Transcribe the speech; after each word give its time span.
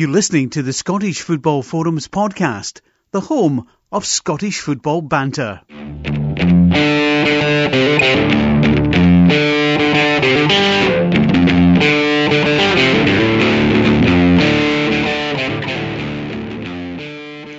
You're 0.00 0.08
listening 0.08 0.48
to 0.56 0.62
the 0.62 0.72
Scottish 0.72 1.20
Football 1.20 1.62
Forums 1.62 2.08
podcast, 2.08 2.80
the 3.10 3.20
home 3.20 3.68
of 3.92 4.06
Scottish 4.06 4.60
football 4.60 5.02
banter. 5.02 5.60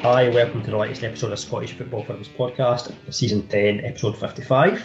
Hi, 0.02 0.30
welcome 0.30 0.64
to 0.64 0.72
the 0.72 0.78
latest 0.78 1.04
episode 1.04 1.34
of 1.34 1.38
Scottish 1.38 1.74
Football 1.74 2.06
Forums 2.06 2.28
podcast, 2.30 2.92
season 3.14 3.48
10, 3.50 3.86
episode 3.86 4.18
55. 4.18 4.84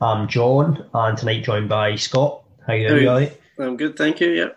I'm 0.00 0.28
John, 0.28 0.88
and 0.94 1.18
tonight 1.18 1.42
joined 1.42 1.68
by 1.68 1.96
Scott. 1.96 2.44
How 2.64 2.74
are 2.74 2.76
you 2.76 2.88
doing, 2.88 3.30
I'm 3.58 3.76
good, 3.76 3.96
thank 3.96 4.20
you. 4.20 4.30
Yeah. 4.30 4.50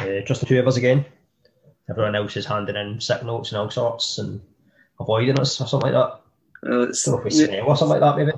Uh, 0.00 0.20
just 0.26 0.40
the 0.40 0.46
two 0.46 0.58
of 0.58 0.66
us 0.66 0.76
again. 0.76 1.04
Everyone 1.88 2.14
else 2.14 2.36
is 2.36 2.46
handing 2.46 2.76
in 2.76 3.00
sick 3.00 3.22
notes 3.24 3.50
and 3.52 3.58
all 3.58 3.70
sorts 3.70 4.18
and 4.18 4.40
avoiding 5.00 5.38
us 5.38 5.60
or 5.60 5.66
something 5.66 5.92
like 5.92 6.10
that. 6.10 6.20
Well, 6.62 6.82
it's, 6.84 7.04
don't 7.04 7.14
know 7.14 7.18
if 7.18 7.24
we 7.24 7.30
say 7.30 7.60
or 7.60 7.76
something 7.76 8.00
like 8.00 8.16
that, 8.16 8.16
maybe. 8.16 8.36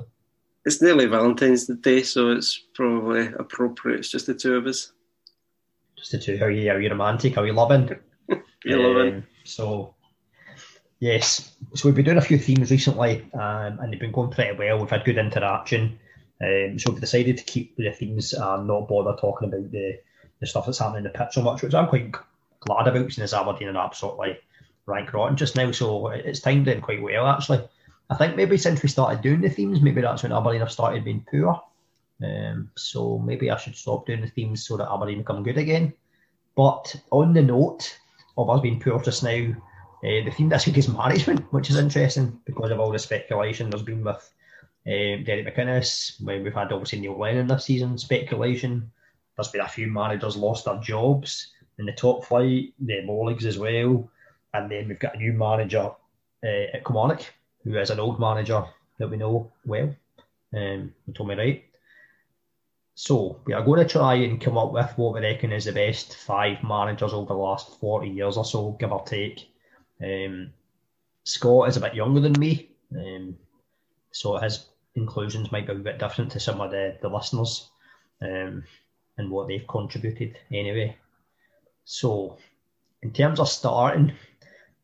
it's 0.65 0.81
nearly 0.81 1.05
Valentine's 1.07 1.65
Day, 1.65 2.03
so 2.03 2.29
it's 2.31 2.61
probably 2.75 3.27
appropriate. 3.27 3.99
It's 3.99 4.09
just 4.09 4.27
the 4.27 4.35
two 4.35 4.55
of 4.55 4.67
us. 4.67 4.91
Just 5.97 6.11
the 6.11 6.19
two. 6.19 6.37
How 6.37 6.45
are 6.45 6.51
you? 6.51 6.71
Are 6.71 6.79
you 6.79 6.89
romantic? 6.89 7.37
Are 7.37 7.45
you 7.45 7.53
loving? 7.53 7.89
You 8.65 8.77
loving? 8.77 9.13
Um, 9.15 9.23
So, 9.45 9.95
yes. 10.99 11.55
So 11.75 11.87
we've 11.87 11.95
been 11.95 12.03
doing 12.05 12.17
a 12.17 12.21
few 12.21 12.37
themes 12.37 12.69
recently, 12.71 13.25
um, 13.33 13.79
and 13.79 13.91
they've 13.91 13.99
been 13.99 14.11
going 14.11 14.31
pretty 14.31 14.57
well. 14.57 14.79
We've 14.79 14.89
had 14.89 15.05
good 15.05 15.17
interaction. 15.17 15.97
Um, 16.41 16.77
so 16.77 16.91
we've 16.91 16.99
decided 17.01 17.37
to 17.37 17.43
keep 17.45 17.77
the 17.77 17.91
themes 17.91 18.33
and 18.33 18.67
not 18.67 18.89
bother 18.89 19.15
talking 19.17 19.47
about 19.47 19.71
the, 19.71 19.99
the 20.39 20.47
stuff 20.47 20.65
that's 20.65 20.79
happening 20.79 21.05
in 21.05 21.11
the 21.11 21.17
pitch 21.17 21.33
so 21.33 21.41
much, 21.41 21.61
which 21.61 21.73
I'm 21.73 21.87
quite 21.87 22.15
glad 22.59 22.87
about, 22.87 23.11
since 23.11 23.33
Aberdeen 23.33 23.75
are 23.75 23.85
absolutely 23.85 24.37
rank 24.85 25.13
rotten 25.13 25.37
just 25.37 25.55
now. 25.55 25.71
So 25.71 26.07
it's 26.07 26.39
timed 26.39 26.67
in 26.67 26.81
quite 26.81 27.01
well, 27.01 27.27
actually. 27.27 27.61
I 28.09 28.15
think 28.15 28.35
maybe 28.35 28.57
since 28.57 28.81
we 28.81 28.89
started 28.89 29.21
doing 29.21 29.41
the 29.41 29.49
themes, 29.49 29.81
maybe 29.81 30.01
that's 30.01 30.23
when 30.23 30.31
Aberdeen 30.31 30.61
have 30.61 30.71
started 30.71 31.05
being 31.05 31.25
poor. 31.29 31.61
Um, 32.23 32.71
so 32.75 33.17
maybe 33.19 33.49
I 33.49 33.57
should 33.57 33.75
stop 33.75 34.05
doing 34.05 34.21
the 34.21 34.27
themes 34.27 34.65
so 34.65 34.77
that 34.77 34.91
Aberdeen 34.91 35.19
become 35.19 35.43
good 35.43 35.57
again. 35.57 35.93
But 36.55 36.95
on 37.11 37.33
the 37.33 37.41
note 37.41 37.97
of 38.37 38.49
us 38.49 38.61
being 38.61 38.79
poor 38.79 39.01
just 39.01 39.23
now, 39.23 39.53
uh, 40.01 40.23
the 40.25 40.31
theme 40.31 40.49
this 40.49 40.65
week 40.65 40.77
is 40.77 40.87
management, 40.87 41.51
which 41.53 41.69
is 41.69 41.77
interesting 41.77 42.39
because 42.45 42.71
of 42.71 42.79
all 42.79 42.91
the 42.91 42.99
speculation 42.99 43.69
there's 43.69 43.83
been 43.83 44.03
with 44.03 44.31
um, 44.87 45.23
Derek 45.23 45.55
McInnes. 45.55 46.21
We've 46.21 46.53
had 46.53 46.71
obviously 46.71 47.01
Neil 47.01 47.19
Lennon 47.19 47.47
this 47.47 47.65
season, 47.65 47.97
speculation. 47.97 48.91
There's 49.39 49.47
been 49.47 49.61
a 49.61 49.69
few 49.69 49.87
managers 49.87 50.35
lost 50.35 50.65
their 50.65 50.75
jobs 50.79 51.53
in 51.77 51.85
the 51.85 51.93
top 51.93 52.25
flight, 52.25 52.73
the 52.77 53.03
lower 53.05 53.29
leagues 53.29 53.45
as 53.45 53.57
well. 53.57 54.11
And 54.53 54.69
then 54.69 54.89
we've 54.89 54.99
got 54.99 55.15
a 55.15 55.17
new 55.17 55.31
manager 55.31 55.91
uh, 56.43 56.65
at 56.73 56.83
Kilmarnock, 56.83 57.21
who 57.63 57.77
is 57.77 57.89
an 57.89 58.01
old 58.01 58.19
manager 58.19 58.65
that 58.97 59.09
we 59.09 59.15
know 59.15 59.49
well. 59.65 59.95
Um, 60.53 60.93
you 61.07 61.13
told 61.13 61.29
me 61.29 61.35
right. 61.35 61.63
So 62.95 63.39
we 63.45 63.53
are 63.53 63.63
going 63.63 63.79
to 63.79 63.87
try 63.87 64.15
and 64.15 64.41
come 64.41 64.57
up 64.57 64.73
with 64.73 64.91
what 64.97 65.13
we 65.13 65.21
reckon 65.21 65.53
is 65.53 65.63
the 65.63 65.71
best 65.71 66.17
five 66.17 66.61
managers 66.61 67.13
over 67.13 67.29
the 67.29 67.39
last 67.39 67.79
40 67.79 68.09
years 68.09 68.35
or 68.35 68.43
so, 68.43 68.71
give 68.71 68.91
or 68.91 69.05
take. 69.05 69.49
Um, 70.03 70.51
Scott 71.23 71.69
is 71.69 71.77
a 71.77 71.79
bit 71.79 71.95
younger 71.95 72.19
than 72.19 72.37
me, 72.37 72.71
um, 72.93 73.37
so 74.11 74.35
his 74.35 74.65
inclusions 74.95 75.49
might 75.49 75.65
be 75.65 75.71
a 75.71 75.75
bit 75.75 75.97
different 75.97 76.29
to 76.33 76.41
some 76.41 76.59
of 76.59 76.71
the, 76.71 76.97
the 77.01 77.07
listeners 77.07 77.69
um, 78.21 78.65
and 79.19 79.29
what 79.29 79.47
they've 79.47 79.67
contributed 79.67 80.37
anyway. 80.51 80.97
So, 81.85 82.37
in 83.03 83.11
terms 83.11 83.39
of 83.39 83.49
starting, 83.49 84.13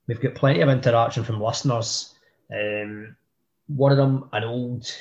we've 0.08 0.22
got 0.22 0.36
plenty 0.36 0.61
of 0.61 0.69
interaction 0.69 1.23
from 1.23 1.42
listeners. 1.42 2.14
Um, 2.53 3.16
one 3.67 3.92
of 3.92 3.97
them, 3.97 4.30
an 4.33 4.44
old 4.44 4.92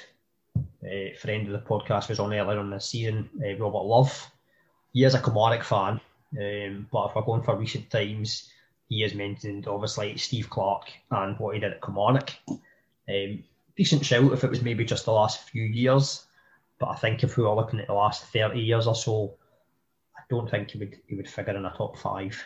uh, 0.56 1.16
friend 1.20 1.46
of 1.46 1.52
the 1.52 1.68
podcast, 1.68 2.08
was 2.08 2.18
on 2.18 2.32
earlier 2.32 2.58
on 2.58 2.70
this 2.70 2.86
season, 2.86 3.28
uh, 3.44 3.56
Robert 3.62 3.84
Love. 3.84 4.30
He 4.92 5.04
is 5.04 5.14
a 5.14 5.20
Kilmarnock 5.20 5.64
fan, 5.64 6.00
um, 6.38 6.86
but 6.90 7.06
if 7.06 7.16
we're 7.16 7.22
going 7.22 7.42
for 7.42 7.56
recent 7.56 7.90
times, 7.90 8.48
he 8.88 9.02
has 9.02 9.14
mentioned 9.14 9.66
obviously 9.66 10.16
Steve 10.16 10.48
Clarke 10.48 10.90
and 11.10 11.38
what 11.38 11.54
he 11.54 11.60
did 11.60 11.72
at 11.72 11.82
Kilmarnock. 11.82 12.32
Um, 13.08 13.44
decent 13.76 14.04
shout 14.04 14.32
if 14.32 14.44
it 14.44 14.50
was 14.50 14.62
maybe 14.62 14.84
just 14.84 15.04
the 15.04 15.12
last 15.12 15.48
few 15.48 15.64
years, 15.64 16.24
but 16.78 16.88
I 16.88 16.96
think 16.96 17.22
if 17.22 17.36
we 17.36 17.44
were 17.44 17.54
looking 17.54 17.80
at 17.80 17.86
the 17.86 17.94
last 17.94 18.24
30 18.26 18.60
years 18.60 18.86
or 18.86 18.94
so, 18.94 19.34
I 20.16 20.22
don't 20.28 20.50
think 20.50 20.70
he 20.70 20.78
would 20.78 20.96
he 21.06 21.16
would 21.16 21.28
figure 21.28 21.56
in 21.56 21.64
a 21.64 21.74
top 21.76 21.98
five. 21.98 22.42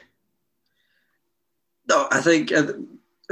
No, 1.88 2.06
I 2.10 2.20
think 2.20 2.52
I, 2.52 2.64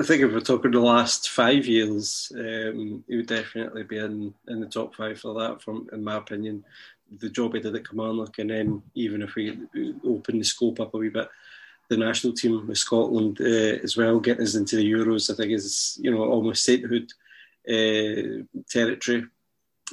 think 0.03 0.23
if 0.23 0.33
we're 0.33 0.41
talking 0.41 0.71
the 0.71 0.81
last 0.81 1.31
five 1.31 1.67
years, 1.67 2.33
um, 2.35 3.05
he 3.07 3.17
would 3.17 3.27
definitely 3.27 3.83
be 3.83 3.99
in, 3.99 4.33
in 4.49 4.61
the 4.61 4.67
top 4.67 4.95
five 4.95 5.21
for 5.21 5.35
that. 5.41 5.63
From 5.63 5.89
in 5.93 6.03
my 6.03 6.17
opinion, 6.17 6.65
the 7.19 7.29
job 7.29 7.55
he 7.55 7.61
did 7.61 7.75
at 7.75 7.87
Kilmarnock, 7.87 8.39
and 8.39 8.51
then 8.51 8.83
even 8.95 9.23
if 9.23 9.35
we 9.35 9.59
open 10.05 10.39
the 10.39 10.45
scope 10.45 10.81
up 10.81 10.95
a 10.95 10.97
wee 10.97 11.09
bit, 11.11 11.29
the 11.89 11.97
national 11.97 12.33
team 12.33 12.67
with 12.67 12.79
Scotland 12.79 13.39
uh, 13.41 13.79
as 13.83 13.97
well, 13.97 14.19
getting 14.19 14.43
us 14.43 14.55
into 14.55 14.77
the 14.77 14.91
Euros, 14.91 15.31
I 15.31 15.37
think 15.37 15.53
is 15.53 15.99
you 16.01 16.11
know 16.11 16.25
almost 16.25 16.65
sainthood 16.65 17.13
uh, 17.69 18.43
territory. 18.71 19.27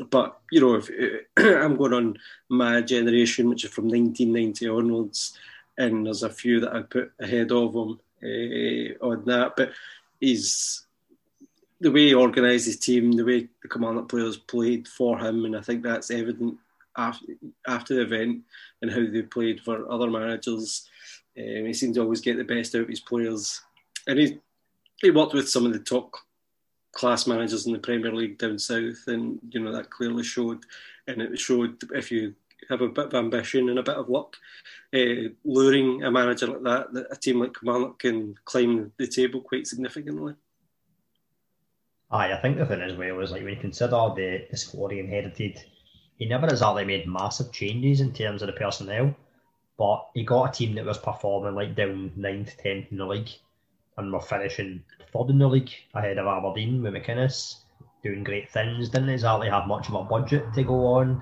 But 0.10 0.40
you 0.52 0.62
know, 0.62 0.76
if 0.76 0.90
I'm 1.38 1.76
going 1.76 1.94
on 1.94 2.18
my 2.50 2.82
generation, 2.82 3.50
which 3.50 3.66
is 3.66 3.72
from 3.72 3.86
1990 3.86 4.68
onwards, 4.68 5.38
and 5.78 6.06
there's 6.06 6.24
a 6.24 6.30
few 6.30 6.60
that 6.62 6.76
I 6.76 6.82
put 6.82 7.12
ahead 7.20 7.52
of 7.52 7.74
him 7.74 8.00
uh, 8.24 9.06
on 9.06 9.26
that. 9.26 9.54
But 9.56 9.72
he's 10.20 10.86
the 11.80 11.92
way 11.92 12.08
he 12.08 12.16
organised 12.16 12.66
his 12.66 12.80
team, 12.80 13.12
the 13.12 13.26
way 13.26 13.50
the 13.62 13.68
Kilmarnock 13.68 14.10
players 14.10 14.38
played 14.38 14.88
for 14.88 15.20
him, 15.20 15.46
and 15.46 15.56
I 15.56 15.62
think 15.62 15.84
that's 15.84 16.12
evident 16.12 16.58
after 16.98 17.26
after 17.68 17.96
the 17.96 18.02
event 18.02 18.44
and 18.82 18.92
how 18.92 19.06
they 19.06 19.22
played 19.22 19.62
for 19.62 19.90
other 19.92 20.10
managers. 20.10 20.90
Um, 21.38 21.66
he 21.66 21.74
seemed 21.74 21.96
to 21.96 22.02
always 22.02 22.22
get 22.22 22.38
the 22.38 22.44
best 22.44 22.76
out 22.76 22.82
of 22.82 22.90
his 22.90 23.00
players, 23.00 23.62
and 24.08 24.20
he 24.20 24.40
he 25.02 25.12
worked 25.12 25.34
with 25.34 25.50
some 25.50 25.66
of 25.66 25.74
the 25.74 25.80
top 25.80 26.14
class 26.94 27.28
managers 27.28 27.66
in 27.68 27.74
the 27.74 27.80
Premier 27.80 28.14
League 28.14 28.38
down 28.38 28.58
south, 28.58 29.08
and 29.08 29.40
you 29.50 29.60
know 29.60 29.72
that 29.72 29.90
clearly 29.90 30.24
showed, 30.24 30.64
and 31.08 31.22
it 31.22 31.40
showed 31.40 31.82
if 31.94 32.12
you 32.12 32.34
have 32.70 32.82
a 32.82 32.88
bit 32.88 33.08
of 33.08 33.14
ambition 33.14 33.70
and 33.70 33.80
a 33.80 33.84
bit 33.84 33.98
of 33.98 34.10
luck, 34.10 34.38
uh, 34.94 35.30
luring 35.44 36.04
a 36.04 36.12
manager 36.12 36.48
like 36.48 36.64
that, 36.64 36.94
that 36.94 37.08
a 37.12 37.16
team 37.16 37.40
like 37.40 37.54
Kilmarnock 37.60 38.00
can 38.00 38.36
climb 38.46 38.92
the 38.98 39.08
table 39.08 39.42
quite 39.42 39.68
significantly. 39.68 40.34
Aye, 42.12 42.34
I 42.34 42.42
think 42.42 42.58
the 42.58 42.66
thing 42.66 42.82
as 42.82 42.96
well 42.96 43.20
is 43.22 43.32
like 43.32 43.44
when 43.44 43.56
you 43.56 43.60
consider 43.60 44.12
the, 44.16 44.46
the 44.50 44.58
squad 44.58 44.92
he 44.92 45.00
inherited, 45.00 45.64
he 46.18 46.26
never 46.26 46.48
exactly 46.48 46.86
made 46.86 47.08
massive 47.08 47.52
changes 47.52 48.02
in 48.02 48.14
terms 48.14 48.42
of 48.42 48.48
the 48.48 48.54
personnel, 48.54 49.16
but 49.78 50.10
he 50.14 50.24
got 50.24 50.50
a 50.50 50.54
team 50.54 50.76
that 50.76 50.86
was 50.86 51.00
performing 51.00 51.56
like 51.56 51.76
down 51.76 52.12
ninth, 52.16 52.56
tenth 52.60 52.92
in 52.92 52.98
the 52.98 53.06
league, 53.06 53.32
and 53.98 54.12
we're 54.12 54.20
finishing 54.22 54.84
third 55.12 55.30
in 55.30 55.40
the 55.40 55.48
league 55.48 55.72
ahead 55.94 56.18
of 56.18 56.28
Aberdeen 56.28 56.82
with 56.82 56.94
McInnes, 56.94 57.58
doing 58.04 58.24
great 58.24 58.50
things. 58.52 58.90
Didn't 58.90 59.10
exactly 59.10 59.50
have 59.50 59.68
much 59.68 59.88
of 59.90 59.96
a 59.96 60.04
budget 60.04 60.54
to 60.54 60.64
go 60.64 60.86
on. 60.88 61.22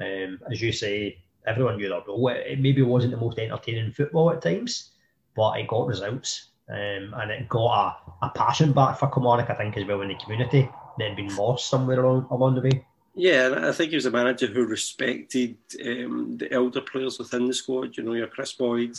Um, 0.00 0.38
as 0.50 0.60
you 0.60 0.72
say, 0.72 1.18
everyone 1.46 1.76
knew 1.76 1.88
their 1.88 2.02
role. 2.06 2.28
It, 2.28 2.60
maybe 2.60 2.82
wasn't 2.82 3.12
the 3.12 3.20
most 3.20 3.38
entertaining 3.38 3.92
football 3.92 4.30
at 4.30 4.42
times, 4.42 4.90
but 5.36 5.58
it 5.58 5.68
got 5.68 5.86
results. 5.86 6.46
Um, 6.68 7.14
and 7.16 7.30
it 7.30 7.48
got 7.48 7.96
a, 8.22 8.26
a 8.26 8.30
passion 8.30 8.72
back 8.72 8.98
for 8.98 9.10
Kilmarnock, 9.10 9.50
I 9.50 9.54
think, 9.54 9.76
as 9.76 9.84
well 9.84 10.02
in 10.02 10.08
the 10.08 10.14
community 10.14 10.68
had 11.00 11.16
been 11.16 11.34
lost 11.36 11.68
somewhere 11.68 12.02
along, 12.02 12.26
along 12.30 12.54
the 12.54 12.60
way. 12.60 12.84
Yeah, 13.14 13.68
I 13.68 13.72
think 13.72 13.90
he 13.90 13.96
was 13.96 14.06
a 14.06 14.10
manager 14.10 14.46
who 14.46 14.64
respected 14.66 15.56
um, 15.84 16.36
the 16.38 16.52
elder 16.52 16.80
players 16.80 17.18
within 17.18 17.46
the 17.46 17.54
squad. 17.54 17.96
You 17.96 18.04
know, 18.04 18.14
your 18.14 18.28
Kris 18.28 18.52
Boyd, 18.52 18.96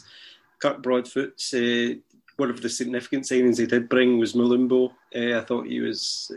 Kirk 0.60 0.82
Broadfoot, 0.82 1.42
Uh, 1.54 1.96
one 2.42 2.50
of 2.50 2.60
the 2.60 2.70
significant 2.70 3.24
signings 3.24 3.60
he 3.60 3.68
did 3.68 3.88
bring 3.88 4.18
was 4.18 4.34
Mulumbu. 4.34 4.92
Uh, 5.16 5.38
I 5.40 5.46
thought 5.46 5.68
he 5.68 5.80
was 5.80 6.32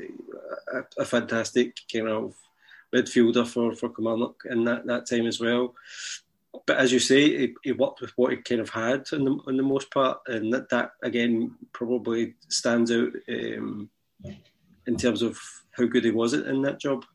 a, 0.70 1.00
a 1.00 1.04
fantastic 1.06 1.78
kind 1.90 2.08
of 2.08 2.34
midfielder 2.94 3.46
for, 3.46 3.74
for 3.74 3.88
Kilmarnock 3.88 4.42
in 4.50 4.64
that, 4.64 4.84
that 4.84 5.06
time 5.06 5.26
as 5.26 5.40
well. 5.40 5.74
But 6.66 6.76
as 6.76 6.92
you 6.92 6.98
say, 6.98 7.38
he, 7.38 7.54
he 7.62 7.72
worked 7.72 8.02
with 8.02 8.12
what 8.16 8.32
he 8.32 8.36
kind 8.36 8.60
of 8.60 8.68
had 8.68 9.06
on 9.14 9.24
the, 9.24 9.38
on 9.46 9.56
the 9.56 9.62
most 9.62 9.90
part, 9.90 10.18
and 10.26 10.52
that, 10.52 10.68
that 10.68 10.90
again 11.02 11.54
probably 11.72 12.34
stands 12.48 12.92
out 12.92 13.12
um, 13.30 13.88
in 14.86 14.96
terms 14.98 15.22
of 15.22 15.38
how 15.70 15.86
good 15.86 16.04
he 16.04 16.10
was 16.10 16.34
in 16.34 16.60
that 16.62 16.78
job. 16.78 17.06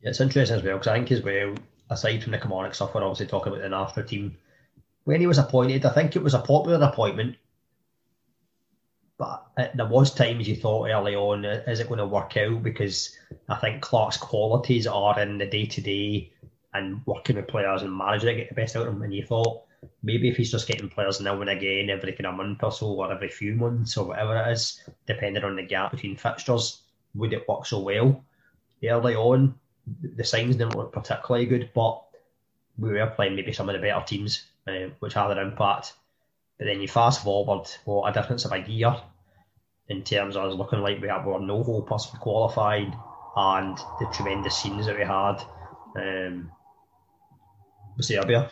Yeah, 0.00 0.08
it's 0.08 0.22
interesting 0.22 0.56
as 0.56 0.62
well 0.62 0.78
because 0.78 0.88
I 0.88 0.94
think 0.94 1.12
as 1.12 1.22
well, 1.22 1.54
aside 1.90 2.22
from 2.22 2.32
the 2.32 2.38
Kilmarnock 2.38 2.74
stuff, 2.74 2.94
we're 2.94 3.04
obviously 3.04 3.26
talking 3.26 3.52
about 3.52 3.62
the 3.62 3.68
national 3.68 4.06
team. 4.06 4.38
When 5.08 5.22
he 5.22 5.26
was 5.26 5.38
appointed, 5.38 5.86
I 5.86 5.94
think 5.94 6.16
it 6.16 6.22
was 6.22 6.34
a 6.34 6.38
popular 6.38 6.86
appointment, 6.86 7.36
but 9.16 9.42
there 9.56 9.86
was 9.86 10.12
times 10.12 10.46
you 10.46 10.54
thought 10.54 10.90
early 10.90 11.16
on, 11.16 11.46
is 11.46 11.80
it 11.80 11.88
going 11.88 11.96
to 11.96 12.04
work 12.04 12.36
out? 12.36 12.62
Because 12.62 13.16
I 13.48 13.54
think 13.54 13.80
Clarke's 13.80 14.18
qualities 14.18 14.86
are 14.86 15.18
in 15.18 15.38
the 15.38 15.46
day 15.46 15.64
to 15.64 15.80
day 15.80 16.34
and 16.74 17.00
working 17.06 17.36
with 17.36 17.48
players 17.48 17.80
and 17.80 17.96
managing 17.96 18.28
to 18.28 18.34
get 18.34 18.48
the 18.50 18.54
best 18.54 18.76
out 18.76 18.86
of 18.86 18.92
them. 18.92 19.02
And 19.02 19.14
you 19.14 19.24
thought 19.24 19.62
maybe 20.02 20.28
if 20.28 20.36
he's 20.36 20.50
just 20.50 20.68
getting 20.68 20.90
players 20.90 21.22
now 21.22 21.40
and 21.40 21.48
again 21.48 21.88
every 21.88 22.12
kind 22.12 22.26
of 22.26 22.34
month 22.34 22.62
or 22.62 22.70
so 22.70 22.88
or 22.88 23.10
every 23.10 23.30
few 23.30 23.54
months 23.54 23.96
or 23.96 24.08
whatever 24.08 24.36
it 24.36 24.52
is, 24.52 24.84
depending 25.06 25.42
on 25.42 25.56
the 25.56 25.62
gap 25.62 25.92
between 25.92 26.18
fixtures, 26.18 26.82
would 27.14 27.32
it 27.32 27.48
work 27.48 27.64
so 27.64 27.78
well? 27.78 28.22
Early 28.84 29.16
on, 29.16 29.54
the 30.02 30.22
signs 30.22 30.56
didn't 30.56 30.76
look 30.76 30.92
particularly 30.92 31.46
good, 31.46 31.70
but 31.74 32.04
we 32.76 32.90
were 32.90 33.06
playing 33.06 33.36
maybe 33.36 33.54
some 33.54 33.70
of 33.70 33.72
the 33.72 33.80
better 33.80 34.04
teams, 34.04 34.44
uh, 34.68 34.90
which 35.00 35.14
had 35.14 35.30
an 35.30 35.38
impact. 35.38 35.94
But 36.58 36.66
then 36.66 36.80
you 36.80 36.88
fast 36.88 37.22
forward, 37.22 37.68
what 37.84 38.08
a 38.08 38.12
difference 38.12 38.44
of 38.44 38.52
a 38.52 38.58
year 38.58 38.94
in 39.88 40.02
terms 40.02 40.36
of 40.36 40.44
us 40.44 40.54
looking 40.54 40.80
like 40.80 41.00
we, 41.00 41.08
were 41.08 41.40
no 41.40 41.62
hope 41.62 41.90
us 41.92 42.10
qualified 42.20 42.92
and 43.36 43.78
the 44.00 44.06
tremendous 44.12 44.56
scenes 44.58 44.86
that 44.86 44.96
we 44.96 45.04
had 45.04 45.36
um, 45.96 46.50
with 47.96 48.06
Serbia. 48.06 48.50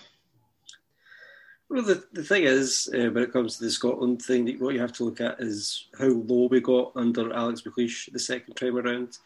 Well, 1.68 1.82
the, 1.82 2.04
the 2.12 2.22
thing 2.22 2.44
is, 2.44 2.88
uh, 2.94 3.10
when 3.10 3.24
it 3.24 3.32
comes 3.32 3.56
to 3.56 3.64
the 3.64 3.70
Scotland 3.70 4.22
thing, 4.22 4.56
what 4.60 4.74
you 4.74 4.80
have 4.80 4.92
to 4.94 5.04
look 5.04 5.20
at 5.20 5.40
is 5.40 5.88
how 5.98 6.06
low 6.06 6.46
we 6.46 6.60
got 6.60 6.92
under 6.94 7.32
Alex 7.32 7.62
McLeish 7.62 8.12
the 8.12 8.20
second 8.20 8.54
time 8.54 8.76
around. 8.76 9.18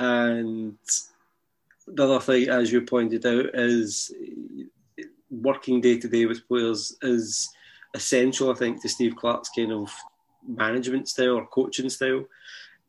And 0.00 0.76
the 1.86 2.04
other 2.04 2.20
thing, 2.20 2.48
as 2.48 2.72
you 2.72 2.82
pointed 2.82 3.24
out, 3.24 3.54
is 3.54 4.12
working 5.30 5.80
day 5.80 5.98
to 5.98 6.08
day 6.08 6.26
with 6.26 6.46
players 6.48 6.96
is 7.02 7.48
essential, 7.94 8.50
I 8.50 8.54
think, 8.54 8.82
to 8.82 8.88
Steve 8.88 9.16
Clarke's 9.16 9.50
kind 9.54 9.72
of 9.72 9.92
management 10.46 11.08
style 11.08 11.36
or 11.36 11.46
coaching 11.46 11.90
style. 11.90 12.24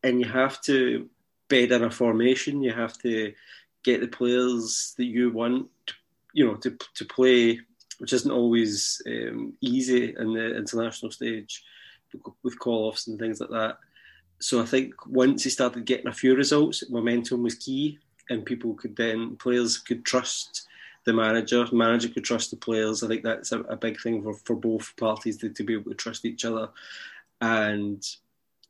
And 0.03 0.19
you 0.19 0.27
have 0.27 0.61
to 0.61 1.09
bed 1.49 1.71
in 1.71 1.83
a 1.83 1.91
formation, 1.91 2.63
you 2.63 2.73
have 2.73 2.97
to 2.99 3.33
get 3.83 4.01
the 4.01 4.07
players 4.07 4.93
that 4.97 5.05
you 5.05 5.31
want, 5.31 5.67
you 6.33 6.45
know, 6.45 6.55
to, 6.55 6.77
to 6.95 7.05
play 7.05 7.59
which 7.99 8.13
isn't 8.13 8.31
always 8.31 9.01
um, 9.07 9.53
easy 9.61 10.15
in 10.17 10.33
the 10.33 10.57
international 10.57 11.11
stage 11.11 11.63
with 12.43 12.57
call 12.57 12.87
offs 12.87 13.07
and 13.07 13.19
things 13.19 13.39
like 13.39 13.49
that. 13.51 13.77
So 14.39 14.61
I 14.61 14.65
think 14.65 14.93
once 15.05 15.43
he 15.43 15.49
started 15.49 15.85
getting 15.85 16.07
a 16.07 16.13
few 16.13 16.33
results, 16.33 16.89
momentum 16.89 17.43
was 17.43 17.55
key, 17.55 17.99
and 18.29 18.45
people 18.45 18.73
could 18.73 18.95
then 18.95 19.35
players 19.35 19.77
could 19.77 20.05
trust 20.05 20.67
the 21.09 21.13
manager, 21.13 21.65
manager 21.71 22.09
could 22.09 22.23
trust 22.23 22.51
the 22.51 22.57
players. 22.57 23.03
I 23.03 23.07
think 23.07 23.23
that's 23.23 23.51
a, 23.51 23.61
a 23.61 23.75
big 23.75 23.99
thing 23.99 24.21
for, 24.21 24.33
for 24.33 24.55
both 24.55 24.95
parties 24.95 25.37
to, 25.37 25.49
to 25.49 25.63
be 25.63 25.73
able 25.73 25.91
to 25.91 25.97
trust 25.97 26.25
each 26.25 26.45
other. 26.45 26.69
And 27.41 28.05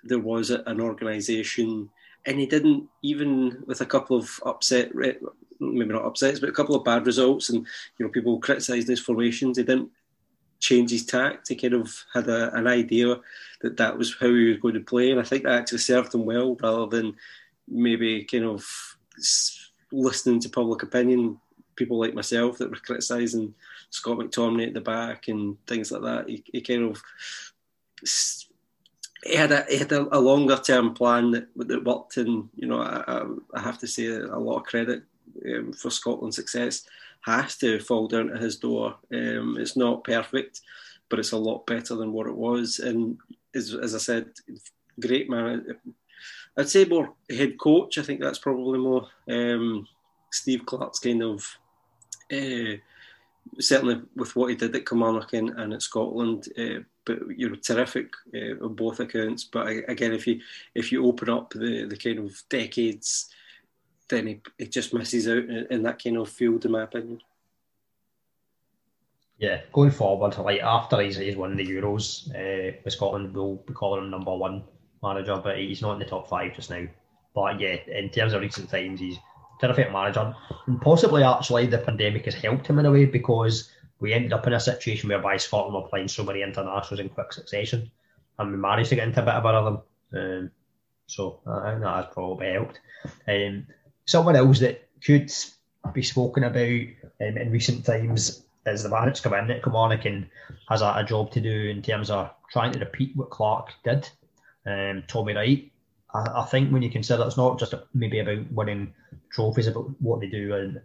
there 0.03 0.19
was 0.19 0.49
a, 0.49 0.63
an 0.65 0.79
organisation, 0.79 1.89
and 2.25 2.39
he 2.39 2.45
didn't 2.45 2.87
even 3.01 3.63
with 3.67 3.81
a 3.81 3.85
couple 3.85 4.17
of 4.17 4.39
upset 4.45 4.95
maybe 5.59 5.93
not 5.93 6.05
upsets, 6.05 6.39
but 6.39 6.49
a 6.49 6.53
couple 6.53 6.75
of 6.75 6.85
bad 6.85 7.05
results, 7.05 7.49
and 7.49 7.65
you 7.97 8.05
know 8.05 8.11
people 8.11 8.39
criticised 8.39 8.87
his 8.87 8.99
formations. 8.99 9.57
He 9.57 9.63
didn't 9.63 9.89
change 10.59 10.91
his 10.91 11.05
tact. 11.05 11.49
He 11.49 11.55
kind 11.55 11.73
of 11.73 11.93
had 12.13 12.27
a, 12.27 12.53
an 12.55 12.67
idea 12.67 13.19
that 13.61 13.77
that 13.77 13.97
was 13.97 14.15
how 14.19 14.27
he 14.27 14.49
was 14.49 14.57
going 14.57 14.75
to 14.75 14.79
play, 14.79 15.11
and 15.11 15.19
I 15.19 15.23
think 15.23 15.43
that 15.43 15.59
actually 15.59 15.79
served 15.79 16.13
him 16.13 16.25
well, 16.25 16.55
rather 16.61 16.85
than 16.87 17.15
maybe 17.67 18.23
kind 18.23 18.45
of 18.45 18.65
listening 19.91 20.39
to 20.41 20.49
public 20.49 20.83
opinion. 20.83 21.39
People 21.79 21.97
like 21.97 22.13
myself 22.13 22.57
that 22.57 22.69
were 22.69 22.75
criticising 22.75 23.55
Scott 23.89 24.17
McTominay 24.17 24.67
at 24.67 24.73
the 24.73 24.81
back 24.81 25.29
and 25.29 25.57
things 25.65 25.91
like 25.91 26.03
that. 26.03 26.29
He, 26.29 26.43
he 26.51 26.61
kind 26.61 26.83
of 26.83 27.01
he 29.23 29.35
had 29.35 29.51
a 29.51 29.65
he 29.69 29.77
had 29.77 29.91
a, 29.91 30.07
a 30.15 30.19
longer 30.19 30.57
term 30.57 30.93
plan 30.93 31.31
that, 31.31 31.47
that 31.55 31.83
worked, 31.83 32.17
and 32.17 32.49
you 32.55 32.67
know 32.67 32.81
I, 32.81 33.57
I 33.57 33.61
have 33.61 33.79
to 33.79 33.87
say 33.87 34.07
a 34.07 34.37
lot 34.37 34.57
of 34.57 34.65
credit 34.65 35.03
um, 35.45 35.73
for 35.73 35.89
Scotland's 35.89 36.35
success 36.35 36.85
has 37.21 37.57
to 37.57 37.79
fall 37.79 38.07
down 38.07 38.27
to 38.27 38.37
his 38.37 38.57
door. 38.57 38.95
Um, 39.13 39.57
it's 39.59 39.75
not 39.75 40.03
perfect, 40.03 40.61
but 41.09 41.19
it's 41.19 41.33
a 41.33 41.37
lot 41.37 41.65
better 41.65 41.95
than 41.95 42.13
what 42.13 42.27
it 42.27 42.35
was. 42.35 42.79
And 42.79 43.17
as, 43.53 43.73
as 43.73 43.93
I 43.95 43.97
said, 43.97 44.29
great 44.99 45.29
man. 45.29 45.65
I'd 46.57 46.69
say 46.69 46.85
more 46.85 47.13
head 47.29 47.57
coach. 47.57 47.97
I 47.97 48.03
think 48.03 48.21
that's 48.21 48.39
probably 48.39 48.79
more 48.79 49.07
um, 49.29 49.87
Steve 50.31 50.65
Clarke's 50.65 50.99
kind 50.99 51.23
of. 51.23 51.45
Uh, 52.31 52.77
certainly 53.59 54.01
with 54.15 54.35
what 54.35 54.49
he 54.49 54.55
did 54.55 54.75
at 54.75 54.85
Kilmarnock 54.85 55.33
and, 55.33 55.49
and 55.51 55.73
at 55.73 55.81
Scotland, 55.81 56.47
uh, 56.57 56.81
but 57.05 57.19
you 57.35 57.49
know, 57.49 57.55
terrific 57.55 58.11
uh, 58.35 58.63
on 58.63 58.75
both 58.75 58.99
accounts. 58.99 59.43
But 59.43 59.67
again, 59.87 60.13
if 60.13 60.27
you 60.27 60.41
if 60.75 60.91
you 60.91 61.05
open 61.05 61.29
up 61.29 61.51
the 61.51 61.85
the 61.85 61.97
kind 61.97 62.19
of 62.19 62.41
decades 62.49 63.29
then 64.09 64.27
he, 64.27 64.41
he 64.57 64.67
just 64.67 64.93
misses 64.93 65.27
out 65.27 65.37
in, 65.37 65.67
in 65.69 65.83
that 65.83 66.03
kind 66.03 66.17
of 66.17 66.27
field, 66.27 66.65
in 66.65 66.71
my 66.71 66.83
opinion. 66.83 67.21
Yeah, 69.37 69.61
going 69.71 69.91
forward, 69.91 70.37
like 70.37 70.61
after 70.61 70.99
he's, 70.99 71.15
he's 71.15 71.37
won 71.37 71.55
the 71.55 71.65
Euros 71.65 72.29
uh, 72.35 72.89
Scotland, 72.89 73.33
we'll 73.33 73.55
be 73.55 73.73
calling 73.73 74.03
him 74.03 74.09
number 74.09 74.35
one 74.35 74.63
manager, 75.01 75.39
but 75.41 75.57
he's 75.57 75.81
not 75.81 75.93
in 75.93 75.99
the 75.99 76.05
top 76.05 76.27
five 76.27 76.55
just 76.55 76.69
now. 76.69 76.85
But 77.33 77.59
yeah, 77.59 77.77
in 77.87 78.09
terms 78.09 78.33
of 78.33 78.41
recent 78.41 78.69
times, 78.69 78.99
he's 78.99 79.17
terrific 79.59 79.91
manager, 79.91 80.33
and 80.67 80.81
possibly 80.81 81.23
actually 81.23 81.67
the 81.67 81.77
pandemic 81.77 82.25
has 82.25 82.35
helped 82.35 82.67
him 82.67 82.79
in 82.79 82.85
a 82.85 82.91
way 82.91 83.05
because 83.05 83.71
we 83.99 84.13
ended 84.13 84.33
up 84.33 84.47
in 84.47 84.53
a 84.53 84.59
situation 84.59 85.09
whereby 85.09 85.37
Scotland 85.37 85.75
were 85.75 85.89
playing 85.89 86.07
so 86.07 86.23
many 86.23 86.41
internationals 86.41 86.99
in 86.99 87.09
quick 87.09 87.33
succession, 87.33 87.91
and 88.37 88.51
we 88.51 88.57
managed 88.57 88.89
to 88.89 88.95
get 88.95 89.07
into 89.07 89.21
a 89.21 89.25
bit 89.25 89.33
of 89.33 89.45
a 89.45 89.53
rhythm. 89.53 89.81
Um, 90.13 90.51
so 91.07 91.39
I 91.45 91.71
think 91.71 91.81
that 91.81 91.95
has 91.95 92.13
probably 92.13 92.51
helped. 92.51 92.79
Um, 93.27 93.67
someone 94.05 94.35
else 94.35 94.59
that 94.59 94.87
could 95.03 95.31
be 95.93 96.03
spoken 96.03 96.43
about 96.43 96.87
um, 97.21 97.37
in 97.37 97.51
recent 97.51 97.85
times 97.85 98.43
is 98.65 98.83
the 98.83 98.89
man 98.89 99.05
that's 99.05 99.21
come 99.21 99.33
in 99.33 99.49
at 99.49 99.63
Kilmarnock 99.63 100.05
and 100.05 100.29
has 100.67 100.81
a, 100.81 100.93
a, 100.97 101.03
job 101.03 101.31
to 101.31 101.41
do 101.41 101.69
in 101.69 101.81
terms 101.81 102.09
of 102.09 102.29
trying 102.51 102.71
to 102.73 102.79
repeat 102.79 103.15
what 103.15 103.29
Clarke 103.29 103.71
did. 103.83 104.09
Um, 104.65 105.03
Tommy 105.07 105.33
Wright, 105.33 105.71
I, 106.13 106.41
I, 106.41 106.45
think 106.45 106.71
when 106.71 106.81
you 106.81 106.91
consider 106.91 107.23
it's 107.25 107.37
not 107.37 107.59
just 107.59 107.73
maybe 107.93 108.19
about 108.19 108.51
winning 108.51 108.93
trophies, 109.31 109.67
about 109.67 109.89
what 110.01 110.19
they 110.19 110.27
do 110.27 110.53
and 110.55 110.81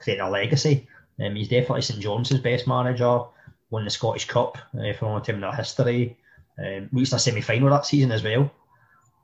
creating 0.00 0.24
a 0.24 0.30
legacy. 0.30 0.86
Um, 1.20 1.36
he's 1.36 1.48
definitely 1.48 1.82
St 1.82 2.00
John's 2.00 2.32
best 2.40 2.66
manager, 2.66 3.22
won 3.70 3.84
the 3.84 3.90
Scottish 3.90 4.26
Cup 4.26 4.58
uh, 4.78 4.92
for 4.94 5.12
one 5.12 5.22
time 5.22 5.36
in 5.36 5.40
their 5.42 5.52
history, 5.52 6.16
um, 6.58 6.88
reached 6.92 7.12
a 7.12 7.18
semi 7.18 7.40
final 7.40 7.70
that 7.70 7.86
season 7.86 8.12
as 8.12 8.22
well. 8.22 8.50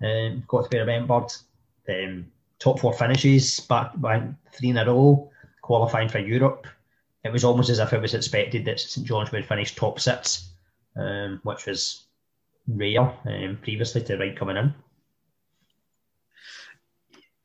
Um, 0.03 0.45
got 0.47 0.65
to 0.65 0.71
be 0.71 0.79
remembered. 0.79 1.33
Um, 1.89 2.27
top 2.59 2.79
four 2.79 2.93
finishes, 2.93 3.61
back 3.61 3.93
by 3.97 4.23
three 4.53 4.71
in 4.71 4.79
a 4.79 4.85
row, 4.85 5.31
qualifying 5.63 6.09
for 6.09 6.19
Europe. 6.19 6.67
It 7.25 7.33
was 7.33 7.45
almost 7.45 7.71
as 7.71 7.81
if 7.81 7.93
it 7.93 8.01
was 8.01 8.15
expected 8.15 8.65
that 8.65 8.81
St 8.81 9.07
John's 9.07 9.33
would 9.33 9.47
finish 9.47 9.75
top 9.75 10.01
six, 10.01 10.51
um, 10.97 11.41
which 11.43 11.67
was 11.67 12.05
rare 12.67 13.13
um, 13.27 13.59
previously 13.63 14.03
to 14.05 14.17
Wright 14.17 14.37
coming 14.37 14.57
in. 14.57 14.75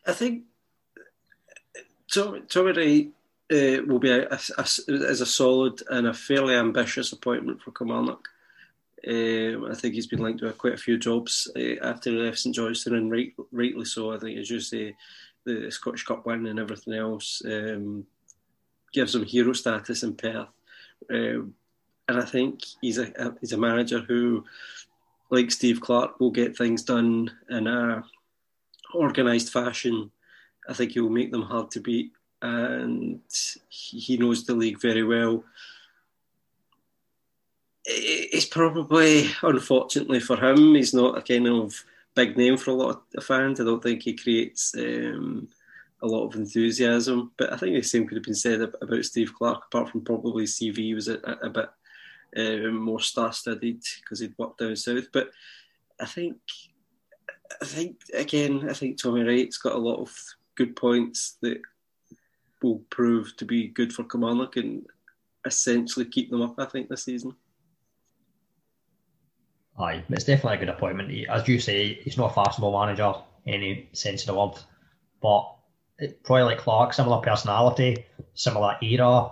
I 0.08 0.14
think 0.14 0.44
Tommy, 2.16 2.42
Tommy 2.48 3.12
uh, 3.52 3.84
will 3.86 4.00
be 4.00 4.10
a, 4.10 4.28
a, 4.30 4.40
a, 4.58 4.66
as 4.88 5.22
a 5.22 5.26
solid 5.26 5.82
and 5.90 6.08
a 6.08 6.14
fairly 6.14 6.56
ambitious 6.56 7.12
appointment 7.12 7.62
for 7.62 7.72
Kilmarnock. 7.72 8.30
Um, 9.08 9.68
I 9.70 9.76
think 9.76 9.94
he's 9.94 10.08
been 10.08 10.24
linked 10.24 10.40
to 10.40 10.52
quite 10.54 10.74
a 10.74 10.78
few 10.78 10.98
jobs 10.98 11.52
uh, 11.56 11.76
after 11.84 12.10
he 12.10 12.18
left 12.18 12.40
St 12.40 12.56
Johnstone, 12.56 12.96
and 12.96 13.12
right, 13.12 13.34
rightly 13.52 13.86
so. 13.86 14.14
I 14.14 14.18
think, 14.18 14.40
as 14.40 14.50
you 14.50 14.60
say, 14.60 14.96
the 15.44 15.70
Scottish 15.70 16.06
Cup 16.06 16.26
win 16.26 16.48
and 16.48 16.60
everything 16.60 16.94
else 16.94 17.42
um, 17.46 18.06
gives 18.94 19.14
him 19.14 19.26
hero 19.26 19.54
status 19.54 20.04
in 20.04 20.16
Perth. 20.16 20.48
Um, 21.12 21.54
and 22.08 22.18
I 22.18 22.26
think 22.26 22.62
he's 22.82 22.98
a, 22.98 23.12
a, 23.18 23.36
he's 23.42 23.52
a 23.52 23.58
manager 23.58 24.00
who, 24.00 24.46
like 25.30 25.52
Steve 25.52 25.82
Clarke, 25.82 26.20
will 26.20 26.32
get 26.32 26.58
things 26.58 26.84
done 26.84 27.30
in 27.50 27.68
a 27.68 28.06
organised 28.96 29.52
fashion. 29.52 30.12
I 30.68 30.74
think 30.74 30.92
he 30.92 31.00
will 31.00 31.10
make 31.10 31.32
them 31.32 31.44
hard 31.44 31.72
to 31.72 31.80
beat, 31.80 32.12
and 32.42 33.22
he 33.70 34.18
knows 34.18 34.46
the 34.46 34.56
league 34.56 34.82
very 34.82 35.04
well 35.04 35.44
it's 37.86 38.46
probably, 38.46 39.30
unfortunately 39.44 40.20
for 40.20 40.38
him, 40.38 40.76
he's 40.76 40.94
not 40.94 41.18
a 41.18 41.22
kind 41.22 41.48
of 41.48 41.84
big 42.16 42.38
name 42.38 42.58
for 42.58 42.72
a 42.72 42.76
lot 42.76 43.04
of 43.16 43.24
fans. 43.24 43.60
I 43.60 43.64
don't 43.64 43.82
think 43.82 44.02
he 44.02 44.14
creates 44.14 44.74
um, 44.78 45.48
a 46.02 46.08
lot 46.08 46.26
of 46.26 46.36
enthusiasm. 46.36 47.32
But 47.38 47.54
I 47.54 47.58
think 47.58 47.76
the 47.76 47.84
same 47.84 48.08
could 48.08 48.18
have 48.18 48.24
been 48.24 48.36
said 48.36 48.62
about 48.62 49.06
Steve 49.06 49.34
Clarke, 49.36 49.66
apart 49.66 49.90
from 49.90 50.02
probably 50.02 50.46
CV 50.46 50.96
was 50.96 51.08
a, 51.08 51.20
a 51.44 51.50
bit 51.50 51.70
uh, 52.38 52.72
more 52.72 53.00
star-studded 53.00 53.84
because 54.02 54.20
he'd 54.20 54.38
worked 54.38 54.60
down 54.60 54.76
south. 54.76 55.06
But 55.14 55.30
I 56.00 56.06
think, 56.06 56.38
I 57.62 57.66
think 57.66 57.98
again, 58.14 58.68
I 58.68 58.74
think 58.74 58.98
Tommy 59.00 59.24
Wright's 59.24 59.58
got 59.58 59.76
a 59.76 59.78
lot 59.78 60.00
of 60.00 60.16
good 60.56 60.76
points 60.76 61.38
that 61.42 61.60
will 62.62 62.80
prove 62.90 63.36
to 63.38 63.46
be 63.46 63.68
good 63.68 63.94
for 63.94 64.04
Kilmarnock 64.04 64.58
and 64.58 64.86
essentially 65.46 66.06
keep 66.06 66.32
them 66.32 66.42
up. 66.42 66.56
I 66.58 66.66
think 66.66 66.90
this 66.90 67.04
season. 67.04 67.36
Aye, 69.78 70.04
it's 70.10 70.24
definitely 70.24 70.58
a 70.58 70.60
good 70.60 70.70
appointment. 70.70 71.12
He, 71.12 71.28
as 71.28 71.48
you 71.48 71.60
say, 71.60 71.96
he's 71.96 72.18
not 72.18 72.32
a 72.32 72.34
fashionable 72.34 72.80
manager 72.80 73.14
in 73.46 73.56
any 73.56 73.90
sense 73.92 74.22
of 74.22 74.28
the 74.28 74.40
word, 74.40 74.58
but 75.22 75.54
it, 76.00 76.24
probably 76.24 76.44
like 76.44 76.60
Clarke, 76.60 76.94
similar 76.94 77.22
personality, 77.22 78.06
similar 78.34 78.78
era. 78.82 79.32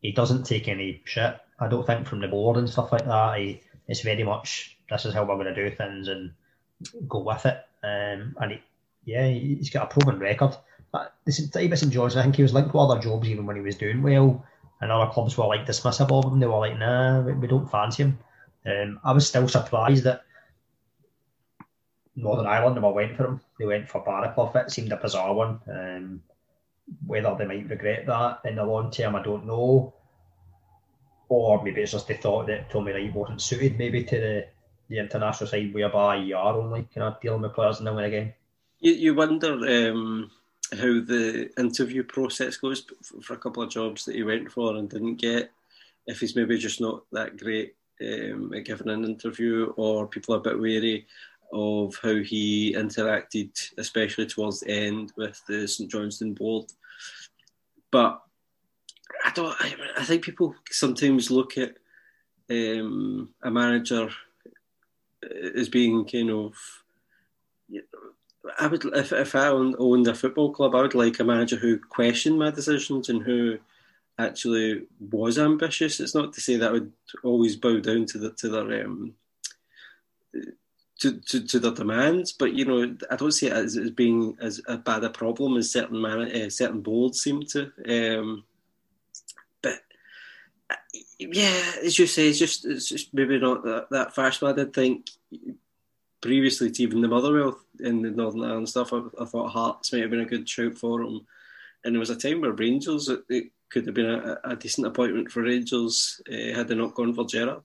He 0.00 0.12
doesn't 0.12 0.44
take 0.44 0.68
any 0.68 1.00
shit. 1.04 1.38
I 1.60 1.68
don't 1.68 1.86
think 1.86 2.06
from 2.06 2.20
the 2.20 2.28
board 2.28 2.56
and 2.56 2.68
stuff 2.68 2.90
like 2.90 3.06
that. 3.06 3.38
He, 3.38 3.62
it's 3.86 4.00
very 4.00 4.24
much 4.24 4.76
this 4.90 5.04
is 5.04 5.14
how 5.14 5.24
we're 5.24 5.36
going 5.36 5.54
to 5.54 5.54
do 5.54 5.74
things 5.74 6.08
and 6.08 6.32
go 7.08 7.20
with 7.20 7.46
it. 7.46 7.58
Um, 7.84 8.36
and 8.40 8.52
he, 8.52 8.62
yeah, 9.04 9.28
he's 9.28 9.70
got 9.70 9.84
a 9.84 9.86
proven 9.86 10.18
record. 10.18 10.56
But 10.92 11.14
this 11.24 11.48
time 11.50 11.72
at 11.72 11.78
St 11.78 11.92
George, 11.92 12.16
I 12.16 12.22
think 12.22 12.36
he 12.36 12.42
was 12.42 12.54
linked 12.54 12.72
to 12.72 12.78
other 12.78 13.00
jobs 13.00 13.28
even 13.28 13.46
when 13.46 13.56
he 13.56 13.62
was 13.62 13.76
doing 13.76 14.02
well. 14.02 14.44
And 14.80 14.92
other 14.92 15.10
clubs 15.10 15.36
were 15.36 15.46
like 15.46 15.66
dismissive 15.66 16.10
of 16.12 16.32
him. 16.32 16.40
They 16.40 16.46
were 16.46 16.58
like, 16.58 16.78
nah, 16.78 17.20
we 17.20 17.46
don't 17.46 17.70
fancy 17.70 18.04
him. 18.04 18.18
Um, 18.66 19.00
I 19.04 19.12
was 19.12 19.26
still 19.26 19.48
surprised 19.48 20.04
that 20.04 20.24
Northern 22.16 22.46
Ireland 22.46 22.76
never 22.76 22.90
went 22.90 23.16
for 23.16 23.26
him. 23.26 23.40
They 23.58 23.66
went 23.66 23.88
for 23.88 24.04
Baraclough. 24.04 24.54
It 24.56 24.70
seemed 24.70 24.92
a 24.92 24.96
bizarre 24.96 25.34
one. 25.34 25.60
Um, 25.68 26.22
whether 27.06 27.34
they 27.36 27.46
might 27.46 27.68
regret 27.68 28.06
that 28.06 28.40
in 28.44 28.56
the 28.56 28.64
long 28.64 28.90
term, 28.90 29.16
I 29.16 29.22
don't 29.22 29.46
know. 29.46 29.94
Or 31.28 31.62
maybe 31.64 31.80
it's 31.80 31.92
just 31.92 32.06
they 32.06 32.14
thought 32.14 32.46
that 32.46 32.70
Tommy 32.70 32.92
Wright 32.92 33.12
wasn't 33.12 33.42
suited 33.42 33.78
maybe 33.78 34.04
to 34.04 34.20
the, 34.20 34.46
the 34.88 34.98
international 34.98 35.48
side 35.48 35.74
whereby 35.74 36.16
you 36.16 36.36
are 36.36 36.54
only 36.54 36.86
kind 36.94 37.04
of 37.04 37.20
dealing 37.20 37.42
with 37.42 37.54
players 37.54 37.80
now 37.80 37.96
and 37.96 38.06
again. 38.06 38.34
You, 38.80 38.92
you 38.92 39.14
wonder 39.14 39.52
um, 39.52 40.30
how 40.72 41.00
the 41.00 41.50
interview 41.58 42.02
process 42.02 42.56
goes 42.56 42.84
for 43.22 43.34
a 43.34 43.38
couple 43.38 43.62
of 43.62 43.70
jobs 43.70 44.04
that 44.04 44.14
he 44.14 44.22
went 44.22 44.50
for 44.50 44.76
and 44.76 44.88
didn't 44.88 45.16
get. 45.16 45.50
If 46.06 46.20
he's 46.20 46.36
maybe 46.36 46.58
just 46.58 46.80
not 46.80 47.04
that 47.12 47.36
great 47.36 47.74
um, 48.02 48.52
at 48.54 48.64
giving 48.64 48.88
an 48.88 49.04
interview, 49.04 49.72
or 49.76 50.06
people 50.06 50.34
are 50.34 50.38
a 50.38 50.42
bit 50.42 50.60
wary 50.60 51.06
of 51.52 51.96
how 52.02 52.16
he 52.16 52.74
interacted, 52.74 53.50
especially 53.78 54.26
towards 54.26 54.60
the 54.60 54.70
end 54.70 55.12
with 55.16 55.40
the 55.46 55.66
St 55.66 55.90
Johnstone 55.90 56.34
board. 56.34 56.66
But 57.90 58.20
I 59.24 59.30
don't. 59.30 59.54
I, 59.60 59.74
I 59.98 60.04
think 60.04 60.24
people 60.24 60.54
sometimes 60.70 61.30
look 61.30 61.56
at 61.56 61.76
um, 62.50 63.30
a 63.42 63.50
manager 63.50 64.10
as 65.56 65.68
being 65.68 66.04
kind 66.04 66.30
of. 66.30 66.54
You 67.68 67.82
know, 67.92 68.10
I 68.58 68.66
would 68.66 68.84
if 68.96 69.12
if 69.12 69.34
I 69.34 69.48
owned 69.48 70.06
a 70.06 70.14
football 70.14 70.52
club, 70.52 70.74
I 70.74 70.82
would 70.82 70.94
like 70.94 71.20
a 71.20 71.24
manager 71.24 71.56
who 71.56 71.78
questioned 71.78 72.38
my 72.38 72.50
decisions 72.50 73.08
and 73.08 73.22
who 73.22 73.58
actually 74.18 74.86
was 75.10 75.38
ambitious. 75.38 76.00
It's 76.00 76.14
not 76.14 76.32
to 76.34 76.40
say 76.40 76.56
that 76.56 76.68
I 76.68 76.72
would 76.72 76.92
always 77.22 77.56
bow 77.56 77.80
down 77.80 78.06
to 78.06 78.18
the 78.18 78.30
to 78.32 78.48
their 78.48 78.84
um, 78.84 79.14
to, 81.00 81.20
to, 81.20 81.46
to 81.46 81.58
their 81.58 81.72
demands, 81.72 82.32
but 82.32 82.54
you 82.54 82.64
know, 82.64 82.96
I 83.10 83.16
don't 83.16 83.32
see 83.32 83.46
it 83.46 83.52
as, 83.52 83.76
as 83.76 83.90
being 83.90 84.36
as 84.40 84.60
a 84.66 84.78
bad 84.78 85.04
a 85.04 85.10
problem 85.10 85.56
as 85.56 85.70
certain 85.70 86.00
man, 86.00 86.20
uh, 86.20 86.50
certain 86.50 86.80
boards 86.80 87.22
seem 87.22 87.42
to. 87.46 87.72
Um, 87.88 88.44
but 89.62 89.80
uh, 90.70 90.76
yeah, 91.18 91.72
as 91.82 91.98
you 91.98 92.06
say, 92.06 92.28
it's 92.28 92.38
just 92.38 92.64
it's 92.64 92.88
just 92.88 93.12
maybe 93.12 93.38
not 93.38 93.64
that, 93.64 93.88
that 93.90 94.14
fast. 94.14 94.40
But 94.40 94.50
I 94.58 94.64
did 94.64 94.72
think 94.72 95.10
previously 96.24 96.70
to 96.70 96.82
even 96.82 97.02
the 97.02 97.08
Motherwell 97.08 97.60
in 97.80 98.00
the 98.00 98.10
Northern 98.10 98.44
Ireland 98.44 98.68
stuff, 98.68 98.94
I, 98.94 99.02
I, 99.20 99.26
thought 99.26 99.50
Hearts 99.50 99.92
might 99.92 100.00
have 100.00 100.10
been 100.10 100.20
a 100.20 100.24
good 100.24 100.48
shout 100.48 100.78
for 100.78 101.02
him. 101.02 101.20
And 101.84 101.94
there 101.94 102.00
was 102.00 102.08
a 102.08 102.16
time 102.16 102.40
where 102.40 102.52
Rangers, 102.52 103.10
it, 103.10 103.20
it 103.28 103.44
could 103.68 103.84
have 103.84 103.94
been 103.94 104.08
a, 104.10 104.38
a, 104.42 104.56
decent 104.56 104.86
appointment 104.86 105.30
for 105.30 105.42
Rangers 105.42 106.22
uh, 106.32 106.56
had 106.56 106.68
they 106.68 106.76
not 106.76 106.94
gone 106.94 107.12
for 107.12 107.26
Gerrard. 107.26 107.64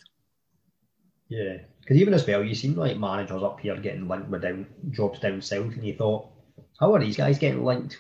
Yeah, 1.30 1.60
because 1.80 1.96
even 1.96 2.14
as 2.14 2.28
well, 2.28 2.44
you 2.44 2.54
seem 2.54 2.76
like 2.76 2.98
managers 2.98 3.44
up 3.44 3.62
here 3.62 3.78
getting 3.78 4.10
linked 4.10 4.28
with 4.28 4.42
down 4.42 4.68
jobs 4.92 5.20
down 5.20 5.42
south, 5.42 5.74
and 5.76 5.86
you 5.86 5.96
thought, 5.96 6.28
how 6.82 6.94
are 6.94 7.00
these 7.00 7.16
guys 7.16 7.40
getting 7.40 7.64
linked 7.64 7.98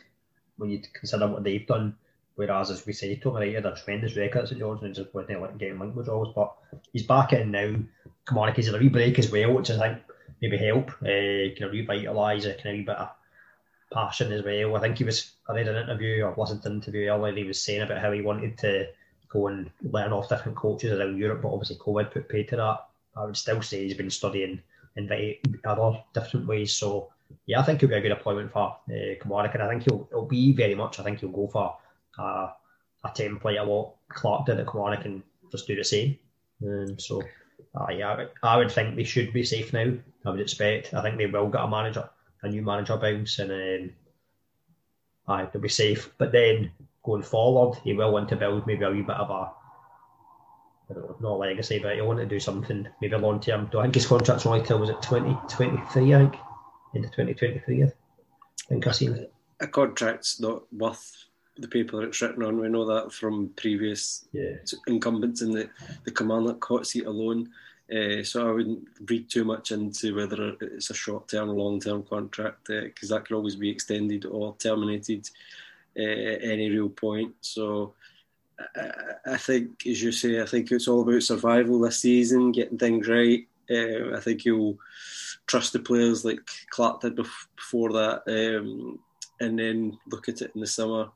when 0.57 0.69
you 0.71 0.81
consider 0.93 1.27
what 1.27 1.45
they've 1.45 1.67
done? 1.67 1.95
Whereas, 2.35 2.69
as 2.69 2.85
we 2.85 2.91
say, 2.91 3.15
Tommy 3.15 3.39
Wright 3.39 3.55
had 3.55 3.65
a 3.65 3.75
tremendous 3.75 4.17
record 4.17 4.43
at 4.43 4.49
St 4.49 4.59
George 4.59 4.81
and 4.81 4.95
just 4.95 5.13
wasn't 5.13 5.57
getting 5.57 5.79
linked 5.79 5.95
with 5.95 6.07
jobs. 6.07 6.31
But 6.35 6.53
he's 6.91 7.03
back 7.03 7.31
in 7.31 7.51
now. 7.51 7.75
Come 8.25 8.37
on, 8.37 8.53
he's 8.53 8.65
had 8.65 8.75
a 8.75 8.79
wee 8.79 8.89
break 8.89 9.19
as 9.19 9.31
well, 9.31 9.53
which 9.53 9.69
I 9.69 9.77
think 9.77 9.99
maybe 10.41 10.57
help, 10.57 10.89
uh, 11.01 11.53
kind 11.55 11.63
of 11.63 11.71
revitalise 11.71 12.45
a 12.45 12.53
kind 12.53 12.69
of 12.69 12.73
wee 12.73 12.83
bit 12.83 12.97
of 12.97 13.09
passion 13.91 14.31
as 14.31 14.43
well. 14.43 14.75
I 14.75 14.79
think 14.79 14.97
he 14.97 15.03
was, 15.03 15.31
I 15.47 15.53
read 15.53 15.67
an 15.67 15.83
interview 15.83 16.23
or 16.23 16.33
to 16.61 16.67
an 16.69 16.73
interview 16.73 17.09
earlier, 17.09 17.35
he 17.35 17.43
was 17.43 17.61
saying 17.61 17.81
about 17.81 18.01
how 18.01 18.11
he 18.11 18.21
wanted 18.21 18.57
to 18.59 18.87
go 19.29 19.47
and 19.47 19.69
learn 19.81 20.11
off 20.11 20.29
different 20.29 20.57
coaches 20.57 20.91
around 20.91 21.17
Europe, 21.17 21.41
but 21.41 21.53
obviously 21.53 21.77
COVID 21.77 22.11
put 22.11 22.29
paid 22.29 22.47
to 22.49 22.55
that. 22.57 22.85
I 23.15 23.25
would 23.25 23.37
still 23.37 23.61
say 23.61 23.83
he's 23.83 23.97
been 23.97 24.09
studying 24.09 24.61
in 24.95 25.07
other 25.65 26.03
different 26.13 26.47
ways. 26.47 26.73
So 26.73 27.09
yeah, 27.45 27.59
I 27.59 27.63
think 27.63 27.79
he'll 27.79 27.89
be 27.89 27.95
a 27.95 28.01
good 28.01 28.11
appointment 28.11 28.51
for 28.51 28.77
uh, 28.89 29.15
and 29.23 29.63
I 29.63 29.69
think 29.69 29.83
he'll, 29.83 30.07
he'll 30.09 30.25
be 30.25 30.53
very 30.53 30.75
much. 30.75 30.99
I 30.99 31.03
think 31.03 31.19
he'll 31.19 31.29
go 31.29 31.47
for 31.47 31.77
uh, 32.17 32.51
a 33.03 33.09
template 33.09 33.61
of 33.61 33.67
what 33.67 33.93
Clarke 34.09 34.45
did 34.45 34.59
at 34.59 34.67
Kilmarnock 34.67 35.05
and 35.05 35.23
just 35.51 35.67
do 35.67 35.75
the 35.75 35.83
same. 35.83 36.17
Um, 36.63 36.99
so 36.99 37.21
uh, 37.75 37.91
yeah, 37.91 38.25
I 38.43 38.57
would 38.57 38.71
think 38.71 38.95
they 38.95 39.03
should 39.03 39.33
be 39.33 39.43
safe 39.43 39.73
now. 39.73 39.93
I 40.25 40.29
would 40.29 40.41
expect. 40.41 40.93
I 40.93 41.01
think 41.01 41.17
they 41.17 41.25
will 41.25 41.49
get 41.49 41.61
a 41.61 41.67
manager, 41.67 42.09
a 42.41 42.49
new 42.49 42.61
manager 42.61 42.97
bounce, 42.97 43.39
and 43.39 43.51
um, 43.51 43.91
aye, 45.27 45.47
they'll 45.51 45.61
be 45.61 45.69
safe. 45.69 46.11
But 46.17 46.31
then 46.31 46.71
going 47.03 47.23
forward, 47.23 47.79
he 47.83 47.93
will 47.93 48.11
want 48.11 48.29
to 48.29 48.35
build 48.35 48.67
maybe 48.67 48.83
a 48.83 48.91
wee 48.91 49.01
bit 49.01 49.15
of 49.15 49.29
a 49.29 49.51
I 50.89 50.95
don't 50.95 51.21
know, 51.21 51.29
not 51.29 51.39
legacy, 51.39 51.79
but 51.79 51.95
he'll 51.95 52.07
want 52.07 52.19
to 52.19 52.25
do 52.25 52.39
something 52.39 52.87
maybe 53.01 53.15
long 53.15 53.39
term. 53.39 53.69
Do 53.71 53.79
I 53.79 53.83
think 53.83 53.95
his 53.95 54.07
contract's 54.07 54.45
only 54.45 54.65
till 54.65 54.79
was 54.79 54.89
it 54.89 55.01
twenty 55.01 55.37
twenty 55.47 55.81
three? 55.91 56.15
I 56.15 56.19
think 56.19 56.35
into 56.95 57.09
twenty 57.09 57.33
twenty 57.35 57.59
three. 57.59 57.83
I 57.83 57.91
think 58.67 58.87
I 58.87 58.91
seen 58.91 59.27
a 59.59 59.67
contract's 59.67 60.39
not 60.39 60.63
worth 60.73 61.25
the 61.59 61.67
paper 61.67 62.03
it's 62.03 62.21
written 62.21 62.43
on. 62.43 62.59
We 62.59 62.69
know 62.69 62.85
that 62.85 63.11
from 63.11 63.49
previous 63.55 64.25
yeah. 64.31 64.55
incumbents 64.87 65.41
in 65.41 65.51
the 65.51 65.69
the 66.05 66.11
Kilmarnock 66.11 66.63
hot 66.63 66.87
seat 66.87 67.05
alone. 67.05 67.49
Uh, 67.91 68.23
so 68.23 68.47
I 68.47 68.51
wouldn't 68.51 68.87
read 69.07 69.29
too 69.29 69.43
much 69.43 69.71
into 69.71 70.15
whether 70.15 70.55
it's 70.61 70.91
a 70.91 70.93
short 70.93 71.27
term 71.27 71.49
or 71.49 71.53
long 71.53 71.79
term 71.79 72.03
contract 72.03 72.67
because 72.67 73.11
uh, 73.11 73.15
that 73.15 73.25
could 73.25 73.35
always 73.35 73.55
be 73.55 73.69
extended 73.69 74.25
or 74.25 74.55
terminated 74.59 75.27
uh, 75.97 76.01
at 76.01 76.43
any 76.43 76.69
real 76.69 76.89
point. 76.89 77.33
So 77.41 77.95
I 79.25 79.37
think, 79.37 79.85
as 79.85 80.01
you 80.03 80.11
say, 80.11 80.41
I 80.41 80.45
think 80.45 80.71
it's 80.71 80.87
all 80.87 81.01
about 81.01 81.23
survival 81.23 81.79
this 81.79 81.99
season, 81.99 82.51
getting 82.51 82.77
things 82.77 83.07
right. 83.07 83.47
Uh, 83.69 84.15
I 84.15 84.19
think 84.19 84.45
you'll 84.45 84.77
trust 85.47 85.73
the 85.73 85.79
players 85.79 86.25
like 86.25 86.41
Clarke 86.69 87.01
did 87.01 87.15
before 87.15 87.93
that, 87.93 88.23
um, 88.27 88.99
and 89.39 89.59
then 89.59 89.97
look 90.07 90.27
at 90.29 90.41
it 90.41 90.51
in 90.55 90.61
the 90.61 90.67
summer. 90.67 91.09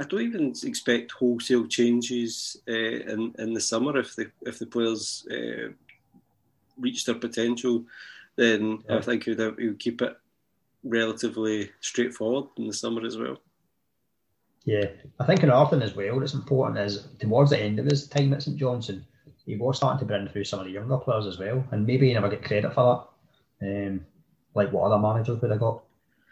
I 0.00 0.04
don't 0.04 0.22
even 0.22 0.54
expect 0.64 1.12
wholesale 1.12 1.66
changes 1.66 2.56
uh, 2.66 2.72
in 2.72 3.34
in 3.38 3.52
the 3.52 3.60
summer 3.60 3.98
if 3.98 4.16
the 4.16 4.30
if 4.46 4.58
the 4.58 4.66
players 4.66 5.26
uh, 5.30 5.68
reach 6.78 7.04
their 7.04 7.16
potential. 7.16 7.84
Then 8.36 8.82
yeah. 8.88 8.96
I 8.96 9.00
think 9.02 9.24
he'll, 9.24 9.54
he'll 9.56 9.74
keep 9.74 10.00
it 10.00 10.16
relatively 10.82 11.70
straightforward 11.80 12.46
in 12.56 12.66
the 12.66 12.72
summer 12.72 13.04
as 13.06 13.18
well. 13.18 13.36
Yeah, 14.64 14.86
I 15.18 15.26
think 15.26 15.42
another 15.42 15.70
thing 15.70 15.82
as 15.82 15.94
well 15.94 16.18
that's 16.18 16.34
important 16.34 16.78
is 16.78 17.08
towards 17.18 17.50
the 17.50 17.58
end 17.58 17.78
of 17.78 17.86
his 17.86 18.06
time 18.06 18.32
at 18.32 18.42
St 18.42 18.56
Johnstone, 18.56 19.04
he 19.46 19.56
was 19.56 19.76
starting 19.76 19.98
to 19.98 20.04
bring 20.04 20.28
through 20.28 20.44
some 20.44 20.60
of 20.60 20.66
the 20.66 20.72
younger 20.72 20.96
players 20.98 21.26
as 21.26 21.38
well, 21.38 21.64
and 21.70 21.86
maybe 21.86 22.08
he 22.08 22.14
never 22.14 22.28
get 22.28 22.44
credit 22.44 22.72
for 22.72 23.06
that, 23.60 23.66
um, 23.66 24.06
like 24.54 24.72
what 24.72 24.84
other 24.84 24.98
managers 24.98 25.40
would 25.40 25.50
have 25.50 25.60
got. 25.60 25.82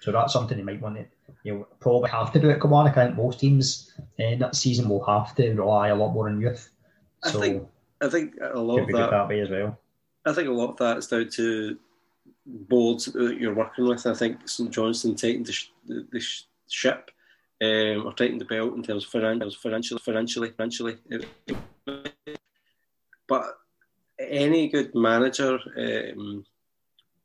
So 0.01 0.13
that's 0.13 0.33
something 0.33 0.57
he 0.57 0.65
might 0.65 0.81
want 0.81 0.97
to, 0.97 1.07
you 1.45 1.55
know, 1.55 1.67
probably 1.81 2.11
have 2.11 2.33
to 2.33 2.39
do 2.39 2.51
at 2.51 2.61
Kilmarnock. 2.61 2.97
I 2.97 3.07
think 3.07 3.17
most 3.17 3.41
teams 3.41 3.93
in 4.19 4.39
that 4.41 4.57
season 4.57 4.89
will 4.89 5.05
have 5.05 5.35
to 5.37 5.53
rely 5.55 5.89
a 5.89 5.97
lot 5.97 6.13
more 6.13 6.29
on 6.29 6.41
youth. 6.41 6.71
So 7.25 7.39
I 7.39 7.43
think 7.43 7.69
I 8.01 8.09
think 8.09 8.35
a 8.41 8.61
lot 8.61 8.81
of 8.81 8.89
that, 8.89 9.11
that 9.11 9.29
way 9.29 9.41
as 9.41 9.51
well. 9.51 9.79
I 10.25 10.33
think 10.33 10.49
a 10.49 10.53
lot 10.53 10.71
of 10.71 10.77
that 10.79 10.99
is 10.99 11.07
down 11.07 11.29
to 11.31 11.79
boards 12.47 13.07
that 13.07 13.39
you're 13.41 13.55
working 13.55 13.87
with. 13.87 14.07
I 14.07 14.15
think 14.15 14.49
St 14.49 14.71
Johnstone 14.71 15.17
taking 15.17 15.43
the, 15.43 15.57
the, 15.87 16.07
the 16.13 16.25
ship 16.69 17.11
um, 17.61 18.07
or 18.07 18.13
taking 18.13 18.39
the 18.39 18.45
belt 18.45 18.75
in 18.75 18.83
terms 18.83 19.05
of 19.05 19.11
financially, 19.11 19.99
financially, 19.99 20.51
financially. 20.51 20.99
But 23.27 23.59
any 24.19 24.69
good 24.69 24.95
manager 24.95 25.59
um, 25.77 26.45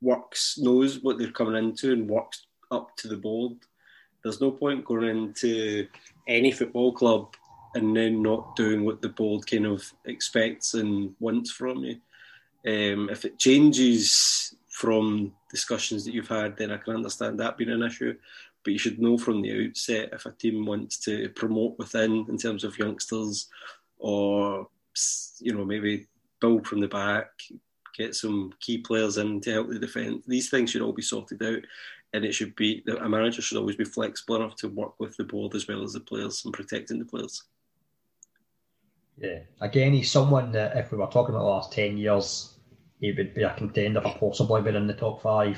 works, 0.02 0.58
knows 0.58 1.02
what 1.02 1.18
they're 1.18 1.32
coming 1.32 1.64
into, 1.64 1.94
and 1.94 2.10
works 2.10 2.46
up 2.72 2.96
to 2.98 3.08
the 3.08 3.18
board. 3.18 3.54
There's 4.24 4.42
no 4.42 4.52
point 4.52 4.86
going 4.86 5.10
into 5.10 5.88
any 6.28 6.52
football 6.52 6.94
club 6.94 7.36
and 7.76 7.96
then 7.96 8.22
not 8.22 8.56
doing 8.56 8.86
what 8.86 9.02
the 9.02 9.10
board 9.10 9.46
kind 9.48 9.66
of 9.66 9.92
expects 10.06 10.76
and 10.76 11.16
wants 11.20 11.52
from 11.52 11.84
you. 11.84 11.96
Um, 12.66 13.10
if 13.10 13.26
it 13.26 13.40
changes 13.40 14.56
from 14.70 15.34
discussions 15.52 16.06
that 16.06 16.14
you've 16.14 16.28
had, 16.28 16.56
then 16.58 16.72
I 16.72 16.78
can 16.78 16.96
understand 16.96 17.40
that 17.40 17.58
being 17.58 17.72
an 17.72 17.84
issue. 17.84 18.16
But 18.64 18.72
you 18.72 18.80
should 18.80 19.00
know 19.00 19.18
from 19.18 19.42
the 19.42 19.68
outset 19.68 20.10
if 20.14 20.26
a 20.26 20.32
team 20.32 20.66
wants 20.66 20.98
to 21.00 21.30
promote 21.30 21.78
within 21.78 22.26
in 22.30 22.38
terms 22.38 22.64
of 22.64 22.78
youngsters 22.80 23.50
or, 23.98 24.68
you 25.40 25.54
know, 25.54 25.66
maybe 25.66 26.08
build 26.40 26.66
from 26.66 26.80
the 26.80 26.88
back, 26.88 27.30
get 27.98 28.16
some 28.16 28.54
key 28.60 28.78
players 28.78 29.18
in 29.18 29.42
to 29.42 29.52
help 29.52 29.68
the 29.70 29.80
defence. 29.80 30.24
These 30.26 30.50
things 30.50 30.72
should 30.72 30.82
all 30.82 30.94
be 30.94 31.02
sorted 31.02 31.44
out 31.44 31.64
and 32.14 32.24
it 32.24 32.34
should 32.34 32.56
be 32.56 32.84
that 32.86 33.04
a 33.04 33.10
manager 33.10 33.42
should 33.42 33.58
always 33.58 33.76
be 33.76 33.84
flexible 33.84 34.36
enough 34.36 34.56
to 34.58 34.70
work 34.70 35.00
with 35.00 35.18
the 35.18 35.24
board 35.24 35.56
as 35.56 35.68
well 35.68 35.84
as 35.84 35.94
the 35.94 36.00
players 36.00 36.46
and 36.46 36.54
protecting 36.54 37.00
the 37.00 37.06
players. 37.06 37.44
Yeah, 39.18 39.40
again, 39.62 39.94
he's 39.94 40.12
someone 40.12 40.52
that 40.54 40.78
if 40.78 40.92
we 40.92 40.98
were 40.98 41.08
talking 41.08 41.36
about 41.36 41.44
the 41.44 41.50
last 41.50 41.72
ten 41.72 41.98
years, 41.98 42.54
he 43.00 43.12
would 43.12 43.34
be 43.34 43.44
a 43.44 43.54
contender 43.56 44.02
for 44.02 44.16
possibly 44.20 44.62
being 44.62 44.76
in 44.76 44.88
the 44.88 44.94
top 44.94 45.22
five. 45.22 45.58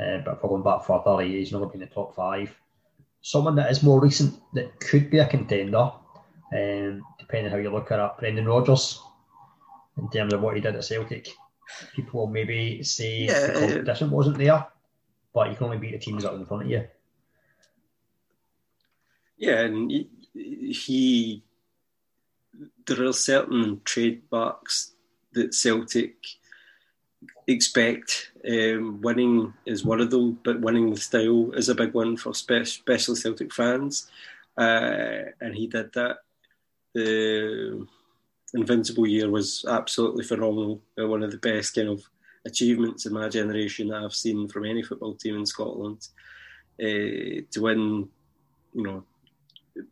Uh, 0.00 0.18
but 0.24 0.34
if 0.34 0.42
we're 0.42 0.48
going 0.48 0.62
back 0.62 0.84
further, 0.84 1.22
he's 1.22 1.52
never 1.52 1.66
been 1.66 1.82
in 1.82 1.88
the 1.88 1.94
top 1.94 2.14
five. 2.14 2.54
Someone 3.20 3.56
that 3.56 3.70
is 3.70 3.82
more 3.82 4.00
recent 4.00 4.40
that 4.54 4.78
could 4.80 5.10
be 5.10 5.18
a 5.18 5.26
contender, 5.26 5.90
um, 6.54 7.02
depending 7.18 7.50
how 7.50 7.58
you 7.58 7.70
look 7.70 7.90
at 7.90 7.98
it, 7.98 8.12
Brendan 8.18 8.46
Rodgers, 8.46 9.00
in 9.96 10.08
terms 10.10 10.32
of 10.32 10.40
what 10.40 10.54
he 10.54 10.60
did 10.60 10.76
at 10.76 10.84
Celtic. 10.84 11.28
People 11.94 12.20
will 12.20 12.28
maybe 12.28 12.82
say 12.82 13.24
yeah, 13.24 13.46
the 13.48 13.52
competition 13.52 14.10
wasn't 14.10 14.38
there, 14.38 14.66
you 15.46 15.56
can 15.56 15.66
only 15.66 15.78
beat 15.78 15.92
the 15.92 15.98
teams 15.98 16.24
are 16.24 16.34
in 16.34 16.46
front 16.46 16.64
of 16.64 16.70
you. 16.70 16.86
Yeah, 19.36 19.60
and 19.60 19.90
he, 19.90 20.08
he 20.72 21.42
there 22.86 23.04
are 23.06 23.12
certain 23.12 23.80
trademarks 23.84 24.92
that 25.32 25.54
Celtic 25.54 26.16
expect. 27.46 28.32
Um, 28.48 29.00
winning 29.00 29.52
is 29.66 29.84
one 29.84 30.00
of 30.00 30.10
them, 30.10 30.38
but 30.42 30.60
winning 30.60 30.90
with 30.90 31.02
style 31.02 31.52
is 31.52 31.68
a 31.68 31.74
big 31.74 31.94
one 31.94 32.16
for 32.16 32.34
special 32.34 33.16
Celtic 33.16 33.52
fans. 33.52 34.10
Uh, 34.56 35.30
and 35.40 35.54
he 35.54 35.66
did 35.66 35.92
that. 35.92 36.18
The 36.94 37.86
Invincible 38.54 39.06
year 39.06 39.30
was 39.30 39.64
absolutely 39.68 40.24
phenomenal. 40.24 40.80
One 40.96 41.22
of 41.22 41.30
the 41.30 41.36
best 41.36 41.74
kind 41.74 41.88
of 41.88 42.08
achievements 42.48 43.06
in 43.06 43.12
my 43.12 43.28
generation 43.28 43.88
that 43.88 44.02
I've 44.02 44.14
seen 44.14 44.48
from 44.48 44.64
any 44.64 44.82
football 44.82 45.14
team 45.14 45.36
in 45.36 45.46
Scotland. 45.46 46.08
Uh, 46.80 47.42
to 47.50 47.60
win, 47.60 48.08
you 48.74 48.82
know, 48.82 49.04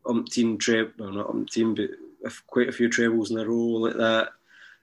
umpteen 0.05 0.59
trip, 0.59 0.95
well 0.99 1.13
not 1.13 1.29
umpteen, 1.29 1.75
but 1.77 2.33
quite 2.47 2.69
a 2.69 2.73
few 2.73 2.89
trebles 2.89 3.31
in 3.31 3.39
a 3.39 3.47
row 3.47 3.55
like 3.57 3.97
that 3.97 4.29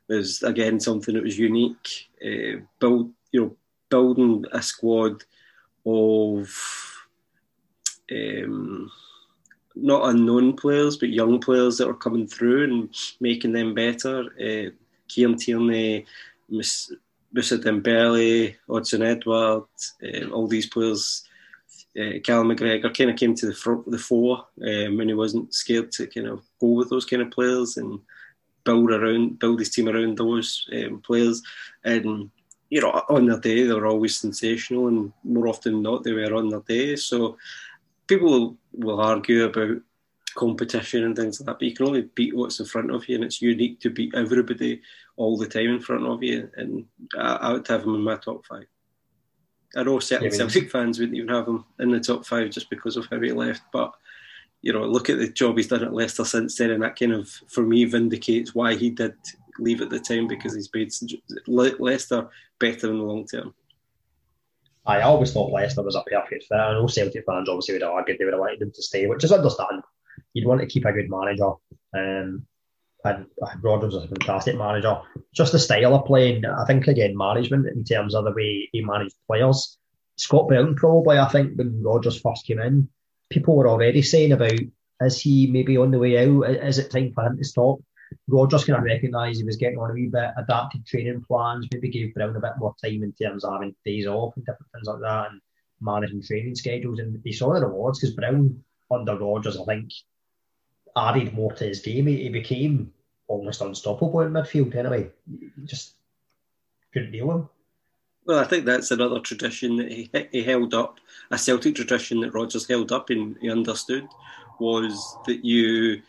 was 0.08 0.44
again 0.44 0.80
something 0.80 1.14
that 1.16 1.24
was 1.24 1.40
unique. 1.40 2.10
Uh, 2.24 2.62
build, 2.80 3.12
you 3.32 3.42
know, 3.42 3.56
building 3.90 4.46
a 4.52 4.62
squad 4.62 5.24
of 5.86 6.50
um, 8.12 8.92
not 9.76 10.10
unknown 10.10 10.56
players, 10.56 10.98
but 10.98 11.10
young 11.10 11.40
players 11.40 11.78
that 11.78 11.88
are 11.88 11.94
coming 11.94 12.28
through 12.28 12.64
and 12.66 12.96
making 13.20 13.54
them 13.54 13.74
better. 13.74 14.26
Uh, 14.40 14.72
Kieran 15.08 15.38
Tierney, 15.38 16.06
Moussa 17.34 17.58
Dembele, 17.58 18.56
Odsonne 18.70 19.06
Edouard, 19.06 19.64
uh, 20.04 20.30
all 20.30 20.48
these 20.48 20.68
players. 20.68 21.24
Uh, 22.00 22.18
Cal 22.24 22.44
McGregor 22.44 22.96
kind 22.96 23.12
of 23.12 23.18
came 23.18 23.36
to 23.36 23.48
the 23.48 23.54
front, 23.54 23.90
the 23.90 24.00
fore 24.00 24.46
um, 24.66 24.98
when 24.98 25.08
he 25.08 25.14
wasn't 25.14 25.54
scared 25.54 25.92
to 25.92 26.08
kind 26.08 26.28
of 26.28 26.42
go 26.60 26.68
with 26.70 26.90
those 26.90 27.06
kind 27.06 27.22
of 27.22 27.30
players 27.30 27.78
and 27.78 28.00
build 28.64 28.92
around, 28.92 29.38
build 29.38 29.60
his 29.60 29.70
team 29.70 29.88
around 29.88 30.18
those 30.18 30.68
um, 30.74 31.02
players. 31.02 31.42
And 31.84 32.32
you 32.70 32.82
know, 32.82 33.04
on 33.10 33.28
their 33.28 33.40
day, 33.40 33.64
they 33.64 33.74
were 33.74 33.86
always 33.86 34.18
sensational, 34.18 34.88
and 34.88 35.14
more 35.24 35.48
often 35.48 35.74
than 35.74 35.82
not, 35.84 36.04
they 36.04 36.14
were 36.14 36.34
on 36.34 36.50
their 36.50 36.62
day. 36.62 36.96
So 36.96 37.38
people 38.08 38.58
will 38.72 39.00
argue 39.00 39.46
about 39.46 39.78
competition 40.34 41.04
and 41.04 41.16
things 41.16 41.40
like 41.40 41.46
that, 41.46 41.60
but 41.60 41.68
you 41.68 41.76
can 41.76 41.86
only 41.86 42.10
beat 42.16 42.36
what's 42.36 42.60
in 42.60 42.66
front 42.66 42.90
of 42.90 43.08
you, 43.08 43.16
and 43.16 43.24
it's 43.24 43.42
unique 43.42 43.80
to 43.82 43.92
beat 43.92 44.16
everybody 44.16 44.82
all 45.16 45.38
the 45.38 45.48
time 45.48 45.70
in 45.70 45.80
front 45.80 46.06
of 46.06 46.24
you. 46.24 46.50
And 46.56 46.86
I, 47.18 47.36
I 47.36 47.54
would 47.54 47.68
have 47.68 47.84
him 47.84 47.96
in 47.96 48.02
my 48.02 48.18
top 48.18 48.46
five. 48.46 48.66
I 49.76 49.84
know 49.84 50.00
certain 50.00 50.26
yeah, 50.26 50.38
Celtic 50.38 50.70
fans 50.70 51.00
wouldn't 51.00 51.18
even 51.18 51.30
have 51.30 51.48
him 51.48 51.66
in 51.80 51.92
the 51.92 52.00
top 52.00 52.26
five 52.26 52.52
just 52.52 52.70
because 52.70 52.96
of 52.96 53.08
how 53.08 53.20
he 53.20 53.32
left, 53.32 53.64
but 53.72 53.94
you 54.62 54.72
know, 54.72 54.86
look 54.86 55.10
at 55.10 55.20
the 55.20 55.28
job 55.28 55.58
he's 55.58 55.68
done 55.68 55.84
at 55.84 55.94
Leicester 55.94 56.24
since 56.24 56.56
then, 56.58 56.72
and 56.72 56.84
that 56.84 56.98
kind 56.98 57.12
of, 57.12 57.30
for 57.50 57.64
me, 57.64 57.84
vindicates 57.84 58.56
why 58.56 58.76
he 58.76 58.90
did 58.90 59.14
leave 59.60 59.82
at 59.82 59.90
the 59.90 60.00
time 60.00 60.28
because 60.28 60.56
he's 60.56 60.70
made 60.74 60.92
Leicester 61.80 62.30
better 62.60 62.90
in 62.90 62.98
the 62.98 63.04
long 63.04 63.28
term. 63.28 63.54
I 64.86 65.02
always 65.02 65.34
thought 65.34 65.52
Leicester 65.52 65.82
was 65.82 65.96
a 65.96 66.04
perfect 66.04 66.46
fit. 66.46 66.58
I 66.58 66.74
know 66.74 66.88
Celtic 66.88 67.26
fans 67.26 67.50
obviously 67.50 67.76
would 67.76 67.84
have 67.84 67.92
argued 67.92 68.20
they 68.20 68.26
would 68.26 68.34
have 68.34 68.40
wanted 68.40 68.62
him 68.62 68.72
to 68.72 68.82
stay, 68.82 69.06
which 69.06 69.24
is 69.24 69.32
understandable. 69.32 69.88
You'd 70.34 70.48
want 70.48 70.62
to 70.62 70.68
keep 70.68 70.86
a 70.86 70.94
good 70.94 71.10
manager. 71.10 71.52
Um, 71.96 72.46
and 73.04 73.26
Rodgers 73.62 73.96
is 73.96 74.04
a 74.04 74.08
fantastic 74.08 74.58
manager. 74.58 75.00
Just 75.34 75.52
the 75.52 75.60
style 75.60 75.96
of 75.96 76.06
playing, 76.06 76.46
I 76.46 76.66
think, 76.66 76.88
again, 76.88 77.18
management 77.18 77.68
in 77.68 77.84
terms 77.84 78.16
of 78.16 78.24
the 78.24 78.32
way 78.32 78.70
he 78.72 78.82
managed 78.84 79.16
players. 79.28 79.78
Scott 80.16 80.48
Brown, 80.48 80.76
probably, 80.76 81.18
I 81.18 81.28
think, 81.28 81.58
when 81.58 81.84
Rodgers 81.84 82.20
first 82.20 82.46
came 82.46 82.60
in, 82.60 82.88
people 83.30 83.56
were 83.56 83.68
already 83.68 84.02
saying 84.02 84.32
about 84.32 84.60
is 85.02 85.20
he 85.20 85.48
maybe 85.48 85.76
on 85.76 85.92
the 85.92 86.00
way 86.00 86.18
out? 86.18 86.44
Is 86.44 86.80
it 86.80 86.92
time 86.92 87.12
for 87.14 87.26
him 87.26 87.38
to 87.38 87.44
stop? 87.44 87.80
Rodgers 88.28 88.64
kind 88.64 88.78
of 88.78 88.86
recognised 88.86 89.40
he 89.40 89.44
was 89.44 89.58
getting 89.58 89.80
on 89.80 89.90
a 89.90 89.94
wee 89.94 90.08
bit, 90.08 90.30
adapted 90.38 90.86
training 90.86 91.24
plans, 91.28 91.68
maybe 91.74 91.90
gave 91.90 92.14
Brown 92.14 92.36
a 92.36 92.40
bit 92.40 92.54
more 92.58 92.76
time 92.82 93.04
in 93.04 93.12
terms 93.14 93.44
of 93.44 93.54
having 93.54 93.76
days 93.84 94.06
off 94.06 94.36
and 94.36 94.46
different 94.46 94.72
things 94.72 94.88
like 94.88 95.02
that, 95.02 95.32
and 95.32 95.42
managing 95.82 96.22
training 96.22 96.56
schedules. 96.56 97.00
And 97.00 97.20
he 97.24 97.34
saw 97.34 97.54
the 97.54 97.66
rewards 97.66 98.00
because 98.00 98.16
Brown, 98.16 98.64
under 98.92 99.18
Rodgers, 99.18 99.60
I 99.60 99.66
think, 99.66 99.92
added 100.96 101.34
more 101.34 101.54
to 101.54 101.64
his 101.66 101.80
game. 101.80 102.08
He, 102.08 102.24
he 102.24 102.30
became 102.30 102.94
almost 103.28 103.62
unstoppable 103.62 104.22
in 104.22 104.32
midfield 104.32 104.76
anyway. 104.76 105.10
Just 105.66 105.94
couldn't 106.94 107.12
deal 107.12 107.28
with 107.28 107.38
him. 107.38 107.50
Well, 108.26 108.40
I 108.40 108.46
think 108.46 108.66
that's 108.66 108.92
another 108.92 109.20
tradition 109.20 109.76
that 109.78 109.92
he, 109.92 110.10
he 110.32 110.44
held 110.44 110.74
up, 110.74 111.00
a 111.32 111.38
Celtic 111.38 111.76
tradition 111.76 112.22
that 112.22 112.34
Rodgers 112.34 112.68
held 112.68 112.92
up 112.92 113.10
and 113.10 113.36
he 113.42 113.50
understood 113.52 114.08
was 114.60 115.18
that 115.26 115.44
you 115.44 116.02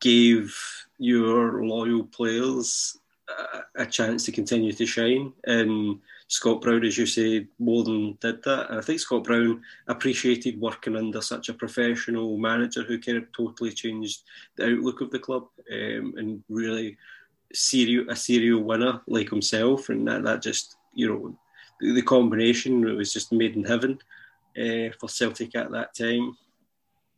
gave 0.00 0.56
your 0.98 1.64
loyal 1.64 2.04
players 2.04 2.98
a, 3.28 3.82
a 3.82 3.86
chance 3.86 4.24
to 4.24 4.32
continue 4.32 4.72
to 4.72 4.86
shine. 4.86 5.32
And 5.44 6.00
Scott 6.28 6.60
Brown, 6.60 6.84
as 6.84 6.98
you 6.98 7.06
say, 7.06 7.46
more 7.58 7.84
than 7.84 8.18
did 8.20 8.42
that. 8.42 8.70
And 8.70 8.78
I 8.78 8.82
think 8.82 9.00
Scott 9.00 9.24
Brown 9.24 9.62
appreciated 9.86 10.60
working 10.60 10.94
under 10.94 11.22
such 11.22 11.48
a 11.48 11.54
professional 11.54 12.36
manager 12.36 12.82
who 12.82 13.00
kind 13.00 13.18
of 13.18 13.32
totally 13.32 13.72
changed 13.72 14.22
the 14.56 14.72
outlook 14.72 15.00
of 15.00 15.10
the 15.10 15.18
club 15.18 15.46
um, 15.72 16.14
and 16.18 16.44
really 16.50 16.98
serial 17.54 18.10
a 18.10 18.16
serial 18.16 18.62
winner 18.62 19.00
like 19.06 19.30
himself. 19.30 19.88
And 19.88 20.06
that, 20.06 20.22
that 20.24 20.42
just 20.42 20.76
you 20.92 21.08
know, 21.08 21.38
the, 21.80 21.94
the 21.94 22.02
combination 22.02 22.86
it 22.86 22.92
was 22.92 23.12
just 23.12 23.32
made 23.32 23.56
in 23.56 23.64
heaven 23.64 23.98
uh, 24.58 24.92
for 25.00 25.08
Celtic 25.08 25.54
at 25.54 25.70
that 25.70 25.94
time. 25.94 26.36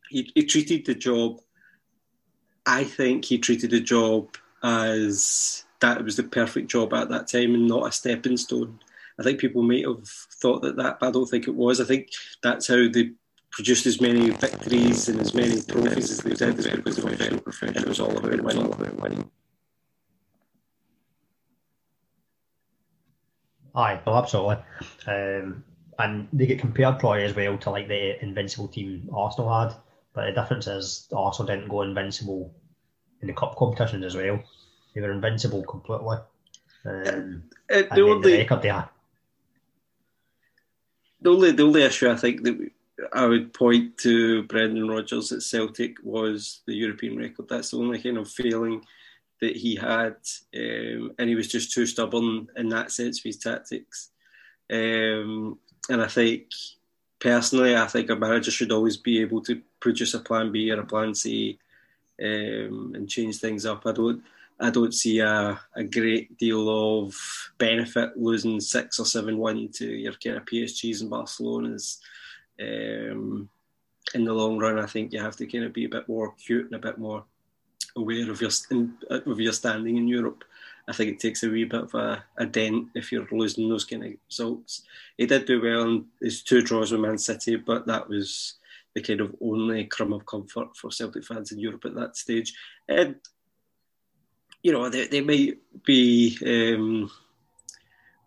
He, 0.09 0.31
he 0.33 0.43
treated 0.43 0.85
the 0.85 0.95
job, 0.95 1.41
I 2.65 2.85
think 2.85 3.25
he 3.25 3.39
treated 3.39 3.71
the 3.71 3.81
job 3.81 4.37
as 4.63 5.65
that 5.79 6.03
was 6.03 6.15
the 6.15 6.23
perfect 6.23 6.69
job 6.69 6.93
at 6.93 7.09
that 7.09 7.27
time 7.27 7.55
and 7.55 7.67
not 7.67 7.87
a 7.87 7.91
stepping 7.91 8.37
stone. 8.37 8.79
I 9.21 9.23
think 9.23 9.39
people 9.39 9.61
might 9.61 9.85
have 9.85 10.07
thought 10.07 10.63
that 10.63 10.77
that, 10.77 10.99
but 10.99 11.09
I 11.09 11.11
don't 11.11 11.29
think 11.29 11.47
it 11.47 11.55
was. 11.55 11.79
I 11.79 11.85
think 11.85 12.09
that's 12.41 12.67
how 12.67 12.87
they 12.91 13.11
produced 13.51 13.85
as 13.85 14.01
many 14.01 14.31
victories 14.31 15.09
and 15.09 15.19
as 15.19 15.35
many 15.35 15.61
trophies 15.61 16.09
as 16.09 16.17
they 16.19 16.33
did, 16.33 16.55
because 16.55 16.97
very 16.97 17.39
professional. 17.39 17.83
It 17.83 17.87
was 17.87 17.99
all 17.99 18.17
about 18.17 18.41
winning. 18.41 18.65
All 18.65 18.73
about 18.73 18.99
winning. 18.99 19.29
Aye, 23.75 24.01
well, 24.05 24.17
absolutely. 24.17 24.57
Um, 25.05 25.63
and 25.99 26.27
they 26.33 26.47
get 26.47 26.59
compared 26.59 26.99
probably 26.99 27.23
as 27.23 27.35
well 27.35 27.57
to 27.59 27.69
like 27.69 27.87
the 27.87 28.21
invincible 28.23 28.67
team 28.67 29.07
Arsenal 29.13 29.53
had, 29.53 29.75
but 30.13 30.25
the 30.25 30.41
difference 30.41 30.65
is 30.65 31.07
Arsenal 31.15 31.47
didn't 31.47 31.69
go 31.69 31.83
invincible 31.83 32.53
in 33.21 33.27
the 33.27 33.33
cup 33.33 33.55
competitions 33.55 34.03
as 34.03 34.15
well. 34.15 34.41
They 34.95 35.01
were 35.01 35.11
invincible 35.11 35.63
completely. 35.63 36.17
Um, 36.83 37.43
the, 37.69 38.01
only, 38.01 38.31
the 38.31 38.37
record 38.39 38.61
they 38.63 38.69
had. 38.69 38.89
The 41.21 41.29
only, 41.29 41.51
the 41.51 41.63
only 41.63 41.83
issue 41.83 42.09
I 42.09 42.15
think 42.15 42.43
that 42.43 42.71
I 43.13 43.25
would 43.25 43.53
point 43.53 43.97
to 43.99 44.43
Brendan 44.43 44.87
Rodgers 44.87 45.31
at 45.31 45.43
Celtic 45.43 45.97
was 46.03 46.61
the 46.65 46.73
European 46.73 47.17
record. 47.17 47.47
That's 47.47 47.71
the 47.71 47.77
only 47.77 48.01
kind 48.01 48.17
of 48.17 48.29
failing 48.29 48.85
that 49.39 49.55
he 49.55 49.75
had, 49.75 50.17
um, 50.55 51.13
and 51.17 51.29
he 51.29 51.35
was 51.35 51.47
just 51.47 51.73
too 51.73 51.85
stubborn 51.85 52.47
in 52.55 52.69
that 52.69 52.91
sense 52.91 53.23
with 53.23 53.35
his 53.35 53.43
tactics. 53.43 54.09
Um, 54.71 55.57
and 55.89 56.01
I 56.01 56.07
think, 56.07 56.47
personally, 57.19 57.75
I 57.75 57.87
think 57.87 58.09
a 58.09 58.15
manager 58.15 58.51
should 58.51 58.71
always 58.71 58.97
be 58.97 59.19
able 59.21 59.41
to 59.41 59.61
produce 59.79 60.13
a 60.13 60.19
plan 60.19 60.51
B 60.51 60.71
or 60.71 60.79
a 60.79 60.85
plan 60.85 61.15
C 61.15 61.57
um, 62.21 62.93
and 62.95 63.09
change 63.09 63.37
things 63.37 63.65
up. 63.65 63.85
I 63.85 63.93
don't. 63.93 64.23
I 64.61 64.69
don't 64.69 64.93
see 64.93 65.19
a, 65.19 65.59
a 65.75 65.83
great 65.83 66.37
deal 66.37 66.69
of 66.69 67.15
benefit 67.57 68.15
losing 68.15 68.59
six 68.59 68.99
or 68.99 69.05
seven 69.05 69.37
one 69.37 69.69
to 69.73 69.85
your 69.87 70.13
kind 70.13 70.37
of 70.37 70.45
PSGs 70.45 71.01
and 71.01 71.11
Barcelonas. 71.11 71.97
Um, 72.59 73.49
in 74.13 74.23
the 74.23 74.33
long 74.33 74.59
run, 74.59 74.77
I 74.77 74.85
think 74.85 75.13
you 75.13 75.19
have 75.19 75.35
to 75.37 75.47
kind 75.47 75.63
of 75.63 75.73
be 75.73 75.85
a 75.85 75.89
bit 75.89 76.07
more 76.07 76.27
acute 76.27 76.65
and 76.65 76.75
a 76.75 76.79
bit 76.79 76.97
more 76.99 77.23
aware 77.95 78.29
of 78.29 78.39
your 78.39 78.51
of 79.09 79.39
your 79.39 79.53
standing 79.53 79.97
in 79.97 80.07
Europe. 80.07 80.43
I 80.87 80.93
think 80.93 81.11
it 81.11 81.19
takes 81.19 81.43
a 81.43 81.49
wee 81.49 81.65
bit 81.65 81.83
of 81.83 81.93
a, 81.95 82.23
a 82.37 82.45
dent 82.45 82.89
if 82.95 83.11
you're 83.11 83.27
losing 83.31 83.69
those 83.69 83.85
kind 83.85 84.03
of 84.03 84.11
results. 84.27 84.83
He 85.17 85.25
did 85.25 85.45
do 85.45 85.61
well 85.61 85.83
in 85.83 86.05
his 86.21 86.43
two 86.43 86.61
draws 86.61 86.91
with 86.91 87.01
Man 87.01 87.17
City, 87.17 87.55
but 87.55 87.87
that 87.87 88.09
was 88.09 88.55
the 88.93 89.01
kind 89.01 89.21
of 89.21 89.35
only 89.41 89.85
crumb 89.85 90.13
of 90.13 90.25
comfort 90.25 90.75
for 90.75 90.91
Celtic 90.91 91.23
fans 91.23 91.51
in 91.51 91.59
Europe 91.59 91.85
at 91.85 91.95
that 91.95 92.17
stage. 92.17 92.53
You 94.63 94.71
know, 94.73 94.89
they, 94.89 95.07
they 95.07 95.21
might 95.21 95.57
be 95.83 96.37
um, 96.45 97.11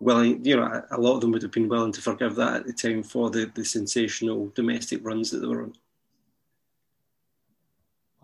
willing, 0.01 0.45
you 0.45 0.57
know, 0.57 0.83
a 0.91 1.01
lot 1.01 1.15
of 1.15 1.21
them 1.21 1.33
would 1.33 1.43
have 1.43 1.53
been 1.53 1.69
willing 1.69 1.93
to 1.93 2.03
forgive 2.03 2.35
that 2.37 2.57
at 2.57 2.67
the 2.67 2.73
time 2.73 3.03
for 3.03 3.31
the, 3.31 3.51
the 3.55 3.65
sensational 3.65 4.53
domestic 4.55 5.05
runs 5.05 5.31
that 5.31 5.39
they 5.39 5.47
were 5.47 5.63
on. 5.63 5.75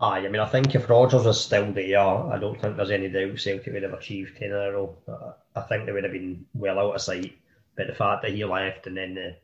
Aye, 0.01 0.25
I 0.25 0.29
mean, 0.29 0.41
I 0.41 0.47
think 0.47 0.73
if 0.73 0.89
Rodgers 0.89 1.25
was 1.25 1.43
still 1.43 1.71
there, 1.71 1.99
I 1.99 2.39
don't 2.39 2.59
think 2.59 2.75
there's 2.75 2.89
any 2.89 3.07
doubt 3.07 3.39
Celtic 3.39 3.71
would 3.71 3.83
have 3.83 3.93
achieved 3.93 4.37
10 4.37 4.49
in 4.49 4.55
a 4.55 4.71
row. 4.71 4.97
I 5.55 5.61
think 5.61 5.85
they 5.85 5.91
would 5.91 6.03
have 6.03 6.11
been 6.11 6.45
well 6.55 6.79
out 6.79 6.95
of 6.95 7.01
sight. 7.01 7.37
But 7.77 7.87
the 7.87 7.93
fact 7.93 8.23
that 8.23 8.31
he 8.31 8.43
left 8.43 8.87
and 8.87 8.97
then 8.97 9.13
the 9.13 9.35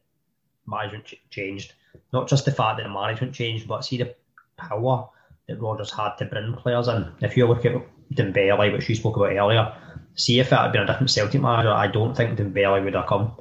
management 0.66 1.06
ch- 1.06 1.22
changed, 1.30 1.74
not 2.12 2.28
just 2.28 2.46
the 2.46 2.52
fact 2.52 2.78
that 2.78 2.84
the 2.84 2.90
management 2.90 3.34
changed, 3.34 3.68
but 3.68 3.86
see 3.86 3.98
the 3.98 4.16
power 4.58 5.08
that 5.48 5.62
Rodgers 5.62 5.92
had 5.92 6.16
to 6.16 6.26
bring 6.26 6.54
players 6.54 6.88
in. 6.88 7.08
If 7.22 7.38
you 7.38 7.48
look 7.48 7.64
at 7.66 7.74
Dembele, 8.14 8.74
which 8.74 8.90
you 8.90 8.96
spoke 8.96 9.16
about 9.16 9.32
earlier, 9.32 9.74
see 10.16 10.40
if 10.40 10.52
it 10.52 10.56
had 10.56 10.72
been 10.72 10.84
a 10.84 10.88
different 10.88 11.12
Celtic 11.12 11.42
manager, 11.42 11.72
I 11.72 11.88
don't 11.88 12.16
think 12.16 12.38
Dembele 12.38 12.84
would 12.84 12.96
have 12.96 13.08
come. 13.08 13.34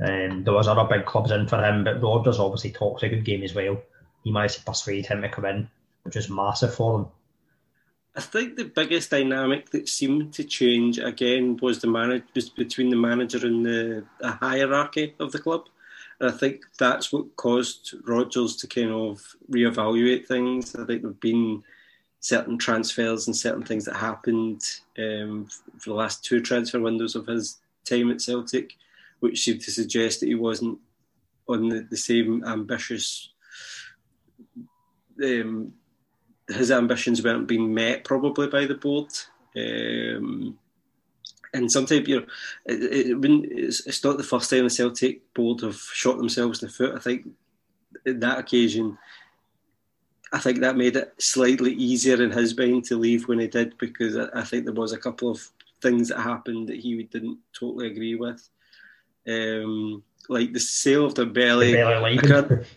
Um, 0.00 0.44
there 0.44 0.54
was 0.54 0.68
other 0.68 0.84
big 0.84 1.06
clubs 1.06 1.30
in 1.30 1.46
for 1.46 1.62
him, 1.62 1.84
but 1.84 2.02
Rodgers 2.02 2.38
obviously 2.38 2.72
talks 2.72 3.02
a 3.02 3.08
good 3.08 3.24
game 3.24 3.42
as 3.42 3.54
well. 3.54 3.80
He 4.24 4.32
managed 4.32 4.58
to 4.58 4.64
persuade 4.64 5.06
him 5.06 5.22
to 5.22 5.28
come 5.28 5.44
in 5.44 5.68
which 6.02 6.16
is 6.16 6.28
massive 6.28 6.74
for 6.74 6.98
them. 6.98 7.08
I 8.14 8.20
think 8.20 8.56
the 8.56 8.64
biggest 8.64 9.10
dynamic 9.10 9.70
that 9.70 9.88
seemed 9.88 10.34
to 10.34 10.44
change 10.44 10.98
again 10.98 11.58
was 11.62 11.80
the 11.80 11.86
manage 11.86 12.24
was 12.34 12.50
between 12.50 12.90
the 12.90 12.96
manager 12.96 13.46
and 13.46 13.64
the, 13.64 14.04
the 14.20 14.32
hierarchy 14.32 15.14
of 15.18 15.32
the 15.32 15.38
club. 15.38 15.62
And 16.20 16.30
I 16.30 16.36
think 16.36 16.62
that's 16.78 17.10
what 17.10 17.36
caused 17.36 17.94
Rodgers 18.04 18.56
to 18.56 18.66
kind 18.66 18.90
of 18.90 19.34
reevaluate 19.50 20.26
things. 20.26 20.74
I 20.74 20.84
think 20.84 21.02
there've 21.02 21.20
been 21.20 21.62
certain 22.22 22.56
transfers 22.56 23.26
and 23.26 23.36
certain 23.36 23.64
things 23.64 23.84
that 23.84 23.96
happened 23.96 24.62
um, 24.96 25.46
for 25.78 25.90
the 25.90 25.94
last 25.94 26.24
two 26.24 26.40
transfer 26.40 26.80
windows 26.80 27.14
of 27.14 27.26
his 27.26 27.58
time 27.84 28.10
at 28.10 28.22
Celtic, 28.22 28.74
which 29.20 29.42
seemed 29.42 29.60
to 29.60 29.72
suggest 29.72 30.20
that 30.20 30.28
he 30.28 30.36
wasn't 30.36 30.78
on 31.48 31.68
the, 31.68 31.86
the 31.90 31.96
same 31.96 32.44
ambitious 32.44 33.28
um, 35.22 35.74
his 36.48 36.70
ambitions 36.70 37.22
weren't 37.22 37.48
being 37.48 37.74
met 37.74 38.04
probably 38.04 38.46
by 38.46 38.66
the 38.66 38.74
board. 38.74 39.08
Um, 39.56 40.58
and 41.54 41.70
sometimes 41.70 42.08
you 42.08 42.20
know, 42.20 42.26
it, 42.66 42.82
it, 42.82 43.44
it's, 43.50 43.86
it's, 43.86 44.02
not 44.02 44.16
the 44.16 44.22
first 44.22 44.48
time 44.48 44.64
the 44.64 44.70
Celtic 44.70 45.34
board 45.34 45.60
have 45.60 45.76
shot 45.76 46.16
themselves 46.16 46.62
in 46.62 46.68
the 46.68 46.72
foot. 46.72 46.94
I 46.94 46.98
think 46.98 47.28
in 48.06 48.20
that 48.20 48.38
occasion, 48.38 48.98
I 50.32 50.38
think 50.38 50.60
that 50.60 50.76
made 50.76 50.96
it 50.96 51.14
slightly 51.18 51.74
easier 51.74 52.22
in 52.22 52.30
his 52.30 52.56
mind 52.56 52.84
to 52.86 52.96
leave 52.96 53.28
when 53.28 53.38
he 53.38 53.46
did 53.46 53.76
because 53.76 54.16
I, 54.16 54.42
think 54.42 54.64
there 54.64 54.72
was 54.72 54.92
a 54.92 54.98
couple 54.98 55.30
of 55.30 55.46
things 55.82 56.08
that 56.08 56.20
happened 56.20 56.68
that 56.68 56.78
he 56.78 57.02
didn't 57.02 57.38
totally 57.52 57.88
agree 57.88 58.14
with, 58.14 58.48
um, 59.28 60.02
like 60.30 60.54
the 60.54 60.60
sale 60.60 61.04
of 61.04 61.14
Dembele. 61.14 61.72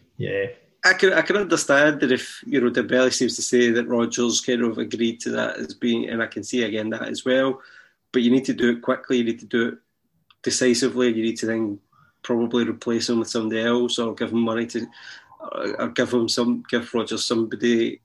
yeah. 0.18 0.48
I 0.84 0.94
can 0.94 1.14
I 1.14 1.22
can 1.24 1.38
understand 1.38 2.02
that 2.02 2.12
if 2.12 2.44
you 2.46 2.62
know 2.62 2.70
Dembele 2.70 3.12
seems 3.12 3.36
to 3.38 3.42
say 3.42 3.72
that 3.72 3.88
Rodgers 3.88 4.42
kind 4.42 4.62
of 4.62 4.78
agreed 4.78 5.20
to 5.22 5.32
that 5.32 5.58
as 5.58 5.74
being, 5.74 6.10
and 6.10 6.22
I 6.22 6.28
can 6.28 6.44
see 6.44 6.64
again 6.64 6.90
that 6.92 7.04
as 7.04 7.26
well. 7.26 7.62
But 8.12 8.22
you 8.22 8.30
need 8.30 8.46
to 8.46 8.54
do 8.54 8.72
it 8.72 8.82
quickly. 8.84 9.18
You 9.18 9.24
need 9.24 9.40
to 9.40 9.48
do 9.48 9.70
it 9.70 9.78
decisively. 10.44 11.08
You 11.08 11.24
need 11.24 11.38
to 11.38 11.48
then 11.48 11.80
probably 12.22 12.68
replace 12.68 13.10
him 13.10 13.20
with 13.20 13.30
somebody 13.30 13.62
else, 13.62 13.98
or 13.98 14.14
give 14.14 14.32
him 14.32 14.42
money 14.42 14.68
to, 14.68 14.86
Uh, 15.52 15.74
or 15.80 15.90
give 15.90 16.12
him 16.12 16.28
some 16.28 16.64
give 16.70 16.94
Rodgers 16.94 17.26
somebody 17.26 18.02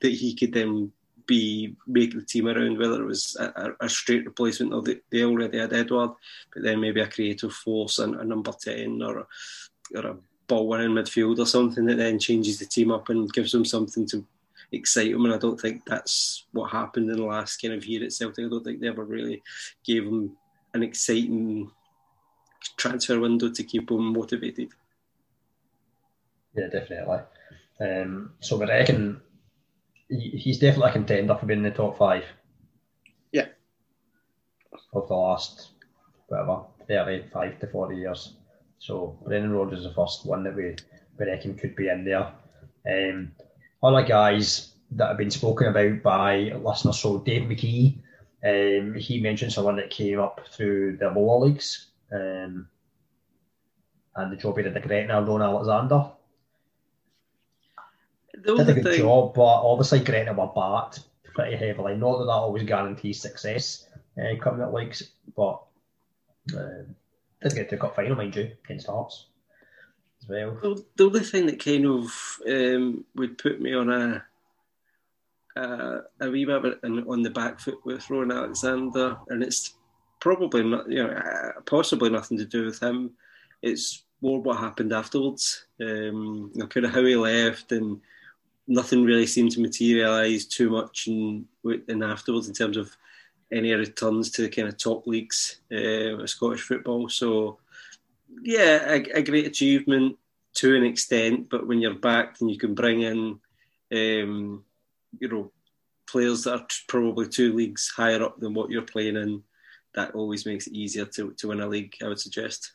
that 0.00 0.12
he 0.12 0.34
could 0.34 0.52
then 0.52 0.92
be 1.26 1.74
making 1.86 2.20
the 2.20 2.24
team 2.24 2.46
around. 2.46 2.78
Whether 2.78 3.02
it 3.02 3.06
was 3.06 3.36
a, 3.40 3.72
a 3.80 3.88
straight 3.88 4.24
replacement 4.24 4.72
or 4.72 4.82
they, 4.82 5.00
they 5.10 5.24
already 5.24 5.58
had 5.58 5.72
Edouard, 5.72 6.12
but 6.52 6.62
then 6.62 6.80
maybe 6.80 7.00
a 7.00 7.08
creative 7.08 7.52
force 7.52 7.98
and 7.98 8.14
a 8.14 8.24
number 8.24 8.52
ten 8.52 9.02
or 9.02 9.18
a, 9.18 9.26
or 9.96 10.06
a 10.06 10.16
ball 10.46 10.68
winning 10.68 10.90
midfield 10.90 11.38
or 11.38 11.46
something 11.46 11.84
that 11.86 11.96
then 11.96 12.18
changes 12.20 12.58
the 12.58 12.66
team 12.66 12.92
up 12.92 13.08
and 13.08 13.32
gives 13.32 13.50
them 13.50 13.64
something 13.64 14.06
to 14.06 14.24
excite 14.70 15.12
them. 15.12 15.24
And 15.24 15.34
I 15.34 15.38
don't 15.38 15.60
think 15.60 15.84
that's 15.84 16.44
what 16.52 16.70
happened 16.70 17.10
in 17.10 17.16
the 17.16 17.24
last 17.24 17.60
kind 17.60 17.74
of 17.74 17.84
year 17.84 18.04
at 18.04 18.12
Celtic. 18.12 18.46
I 18.46 18.48
don't 18.48 18.62
think 18.62 18.80
they 18.80 18.88
ever 18.88 19.04
really 19.04 19.42
gave 19.84 20.04
them 20.04 20.36
an 20.74 20.84
exciting 20.84 21.70
transfer 22.76 23.18
window 23.18 23.50
to 23.50 23.64
keep 23.64 23.88
them 23.88 24.12
motivated. 24.12 24.68
Yeah, 26.56 26.68
definitely. 26.68 27.18
Um, 27.80 28.32
so 28.40 28.62
I 28.62 28.66
reckon 28.66 29.20
he's 30.08 30.58
definitely 30.58 30.90
a 30.90 30.94
contender 30.94 31.34
for 31.34 31.46
being 31.46 31.58
in 31.58 31.64
the 31.64 31.70
top 31.70 31.98
five. 31.98 32.24
Yeah. 33.32 33.48
Of 34.92 35.08
the 35.08 35.14
last, 35.14 35.70
whatever, 36.28 36.62
35 36.88 37.60
to 37.60 37.66
40 37.66 37.96
years. 37.96 38.36
So 38.78 39.18
Brendan 39.24 39.52
Rodgers 39.52 39.80
is 39.80 39.84
the 39.84 39.94
first 39.94 40.26
one 40.26 40.44
that 40.44 40.54
we, 40.54 40.76
we 41.18 41.26
reckon 41.26 41.56
could 41.56 41.76
be 41.76 41.88
in 41.88 42.04
there. 42.04 42.32
Um, 42.88 43.32
other 43.82 44.02
guys 44.02 44.74
that 44.92 45.08
have 45.08 45.18
been 45.18 45.30
spoken 45.30 45.68
about 45.68 46.02
by 46.02 46.52
listeners, 46.62 46.98
so 46.98 47.18
Dave 47.18 47.42
McKee, 47.42 47.98
um, 48.44 48.94
he 48.94 49.20
mentioned 49.20 49.52
someone 49.52 49.76
that 49.76 49.90
came 49.90 50.20
up 50.20 50.40
through 50.52 50.98
the 50.98 51.10
lower 51.10 51.46
leagues 51.46 51.88
um, 52.12 52.68
and 54.14 54.32
the 54.32 54.36
job 54.36 54.56
he 54.56 54.62
did 54.62 54.76
at 54.76 54.82
the 54.82 54.88
Gretna, 54.88 55.22
Rowan 55.22 55.42
Alexander. 55.42 56.10
The 58.42 58.56
did 58.56 58.68
a 58.68 58.74
good 58.74 58.84
thing... 58.84 58.98
job, 59.00 59.34
but 59.34 59.42
obviously 59.42 60.00
Gretna 60.00 60.32
were 60.32 60.52
backed 60.54 61.00
pretty 61.34 61.56
heavily. 61.56 61.96
Not 61.96 62.18
that 62.18 62.24
that 62.26 62.32
always 62.32 62.62
guarantees 62.64 63.20
success 63.20 63.86
uh, 64.18 64.36
coming 64.40 64.62
at 64.62 64.72
leagues, 64.72 65.10
but 65.36 65.62
um, 66.56 66.94
did 67.42 67.54
get 67.54 67.68
to 67.70 67.76
a 67.76 67.78
cup 67.78 67.96
final, 67.96 68.16
mind 68.16 68.36
you, 68.36 68.52
against 68.64 68.86
Hearts 68.86 69.26
as 70.22 70.28
well. 70.28 70.58
well 70.62 70.78
the 70.96 71.04
only 71.04 71.20
thing 71.20 71.46
that 71.46 71.64
kind 71.64 71.86
of 71.86 72.38
um, 72.48 73.04
would 73.14 73.38
put 73.38 73.60
me 73.60 73.74
on 73.74 73.90
a 73.90 74.24
uh, 75.56 76.00
a 76.20 76.30
wee 76.30 76.44
bit 76.44 76.78
on 76.82 77.22
the 77.22 77.30
back 77.30 77.60
foot 77.60 77.78
with 77.84 78.08
Rowan 78.10 78.30
Alexander, 78.30 79.16
and 79.28 79.42
it's 79.42 79.74
probably 80.20 80.62
not, 80.62 80.90
you 80.90 81.02
know, 81.02 81.10
uh, 81.10 81.60
possibly 81.64 82.10
nothing 82.10 82.36
to 82.38 82.44
do 82.44 82.66
with 82.66 82.82
him. 82.82 83.12
It's 83.62 84.04
more 84.20 84.40
what 84.40 84.58
happened 84.58 84.92
afterwards. 84.92 85.66
Um, 85.80 86.50
you 86.54 86.60
know, 86.60 86.66
kind 86.66 86.84
of 86.86 86.92
how 86.92 87.04
he 87.04 87.16
left, 87.16 87.72
and 87.72 88.00
nothing 88.68 89.04
really 89.04 89.26
seemed 89.26 89.52
to 89.52 89.60
materialise 89.60 90.44
too 90.46 90.70
much 90.70 91.06
in, 91.06 91.46
in 91.88 92.02
afterwards 92.02 92.48
in 92.48 92.54
terms 92.54 92.76
of 92.76 92.96
any 93.52 93.72
returns 93.72 94.30
to 94.30 94.42
the 94.42 94.48
kind 94.48 94.68
of 94.68 94.76
top 94.76 95.06
leagues 95.06 95.60
uh, 95.72 96.16
of 96.16 96.28
Scottish 96.28 96.62
football. 96.62 97.08
So, 97.08 97.58
yeah, 98.42 98.90
a, 98.90 99.18
a, 99.18 99.22
great 99.22 99.46
achievement 99.46 100.16
to 100.54 100.74
an 100.74 100.84
extent. 100.84 101.48
But 101.48 101.66
when 101.66 101.80
you're 101.80 101.94
back 101.94 102.40
and 102.40 102.50
you 102.50 102.58
can 102.58 102.74
bring 102.74 103.02
in, 103.02 103.38
um, 103.92 104.64
you 105.20 105.28
know, 105.28 105.52
players 106.08 106.44
that 106.44 106.54
are 106.54 106.66
probably 106.88 107.28
two 107.28 107.52
leagues 107.52 107.92
higher 107.96 108.22
up 108.22 108.38
than 108.40 108.54
what 108.54 108.70
you're 108.70 108.82
playing 108.82 109.16
in, 109.16 109.42
that 109.94 110.14
always 110.14 110.44
makes 110.44 110.66
it 110.66 110.74
easier 110.74 111.04
to, 111.04 111.32
to 111.32 111.48
win 111.48 111.60
a 111.60 111.68
league. 111.68 111.94
I 112.02 112.08
would 112.08 112.20
suggest. 112.20 112.72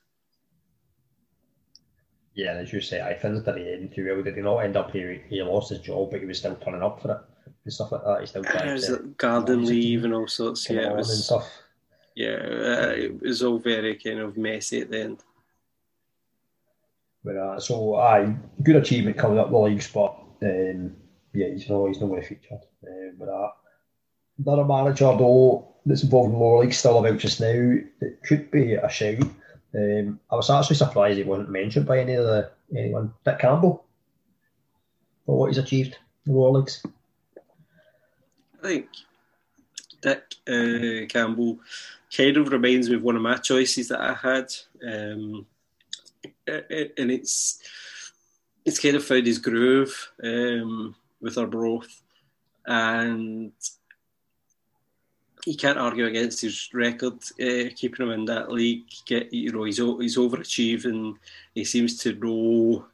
Yeah, 2.34 2.52
and 2.52 2.60
as 2.60 2.72
you 2.72 2.82
say, 2.82 3.02
I 3.02 3.13
think 3.13 3.44
that 3.46 3.58
he 3.58 3.72
ended 3.72 3.94
too 3.94 4.08
well. 4.08 4.24
Did 4.24 4.36
he 4.36 4.41
not 4.41 4.60
end 4.60 4.78
up 4.78 4.91
here? 4.91 5.22
he 5.30 5.41
lost 5.41 5.70
his 5.70 5.80
job, 5.80 6.12
but 6.12 6.22
he 6.22 6.26
was 6.26 6.38
still 6.39 6.56
turning 6.56 6.82
up 6.82 7.02
for 7.02 7.12
it 7.12 7.17
and 7.63 7.74
stuff 7.74 7.91
like 7.91 8.04
that. 8.04 8.22
He 8.22 8.28
still 8.28 8.44
tried 8.44 8.80
to 8.80 8.98
garden 9.17 9.65
leave 9.65 10.06
and 10.06 10.13
all 10.13 10.28
sorts. 10.28 10.70
Yeah, 10.70 10.91
it 10.91 10.96
was 10.96 11.26
stuff. 11.26 11.50
Yeah, 12.15 12.36
uh, 12.36 12.94
it 12.96 13.22
was 13.22 13.44
all 13.44 13.58
very 13.58 13.96
kind 13.96 14.20
of 14.20 14.38
messy 14.38 14.82
at 14.82 14.91
the 14.91 15.02
end. 15.02 15.24
But 17.24 17.38
uh, 17.38 17.60
so, 17.60 17.96
aye, 17.96 18.36
good 18.63 18.78
achievement 18.78 19.17
coming 19.17 19.39
up 19.39 19.52
the 19.52 19.58
league 19.58 19.82
spot. 19.82 20.20
um, 20.41 20.96
yeah, 21.34 21.50
he's 21.50 21.70
not 21.70 21.88
he's 21.88 22.02
not 22.02 22.08
going 22.08 22.22
to 22.22 22.28
feature. 22.28 22.60
Uh, 22.84 23.12
but 23.17 23.30
uh, 23.30 23.50
another 24.39 24.65
manager 24.65 25.15
though 25.17 25.76
that's 25.86 26.04
involved 26.04 26.34
in 26.34 26.39
lower 26.39 26.63
league 26.63 26.74
still 26.74 26.98
about 26.98 27.20
just 27.20 27.39
now. 27.39 27.48
It 28.02 28.24
could 28.24 28.52
be 28.52 28.74
a 28.74 28.89
shout. 28.89 29.24
Um, 29.74 30.20
I 30.30 30.36
was 30.36 30.50
actually 30.50 30.76
surprised 30.76 31.18
he 31.18 31.24
wasn't 31.24 31.50
mentioned 31.50 31.86
by 31.86 32.00
any 32.00 32.14
of 32.16 32.26
the 32.26 32.52
anyone. 32.76 33.14
Dick 33.24 33.40
Campbell 33.40 33.86
for 35.26 35.38
what 35.38 35.48
he's 35.48 35.58
achieved 35.58 35.98
in 36.26 36.34
the 36.34 36.38
lower 36.38 36.60
leagues. 36.60 36.84
I 38.62 38.68
think 38.68 38.88
Dick 40.02 40.36
uh, 40.48 41.06
Campbell 41.08 41.60
kind 42.16 42.38
of 42.38 42.52
reminds 42.52 42.90
me 42.90 42.96
of 42.96 43.04
one 43.04 43.16
of 43.16 43.22
my 43.22 43.38
choices 43.38 43.88
that 43.88 44.02
I 44.02 44.14
had, 44.14 44.54
um, 44.86 45.46
and 46.48 47.12
it's 47.12 47.60
it's 48.66 48.80
kind 48.80 48.96
of 48.96 49.06
found 49.06 49.26
his 49.26 49.40
groove 49.40 50.12
um, 50.24 50.96
with 51.22 51.38
Arbroath, 51.38 52.02
and 52.66 53.54
you 55.46 55.56
can't 55.56 55.78
argue 55.78 56.06
against 56.06 56.42
his 56.42 56.70
record, 56.74 57.16
uh, 57.42 57.70
keeping 57.76 58.06
him 58.06 58.12
in 58.12 58.26
that 58.26 58.52
league. 58.52 58.86
Get 59.06 59.34
you 59.34 59.52
know 59.52 59.64
he's 59.64 59.78
he's 59.78 60.18
overachieving. 60.18 61.16
He 61.56 61.66
seems 61.66 61.98
to 62.00 62.14
know 62.14 62.86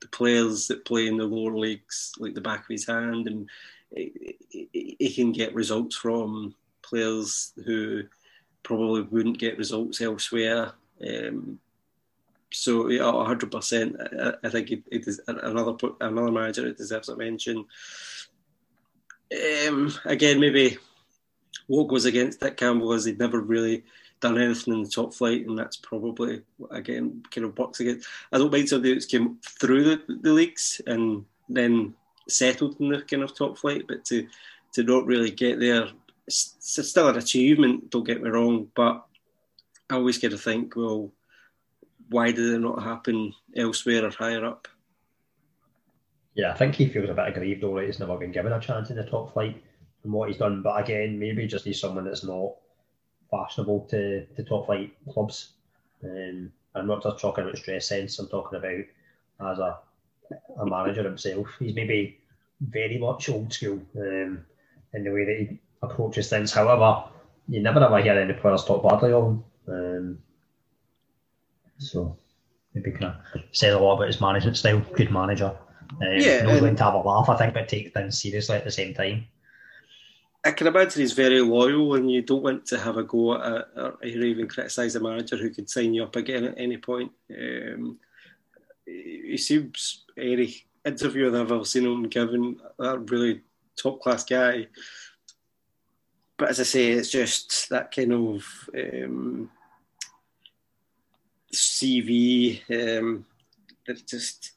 the 0.00 0.08
players 0.08 0.66
that 0.68 0.84
play 0.84 1.06
in 1.06 1.16
the 1.16 1.24
lower 1.24 1.56
leagues 1.56 2.12
like 2.18 2.34
the 2.34 2.40
back 2.40 2.60
of 2.60 2.68
his 2.68 2.86
hand, 2.86 3.26
and 3.28 3.48
he, 3.94 4.96
he 4.98 5.14
can 5.14 5.32
get 5.32 5.54
results 5.54 5.96
from 5.96 6.54
players 6.82 7.52
who 7.64 8.02
probably 8.62 9.02
wouldn't 9.02 9.38
get 9.38 9.58
results 9.58 10.00
elsewhere. 10.00 10.72
Um, 11.00 11.58
so 12.52 12.88
yeah, 12.88 13.10
hundred 13.24 13.50
percent. 13.50 13.96
I 14.44 14.48
think 14.48 14.70
it, 14.70 14.82
it 14.90 15.06
is 15.06 15.20
another 15.26 15.76
another 16.00 16.32
manager 16.32 16.62
that 16.62 16.76
deserves 16.76 17.08
a 17.08 17.16
mention. 17.16 17.64
Um, 19.66 19.92
again, 20.04 20.38
maybe 20.38 20.78
what 21.66 21.88
goes 21.88 22.04
against 22.04 22.40
Dick 22.40 22.56
Campbell 22.56 22.92
is 22.92 23.04
he'd 23.04 23.18
never 23.18 23.40
really 23.40 23.84
done 24.20 24.38
anything 24.38 24.74
in 24.74 24.82
the 24.82 24.88
top 24.88 25.14
flight, 25.14 25.46
and 25.46 25.58
that's 25.58 25.76
probably 25.76 26.42
again 26.70 27.22
kind 27.30 27.44
of 27.44 27.58
works 27.58 27.80
against. 27.80 28.08
I 28.32 28.38
don't 28.38 28.52
mind 28.52 28.68
somebody 28.68 28.94
that's 28.94 29.06
came 29.06 29.38
through 29.42 29.84
the, 29.84 30.18
the 30.22 30.32
leagues 30.32 30.80
and 30.86 31.24
then 31.48 31.94
settled 32.28 32.80
in 32.80 32.88
the 32.88 33.02
kind 33.02 33.22
of 33.22 33.36
top 33.36 33.58
flight, 33.58 33.84
but 33.86 34.04
to 34.06 34.26
to 34.72 34.82
not 34.82 35.06
really 35.06 35.30
get 35.30 35.58
there, 35.58 35.88
it's, 36.26 36.54
it's 36.78 36.90
still 36.90 37.08
an 37.08 37.16
achievement. 37.16 37.90
Don't 37.90 38.06
get 38.06 38.22
me 38.22 38.28
wrong, 38.28 38.68
but 38.74 39.06
I 39.88 39.94
always 39.94 40.18
get 40.18 40.30
to 40.30 40.38
think, 40.38 40.76
well, 40.76 41.10
why 42.10 42.30
did 42.30 42.52
it 42.52 42.58
not 42.58 42.82
happen 42.82 43.32
elsewhere 43.56 44.04
or 44.04 44.10
higher 44.10 44.44
up? 44.44 44.68
Yeah, 46.34 46.52
I 46.52 46.54
think 46.54 46.74
he 46.74 46.88
feels 46.88 47.08
a 47.08 47.14
bit 47.14 47.28
aggrieved. 47.28 47.64
Right? 47.64 47.86
He's 47.86 47.98
never 47.98 48.18
been 48.18 48.32
given 48.32 48.52
a 48.52 48.60
chance 48.60 48.90
in 48.90 48.96
the 48.96 49.04
top 49.04 49.32
flight 49.32 49.62
from 50.06 50.12
what 50.12 50.28
he's 50.28 50.38
done. 50.38 50.62
But 50.62 50.80
again, 50.80 51.18
maybe 51.18 51.46
just 51.48 51.66
needs 51.66 51.80
someone 51.80 52.04
that's 52.04 52.24
not 52.24 52.52
fashionable 53.28 53.88
to, 53.90 54.24
to 54.24 54.44
top 54.44 54.66
flight 54.66 54.92
clubs. 55.12 55.54
Um, 56.04 56.52
I'm 56.76 56.86
not 56.86 57.02
just 57.02 57.18
talking 57.18 57.42
about 57.42 57.58
stress 57.58 57.88
sense. 57.88 58.18
I'm 58.18 58.28
talking 58.28 58.58
about 58.58 59.50
as 59.50 59.58
a 59.58 59.78
a 60.58 60.66
manager 60.66 61.02
himself. 61.02 61.48
He's 61.58 61.74
maybe 61.74 62.18
very 62.60 62.98
much 62.98 63.28
old 63.28 63.52
school 63.52 63.80
um, 63.96 64.44
in 64.94 65.04
the 65.04 65.10
way 65.10 65.24
that 65.24 65.38
he 65.38 65.58
approaches 65.82 66.30
things. 66.30 66.52
However, 66.52 67.04
you 67.48 67.60
never 67.62 67.82
ever 67.84 68.00
hear 68.00 68.18
any 68.18 68.32
players 68.32 68.64
talk 68.64 68.82
badly 68.82 69.12
of 69.12 69.24
him. 69.24 69.44
Um, 69.68 70.18
so 71.78 72.16
maybe 72.74 72.92
kind 72.92 73.14
of 73.34 73.42
says 73.52 73.74
a 73.74 73.78
lot 73.78 73.96
about 73.96 74.06
his 74.08 74.20
management 74.20 74.56
style. 74.56 74.80
Good 74.94 75.10
manager. 75.10 75.56
Um, 76.00 76.08
yeah, 76.18 76.42
knows 76.42 76.62
when 76.62 76.76
to 76.76 76.84
have 76.84 76.94
a 76.94 76.98
laugh, 76.98 77.28
I 77.28 77.36
think, 77.36 77.54
but 77.54 77.68
take 77.68 77.94
things 77.94 78.20
seriously 78.20 78.56
at 78.56 78.64
the 78.64 78.70
same 78.70 78.94
time. 78.94 79.26
I 80.46 80.52
can 80.52 80.68
imagine 80.68 81.00
he's 81.00 81.12
very 81.12 81.40
loyal, 81.40 81.96
and 81.96 82.08
you 82.08 82.22
don't 82.22 82.44
want 82.44 82.66
to 82.66 82.78
have 82.78 82.98
a 82.98 83.02
go 83.02 83.34
at 83.34 83.66
or 83.76 83.98
even 84.04 84.46
criticise 84.46 84.94
a 84.94 85.00
manager 85.00 85.36
who 85.36 85.50
could 85.50 85.68
sign 85.68 85.92
you 85.92 86.04
up 86.04 86.14
again 86.14 86.44
at 86.44 86.54
any 86.56 86.76
point. 86.76 87.10
Um, 87.36 87.98
he 88.86 89.36
seems 89.36 90.04
any 90.16 90.54
interview 90.84 91.26
I've 91.26 91.34
ever 91.50 91.64
seen 91.64 91.84
him 91.84 92.04
given 92.04 92.60
a 92.78 92.96
really 92.96 93.40
top 93.76 94.00
class 94.00 94.22
guy. 94.22 94.68
But 96.38 96.50
as 96.50 96.60
I 96.60 96.62
say, 96.62 96.92
it's 96.92 97.10
just 97.10 97.68
that 97.70 97.90
kind 97.90 98.12
of 98.12 98.46
um, 98.72 99.50
CV 101.52 102.60
um, 102.70 103.26
that 103.88 104.06
just 104.06 104.52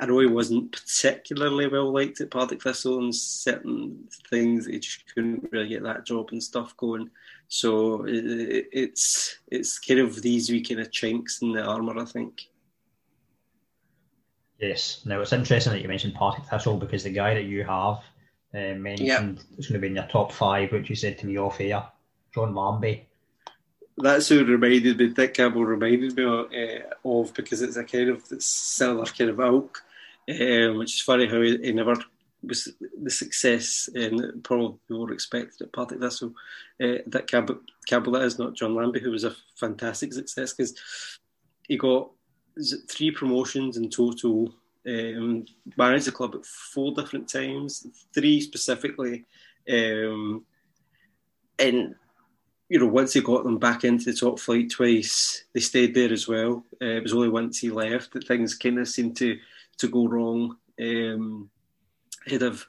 I 0.00 0.06
know 0.06 0.18
he 0.18 0.26
wasn't 0.26 0.72
particularly 0.72 1.66
well 1.68 1.92
liked 1.92 2.22
at 2.22 2.30
Partick 2.30 2.62
Thistle 2.62 2.98
and 2.98 3.14
certain 3.14 4.08
things 4.30 4.64
he 4.64 4.78
just 4.78 5.04
couldn't 5.14 5.46
really 5.52 5.68
get 5.68 5.82
that 5.82 6.06
job 6.06 6.30
and 6.32 6.42
stuff 6.42 6.74
going. 6.78 7.10
So 7.48 8.06
it, 8.06 8.68
it's 8.72 9.38
it's 9.48 9.78
kind 9.78 10.00
of 10.00 10.22
these 10.22 10.50
wee 10.50 10.64
kind 10.64 10.80
of 10.80 10.90
chinks 10.90 11.42
in 11.42 11.52
the 11.52 11.62
armour, 11.62 11.98
I 11.98 12.06
think. 12.06 12.48
Yes. 14.58 15.02
Now 15.04 15.20
it's 15.20 15.34
interesting 15.34 15.74
that 15.74 15.82
you 15.82 15.88
mentioned 15.88 16.14
Partick 16.14 16.46
Thistle 16.46 16.78
because 16.78 17.04
the 17.04 17.10
guy 17.10 17.34
that 17.34 17.44
you 17.44 17.64
have 17.64 17.98
uh, 18.54 18.74
mentioned 18.78 19.08
yep. 19.08 19.58
is 19.58 19.66
going 19.66 19.74
to 19.74 19.80
be 19.80 19.88
in 19.88 19.96
your 19.96 20.06
top 20.06 20.32
five, 20.32 20.72
which 20.72 20.88
you 20.88 20.96
said 20.96 21.18
to 21.18 21.26
me 21.26 21.38
off 21.38 21.60
air, 21.60 21.84
John 22.34 22.54
Lambie. 22.54 23.06
That's 23.98 24.28
who 24.28 24.44
reminded 24.46 24.96
me. 24.96 25.08
Dick 25.08 25.34
Campbell 25.34 25.66
reminded 25.66 26.16
me 26.16 26.24
of, 26.24 26.46
uh, 26.52 26.94
of 27.04 27.34
because 27.34 27.60
it's 27.60 27.76
a 27.76 27.84
kind 27.84 28.08
of 28.08 28.22
similar 28.42 29.04
kind 29.04 29.28
of 29.28 29.40
ilk 29.40 29.82
um, 30.30 30.78
which 30.78 30.96
is 30.96 31.00
funny 31.00 31.26
how 31.26 31.40
he, 31.40 31.58
he, 31.58 31.72
never 31.72 31.96
was 32.42 32.72
the 33.02 33.10
success 33.10 33.88
and 33.94 34.42
probably 34.44 34.78
more 34.88 35.12
expected 35.12 35.60
at 35.62 35.72
Partick 35.72 36.00
Thistle. 36.00 36.34
Uh, 36.80 36.98
that 37.06 37.26
Campbell, 37.26 37.60
Campbell, 37.86 38.12
that 38.12 38.22
is 38.22 38.38
not 38.38 38.54
John 38.54 38.74
Lambie, 38.74 39.00
who 39.00 39.10
was 39.10 39.24
a 39.24 39.36
fantastic 39.56 40.12
success 40.12 40.52
because 40.52 40.74
he 41.68 41.76
got 41.76 42.10
three 42.88 43.10
promotions 43.10 43.76
in 43.76 43.90
total. 43.90 44.54
Um, 44.86 45.44
managed 45.76 46.06
the 46.06 46.12
club 46.12 46.34
at 46.34 46.46
four 46.46 46.94
different 46.94 47.28
times, 47.28 47.86
three 48.14 48.40
specifically, 48.40 49.26
um, 49.70 50.46
and 51.58 51.94
you 52.70 52.78
know, 52.78 52.86
once 52.86 53.12
he 53.12 53.20
got 53.20 53.42
them 53.42 53.58
back 53.58 53.84
into 53.84 54.06
the 54.06 54.16
top 54.16 54.38
flight 54.38 54.70
twice, 54.70 55.44
they 55.52 55.60
stayed 55.60 55.92
there 55.92 56.12
as 56.12 56.28
well. 56.28 56.64
Uh, 56.80 56.86
it 56.86 57.02
was 57.02 57.12
only 57.12 57.28
once 57.28 57.58
he 57.58 57.68
left 57.68 58.12
that 58.12 58.26
things 58.26 58.54
kind 58.54 58.78
of 58.78 58.88
seemed 58.88 59.16
to 59.16 59.38
to 59.80 59.88
go 59.88 60.06
wrong. 60.06 60.56
Um, 60.80 61.50
he'd 62.26 62.42
have, 62.42 62.64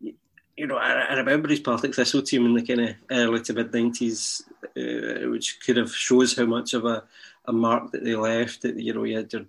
you 0.00 0.66
know, 0.66 0.76
I, 0.76 0.92
I, 0.92 1.14
remember 1.14 1.48
his 1.48 1.60
Partick 1.60 1.94
Thistle 1.94 2.22
team 2.22 2.46
in 2.46 2.54
the 2.54 2.62
kind 2.62 2.80
of 2.80 2.96
early 3.10 3.40
to 3.42 3.52
mid 3.52 3.72
nineties, 3.72 4.42
uh, 4.64 5.28
which 5.28 5.58
kind 5.64 5.78
of 5.78 5.94
shows 5.94 6.36
how 6.36 6.46
much 6.46 6.74
of 6.74 6.84
a, 6.84 7.04
a 7.46 7.52
mark 7.52 7.90
that 7.92 8.04
they 8.04 8.14
left. 8.14 8.62
That 8.62 8.78
you 8.78 8.94
know, 8.94 9.04
you 9.04 9.16
had 9.16 9.32
your 9.32 9.46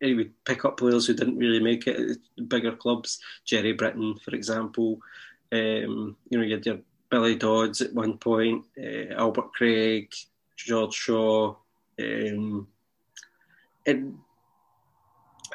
he 0.00 0.14
would 0.14 0.44
pick 0.44 0.64
up 0.64 0.78
players 0.78 1.06
who 1.06 1.14
didn't 1.14 1.38
really 1.38 1.60
make 1.60 1.86
it 1.86 2.18
at 2.36 2.48
bigger 2.48 2.72
clubs. 2.72 3.20
Gerry 3.44 3.72
Britton, 3.72 4.16
for 4.18 4.34
example. 4.34 5.00
Um, 5.52 6.16
you 6.28 6.38
know, 6.38 6.44
you 6.44 6.54
had 6.54 6.66
your 6.66 6.78
Billy 7.10 7.36
Dodds 7.36 7.80
at 7.80 7.94
one 7.94 8.18
point, 8.18 8.64
uh, 8.78 9.14
Albert 9.14 9.52
Craig, 9.52 10.12
George 10.56 10.94
Shaw. 10.94 11.54
Um, 11.98 12.66
and 13.86 14.18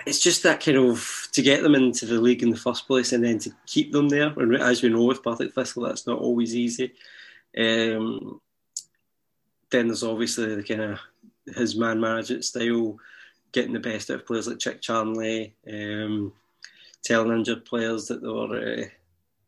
it's 0.06 0.20
just 0.20 0.44
that 0.44 0.64
kind 0.64 0.78
of 0.78 1.28
to 1.32 1.42
get 1.42 1.64
them 1.64 1.76
into 1.76 2.06
the 2.06 2.20
league 2.20 2.44
in 2.44 2.50
the 2.50 2.58
first 2.58 2.88
place 2.88 3.12
and 3.12 3.24
then 3.24 3.40
to 3.40 3.52
keep 3.66 3.92
them 3.92 4.10
there. 4.10 4.34
And 4.38 4.56
as 4.56 4.82
we 4.82 4.90
know 4.90 5.04
with 5.04 5.24
Partick 5.24 5.54
Thistle, 5.54 5.84
that's 5.84 6.08
not 6.08 6.20
always 6.20 6.56
easy. 6.56 6.94
Um, 7.58 8.40
then 9.70 9.88
there's 9.88 10.04
obviously 10.04 10.56
the 10.56 10.64
kind 10.64 10.82
of 10.82 11.00
his 11.56 11.76
man 11.76 12.00
management 12.00 12.46
style, 12.46 12.98
getting 13.52 13.74
the 13.74 13.80
best 13.80 14.10
out 14.10 14.22
of 14.22 14.26
players 14.26 14.48
like 14.48 14.62
Chic 14.62 14.82
Charnley, 14.82 15.54
um, 15.68 16.34
telling 17.04 17.32
injured 17.38 17.66
players 17.66 18.08
that 18.08 18.22
they 18.22 18.28
were 18.28 18.84
uh, 18.84 18.86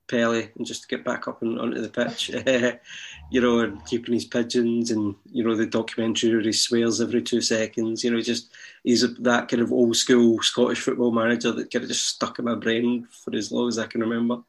Pelé 0.08 0.50
and 0.56 0.66
just 0.66 0.84
to 0.84 0.88
get 0.88 1.06
back 1.06 1.28
up 1.28 1.42
and 1.42 1.60
onto 1.60 1.82
the 1.82 1.90
pitch, 1.90 2.30
you 3.32 3.42
know, 3.42 3.60
and 3.60 3.86
keeping 3.86 4.14
his 4.14 4.26
pigeons 4.26 4.92
and 4.92 5.16
you 5.32 5.44
know 5.44 5.56
the 5.56 5.66
documentary 5.66 6.32
where 6.32 6.42
he 6.42 6.52
swears 6.52 7.02
every 7.02 7.22
two 7.22 7.42
seconds. 7.42 8.04
You 8.04 8.12
know, 8.12 8.22
just 8.22 8.52
he's 8.84 9.04
a, 9.04 9.08
that 9.08 9.48
kind 9.48 9.62
of 9.62 9.72
old 9.72 9.96
school 9.96 10.42
Scottish 10.42 10.82
football 10.82 11.12
manager 11.12 11.52
that 11.52 11.72
kind 11.72 11.84
of 11.84 11.90
just 11.90 12.08
stuck 12.08 12.40
in 12.40 12.46
my 12.46 12.56
brain 12.56 13.08
for 13.10 13.36
as 13.36 13.52
long 13.52 13.68
as 13.68 13.80
I 13.80 13.88
can 13.88 14.02
remember. 14.02 14.44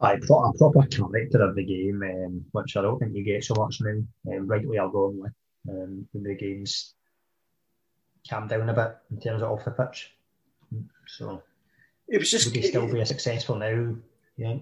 I 0.00 0.16
pro- 0.16 0.44
a 0.44 0.52
proper 0.58 0.86
character 0.86 1.42
of 1.42 1.54
the 1.54 1.64
game, 1.64 2.02
um, 2.02 2.44
which 2.52 2.76
I 2.76 2.82
don't 2.82 2.98
think 2.98 3.14
you 3.14 3.24
get 3.24 3.44
so 3.44 3.54
much 3.54 3.80
now, 3.80 4.02
um, 4.36 4.46
rightly 4.46 4.78
or 4.78 4.90
wrongly, 4.90 5.30
um, 5.70 6.06
when 6.12 6.22
the 6.22 6.34
game's 6.34 6.94
calm 8.28 8.46
down 8.46 8.68
a 8.68 8.74
bit 8.74 8.96
in 9.10 9.20
terms 9.20 9.42
of 9.42 9.50
off 9.50 9.64
the 9.64 9.70
pitch. 9.70 10.12
So 11.06 11.42
it 12.08 12.18
was 12.18 12.30
just 12.30 12.46
would 12.46 12.56
he 12.56 12.62
still 12.62 12.92
be 12.92 13.00
a 13.00 13.06
successful 13.06 13.56
now? 13.56 13.96
Yeah. 14.36 14.58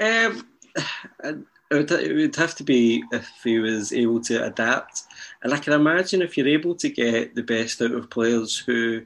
Um, 0.00 0.48
it 1.70 2.16
would 2.16 2.36
have 2.36 2.54
to 2.56 2.64
be 2.64 3.02
if 3.12 3.28
he 3.42 3.58
was 3.58 3.92
able 3.92 4.20
to 4.22 4.44
adapt, 4.44 5.02
and 5.42 5.52
I 5.52 5.58
can 5.58 5.72
imagine 5.72 6.22
if 6.22 6.36
you're 6.36 6.48
able 6.48 6.74
to 6.76 6.88
get 6.88 7.34
the 7.34 7.42
best 7.42 7.80
out 7.80 7.92
of 7.92 8.10
players 8.10 8.58
who 8.58 9.02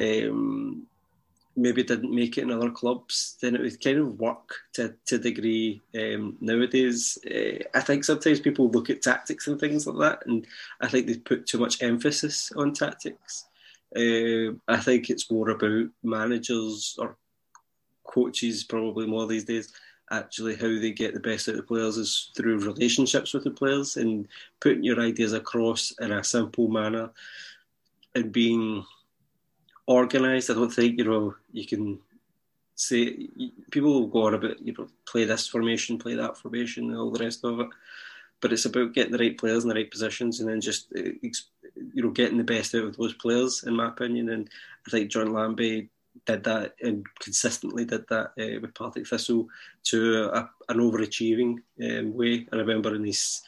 um, 0.00 0.86
maybe 1.56 1.82
didn't 1.82 2.14
make 2.14 2.38
it 2.38 2.42
in 2.42 2.50
other 2.50 2.70
clubs, 2.70 3.36
then 3.40 3.54
it 3.54 3.60
would 3.60 3.82
kind 3.82 3.98
of 3.98 4.20
work 4.20 4.54
to 4.74 4.94
to 5.06 5.16
a 5.16 5.18
degree. 5.18 5.80
Um, 5.94 6.36
nowadays, 6.40 7.18
uh, 7.26 7.64
I 7.74 7.80
think 7.80 8.04
sometimes 8.04 8.40
people 8.40 8.70
look 8.70 8.90
at 8.90 9.02
tactics 9.02 9.46
and 9.46 9.58
things 9.58 9.86
like 9.86 9.98
that, 9.98 10.26
and 10.26 10.46
I 10.80 10.88
think 10.88 11.06
they 11.06 11.16
put 11.16 11.46
too 11.46 11.58
much 11.58 11.82
emphasis 11.82 12.52
on 12.56 12.72
tactics. 12.72 13.46
Uh, 13.96 14.54
I 14.68 14.76
think 14.78 15.10
it's 15.10 15.30
more 15.30 15.50
about 15.50 15.88
managers 16.04 16.96
or 17.00 17.16
coaches 18.10 18.64
probably 18.64 19.06
more 19.06 19.26
these 19.26 19.44
days 19.44 19.72
actually 20.10 20.56
how 20.56 20.66
they 20.66 20.90
get 20.90 21.14
the 21.14 21.20
best 21.20 21.48
out 21.48 21.54
of 21.54 21.66
players 21.66 21.96
is 21.96 22.30
through 22.36 22.58
relationships 22.58 23.32
with 23.32 23.44
the 23.44 23.50
players 23.50 23.96
and 23.96 24.26
putting 24.60 24.82
your 24.82 25.00
ideas 25.00 25.32
across 25.32 25.92
in 26.00 26.12
a 26.12 26.24
simple 26.24 26.68
manner 26.68 27.10
and 28.14 28.32
being 28.32 28.84
organised. 29.88 30.50
I 30.50 30.54
don't 30.54 30.72
think 30.72 30.98
you 30.98 31.04
know 31.04 31.34
you 31.52 31.66
can 31.66 32.00
say 32.74 33.28
people 33.70 33.92
will 33.92 34.06
go 34.08 34.26
on 34.26 34.34
about 34.34 34.60
you 34.60 34.74
know 34.76 34.88
play 35.06 35.24
this 35.24 35.46
formation, 35.46 35.98
play 35.98 36.14
that 36.16 36.36
formation, 36.36 36.90
and 36.90 36.96
all 36.96 37.10
the 37.10 37.24
rest 37.24 37.44
of 37.44 37.60
it. 37.60 37.68
But 38.40 38.52
it's 38.52 38.64
about 38.64 38.94
getting 38.94 39.12
the 39.12 39.18
right 39.18 39.36
players 39.36 39.62
in 39.62 39.68
the 39.68 39.74
right 39.74 39.90
positions, 39.90 40.40
and 40.40 40.48
then 40.48 40.60
just 40.60 40.88
uh, 40.96 41.10
you 41.22 42.02
know 42.02 42.10
getting 42.10 42.38
the 42.38 42.44
best 42.44 42.74
out 42.74 42.84
of 42.84 42.96
those 42.96 43.14
players, 43.14 43.62
in 43.64 43.76
my 43.76 43.88
opinion. 43.88 44.30
And 44.30 44.48
I 44.86 44.90
think 44.90 45.10
John 45.10 45.32
Lambie 45.32 45.88
did 46.30 46.44
that 46.44 46.74
and 46.82 47.06
consistently 47.18 47.84
did 47.84 48.06
that 48.08 48.32
uh, 48.38 48.60
with 48.60 48.74
Partick 48.74 49.06
Thistle 49.06 49.48
to 49.84 50.30
a, 50.32 50.50
an 50.68 50.78
overachieving 50.78 51.58
um, 51.82 52.14
way. 52.14 52.46
I 52.52 52.56
remember 52.56 52.94
in 52.94 53.04
his 53.04 53.42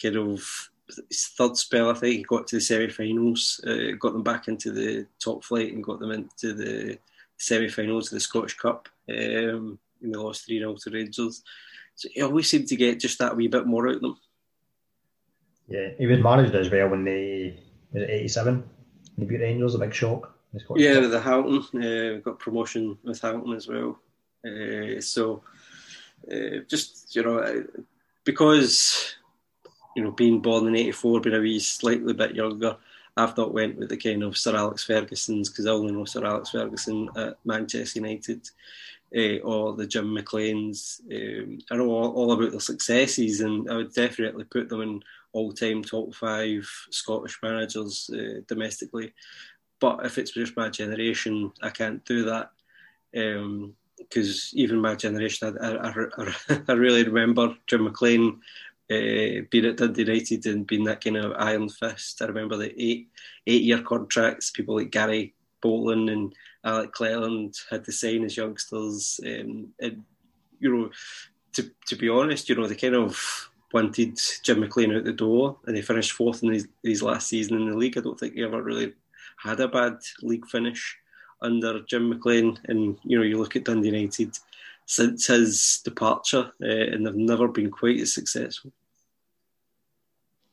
kind 0.00 0.16
of 0.16 0.70
his 1.08 1.28
third 1.36 1.56
spell, 1.56 1.90
I 1.90 1.94
think 1.94 2.16
he 2.16 2.22
got 2.22 2.46
to 2.48 2.56
the 2.56 2.60
semi-finals, 2.60 3.60
uh, 3.66 3.96
got 3.98 4.12
them 4.12 4.22
back 4.22 4.48
into 4.48 4.72
the 4.72 5.06
top 5.18 5.44
flight, 5.44 5.72
and 5.72 5.84
got 5.84 6.00
them 6.00 6.10
into 6.10 6.52
the 6.52 6.98
semi-finals 7.38 8.08
of 8.08 8.16
the 8.16 8.20
Scottish 8.20 8.56
Cup. 8.56 8.88
Um, 9.08 9.78
and 10.02 10.14
they 10.14 10.18
lost 10.18 10.46
three 10.46 10.58
0 10.58 10.76
to 10.80 10.90
Rangers. 10.90 11.42
So 11.94 12.08
he 12.12 12.22
always 12.22 12.48
seemed 12.48 12.68
to 12.68 12.76
get 12.76 13.00
just 13.00 13.18
that 13.18 13.36
wee 13.36 13.48
bit 13.48 13.66
more 13.66 13.88
out 13.88 13.96
of 13.96 14.00
them. 14.00 14.18
Yeah, 15.68 15.90
he 15.98 16.06
was 16.06 16.20
managed 16.20 16.54
as 16.54 16.70
well 16.70 16.88
when 16.88 17.04
they 17.04 17.60
was 17.92 18.02
eighty 18.04 18.28
seven. 18.28 18.64
He 19.16 19.24
beat 19.24 19.40
Rangers, 19.40 19.74
a 19.74 19.78
big 19.78 19.94
shock. 19.94 20.34
Yeah, 20.76 20.98
with 21.00 21.12
the 21.12 21.20
Houghton, 21.20 21.82
uh, 21.82 22.18
got 22.18 22.38
promotion 22.38 22.98
with 23.04 23.20
Houghton 23.20 23.52
as 23.52 23.68
well. 23.68 23.98
Uh, 24.44 25.00
so, 25.00 25.42
uh, 26.30 26.58
just 26.68 27.14
you 27.14 27.22
know, 27.22 27.64
because 28.24 29.14
you 29.94 30.02
know, 30.02 30.10
being 30.10 30.40
born 30.40 30.66
in 30.66 30.76
'84, 30.76 31.20
being 31.20 31.36
a 31.36 31.40
wee 31.40 31.60
slightly 31.60 32.14
bit 32.14 32.34
younger, 32.34 32.76
I've 33.16 33.36
not 33.36 33.54
went 33.54 33.76
with 33.76 33.90
the 33.90 33.96
kind 33.96 34.22
of 34.22 34.36
Sir 34.36 34.56
Alex 34.56 34.84
Ferguson's 34.84 35.50
because 35.50 35.66
I 35.66 35.70
only 35.70 35.92
know 35.92 36.04
Sir 36.04 36.24
Alex 36.24 36.50
Ferguson 36.50 37.08
at 37.16 37.38
Manchester 37.44 38.00
United. 38.00 38.48
Uh, 39.12 39.38
or 39.38 39.74
the 39.74 39.88
Jim 39.88 40.14
McLean's. 40.14 41.00
Um, 41.10 41.58
I 41.68 41.76
know 41.76 41.90
all, 41.90 42.12
all, 42.12 42.30
about 42.30 42.52
their 42.52 42.60
successes, 42.60 43.40
and 43.40 43.68
I 43.68 43.78
would 43.78 43.92
definitely 43.92 44.44
put 44.44 44.68
them 44.68 44.82
in 44.82 45.02
all-time 45.32 45.82
top 45.82 46.14
five 46.14 46.70
Scottish 46.90 47.36
managers 47.42 48.08
uh, 48.14 48.42
domestically. 48.46 49.12
But 49.80 50.04
if 50.04 50.18
it's 50.18 50.32
just 50.32 50.56
my 50.56 50.68
generation, 50.68 51.52
I 51.62 51.70
can't 51.70 52.04
do 52.04 52.24
that 52.26 52.50
because 53.12 54.52
um, 54.52 54.58
even 54.58 54.80
my 54.80 54.94
generation, 54.94 55.58
I, 55.60 55.66
I, 55.66 56.04
I, 56.18 56.62
I, 56.68 56.72
really 56.72 57.02
remember 57.04 57.56
Jim 57.66 57.84
McLean 57.84 58.40
uh, 58.90 59.42
being 59.50 59.64
at 59.64 59.76
Dundee 59.76 60.04
United 60.04 60.46
and 60.46 60.66
being 60.66 60.84
that 60.84 61.02
kind 61.02 61.16
of 61.16 61.32
iron 61.38 61.68
fist. 61.68 62.20
I 62.22 62.26
remember 62.26 62.56
the 62.56 62.74
eight 62.80 63.08
eight 63.46 63.62
year 63.62 63.82
contracts. 63.82 64.50
People 64.50 64.76
like 64.76 64.90
Gary 64.90 65.34
Bolton 65.60 66.08
and 66.08 66.34
Alec 66.64 66.92
Cleland 66.92 67.54
had 67.70 67.84
to 67.84 67.92
sign 67.92 68.24
as 68.24 68.36
youngsters. 68.36 69.20
Um, 69.24 69.68
and 69.80 70.04
you 70.58 70.76
know, 70.76 70.90
to 71.54 71.70
to 71.86 71.96
be 71.96 72.08
honest, 72.08 72.48
you 72.48 72.54
know, 72.54 72.66
they 72.66 72.74
kind 72.74 72.94
of 72.96 73.50
wanted 73.72 74.18
Jim 74.42 74.60
McLean 74.60 74.94
out 74.94 75.04
the 75.04 75.12
door, 75.12 75.56
and 75.66 75.76
he 75.76 75.82
finished 75.82 76.12
fourth 76.12 76.42
in 76.42 76.52
his, 76.52 76.68
his 76.82 77.02
last 77.02 77.28
season 77.28 77.56
in 77.56 77.70
the 77.70 77.76
league. 77.76 77.96
I 77.96 78.00
don't 78.00 78.18
think 78.18 78.34
he 78.34 78.42
ever 78.42 78.62
really 78.62 78.94
had 79.42 79.60
a 79.60 79.68
bad 79.68 79.98
league 80.22 80.46
finish 80.46 80.96
under 81.42 81.80
Jim 81.82 82.08
McLean. 82.08 82.58
And 82.66 82.98
you 83.04 83.18
know, 83.18 83.24
you 83.24 83.38
look 83.38 83.56
at 83.56 83.64
Dundee 83.64 83.88
United 83.88 84.38
since 84.86 85.26
his 85.26 85.80
departure, 85.84 86.50
uh, 86.62 86.66
and 86.66 87.06
they've 87.06 87.14
never 87.14 87.48
been 87.48 87.70
quite 87.70 88.00
as 88.00 88.14
successful. 88.14 88.72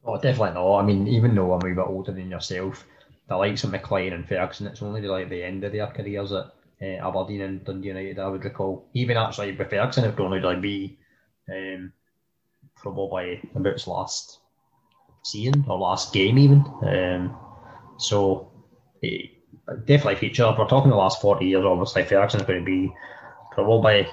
Oh, 0.05 0.15
definitely 0.15 0.53
not. 0.53 0.79
I 0.79 0.85
mean, 0.85 1.07
even 1.07 1.35
though 1.35 1.53
I'm 1.53 1.71
a 1.71 1.75
bit 1.75 1.85
older 1.85 2.13
than 2.13 2.29
yourself, 2.29 2.85
the 3.27 3.35
likes 3.35 3.63
of 3.63 3.71
McLean 3.71 4.13
and 4.13 4.27
Ferguson, 4.27 4.67
it's 4.67 4.81
only 4.81 5.01
like 5.01 5.29
the 5.29 5.43
end 5.43 5.63
of 5.63 5.73
their 5.73 5.87
careers 5.87 6.31
at 6.31 6.53
uh, 6.81 7.07
Aberdeen 7.07 7.41
and 7.41 7.65
Dundee 7.65 7.89
United. 7.89 8.19
I 8.19 8.27
would 8.27 8.43
recall. 8.43 8.87
Even 8.93 9.17
actually 9.17 9.51
with 9.51 9.69
Ferguson, 9.69 10.05
it 10.05 10.11
would 10.11 10.23
only 10.23 10.39
like 10.39 10.61
be 10.61 10.97
um, 11.49 11.91
probably 12.75 13.41
about 13.55 13.73
his 13.73 13.87
last 13.87 14.39
season 15.23 15.65
or 15.67 15.77
last 15.77 16.13
game 16.13 16.37
even. 16.37 16.63
Um, 16.83 17.35
so 17.97 18.51
it, 19.01 19.31
definitely 19.85 20.15
feature. 20.15 20.45
If 20.45 20.57
we're 20.57 20.67
talking 20.67 20.89
the 20.89 20.97
last 20.97 21.21
40 21.21 21.45
years, 21.45 21.65
obviously 21.65 22.03
Ferguson's 22.03 22.43
going 22.43 22.59
to 22.59 22.65
be 22.65 22.93
probably 23.51 24.07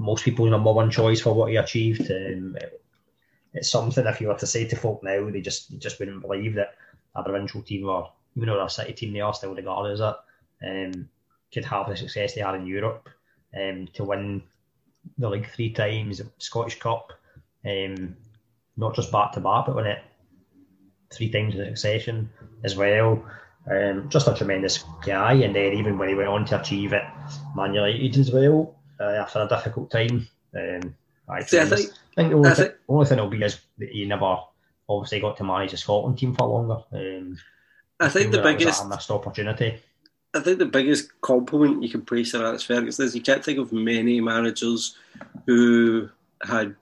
most 0.00 0.24
people's 0.24 0.50
number 0.50 0.72
one 0.72 0.90
choice 0.90 1.20
for 1.20 1.34
what 1.34 1.50
he 1.50 1.56
achieved. 1.56 2.10
Um, 2.10 2.56
it's 3.54 3.70
something 3.70 4.06
if 4.06 4.20
you 4.20 4.28
were 4.28 4.38
to 4.38 4.46
say 4.46 4.66
to 4.66 4.76
folk 4.76 5.02
now, 5.02 5.30
they 5.30 5.40
just 5.40 5.78
just 5.78 5.98
wouldn't 5.98 6.22
believe 6.22 6.54
that 6.54 6.74
a 7.14 7.22
provincial 7.22 7.62
team 7.62 7.88
or 7.88 8.10
even 8.36 8.48
a 8.48 8.68
city 8.68 8.92
team, 8.92 9.12
they 9.12 9.20
are 9.20 9.34
still 9.34 9.54
regarded 9.54 9.92
as 9.92 10.00
it, 10.00 10.16
um, 10.66 11.08
could 11.52 11.64
have 11.64 11.88
the 11.88 11.96
success 11.96 12.34
they 12.34 12.40
had 12.40 12.54
in 12.54 12.66
Europe, 12.66 13.08
um, 13.58 13.86
to 13.92 14.04
win 14.04 14.42
the 15.18 15.28
league 15.28 15.48
three 15.50 15.70
times, 15.70 16.22
Scottish 16.38 16.78
Cup, 16.78 17.12
um, 17.66 18.16
not 18.76 18.94
just 18.94 19.12
back 19.12 19.32
to 19.32 19.40
back, 19.40 19.66
but 19.66 19.76
win 19.76 19.86
it 19.86 20.02
three 21.12 21.30
times 21.30 21.54
in 21.54 21.64
succession 21.66 22.30
as 22.64 22.76
well. 22.76 23.22
Um, 23.70 24.08
just 24.08 24.26
a 24.26 24.34
tremendous 24.34 24.84
guy, 25.04 25.34
and 25.34 25.54
then 25.54 25.74
even 25.74 25.96
when 25.96 26.08
he 26.08 26.14
went 26.14 26.28
on 26.28 26.44
to 26.46 26.60
achieve 26.60 26.92
it, 26.92 27.04
Man 27.54 27.74
United 27.74 28.16
as 28.18 28.32
well 28.32 28.76
uh, 28.98 29.04
after 29.04 29.40
a 29.40 29.48
difficult 29.48 29.90
time. 29.90 30.28
Um, 30.56 30.94
I, 31.28 31.42
See, 31.42 31.60
I, 31.60 31.66
think, 31.66 31.90
I 32.16 32.22
think 32.22 32.30
the 32.30 32.36
only, 32.36 32.54
th- 32.54 32.74
only 32.88 33.06
thing 33.06 33.18
will 33.18 33.28
be 33.28 33.42
is 33.42 33.60
that 33.78 33.88
he 33.88 34.04
never 34.04 34.38
obviously 34.88 35.20
got 35.20 35.36
to 35.36 35.44
manage 35.44 35.70
the 35.70 35.76
Scotland 35.76 36.18
team 36.18 36.34
for 36.34 36.46
longer. 36.46 36.82
Um, 36.92 37.38
I 38.00 38.08
think 38.08 38.32
the 38.32 38.42
biggest 38.42 38.86
missed 38.88 39.10
opportunity. 39.10 39.80
I 40.34 40.40
think 40.40 40.58
the 40.58 40.66
biggest 40.66 41.20
compliment 41.20 41.82
you 41.82 41.90
can 41.90 42.02
pay 42.02 42.24
Sir 42.24 42.44
Alex 42.44 42.62
Ferguson 42.62 43.04
is 43.04 43.14
you 43.14 43.22
can't 43.22 43.44
think 43.44 43.58
of 43.58 43.72
many 43.72 44.20
managers 44.20 44.96
who 45.46 46.08
had 46.42 46.74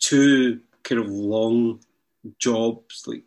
two 0.00 0.60
kind 0.82 1.00
of 1.00 1.08
long 1.08 1.80
jobs. 2.38 3.04
Like 3.06 3.24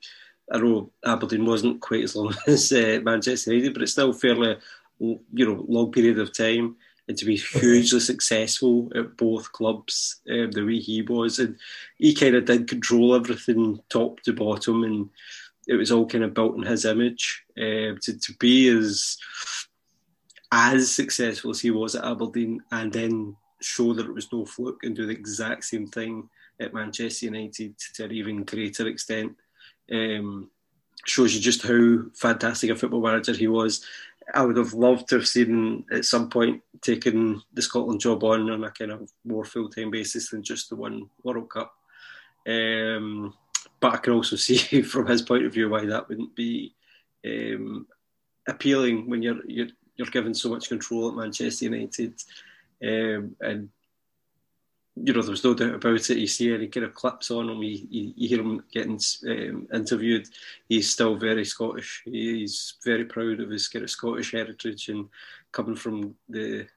I 0.51 0.59
know 0.59 0.91
Aberdeen 1.05 1.45
wasn't 1.45 1.81
quite 1.81 2.03
as 2.03 2.15
long 2.15 2.33
as 2.47 2.71
uh, 2.71 2.99
Manchester 3.03 3.53
United, 3.53 3.73
but 3.73 3.83
it's 3.83 3.93
still 3.93 4.13
fairly 4.13 4.57
you 4.99 5.19
know 5.33 5.65
long 5.67 5.91
period 5.91 6.19
of 6.19 6.35
time. 6.35 6.75
And 7.07 7.15
to 7.17 7.25
be 7.25 7.37
hugely 7.37 7.99
successful 7.99 8.91
at 8.95 9.15
both 9.15 9.51
clubs, 9.51 10.21
um, 10.27 10.49
the 10.49 10.65
way 10.65 10.79
he 10.79 11.03
was, 11.03 11.37
and 11.37 11.55
he 11.99 12.15
kind 12.15 12.33
of 12.33 12.45
did 12.45 12.67
control 12.67 13.13
everything 13.13 13.79
top 13.89 14.21
to 14.21 14.33
bottom, 14.33 14.83
and 14.83 15.09
it 15.67 15.75
was 15.75 15.91
all 15.91 16.07
kind 16.07 16.23
of 16.23 16.33
built 16.33 16.55
in 16.55 16.63
his 16.63 16.85
image. 16.85 17.43
Uh, 17.57 17.93
to 18.01 18.17
to 18.19 18.33
be 18.39 18.69
as 18.69 19.17
as 20.51 20.91
successful 20.91 21.51
as 21.51 21.59
he 21.59 21.69
was 21.69 21.95
at 21.95 22.05
Aberdeen, 22.05 22.61
and 22.71 22.91
then 22.91 23.35
show 23.61 23.93
that 23.93 24.07
it 24.07 24.13
was 24.13 24.31
no 24.31 24.45
fluke 24.45 24.83
and 24.83 24.95
do 24.95 25.05
the 25.05 25.13
exact 25.13 25.65
same 25.65 25.87
thing 25.87 26.27
at 26.59 26.73
Manchester 26.73 27.25
United 27.25 27.77
to 27.95 28.05
an 28.05 28.11
even 28.11 28.43
greater 28.43 28.87
extent. 28.87 29.35
Um, 29.91 30.49
shows 31.05 31.35
you 31.35 31.41
just 31.41 31.61
how 31.61 32.03
fantastic 32.15 32.69
a 32.71 32.75
football 32.75 33.01
manager 33.01 33.33
he 33.33 33.47
was. 33.47 33.85
I 34.33 34.43
would 34.43 34.57
have 34.57 34.73
loved 34.73 35.09
to 35.09 35.15
have 35.15 35.27
seen 35.27 35.85
at 35.91 36.05
some 36.05 36.29
point 36.29 36.61
taken 36.81 37.41
the 37.53 37.61
Scotland 37.61 37.99
job 37.99 38.23
on 38.23 38.49
on 38.49 38.63
a 38.63 38.71
kind 38.71 38.91
of 38.91 39.11
more 39.23 39.45
full 39.45 39.69
time 39.69 39.91
basis 39.91 40.29
than 40.29 40.43
just 40.43 40.69
the 40.69 40.75
one 40.75 41.09
World 41.23 41.49
Cup. 41.49 41.73
Um, 42.47 43.33
but 43.79 43.93
I 43.93 43.97
can 43.97 44.13
also 44.13 44.35
see 44.47 44.81
from 44.81 45.07
his 45.07 45.21
point 45.21 45.45
of 45.45 45.53
view 45.53 45.69
why 45.69 45.85
that 45.85 46.09
wouldn't 46.09 46.35
be 46.35 46.73
um, 47.25 47.87
appealing 48.47 49.09
when 49.09 49.21
you're, 49.21 49.45
you're 49.47 49.67
you're 49.95 50.07
given 50.07 50.33
so 50.33 50.49
much 50.49 50.67
control 50.67 51.09
at 51.09 51.15
Manchester 51.15 51.65
United, 51.65 52.13
um, 52.83 53.35
and 53.39 53.69
you 54.95 55.13
know, 55.13 55.21
there's 55.21 55.43
no 55.43 55.53
doubt 55.53 55.75
about 55.75 56.09
it. 56.09 56.17
You 56.17 56.27
see 56.27 56.53
any 56.53 56.67
kind 56.67 56.85
of 56.85 56.93
clips 56.93 57.29
on 57.29 57.49
him, 57.49 57.61
you, 57.61 58.13
you, 58.15 58.29
hear 58.29 58.39
him 58.39 58.63
getting 58.71 58.99
um, 59.27 59.67
interviewed. 59.73 60.27
He's 60.69 60.89
still 60.89 61.15
very 61.17 61.43
Scottish. 61.43 62.01
He's 62.05 62.75
very 62.83 63.03
proud 63.03 63.41
of 63.41 63.49
his 63.49 63.67
kind 63.67 63.83
of 63.83 63.89
Scottish 63.89 64.31
heritage 64.31 64.87
and 64.89 65.09
coming 65.51 65.75
from 65.75 66.15
the 66.29 66.67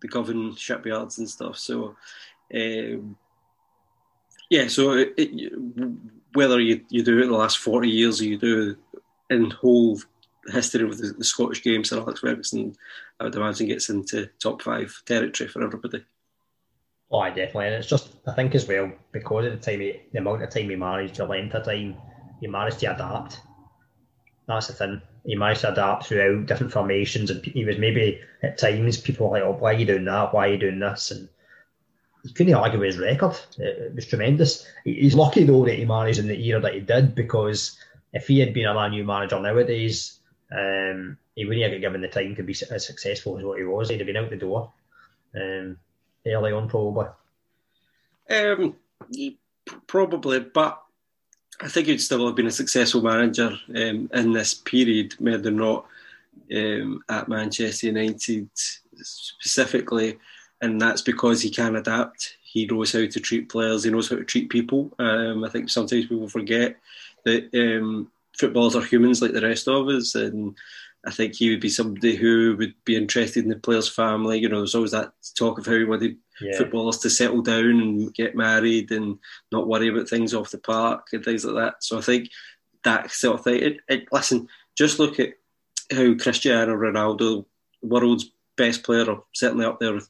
the 0.00 0.08
Govan 0.08 0.54
shipyards 0.54 1.18
and 1.18 1.28
stuff. 1.28 1.58
So, 1.58 1.96
um, 2.54 3.16
yeah. 4.50 4.68
So 4.68 4.92
it, 4.92 5.14
it, 5.16 5.52
whether 6.32 6.60
you, 6.60 6.82
you 6.88 7.02
do 7.02 7.18
it 7.18 7.26
the 7.26 7.32
last 7.32 7.58
forty 7.58 7.90
years 7.90 8.20
or 8.20 8.24
you 8.24 8.38
do 8.38 8.76
in 9.28 9.50
whole 9.50 9.98
history 10.48 10.84
of 10.84 10.96
the, 10.96 11.08
the 11.18 11.24
Scottish 11.24 11.62
game, 11.62 11.84
Sir 11.84 11.98
Alex 11.98 12.20
Ferguson, 12.20 12.74
I 13.20 13.24
would 13.24 13.34
imagine 13.34 13.66
gets 13.66 13.90
into 13.90 14.30
top 14.38 14.62
five 14.62 15.02
territory 15.04 15.48
for 15.48 15.62
everybody. 15.62 16.04
Oh, 17.10 17.18
I 17.18 17.30
definitely. 17.30 17.66
And 17.66 17.74
it's 17.76 17.86
just, 17.86 18.12
I 18.26 18.32
think 18.32 18.54
as 18.54 18.66
well, 18.66 18.92
because 19.12 19.46
of 19.46 19.52
the 19.52 19.70
time, 19.70 19.80
he, 19.80 20.00
the 20.12 20.18
amount 20.18 20.42
of 20.42 20.50
time 20.50 20.68
he 20.68 20.76
managed, 20.76 21.16
the 21.16 21.24
length 21.24 21.54
of 21.54 21.64
time, 21.64 21.96
he 22.40 22.46
managed 22.46 22.80
to 22.80 22.94
adapt. 22.94 23.40
That's 24.46 24.68
the 24.68 24.74
thing. 24.74 25.02
He 25.24 25.34
managed 25.34 25.62
to 25.62 25.72
adapt 25.72 26.06
throughout 26.06 26.46
different 26.46 26.72
formations, 26.72 27.30
and 27.30 27.44
he 27.44 27.64
was 27.64 27.78
maybe 27.78 28.20
at 28.42 28.58
times 28.58 29.00
people 29.00 29.28
were 29.28 29.38
like, 29.38 29.42
"Oh, 29.42 29.56
why 29.58 29.74
are 29.74 29.78
you 29.78 29.86
doing 29.86 30.04
that? 30.04 30.32
Why 30.32 30.48
are 30.48 30.52
you 30.52 30.58
doing 30.58 30.78
this?" 30.78 31.10
And 31.10 31.28
he 32.22 32.32
couldn't 32.32 32.54
argue 32.54 32.78
with 32.78 32.94
his 32.94 32.98
record. 32.98 33.36
It, 33.58 33.78
it 33.78 33.94
was 33.94 34.06
tremendous. 34.06 34.64
He's 34.84 35.16
lucky 35.16 35.42
though 35.44 35.64
that 35.64 35.74
he 35.78 35.84
managed 35.84 36.20
in 36.20 36.28
the 36.28 36.40
era 36.46 36.60
that 36.60 36.74
he 36.74 36.80
did, 36.80 37.16
because 37.16 37.76
if 38.12 38.28
he 38.28 38.38
had 38.38 38.54
been 38.54 38.66
a 38.66 38.94
U 38.94 39.04
manager 39.04 39.40
nowadays, 39.40 40.20
um, 40.52 41.18
he 41.34 41.44
wouldn't 41.44 41.72
have 41.72 41.80
given 41.80 42.02
the 42.02 42.08
time 42.08 42.36
to 42.36 42.44
be 42.44 42.54
as 42.70 42.86
successful 42.86 43.38
as 43.38 43.44
what 43.44 43.58
he 43.58 43.64
was. 43.64 43.88
He'd 43.88 43.98
have 43.98 44.06
been 44.06 44.16
out 44.16 44.30
the 44.30 44.36
door 44.36 44.72
um, 45.34 45.76
early 46.26 46.52
on, 46.52 46.68
probably. 46.68 47.06
Um, 48.28 48.76
probably, 49.86 50.40
but 50.40 50.82
I 51.60 51.68
think 51.68 51.86
he'd 51.86 52.00
still 52.00 52.26
have 52.26 52.36
been 52.36 52.46
a 52.46 52.52
successful 52.52 53.02
manager 53.02 53.56
um, 53.70 54.10
in 54.12 54.32
this 54.32 54.54
period, 54.54 55.14
whether 55.18 55.48
or 55.48 55.52
not 55.52 55.86
um, 56.54 57.02
at 57.08 57.28
Manchester 57.28 57.86
United 57.86 58.48
specifically, 58.54 60.18
and 60.60 60.80
that's 60.80 61.02
because 61.02 61.42
he 61.42 61.50
can 61.50 61.76
adapt. 61.76 62.36
He 62.42 62.66
knows 62.66 62.92
how 62.92 63.06
to 63.06 63.20
treat 63.20 63.48
players. 63.48 63.84
He 63.84 63.90
knows 63.90 64.08
how 64.08 64.16
to 64.16 64.24
treat 64.24 64.48
people. 64.48 64.92
Um, 64.98 65.44
I 65.44 65.48
think 65.48 65.68
sometimes 65.68 66.06
people 66.06 66.28
forget 66.28 66.76
that 67.24 67.50
um, 67.54 68.10
footballers 68.38 68.76
are 68.76 68.84
humans 68.84 69.20
like 69.22 69.32
the 69.32 69.42
rest 69.42 69.68
of 69.68 69.88
us, 69.88 70.14
and 70.14 70.56
I 71.06 71.10
think 71.10 71.34
he 71.34 71.50
would 71.50 71.60
be 71.60 71.68
somebody 71.68 72.16
who 72.16 72.56
would 72.58 72.74
be 72.84 72.96
interested 72.96 73.44
in 73.44 73.48
the 73.48 73.56
player's 73.56 73.88
family. 73.88 74.38
You 74.38 74.48
know, 74.48 74.58
there's 74.58 74.74
always 74.74 74.90
that 74.90 75.12
talk 75.36 75.58
of 75.58 75.66
how 75.66 75.74
he 75.74 75.84
wanted 75.84 76.16
yeah. 76.40 76.58
footballers 76.58 76.98
to 76.98 77.10
settle 77.10 77.42
down 77.42 77.80
and 77.80 78.12
get 78.12 78.34
married 78.34 78.90
and 78.90 79.18
not 79.52 79.68
worry 79.68 79.88
about 79.88 80.08
things 80.08 80.34
off 80.34 80.50
the 80.50 80.58
park 80.58 81.08
and 81.12 81.24
things 81.24 81.44
like 81.44 81.54
that. 81.54 81.84
So 81.84 81.98
I 81.98 82.00
think 82.00 82.30
that 82.82 83.12
sort 83.12 83.38
of 83.38 83.44
thing. 83.44 83.62
It, 83.62 83.76
it, 83.88 84.08
listen, 84.10 84.48
just 84.76 84.98
look 84.98 85.20
at 85.20 85.34
how 85.92 86.14
Cristiano 86.14 86.74
Ronaldo, 86.74 87.44
world's 87.82 88.32
best 88.56 88.82
player, 88.82 89.08
or 89.08 89.24
certainly 89.32 89.64
up 89.64 89.78
there 89.78 89.94
with 89.94 90.08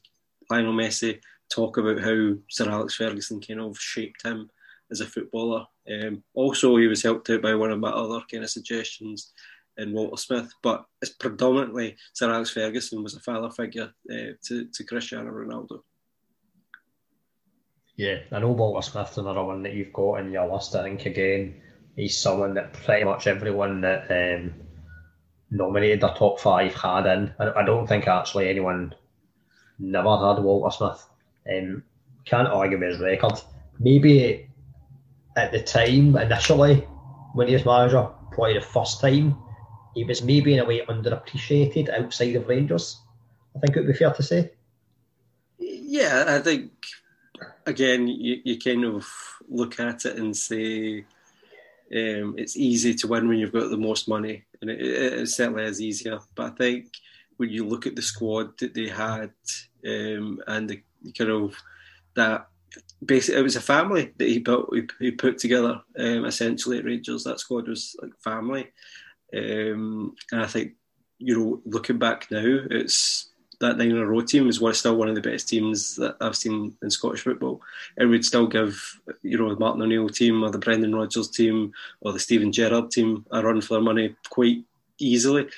Lionel 0.51 0.72
Messi, 0.72 1.20
talk 1.51 1.76
about 1.76 2.01
how 2.01 2.34
Sir 2.49 2.70
Alex 2.70 2.94
Ferguson 2.94 3.40
kind 3.40 3.61
of 3.61 3.78
shaped 3.78 4.24
him 4.24 4.51
as 4.90 5.03
a 5.03 5.07
footballer. 5.07 5.66
Um, 5.90 6.22
also, 6.34 6.76
he 6.76 6.86
was 6.86 7.03
helped 7.03 7.28
out 7.28 7.42
by 7.42 7.55
one 7.55 7.70
of 7.70 7.80
my 7.80 7.90
other 7.90 8.20
kind 8.30 8.44
of 8.44 8.51
suggestions 8.51 9.32
in 9.79 9.93
Walter 9.93 10.16
Smith, 10.16 10.53
but 10.62 10.85
it's 11.03 11.12
predominantly 11.12 11.97
Sir 12.14 12.33
Alex 12.33 12.51
Ferguson 12.51 13.03
was 13.03 13.14
a 13.14 13.20
father 13.20 13.51
figure 13.51 13.93
uh, 14.11 14.33
to, 14.45 14.66
to 14.72 14.85
Cristiano 14.85 15.31
Ronaldo. 15.31 15.81
Yeah, 17.97 18.18
I 18.31 18.41
know 18.41 18.51
Walter 18.51 18.89
Smith's 18.89 19.16
another 19.16 19.43
one 19.43 19.62
that 19.62 19.72
you've 19.72 19.93
got 19.93 20.16
in 20.16 20.33
your 20.33 20.53
list. 20.53 20.74
I 20.74 20.83
think 20.83 21.07
again, 21.07 21.61
he's 21.97 22.18
someone 22.18 22.55
that 22.55 22.72
pretty 22.72 23.05
much 23.05 23.27
everyone 23.27 23.81
that 23.81 24.11
um, 24.11 24.55
nominated 25.51 26.03
their 26.03 26.14
top 26.14 26.41
five 26.41 26.74
had 26.74 27.07
in. 27.07 27.33
I, 27.39 27.61
I 27.61 27.64
don't 27.64 27.87
think 27.87 28.07
actually 28.07 28.49
anyone 28.49 28.95
never 29.79 30.11
had 30.11 30.43
Walter 30.43 30.74
Smith. 30.77 31.07
Um, 31.51 31.83
can't 32.27 32.49
argue 32.49 32.79
with 32.79 32.91
his 32.91 33.01
record. 33.01 33.41
Maybe 33.79 34.49
at 35.37 35.53
the 35.53 35.62
time, 35.62 36.16
initially, 36.16 36.77
when 37.35 37.49
he 37.49 37.55
was 37.55 37.64
manager, 37.64 38.09
probably 38.33 38.55
the 38.55 38.61
first 38.61 39.01
time, 39.01 39.37
he 39.97 40.05
was 40.05 40.22
maybe 40.22 40.53
in 40.53 40.61
a 40.61 40.64
way 40.64 40.84
underappreciated 40.84 41.88
outside 41.88 42.36
of 42.36 42.47
Rangers. 42.47 43.01
I 43.57 43.61
think 43.61 43.76
it 43.76 43.80
would 43.80 43.92
be 43.92 43.94
fair 43.94 44.12
to 44.12 44.22
say. 44.22 44.53
Yeah, 45.59 46.24
I 46.28 46.38
think 46.40 46.70
again 47.64 48.07
you, 48.07 48.42
you 48.44 48.59
kind 48.59 48.84
of 48.84 49.07
look 49.49 49.80
at 49.80 50.05
it 50.05 50.18
and 50.18 50.36
say 50.36 50.99
um, 51.90 52.34
it's 52.36 52.59
easy 52.59 52.94
to 52.94 53.09
win 53.09 53.26
when 53.26 53.38
you've 53.38 53.55
got 53.55 53.70
the 53.70 53.78
most 53.78 54.07
money, 54.07 54.44
and 54.61 54.70
it, 54.70 54.80
it, 54.80 55.28
certainly 55.28 55.64
is 55.64 55.80
easier. 55.80 56.18
But 56.34 56.53
I 56.53 56.57
think 56.57 56.88
when 57.38 57.49
you 57.49 57.64
look 57.64 57.86
at 57.86 57.97
the 57.97 58.03
squad 58.03 58.59
that 58.59 58.74
they 58.74 58.88
had 58.88 59.32
um, 59.86 60.42
and 60.47 60.68
the 60.68 60.82
kind 61.16 61.30
of 61.30 61.57
that 62.16 62.49
basically 63.03 63.40
it 63.40 63.44
was 63.44 63.57
a 63.57 63.62
family 63.62 64.12
that 64.18 64.28
he 64.28 64.40
built, 64.40 64.74
he, 64.74 64.82
he 64.99 65.11
put 65.11 65.38
together 65.38 65.80
um, 65.99 66.26
essentially 66.26 66.78
at 66.78 66.84
Rangers. 66.84 67.24
That 67.24 67.40
squad 67.40 67.66
was 67.66 67.97
like 68.03 68.12
family, 68.22 68.72
um, 69.35 70.14
and 70.33 70.43
I 70.43 70.47
think 70.47 70.72
you 71.18 71.39
know 71.39 71.61
looking 71.64 71.99
back 71.99 72.31
now, 72.31 72.45
it's 72.70 73.31
that 73.61 73.79
nine 73.79 73.91
in 73.91 73.97
a 73.97 74.07
row 74.07 74.20
team 74.20 74.49
is 74.49 74.61
still 74.72 74.97
one 74.97 75.09
of 75.09 75.14
the 75.14 75.20
best 75.20 75.49
teams 75.49 75.97
that 75.97 76.16
I've 76.20 76.37
seen 76.37 76.77
in 76.83 76.91
Scottish 76.91 77.22
football. 77.22 77.62
It 77.97 78.05
would 78.05 78.24
still 78.24 78.47
give, 78.47 79.01
you 79.22 79.39
know, 79.39 79.49
the 79.49 79.59
Martin 79.59 79.83
O'Neill 79.83 80.09
team 80.09 80.43
or 80.43 80.51
the 80.51 80.59
Brendan 80.59 80.95
Rodgers 80.95 81.31
team 81.31 81.72
or 82.01 82.12
the 82.12 82.18
Steven 82.18 82.53
Gerrard 82.53 82.91
team 82.91 83.24
a 83.31 83.43
run 83.43 83.61
for 83.61 83.74
their 83.74 83.83
money 83.83 84.14
quite 84.29 84.64
easily. 84.99 85.49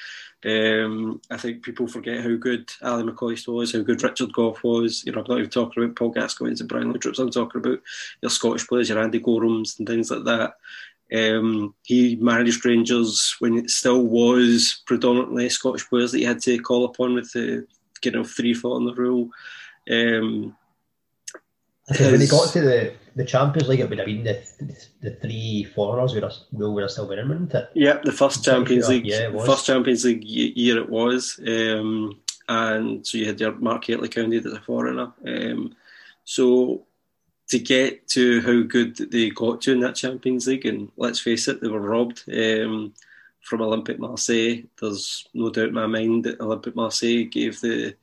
Um, 0.44 1.20
I 1.30 1.36
think 1.36 1.64
people 1.64 1.88
forget 1.88 2.22
how 2.22 2.36
good 2.36 2.70
Ally 2.82 3.02
McCoist 3.02 3.52
was, 3.52 3.72
how 3.72 3.80
good 3.80 4.02
Richard 4.02 4.32
Gough 4.32 4.62
was. 4.62 5.04
You 5.04 5.12
know, 5.12 5.18
I'm 5.18 5.26
not 5.28 5.38
even 5.38 5.50
talking 5.50 5.82
about 5.82 5.96
Paul 5.96 6.10
Gascoigne 6.10 6.54
and 6.60 6.68
Brian 6.68 6.92
Laudrups. 6.92 7.18
I'm 7.18 7.30
talking 7.30 7.60
about 7.60 7.80
your 8.22 8.30
Scottish 8.30 8.68
players, 8.68 8.88
your 8.88 9.00
Andy 9.00 9.18
Gorams 9.18 9.78
and 9.78 9.88
things 9.88 10.10
like 10.12 10.24
that. 10.24 10.54
Um, 11.14 11.74
he 11.84 12.16
managed 12.16 12.64
Rangers 12.64 13.34
when 13.38 13.56
it 13.56 13.70
still 13.70 14.04
was 14.04 14.82
predominantly 14.86 15.48
Scottish 15.48 15.88
players 15.88 16.12
that 16.12 16.18
he 16.18 16.24
had 16.24 16.40
to 16.42 16.58
call 16.60 16.84
upon 16.84 17.14
with 17.14 17.32
the 17.32 17.66
kind 18.02 18.16
of 18.16 18.30
free 18.30 18.54
fall 18.54 18.76
in 18.76 18.84
the 18.84 18.94
rule. 18.94 19.30
Um, 19.90 20.56
his, 21.88 22.12
when 22.12 22.20
he 22.20 22.26
got 22.26 22.52
to 22.52 22.60
the, 22.60 22.92
the 23.16 23.24
Champions 23.24 23.68
League, 23.68 23.80
it 23.80 23.88
would 23.88 23.98
have 23.98 24.06
been 24.06 24.24
the, 24.24 24.42
the, 25.00 25.10
three 25.16 25.64
foreigners 25.74 26.12
would 26.12 26.22
have, 26.22 26.34
would 26.52 26.82
have 26.82 26.90
still 26.90 27.08
winning, 27.08 27.28
wouldn't 27.28 27.54
it? 27.54 27.70
Yeah, 27.74 27.98
the 28.04 28.12
first 28.12 28.44
Champions 28.44 28.84
sure. 28.84 28.94
League, 28.94 29.06
yeah, 29.06 29.30
first 29.44 29.64
Champions 29.64 30.04
League 30.04 30.22
year 30.24 30.78
it 30.78 30.90
was, 30.90 31.40
um, 31.46 32.20
and 32.48 33.06
so 33.06 33.16
you 33.16 33.26
had 33.26 33.40
your 33.40 33.52
Mark 33.52 33.84
Hateley 33.86 34.08
counted 34.08 34.44
as 34.44 34.52
a 34.52 34.60
foreigner. 34.60 35.12
Um, 35.26 35.74
so 36.24 36.86
to 37.48 37.58
get 37.58 38.06
to 38.08 38.40
how 38.42 38.62
good 38.62 38.96
they 38.96 39.30
got 39.30 39.62
to 39.62 39.72
in 39.72 39.80
that 39.80 39.96
Champions 39.96 40.46
League, 40.46 40.66
and 40.66 40.90
let's 40.96 41.20
face 41.20 41.48
it, 41.48 41.60
they 41.60 41.68
were 41.68 41.80
robbed. 41.80 42.24
Um, 42.32 42.94
from 43.48 43.60
Olympique 43.60 43.98
Marseille. 43.98 44.64
There's 44.80 45.26
no 45.32 45.48
doubt 45.48 45.68
in 45.68 45.74
my 45.74 45.86
mind 45.86 46.24
that 46.24 46.38
Olympique 46.38 46.74
Marseille 46.74 47.24
gave 47.24 47.58
the 47.60 47.96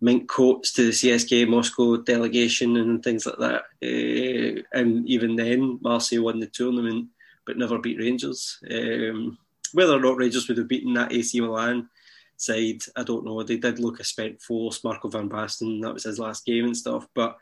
mink 0.00 0.28
coats 0.28 0.72
to 0.72 0.86
the 0.86 0.90
CSKA 0.90 1.46
Moscow 1.46 1.98
delegation 1.98 2.76
and 2.78 3.04
things 3.04 3.26
like 3.26 3.38
that. 3.38 3.64
Uh, 3.82 4.62
and 4.72 5.06
even 5.06 5.36
then, 5.36 5.78
Marseille 5.82 6.22
won 6.22 6.40
the 6.40 6.46
tournament 6.46 7.08
but 7.46 7.58
never 7.58 7.78
beat 7.78 7.98
Rangers. 7.98 8.58
Um, 8.70 9.38
whether 9.72 9.94
or 9.94 10.00
not 10.00 10.16
Rangers 10.16 10.48
would 10.48 10.58
have 10.58 10.68
beaten 10.68 10.94
that 10.94 11.12
AC 11.12 11.40
Milan 11.40 11.88
side, 12.36 12.82
I 12.96 13.02
don't 13.02 13.24
know. 13.24 13.42
They 13.42 13.56
did 13.56 13.78
look 13.78 14.00
a 14.00 14.04
spent 14.04 14.40
force. 14.40 14.84
Marco 14.84 15.08
van 15.08 15.28
Basten, 15.28 15.82
that 15.82 15.92
was 15.92 16.04
his 16.04 16.18
last 16.18 16.44
game 16.46 16.64
and 16.64 16.76
stuff. 16.76 17.06
But 17.14 17.38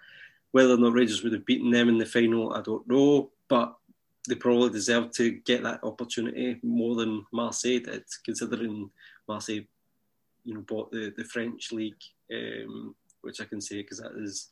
whether 0.53 0.75
or 0.75 0.79
not 0.79 0.95
Rangers 0.95 1.23
would 1.23 1.33
have 1.33 1.47
beaten 1.47 1.71
them 1.71 1.89
in 1.89 1.99
the 1.99 2.07
final, 2.07 2.55
I 2.55 2.63
don't 2.63 2.89
know. 2.89 3.31
But 3.49 3.75
they 4.29 4.35
probably 4.35 4.71
deserved 4.71 5.15
to 5.15 5.31
get 5.31 5.63
that 5.63 5.83
opportunity 5.83 6.59
more 6.63 6.95
than 6.97 7.25
Marseille 7.33 7.81
did, 7.81 8.05
considering 8.25 8.91
Marseille, 9.27 9.65
you 10.45 10.55
know, 10.55 10.61
bought 10.61 10.91
the, 10.91 11.13
the 11.17 11.25
French 11.25 11.73
league, 11.73 12.03
um, 12.33 12.95
which 13.23 13.41
I 13.41 13.45
can 13.45 13.61
say 13.61 13.77
because 13.77 13.99
that 13.99 14.13
is, 14.17 14.51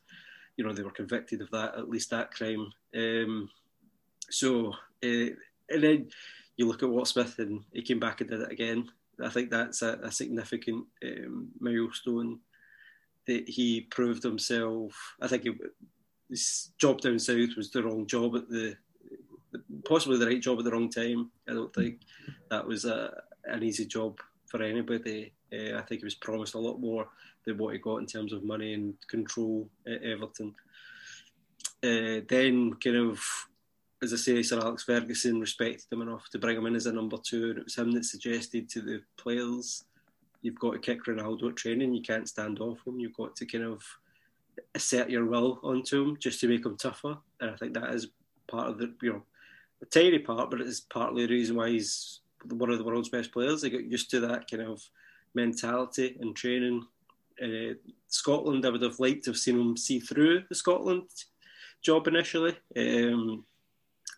you 0.57 0.65
know, 0.65 0.73
they 0.73 0.83
were 0.83 0.91
convicted 0.91 1.43
of 1.43 1.51
that, 1.51 1.77
at 1.77 1.91
least 1.91 2.11
that 2.11 2.31
crime. 2.31 2.73
Um, 2.95 3.51
so, 4.31 4.73
uh, 5.05 5.31
and 5.69 5.83
then 5.83 6.09
you 6.57 6.67
look 6.67 6.83
at 6.83 6.89
Walt 6.89 7.09
Smith 7.09 7.39
and 7.39 7.63
he 7.73 7.83
came 7.83 8.01
back 8.01 8.21
and 8.21 8.31
did 8.31 8.41
it 8.41 8.53
again. 8.53 8.89
I 9.23 9.29
think 9.29 9.51
that's 9.51 9.83
a, 9.83 9.99
a 10.03 10.13
significant 10.13 10.85
um, 11.05 11.49
milestone 11.61 12.41
that 13.27 13.49
he 13.49 13.83
proved 13.83 14.23
himself. 14.23 14.93
I 15.21 15.29
think 15.29 15.47
it, 15.47 15.55
his 16.29 16.71
job 16.79 17.01
down 17.01 17.19
south 17.19 17.57
was 17.57 17.71
the 17.71 17.83
wrong 17.83 18.07
job 18.07 18.37
at 18.37 18.49
the 18.49 18.77
possibly 19.85 20.19
the 20.19 20.27
right 20.27 20.43
job 20.43 20.59
at 20.59 20.65
the 20.65 20.71
wrong 20.71 20.91
time. 20.91 21.31
I 21.49 21.53
don't 21.53 21.75
think 21.75 22.01
that 22.51 22.67
was 22.67 22.85
a, 22.85 23.23
an 23.45 23.63
easy 23.63 23.87
job 23.87 24.19
for 24.47 24.63
anybody. 24.63 25.33
Uh, 25.53 25.77
I 25.79 25.83
think 25.83 26.01
he 26.01 26.05
was 26.05 26.15
promised 26.15 26.55
a 26.55 26.59
lot 26.59 26.81
more 26.81 27.09
than 27.45 27.59
what 27.59 27.73
he 27.73 27.79
got 27.79 27.99
in 27.99 28.07
terms 28.07 28.33
of 28.33 28.45
money 28.45 28.75
and 28.75 28.95
control 29.09 29.69
at 29.87 30.03
Everton. 30.03 30.55
Uh, 31.83 32.21
then, 32.29 32.75
kind 32.83 32.97
of, 32.97 33.25
as 34.03 34.13
I 34.13 34.17
say, 34.17 34.43
Sir 34.43 34.59
Alex 34.59 34.83
Ferguson 34.83 35.41
respected 35.41 35.87
him 35.91 36.03
enough 36.03 36.29
to 36.31 36.39
bring 36.39 36.57
him 36.57 36.67
in 36.67 36.75
as 36.75 36.87
a 36.87 36.93
number 36.93 37.17
two, 37.23 37.51
and 37.51 37.59
it 37.59 37.65
was 37.65 37.77
him 37.77 37.93
that 37.93 38.05
suggested 38.05 38.69
to 38.71 38.81
the 38.81 39.03
players, 39.17 39.85
"You've 40.47 40.59
got 40.59 40.73
to 40.73 40.79
kick 40.79 41.05
Ronaldo 41.05 41.51
at 41.51 41.57
training. 41.57 41.95
You 41.95 42.03
can't 42.03 42.29
stand 42.29 42.61
off 42.61 42.87
him. 42.87 43.01
You've 43.01 43.17
got 43.17 43.37
to 43.37 43.47
kind 43.47 43.65
of." 43.65 43.83
assert 44.75 45.11
your 45.11 45.27
will 45.27 45.59
onto 45.63 46.03
him 46.03 46.17
just 46.19 46.41
to 46.41 46.49
make 46.49 46.65
him 46.65 46.77
tougher. 46.77 47.17
And 47.41 47.51
I 47.51 47.57
think 47.57 47.75
that 47.75 47.95
is 47.95 48.09
part 48.47 48.69
of 48.69 48.79
the 48.79 48.93
you 49.03 49.13
know 49.13 49.23
a 49.83 49.87
tiny 49.87 50.19
part, 50.19 50.51
but 50.51 50.61
it's 50.61 50.81
partly 50.81 51.27
the 51.27 51.33
reason 51.33 51.57
why 51.57 51.71
he's 51.71 52.21
one 52.49 52.71
of 52.71 52.79
the 52.79 52.85
world's 52.85 53.09
best 53.09 53.33
players. 53.33 53.63
They 53.63 53.71
got 53.71 53.85
used 53.85 54.11
to 54.11 54.21
that 54.21 54.51
kind 54.51 54.63
of 54.63 54.83
mentality 55.35 56.17
and 56.21 56.35
training. 56.35 56.87
Uh, 57.43 57.75
Scotland, 58.09 58.65
I 58.65 58.71
would 58.71 58.83
have 58.83 59.01
liked 59.01 59.25
to 59.25 59.31
have 59.31 59.39
seen 59.39 59.61
him 59.61 59.77
see 59.77 60.01
through 60.01 60.45
the 60.49 60.55
Scotland 60.55 61.05
job 61.83 62.09
initially, 62.09 62.57
um, 62.77 63.45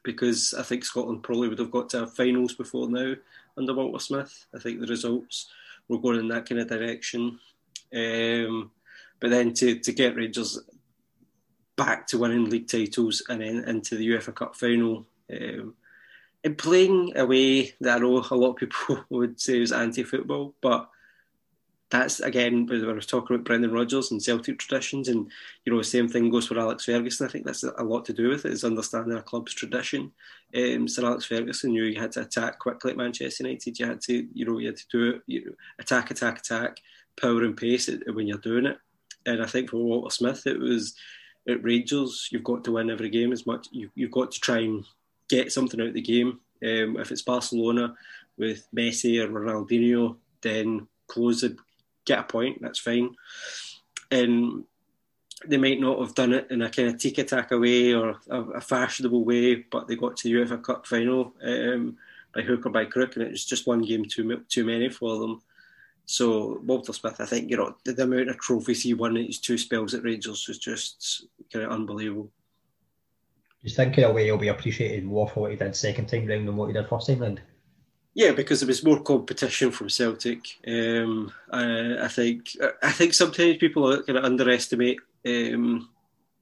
because 0.05 0.55
I 0.57 0.63
think 0.63 0.85
Scotland 0.85 1.25
probably 1.25 1.49
would 1.49 1.59
have 1.59 1.73
got 1.73 1.89
to 1.91 2.01
have 2.01 2.15
finals 2.15 2.55
before 2.55 2.89
now 2.89 3.15
under 3.57 3.75
Walter 3.75 3.99
Smith. 3.99 4.47
I 4.55 4.61
think 4.61 4.81
the 4.81 4.87
results 4.87 5.51
were 5.89 5.99
going 5.99 6.21
in 6.21 6.29
that 6.29 6.49
kind 6.49 6.61
of 6.61 6.69
direction. 6.69 7.39
Um, 7.95 8.71
but 9.21 9.31
then 9.31 9.55
to, 9.55 9.79
to 9.79 9.93
get 9.93 10.17
Rangers 10.17 10.61
back 11.77 12.07
to 12.09 12.19
winning 12.19 12.51
league 12.51 12.69
titles 12.69 13.23
and 13.29 13.41
then 13.41 13.65
into 13.69 13.97
the 13.97 14.09
UEFA 14.09 14.35
Cup 14.35 14.57
final 14.57 15.07
um, 15.33 15.75
in 16.45 16.55
playing 16.55 17.13
a 17.17 17.25
way 17.27 17.75
that 17.81 17.97
I 17.97 17.99
know 17.99 18.25
a 18.31 18.35
lot 18.35 18.51
of 18.51 18.57
people 18.57 19.05
would 19.11 19.41
say 19.41 19.61
is 19.61 19.73
anti-football, 19.73 20.55
but 20.61 20.89
that's 21.91 22.21
again 22.21 22.67
when 22.67 22.89
I 22.89 22.93
was 22.93 23.07
talking 23.07 23.35
about 23.35 23.47
Brendan 23.47 23.73
Rodgers 23.73 24.11
and 24.11 24.23
Celtic 24.23 24.59
traditions, 24.59 25.09
and 25.09 25.31
you 25.65 25.73
know, 25.73 25.79
the 25.79 25.85
same 25.85 26.09
thing 26.09 26.31
goes 26.31 26.47
for 26.47 26.59
Alex 26.59 26.85
Ferguson. 26.85 27.27
I 27.27 27.31
think 27.31 27.47
that's 27.47 27.65
a 27.65 27.83
lot 27.83 28.05
to 28.07 28.13
do 28.13 28.29
with 28.29 28.45
it 28.45 28.53
is 28.53 28.65
understanding 28.65 29.17
a 29.17 29.23
club's 29.23 29.55
tradition. 29.55 30.13
Um, 30.55 30.87
Sir 30.89 31.07
Alex 31.07 31.25
Ferguson 31.25 31.73
knew 31.73 31.85
you 31.85 32.01
had 32.01 32.13
to 32.13 32.23
attack 32.23 32.59
quickly 32.59 32.91
at 32.91 32.97
Manchester 32.97 33.47
United. 33.47 33.79
You 33.79 33.87
had 33.87 34.01
to, 34.03 34.27
you 34.35 34.45
know, 34.45 34.59
you 34.59 34.67
had 34.67 34.77
to 34.77 34.89
do 34.91 35.11
it, 35.11 35.23
you 35.27 35.45
know, 35.47 35.53
attack, 35.79 36.11
attack, 36.11 36.39
attack, 36.41 36.81
power 37.21 37.43
and 37.43 37.57
pace 37.57 37.91
when 38.13 38.27
you're 38.27 38.39
doing 38.39 38.67
it. 38.67 38.79
And 39.27 39.43
I 39.43 39.47
think 39.47 39.71
for 39.71 39.77
Walter 39.77 40.15
Smith, 40.15 40.47
it 40.47 40.59
was 40.59 40.95
at 41.49 41.63
Rangers, 41.65 42.29
you've 42.31 42.45
got 42.45 42.65
to 42.65 42.73
win 42.73 42.91
every 42.91 43.09
game 43.09 43.33
as 43.33 43.47
much. 43.47 43.69
You, 43.73 43.91
have 43.99 44.11
got 44.11 44.33
to 44.33 44.41
try 44.41 44.59
and 44.59 44.85
get 45.29 45.53
something 45.53 45.81
out 45.81 45.89
of 45.89 45.95
the 45.95 46.03
game. 46.03 46.41
Um, 46.63 46.99
if 46.99 47.11
it's 47.11 47.23
Barcelona 47.23 47.95
with 48.37 48.67
Messi 48.75 49.23
or 49.23 49.29
Ronaldinho, 49.29 50.17
then 50.43 50.87
close 51.07 51.43
it, 51.43 51.57
get 52.09 52.19
a 52.19 52.23
point. 52.25 52.61
That's 52.61 52.79
fine. 52.79 53.15
And 54.11 54.65
they 55.47 55.57
might 55.57 55.81
not 55.81 56.01
have 56.01 56.15
done 56.15 56.33
it 56.33 56.51
in 56.51 56.63
a 56.63 56.71
kind 56.71 56.89
of 56.89 56.99
tiki 56.99 57.23
taka 57.23 57.59
way 57.59 57.95
or 57.95 58.17
a, 58.29 58.41
a, 58.43 58.61
fashionable 58.61 59.25
way, 59.25 59.57
but 59.71 59.87
they 59.87 59.95
got 59.95 60.17
to 60.17 60.29
the 60.29 60.35
UEFA 60.35 60.63
Cup 60.63 60.87
final 60.87 61.33
um, 61.43 61.97
by 62.35 62.43
hook 62.43 62.67
or 62.67 62.71
by 62.71 62.85
crook, 62.87 63.15
and 63.15 63.25
it 63.25 63.31
was 63.31 63.45
just 63.45 63.67
one 63.67 63.83
game 63.83 64.05
too 64.05 64.43
too 64.49 64.65
many 64.65 64.89
for 64.89 65.19
them. 65.19 65.41
So 66.07 66.61
Walter 66.65 66.93
Smith, 66.93 67.21
I 67.21 67.27
think 67.27 67.51
you 67.51 67.57
know 67.57 67.77
the, 67.85 67.93
the 67.93 68.05
amount 68.05 68.31
of 68.31 68.39
trophies 68.39 68.83
he 68.83 68.95
won 68.95 69.17
in 69.17 69.27
his 69.27 69.39
two 69.39 69.59
spells 69.59 69.95
at 69.95 70.03
Rangers 70.03 70.49
was 70.49 70.59
just 70.59 71.27
kind 71.53 71.65
of 71.65 71.71
unbelievable. 71.71 72.31
Just 73.63 73.77
thinking 73.77 74.05
away, 74.05 74.25
he'll 74.25 74.39
be 74.39 74.49
appreciated 74.49 75.05
more 75.05 75.29
for 75.29 75.41
what 75.41 75.51
he 75.51 75.57
did 75.57 75.77
second 75.77 76.07
time 76.07 76.27
round 76.27 76.49
than 76.49 76.57
what 76.57 76.67
he 76.67 76.73
did 76.73 76.89
first 76.89 77.09
time 77.09 77.21
round. 77.21 77.41
Yeah, 78.19 78.33
because 78.33 78.59
there 78.59 78.67
was 78.67 78.83
more 78.83 79.01
competition 79.01 79.71
from 79.71 79.89
Celtic. 79.89 80.41
Um, 80.67 81.33
I, 81.53 81.99
I, 82.03 82.09
think 82.09 82.49
I 82.83 82.91
think 82.91 83.15
sometimes 83.15 83.59
people 83.59 84.03
kind 84.03 84.19
of 84.19 84.25
underestimate 84.25 84.99
um, 85.25 85.89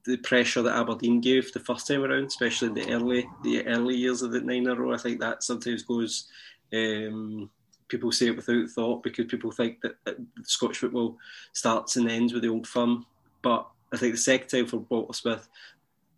the 0.03 0.17
pressure 0.17 0.63
that 0.63 0.75
Aberdeen 0.75 1.21
gave 1.21 1.53
the 1.53 1.59
first 1.59 1.85
time 1.85 2.03
around, 2.03 2.25
especially 2.25 2.69
in 2.69 2.73
the 2.73 2.91
early 2.91 3.29
the 3.43 3.63
early 3.67 3.95
years 3.95 4.23
of 4.23 4.31
the 4.31 4.41
nine 4.41 4.65
row. 4.65 4.91
I 4.91 4.97
think 4.97 5.19
that 5.19 5.43
sometimes 5.43 5.83
goes 5.83 6.25
um, 6.73 7.47
people 7.87 8.11
say 8.11 8.29
it 8.29 8.35
without 8.35 8.69
thought 8.69 9.03
because 9.03 9.27
people 9.27 9.51
think 9.51 9.79
that, 9.81 10.03
that 10.05 10.17
Scottish 10.45 10.79
football 10.79 11.19
starts 11.53 11.95
and 11.95 12.09
ends 12.09 12.33
with 12.33 12.41
the 12.41 12.49
old 12.49 12.65
firm. 12.65 13.05
But 13.43 13.67
I 13.93 13.97
think 13.97 14.15
the 14.15 14.17
second 14.17 14.47
time 14.47 14.65
for 14.65 14.77
Walter 14.77 15.13
Smith, 15.13 15.47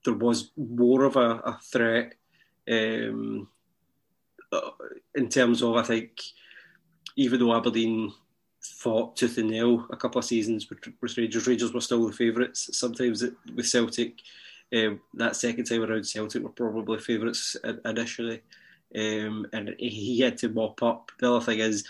there 0.05 0.13
was 0.13 0.51
more 0.55 1.03
of 1.03 1.17
a, 1.17 1.41
a 1.43 1.59
threat 1.61 2.13
um, 2.71 3.49
in 5.15 5.29
terms 5.29 5.61
of, 5.61 5.75
I 5.75 5.83
think, 5.83 6.21
even 7.15 7.39
though 7.39 7.55
Aberdeen 7.55 8.13
fought 8.61 9.15
tooth 9.15 9.37
and 9.37 9.49
nail 9.49 9.85
a 9.89 9.95
couple 9.95 10.19
of 10.19 10.25
seasons 10.25 10.69
with, 10.69 10.79
with 11.01 11.17
Rangers, 11.17 11.47
Rangers 11.47 11.73
were 11.73 11.81
still 11.81 12.07
the 12.07 12.13
favourites. 12.13 12.77
Sometimes 12.77 13.23
it, 13.23 13.33
with 13.55 13.67
Celtic, 13.67 14.19
um, 14.75 15.01
that 15.15 15.35
second 15.35 15.65
time 15.65 15.83
around, 15.83 16.05
Celtic 16.05 16.43
were 16.43 16.49
probably 16.49 16.99
favourites 16.99 17.55
initially 17.85 18.41
um, 18.95 19.45
and 19.53 19.75
he 19.77 20.19
had 20.19 20.37
to 20.39 20.49
mop 20.49 20.81
up. 20.81 21.11
The 21.19 21.31
other 21.31 21.45
thing 21.45 21.59
is, 21.59 21.87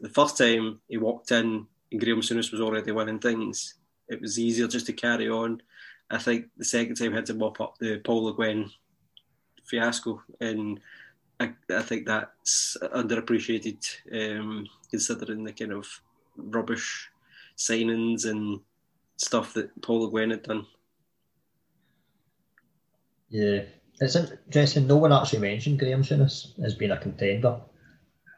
the 0.00 0.08
first 0.08 0.36
time 0.36 0.80
he 0.88 0.96
walked 0.96 1.30
in 1.30 1.66
and 1.90 2.00
Graham 2.00 2.20
Souness 2.20 2.50
was 2.50 2.60
already 2.60 2.90
winning 2.90 3.20
things, 3.20 3.74
it 4.08 4.20
was 4.20 4.38
easier 4.38 4.66
just 4.66 4.86
to 4.86 4.92
carry 4.92 5.28
on. 5.28 5.62
I 6.10 6.18
think 6.18 6.46
the 6.56 6.64
second 6.64 6.96
time 6.96 7.10
he 7.10 7.16
had 7.16 7.26
to 7.26 7.34
mop 7.34 7.60
up 7.60 7.78
the 7.78 7.98
Paul 7.98 8.24
Le 8.24 8.34
Guen 8.34 8.70
fiasco, 9.64 10.22
and 10.40 10.80
I, 11.40 11.52
I 11.70 11.82
think 11.82 12.06
that's 12.06 12.76
underappreciated 12.82 13.84
um, 14.12 14.66
considering 14.90 15.44
the 15.44 15.52
kind 15.52 15.72
of 15.72 15.88
rubbish 16.36 17.10
signings 17.56 18.26
and 18.26 18.60
stuff 19.16 19.54
that 19.54 19.80
Paul 19.82 20.10
Le 20.10 20.28
had 20.28 20.42
done. 20.42 20.66
Yeah, 23.28 23.62
it's 24.00 24.16
interesting. 24.16 24.86
No 24.86 24.96
one 24.96 25.12
actually 25.12 25.40
mentioned 25.40 25.78
Graham 25.78 26.02
Souness 26.02 26.52
as 26.62 26.74
being 26.74 26.90
a 26.90 26.98
contender. 26.98 27.60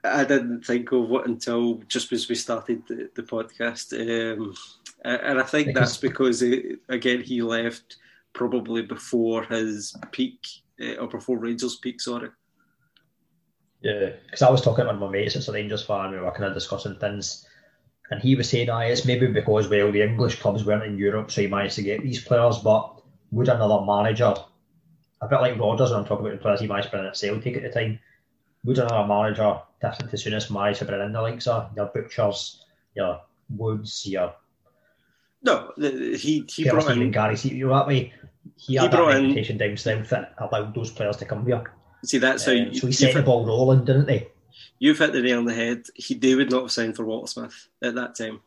I 0.04 0.24
didn't 0.24 0.64
think 0.64 0.92
of 0.92 1.10
it 1.10 1.26
until 1.26 1.82
just 1.88 2.12
as 2.12 2.28
we 2.28 2.34
started 2.34 2.82
the, 2.86 3.10
the 3.14 3.22
podcast, 3.22 3.92
um, 3.94 4.54
and 5.04 5.40
I 5.40 5.42
think 5.42 5.68
because, 5.68 5.80
that's 5.80 5.96
because 5.96 6.42
it, 6.42 6.80
again 6.88 7.22
he 7.22 7.40
left 7.40 7.96
probably 8.34 8.82
before 8.82 9.44
his 9.44 9.96
peak 10.12 10.46
uh, 10.80 10.96
or 10.96 11.08
before 11.08 11.38
Rangers' 11.38 11.76
peak. 11.76 12.00
Sorry. 12.00 12.28
Yeah, 13.84 14.12
because 14.24 14.40
I 14.40 14.50
was 14.50 14.62
talking 14.62 14.86
to 14.86 14.94
my 14.94 15.10
mates 15.10 15.36
as 15.36 15.46
a 15.46 15.52
Rangers 15.52 15.84
fan, 15.84 16.10
we 16.10 16.18
were 16.18 16.30
kind 16.30 16.44
of 16.44 16.54
discussing 16.54 16.96
things, 16.96 17.46
and 18.10 18.20
he 18.20 18.34
was 18.34 18.48
saying, 18.48 18.70
"Ah, 18.70 18.80
it's 18.80 19.04
maybe 19.04 19.26
because 19.26 19.68
well 19.68 19.92
the 19.92 20.00
English 20.00 20.40
clubs 20.40 20.64
weren't 20.64 20.84
in 20.84 20.96
Europe, 20.96 21.30
so 21.30 21.42
he 21.42 21.46
managed 21.46 21.76
to 21.76 21.82
get 21.82 22.02
these 22.02 22.24
players, 22.24 22.58
but 22.58 23.02
would 23.30 23.50
another 23.50 23.84
manager 23.84 24.34
a 25.20 25.28
bit 25.28 25.40
like 25.40 25.58
Rodgers 25.58 25.90
when 25.90 26.00
I'm 26.00 26.06
talking 26.06 26.24
about 26.24 26.38
the 26.38 26.42
players 26.42 26.60
he 26.60 26.66
managed 26.66 26.86
to 26.86 26.90
bring 26.92 27.02
in 27.02 27.08
at 27.08 27.16
Celtic 27.16 27.56
at 27.56 27.62
the 27.62 27.68
time. 27.68 28.00
Would 28.64 28.78
another 28.78 29.06
manager 29.06 29.60
different 29.82 30.10
to 30.10 30.16
Souness 30.16 30.50
manage 30.50 30.78
to 30.78 30.86
bring 30.86 31.02
in 31.02 31.12
the 31.12 31.20
likes 31.20 31.46
of 31.46 31.70
your 31.76 31.90
Butchers, 31.94 32.64
your 32.94 33.20
Woods, 33.50 34.06
your 34.06 34.34
no, 35.42 35.72
he 35.76 36.46
he 36.48 36.70
brought 36.70 36.90
in 36.90 37.10
Gary. 37.10 37.36
See, 37.36 37.50
you 37.50 37.68
know 37.68 37.74
that 37.74 37.86
way. 37.86 38.14
He 38.56 38.76
had 38.76 38.90
he 38.90 38.96
that 38.96 39.06
reputation 39.06 39.58
down 39.58 39.76
south 39.76 40.08
that 40.08 40.34
allowed 40.38 40.74
those 40.74 40.90
players 40.90 41.18
to 41.18 41.26
come 41.26 41.44
here. 41.44 41.64
See, 42.04 42.18
that's 42.18 42.44
how. 42.44 42.52
You, 42.52 42.74
so 42.74 42.86
he 42.86 42.92
set 42.92 43.14
the 43.14 43.22
ball 43.22 43.46
rolling, 43.46 43.84
didn't 43.84 44.06
they? 44.06 44.28
You've 44.78 44.98
hit 44.98 45.12
the 45.12 45.22
nail 45.22 45.38
on 45.38 45.44
the 45.44 45.54
head. 45.54 45.84
He, 45.94 46.14
they 46.14 46.34
would 46.34 46.50
not 46.50 46.62
have 46.62 46.72
signed 46.72 46.96
for 46.96 47.04
Walter 47.04 47.28
Smith 47.28 47.68
at 47.82 47.94
that 47.94 48.14
time. 48.14 48.40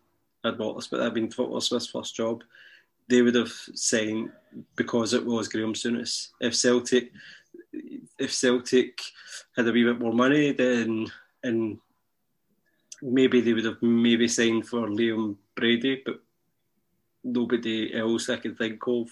Had 0.44 0.60
Walter 0.60 0.82
Smith, 0.82 1.00
that'd 1.00 1.14
been 1.14 1.32
Walter 1.38 1.66
Smith's 1.66 1.88
first 1.88 2.16
job 2.16 2.44
they 3.08 3.22
would 3.22 3.36
have 3.36 3.52
signed 3.74 4.32
because 4.76 5.14
it 5.14 5.26
was 5.26 5.48
Graham 5.48 5.74
Souness. 5.74 6.30
If 6.40 6.56
Celtic, 6.56 7.12
if 8.20 8.34
Celtic 8.34 9.02
had 9.56 9.68
a 9.68 9.72
wee 9.72 9.84
bit 9.84 10.00
more 10.00 10.14
money, 10.14 10.52
then 10.52 11.08
and 11.44 11.78
maybe 13.02 13.42
they 13.42 13.54
would 13.54 13.66
have 13.66 13.82
maybe 13.82 14.28
signed 14.28 14.68
for 14.68 14.88
Liam 14.88 15.36
Brady, 15.56 16.02
but 16.06 16.20
nobody 17.24 17.98
else 17.98 18.30
I 18.30 18.38
can 18.38 18.56
think 18.56 18.86
of. 18.88 19.08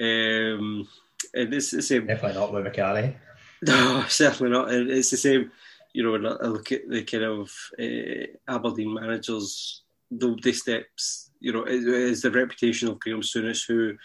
Um, 0.00 0.88
and 1.34 1.52
it's 1.52 1.72
the 1.72 1.82
same. 1.82 2.06
Definitely 2.06 2.40
not 2.40 2.52
with 2.52 2.64
Macari. 2.64 3.14
No, 3.66 4.04
certainly 4.08 4.52
not. 4.52 4.70
And 4.70 4.90
it's 4.90 5.10
the 5.10 5.16
same. 5.16 5.50
You 5.92 6.04
know, 6.04 6.36
I 6.40 6.46
look 6.46 6.70
at 6.70 6.88
the 6.88 7.02
kind 7.02 7.24
of 7.24 7.50
uh, 7.78 8.26
Aberdeen 8.46 8.94
managers, 8.94 9.82
nobody 10.10 10.52
steps 10.52 11.28
you 11.40 11.52
know, 11.52 11.62
it 11.62 11.86
is 11.86 12.22
the 12.22 12.30
reputation 12.30 12.88
of 12.88 12.98
Graham 12.98 13.20
Souness 13.20 13.66
who 13.66 13.96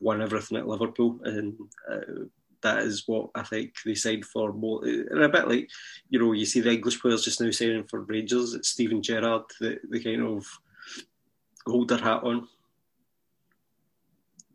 won 0.00 0.22
everything 0.22 0.58
at 0.58 0.66
Liverpool, 0.66 1.20
and 1.24 1.54
uh, 1.90 2.24
that 2.62 2.80
is 2.80 3.04
what 3.06 3.30
I 3.34 3.42
think 3.42 3.74
they 3.84 3.94
signed 3.94 4.24
for. 4.24 4.52
More, 4.52 4.84
and 4.84 5.22
a 5.22 5.28
bit 5.28 5.48
like, 5.48 5.70
you 6.10 6.18
know, 6.18 6.32
you 6.32 6.44
see 6.44 6.60
the 6.60 6.72
English 6.72 7.00
players 7.00 7.24
just 7.24 7.40
now 7.40 7.50
signing 7.50 7.84
for 7.84 8.00
Rangers. 8.00 8.54
It's 8.54 8.68
Steven 8.68 9.02
Gerrard 9.02 9.44
that 9.60 9.80
they 9.90 10.00
kind 10.00 10.22
of 10.22 10.46
hold 11.66 11.88
their 11.88 11.98
hat 11.98 12.22
on. 12.22 12.48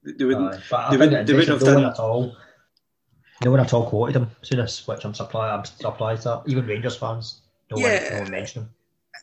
They 0.04 0.24
wouldn't. 0.24 0.62
Uh, 0.72 0.92
they, 0.92 0.98
would, 0.98 1.28
they 1.28 1.34
would 1.34 1.48
have 1.48 1.60
done 1.60 1.86
at 1.86 2.00
all. 2.00 2.36
No 3.44 3.52
one 3.52 3.60
at 3.60 3.74
all 3.74 3.88
quoted 3.88 4.16
him 4.16 4.32
Souness, 4.42 4.88
which 4.88 5.06
I'm 5.06 5.14
supply, 5.14 5.52
I'm 5.52 5.66
surprised 5.66 6.24
that 6.24 6.44
even 6.48 6.66
Rangers 6.66 6.98
fans, 6.98 7.42
no 7.70 7.78
yeah, 7.78 8.04
one, 8.04 8.14
no 8.14 8.22
one 8.22 8.32
mentioned 8.32 8.66
him. 8.66 8.74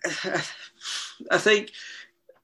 I 1.30 1.38
think 1.38 1.70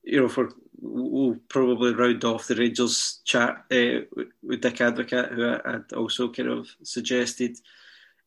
you 0.02 0.20
know, 0.20 0.28
for 0.28 0.50
we'll 0.80 1.36
probably 1.48 1.94
round 1.94 2.24
off 2.24 2.46
the 2.46 2.56
Rangers 2.56 3.20
chat 3.24 3.64
uh, 3.70 4.00
with 4.42 4.62
Dick 4.62 4.76
Advocaat, 4.76 5.34
who 5.34 5.48
I, 5.48 5.72
would 5.72 5.92
also 5.92 6.30
kind 6.30 6.48
of 6.48 6.68
suggested. 6.82 7.56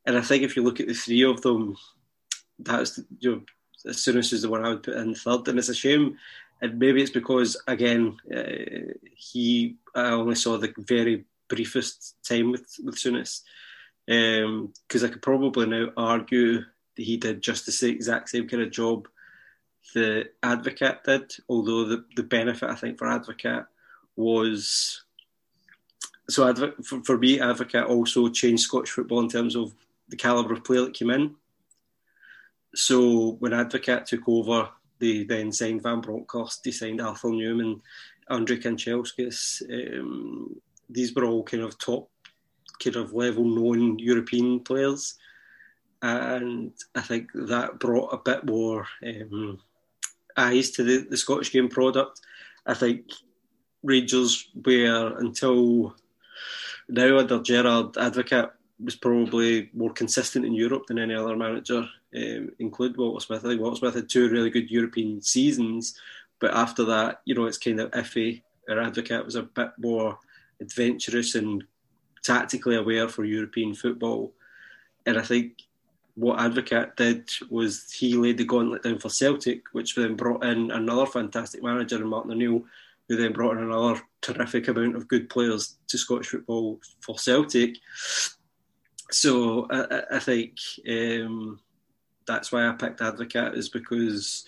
And 0.05 0.17
I 0.17 0.21
think 0.21 0.43
if 0.43 0.55
you 0.55 0.63
look 0.63 0.79
at 0.79 0.87
the 0.87 0.93
three 0.93 1.23
of 1.23 1.41
them, 1.41 1.75
that's 2.59 2.99
you 3.19 3.31
know, 3.31 3.41
as 3.87 3.97
Souness 3.97 4.33
as 4.33 4.43
the 4.43 4.49
one 4.49 4.65
I 4.65 4.69
would 4.69 4.83
put 4.83 4.95
in 4.95 5.15
third, 5.15 5.47
and 5.47 5.59
it's 5.59 5.69
a 5.69 5.75
shame. 5.75 6.17
And 6.61 6.79
maybe 6.79 7.01
it's 7.01 7.11
because 7.11 7.61
again 7.67 8.17
uh, 8.33 8.93
he 9.15 9.75
I 9.95 10.11
only 10.11 10.35
saw 10.35 10.57
the 10.57 10.73
very 10.77 11.25
briefest 11.47 12.15
time 12.27 12.51
with 12.51 12.75
with 12.83 12.95
Souness, 12.95 13.41
because 14.05 15.03
um, 15.03 15.05
I 15.05 15.11
could 15.11 15.21
probably 15.21 15.65
now 15.65 15.87
argue 15.97 16.59
that 16.95 17.03
he 17.03 17.17
did 17.17 17.41
just 17.41 17.65
the 17.65 17.89
exact 17.89 18.29
same 18.29 18.47
kind 18.47 18.63
of 18.63 18.71
job 18.71 19.07
the 19.93 20.29
Advocaat 20.41 21.03
did, 21.03 21.33
although 21.49 21.85
the, 21.85 22.05
the 22.15 22.23
benefit 22.23 22.69
I 22.69 22.75
think 22.75 22.97
for 22.97 23.07
Advocaat 23.07 23.65
was 24.15 25.03
so 26.29 26.51
Advo- 26.51 26.85
for, 26.85 27.03
for 27.03 27.17
me, 27.17 27.39
Advocaat 27.39 27.89
also 27.89 28.29
changed 28.29 28.63
Scottish 28.63 28.91
football 28.91 29.19
in 29.19 29.29
terms 29.29 29.55
of 29.55 29.73
the 30.07 30.15
calibre 30.15 30.55
of 30.55 30.63
player 30.63 30.81
that 30.81 30.93
came 30.93 31.09
in. 31.09 31.35
So 32.75 33.33
when 33.39 33.51
Advocaat 33.51 34.05
took 34.05 34.27
over, 34.27 34.69
they 34.99 35.23
then 35.25 35.51
signed 35.51 35.83
Van 35.83 36.01
Bronckhorst, 36.01 36.63
they 36.63 36.71
signed 36.71 37.01
Arthur 37.01 37.29
Numan, 37.29 37.81
Andre 38.29 38.57
Kanchelskis. 38.57 39.61
Um, 39.99 40.61
these 40.93 41.13
were 41.13 41.25
all 41.25 41.43
kind 41.43 41.63
of 41.63 41.77
top, 41.77 42.09
kind 42.83 42.95
of 42.95 43.13
level 43.13 43.45
known 43.45 43.99
European 43.99 44.59
players. 44.59 45.15
and 46.01 46.73
I 46.95 47.01
think 47.01 47.31
that 47.33 47.79
brought 47.79 48.13
a 48.13 48.17
bit 48.17 48.45
more 48.45 48.85
um, 49.05 49.59
eyes 50.35 50.71
to 50.71 50.83
the, 50.83 51.07
the 51.09 51.17
Scottish 51.17 51.51
game 51.51 51.69
product. 51.69 52.21
I 52.65 52.73
think 52.73 53.05
Rangers 53.83 54.49
were 54.65 55.17
until 55.17 55.95
now 56.89 57.17
under 57.17 57.41
Gerard 57.41 57.93
Advocaat 57.93 58.51
was 58.83 58.95
probably 58.95 59.69
more 59.73 59.91
consistent 59.91 60.45
in 60.45 60.53
Europe 60.53 60.83
than 60.87 60.99
any 60.99 61.13
other 61.13 61.35
manager, 61.35 61.87
um, 62.15 62.49
include 62.59 62.97
Walter 62.97 63.23
Smith. 63.25 63.45
I 63.45 63.49
think 63.49 63.61
Walter 63.61 63.77
Smith 63.77 63.95
had 63.95 64.09
two 64.09 64.29
really 64.29 64.49
good 64.49 64.69
European 64.69 65.21
seasons, 65.21 65.97
but 66.39 66.53
after 66.53 66.83
that, 66.85 67.21
you 67.25 67.35
know, 67.35 67.45
it's 67.45 67.57
kind 67.57 67.79
of 67.79 67.91
iffy. 67.91 68.41
Our 68.69 68.77
Advocaat 68.77 69.25
was 69.25 69.35
a 69.35 69.43
bit 69.43 69.71
more 69.77 70.17
adventurous 70.61 71.35
and 71.35 71.63
tactically 72.23 72.75
aware 72.75 73.07
for 73.07 73.25
European 73.25 73.73
football. 73.73 74.33
And 75.05 75.17
I 75.17 75.21
think 75.21 75.63
what 76.15 76.39
Advocaat 76.39 76.95
did 76.95 77.29
was 77.49 77.91
he 77.91 78.15
laid 78.15 78.37
the 78.37 78.45
gauntlet 78.45 78.83
down 78.83 78.99
for 78.99 79.09
Celtic, 79.09 79.63
which 79.71 79.95
then 79.95 80.15
brought 80.15 80.43
in 80.43 80.71
another 80.71 81.05
fantastic 81.05 81.63
manager 81.63 81.97
in 81.97 82.07
Martin 82.07 82.31
O'Neill, 82.31 82.63
who 83.09 83.17
then 83.17 83.33
brought 83.33 83.57
in 83.57 83.63
another 83.63 84.01
terrific 84.21 84.67
amount 84.67 84.95
of 84.95 85.07
good 85.07 85.29
players 85.29 85.77
to 85.87 85.97
Scottish 85.97 86.27
football 86.27 86.79
for 87.01 87.17
Celtic. 87.17 87.75
So 89.11 89.67
I, 89.69 90.03
I 90.15 90.19
think 90.19 90.57
um, 90.89 91.59
that's 92.25 92.51
why 92.51 92.67
I 92.67 92.71
picked 92.73 92.99
Advocaat 92.99 93.57
is 93.57 93.69
because 93.69 94.45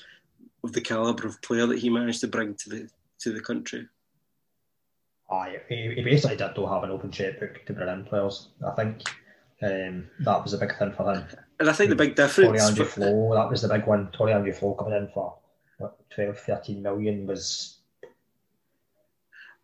of 0.64 0.74
the 0.74 0.82
calibre 0.82 1.28
of 1.28 1.42
player 1.42 1.66
that 1.68 1.80
he 1.80 1.90
managed 1.90 2.22
to 2.22 2.28
bring 2.28 2.56
to 2.56 2.70
the 2.70 2.90
to 3.20 3.32
the 3.32 3.42
country. 3.42 3.88
Aye, 5.36 5.62
he, 5.70 5.94
he 5.96 6.02
basically 6.02 6.38
did 6.38 6.52
not 6.56 6.74
have 6.74 6.84
an 6.84 6.92
open 6.92 7.12
checkbook 7.12 7.66
to 7.66 7.74
bring 7.74 7.90
in 7.90 8.06
players. 8.06 8.50
I 8.66 8.72
think 8.72 9.02
um, 9.62 10.08
that 10.20 10.44
was 10.44 10.54
a 10.54 10.58
big 10.58 10.78
thing 10.78 10.94
for 10.94 11.14
him. 11.14 11.26
And 11.60 11.70
I 11.70 11.74
think 11.74 11.90
the 11.90 11.96
big 11.96 12.16
difference. 12.16 12.62
Tore 12.62 12.86
André 12.86 12.88
Flo, 12.88 13.34
that 13.36 13.50
was 13.50 13.62
the 13.62 13.70
big 13.70 13.86
one. 13.86 14.10
Tore 14.12 14.28
André 14.28 14.56
Flo 14.56 14.74
coming 14.74 14.94
in 14.94 15.10
for 15.14 15.38
what, 15.78 15.98
12, 16.12 16.38
13 16.40 16.82
million 16.82 17.26
was. 17.26 17.78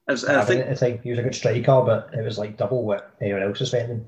As, 0.08 0.26
I 0.26 0.44
think, 0.44 0.66
I 0.82 1.00
he 1.04 1.10
was 1.12 1.20
a 1.20 1.24
good 1.24 1.36
striker, 1.36 1.82
but 1.86 2.10
it 2.14 2.24
was 2.24 2.38
like 2.38 2.58
double 2.58 2.84
what 2.84 3.16
anyone 3.22 3.44
else 3.44 3.60
was 3.60 3.70
spending 3.70 4.06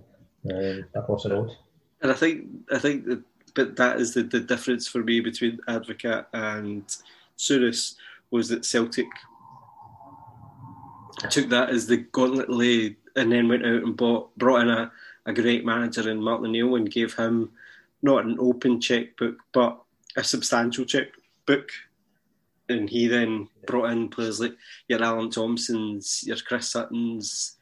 um, 0.52 0.86
across 0.96 1.24
the 1.24 1.30
road. 1.30 1.52
And 2.02 2.12
I 2.12 2.16
think 2.16 2.46
I 2.72 2.80
think 2.80 3.06
that, 3.06 3.22
but 3.54 3.76
that 3.78 4.02
is 4.02 4.14
the, 4.14 4.24
the 4.24 4.40
difference 4.40 4.88
for 4.88 5.04
me 5.04 5.22
between 5.22 5.60
Advocaat 5.70 6.26
and 6.34 6.86
Souness 7.38 7.96
was 8.32 8.50
that 8.50 8.66
Celtic 8.66 9.06
took 11.30 11.50
that 11.50 11.70
as 11.70 11.88
the 11.88 11.98
gauntlet 11.98 12.50
laid 12.50 12.96
and 13.16 13.32
then 13.32 13.48
went 13.48 13.66
out 13.66 13.84
and 13.84 13.96
bought 13.96 14.36
brought 14.38 14.62
in 14.62 14.70
a, 14.70 14.92
a 15.26 15.34
great 15.34 15.66
manager 15.66 16.10
in 16.10 16.22
Martin 16.22 16.48
O'Neill 16.48 16.76
and 16.76 16.92
gave 16.92 17.14
him 17.14 17.52
not 18.02 18.26
an 18.26 18.38
open 18.40 18.82
checkbook 18.82 19.38
but 19.54 19.80
a 20.16 20.24
substantial 20.24 20.86
checkbook. 20.86 21.72
And 22.70 22.90
he 22.90 23.08
then 23.08 23.50
brought 23.68 23.92
in 23.92 24.10
players 24.10 24.40
like 24.40 24.56
your 24.88 25.04
Alan 25.04 25.30
Thompsons, 25.30 26.24
your 26.26 26.38
Chris 26.38 26.70
Suttons, 26.70 27.58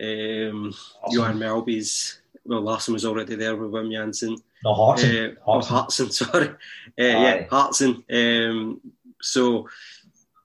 um, 0.00 0.74
awesome. 1.02 1.18
Johan 1.18 1.38
Mjällby's. 1.38 2.20
Well, 2.44 2.60
Larsson 2.60 2.94
was 2.94 3.04
already 3.04 3.36
there 3.36 3.54
with 3.54 3.70
Wim 3.70 3.92
Jansen. 3.92 4.36
No, 4.64 4.74
Hartson. 4.74 5.10
Uh, 5.10 5.34
Hartson. 5.44 5.72
Oh, 5.72 5.76
Hartson, 5.76 6.10
sorry. 6.10 6.48
Uh, 6.48 6.54
yeah, 6.96 7.46
Hartson. 7.48 8.04
Um, 8.12 8.80
so 9.20 9.68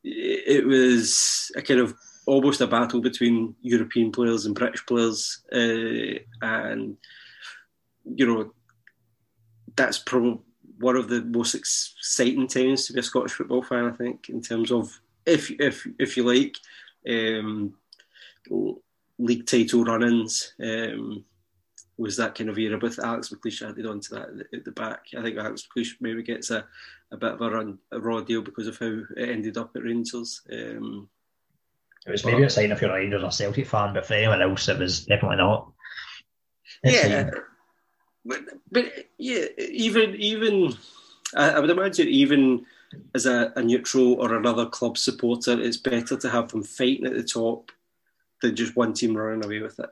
it 0.03 0.65
was 0.65 1.51
a 1.55 1.61
kind 1.61 1.79
of 1.79 1.95
almost 2.27 2.61
a 2.61 2.67
battle 2.67 3.01
between 3.01 3.55
European 3.61 4.11
players 4.11 4.45
and 4.45 4.53
British 4.53 4.85
players, 4.85 5.43
uh, 5.51 6.19
and 6.41 6.97
you 8.03 8.27
know 8.27 8.51
that's 9.75 9.97
probably 9.99 10.39
one 10.79 10.95
of 10.95 11.07
the 11.07 11.23
most 11.23 11.55
exciting 11.55 12.47
times 12.47 12.85
to 12.85 12.93
be 12.93 12.99
a 12.99 13.03
Scottish 13.03 13.31
football 13.31 13.63
fan. 13.63 13.85
I 13.85 13.91
think 13.91 14.29
in 14.29 14.41
terms 14.41 14.71
of 14.71 14.99
if 15.25 15.49
if 15.59 15.87
if 15.97 16.17
you 16.17 16.23
like 16.23 16.55
um, 17.09 17.73
league 19.17 19.47
title 19.47 19.83
run-ins. 19.83 20.53
Um, 20.61 21.25
was 21.99 22.15
that 22.17 22.35
kind 22.35 22.47
of 22.47 22.59
era 22.59 22.77
with 22.77 22.99
Alex 22.99 23.29
McLeish 23.29 23.67
added 23.67 23.87
onto 23.87 24.13
that 24.13 24.29
at 24.53 24.63
the 24.63 24.71
back. 24.71 25.05
I 25.17 25.23
think 25.23 25.35
Alex 25.37 25.67
McLeish 25.67 25.95
maybe 25.99 26.21
gets 26.21 26.51
a, 26.51 26.63
a 27.11 27.17
bit 27.17 27.31
of 27.31 27.41
a, 27.41 27.49
run, 27.49 27.79
a 27.91 27.99
raw 27.99 28.21
deal 28.21 28.43
because 28.43 28.67
of 28.67 28.77
how 28.77 29.01
it 29.15 29.29
ended 29.29 29.57
up 29.57 29.71
at 29.75 29.83
Rangers. 29.83 30.43
Um, 30.51 31.09
it 32.07 32.11
was 32.11 32.25
maybe 32.25 32.43
a 32.43 32.49
sign 32.49 32.71
if 32.71 32.81
you're 32.81 32.89
a 32.89 32.93
Rangers 32.93 33.23
or 33.23 33.31
Celtic 33.31 33.67
fan, 33.67 33.93
but 33.93 34.05
for 34.05 34.13
anyone 34.13 34.41
else, 34.41 34.69
it 34.69 34.79
was 34.79 35.05
definitely 35.05 35.37
not. 35.37 35.71
It's 36.83 37.07
yeah, 37.07 37.29
but, 38.25 38.39
but 38.71 38.93
yeah, 39.17 39.45
even 39.57 40.15
even 40.15 40.73
I, 41.35 41.51
I, 41.51 41.59
would 41.59 41.69
imagine 41.69 42.07
even 42.07 42.65
as 43.13 43.25
a, 43.25 43.51
a, 43.55 43.61
neutral 43.61 44.13
or 44.13 44.35
another 44.35 44.65
club 44.65 44.97
supporter, 44.97 45.59
it's 45.59 45.77
better 45.77 46.15
to 46.15 46.29
have 46.29 46.49
them 46.49 46.63
fighting 46.63 47.05
at 47.05 47.13
the 47.13 47.23
top 47.23 47.71
than 48.41 48.55
just 48.55 48.75
one 48.75 48.93
team 48.93 49.17
running 49.17 49.43
away 49.43 49.59
with 49.59 49.79
it. 49.79 49.89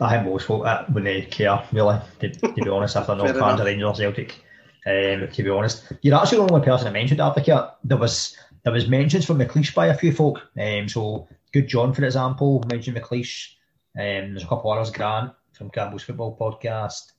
I 0.00 0.10
think 0.10 0.26
most 0.26 0.46
folk 0.46 0.64
that 0.64 0.92
when 0.92 1.04
they 1.04 1.22
care 1.22 1.62
really, 1.72 1.98
to, 2.20 2.30
to 2.30 2.52
be 2.52 2.68
honest, 2.68 2.96
if 2.96 3.06
they're 3.06 3.16
not 3.16 3.36
fans 3.36 3.60
of 3.60 3.66
Rangers 3.66 3.88
or 3.88 3.94
Celtic. 3.94 4.44
Um, 4.86 5.28
to 5.30 5.42
be 5.42 5.50
honest, 5.50 5.92
you're 6.02 6.14
actually 6.14 6.38
the 6.46 6.52
only 6.52 6.64
person 6.64 6.84
that 6.86 6.92
mentioned 6.92 7.20
Advocaat. 7.20 7.74
There 7.84 7.98
was 7.98 8.36
there 8.64 8.72
was 8.72 8.88
mentions 8.88 9.24
from 9.26 9.38
McLeish 9.38 9.74
by 9.74 9.86
a 9.86 9.96
few 9.96 10.12
folk. 10.12 10.40
Um, 10.58 10.88
so 10.88 11.28
Good 11.52 11.68
John, 11.68 11.92
for 11.92 12.04
example, 12.04 12.64
mentioned 12.68 12.96
McLeish. 12.96 13.52
Um, 13.96 14.34
there's 14.34 14.44
a 14.44 14.46
couple 14.46 14.70
others, 14.70 14.90
Grant 14.90 15.32
from 15.52 15.70
Campbell's 15.70 16.04
Football 16.04 16.36
Podcast, 16.38 17.12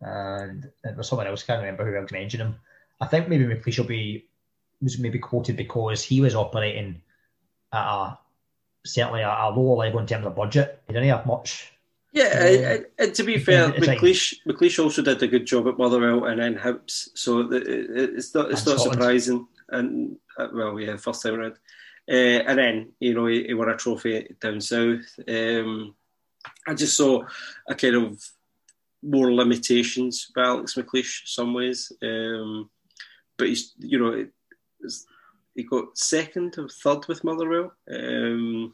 and 0.00 0.70
there 0.84 0.94
was 0.94 1.08
someone 1.08 1.26
else. 1.26 1.42
I 1.42 1.46
can't 1.46 1.60
remember 1.60 1.90
who 1.90 1.96
else 1.96 2.12
mentioned 2.12 2.42
him. 2.42 2.56
I 3.00 3.06
think 3.06 3.28
maybe 3.28 3.44
McLeish 3.44 3.78
will 3.78 3.86
be 3.86 4.26
was 4.82 4.98
maybe 4.98 5.18
quoted 5.18 5.56
because 5.56 6.02
he 6.02 6.20
was 6.20 6.34
operating 6.34 7.00
at 7.72 7.86
a 7.86 8.18
certainly 8.84 9.22
a, 9.22 9.28
a 9.28 9.50
lower 9.50 9.76
level 9.76 10.00
in 10.00 10.06
terms 10.06 10.26
of 10.26 10.36
budget. 10.36 10.82
He 10.86 10.92
didn't 10.92 11.08
have 11.08 11.26
much 11.26 11.72
yeah, 12.16 12.78
and 12.98 13.14
to 13.14 13.22
be 13.22 13.38
fair, 13.38 13.72
McLeish, 13.72 14.36
McLeish 14.46 14.82
also 14.82 15.02
did 15.02 15.22
a 15.22 15.28
good 15.28 15.46
job 15.46 15.68
at 15.68 15.76
Motherwell 15.76 16.24
and 16.24 16.40
then 16.40 16.56
Hibs, 16.56 17.10
so 17.14 17.46
it's 17.52 18.34
not 18.34 18.50
it's 18.50 18.64
not 18.64 18.80
surprising. 18.80 19.46
And 19.68 20.16
uh, 20.38 20.48
well, 20.52 20.80
yeah, 20.80 20.96
first 20.96 21.22
time 21.22 21.34
around, 21.34 21.56
uh, 22.10 22.42
and 22.48 22.58
then 22.58 22.92
you 23.00 23.14
know 23.14 23.26
he, 23.26 23.44
he, 23.48 23.54
won 23.54 23.68
a 23.68 23.76
trophy 23.76 24.34
down 24.40 24.60
south. 24.62 25.18
Um, 25.28 25.94
I 26.66 26.72
just 26.74 26.96
saw 26.96 27.22
a 27.68 27.74
kind 27.74 27.96
of 27.96 28.24
more 29.02 29.34
limitations 29.34 30.30
by 30.34 30.44
Alex 30.44 30.74
McLeish 30.74 31.26
some 31.26 31.52
ways, 31.52 31.92
um, 32.02 32.70
but 33.36 33.48
he's 33.48 33.74
you 33.78 33.98
know 33.98 34.26
he 35.54 35.64
got 35.64 35.98
second 35.98 36.56
or 36.58 36.68
third 36.68 37.06
with 37.08 37.24
Motherwell. 37.24 37.72
Um, 37.90 38.72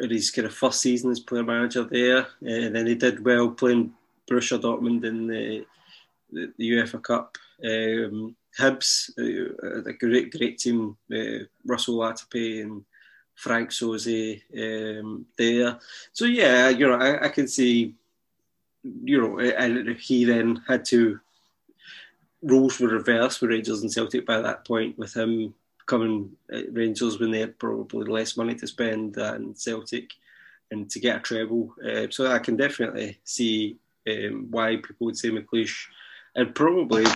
his 0.00 0.30
kind 0.30 0.46
of 0.46 0.54
first 0.54 0.80
season 0.80 1.10
as 1.10 1.20
player 1.20 1.42
manager 1.42 1.84
there, 1.84 2.26
and 2.40 2.74
then 2.74 2.86
he 2.86 2.94
did 2.94 3.24
well 3.24 3.50
playing 3.50 3.92
Borussia 4.28 4.60
Dortmund 4.60 5.04
in 5.04 5.26
the, 5.26 5.66
the, 6.32 6.52
the 6.56 6.70
UEFA 6.70 7.02
Cup. 7.02 7.36
Um, 7.64 8.36
Hibs, 8.58 9.10
uh, 9.18 9.88
a 9.88 9.92
great 9.92 10.32
great 10.32 10.58
team, 10.58 10.96
uh, 11.12 11.44
Russell 11.64 11.96
Latapy 11.96 12.62
and 12.62 12.84
Franck 13.34 13.70
Sauzée 13.70 14.42
um, 14.56 15.26
there. 15.36 15.78
So 16.12 16.24
yeah, 16.24 16.68
you 16.68 16.88
know, 16.88 16.94
I, 16.94 17.26
I 17.26 17.28
can 17.28 17.46
see, 17.46 17.94
you 18.82 19.20
know, 19.20 19.38
and 19.38 19.96
he 19.96 20.24
then 20.24 20.62
had 20.66 20.84
to 20.86 21.20
roles 22.42 22.80
were 22.80 22.88
reversed 22.88 23.40
with 23.40 23.50
Rangers 23.50 23.82
and 23.82 23.92
Celtic 23.92 24.26
by 24.26 24.40
that 24.40 24.64
point, 24.64 24.98
with 24.98 25.14
him 25.14 25.54
coming 25.88 26.30
at 26.52 26.72
Rangers 26.72 27.18
when 27.18 27.32
they 27.32 27.40
had 27.40 27.58
probably 27.58 28.06
less 28.10 28.36
money 28.36 28.54
to 28.54 28.66
spend 28.66 29.14
than 29.14 29.56
Celtic 29.56 30.10
and 30.70 30.88
to 30.90 31.00
get 31.00 31.16
a 31.16 31.20
treble. 31.20 31.74
Uh, 31.84 32.06
so 32.10 32.30
I 32.30 32.38
can 32.38 32.56
definitely 32.56 33.18
see 33.24 33.78
um, 34.08 34.48
why 34.50 34.76
people 34.76 35.06
would 35.06 35.16
say 35.16 35.30
McLeish. 35.30 35.86
And 36.36 36.54
probably 36.54 37.06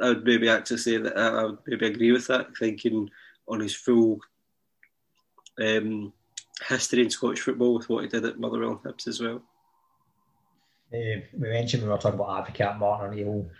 I 0.00 0.08
would 0.10 0.24
maybe 0.24 0.48
actually 0.48 0.76
say 0.76 0.98
that 0.98 1.16
I 1.16 1.44
would 1.44 1.58
maybe 1.66 1.86
agree 1.86 2.12
with 2.12 2.26
that, 2.28 2.56
thinking 2.56 3.10
on 3.48 3.60
his 3.60 3.74
full 3.74 4.20
um, 5.60 6.12
history 6.68 7.02
in 7.02 7.10
Scottish 7.10 7.40
football 7.40 7.74
with 7.74 7.88
what 7.88 8.04
he 8.04 8.08
did 8.08 8.24
at 8.26 8.38
Motherwell 8.38 8.80
and 8.84 8.94
Hibs 8.94 9.08
as 9.08 9.20
well. 9.20 9.42
Uh, 10.92 11.22
we 11.32 11.48
mentioned 11.48 11.82
when 11.82 11.88
we 11.88 11.94
were 11.94 12.00
talking 12.00 12.20
about 12.20 12.46
Advocaat, 12.46 12.78
Martin 12.78 13.10
O'Neill. 13.10 13.50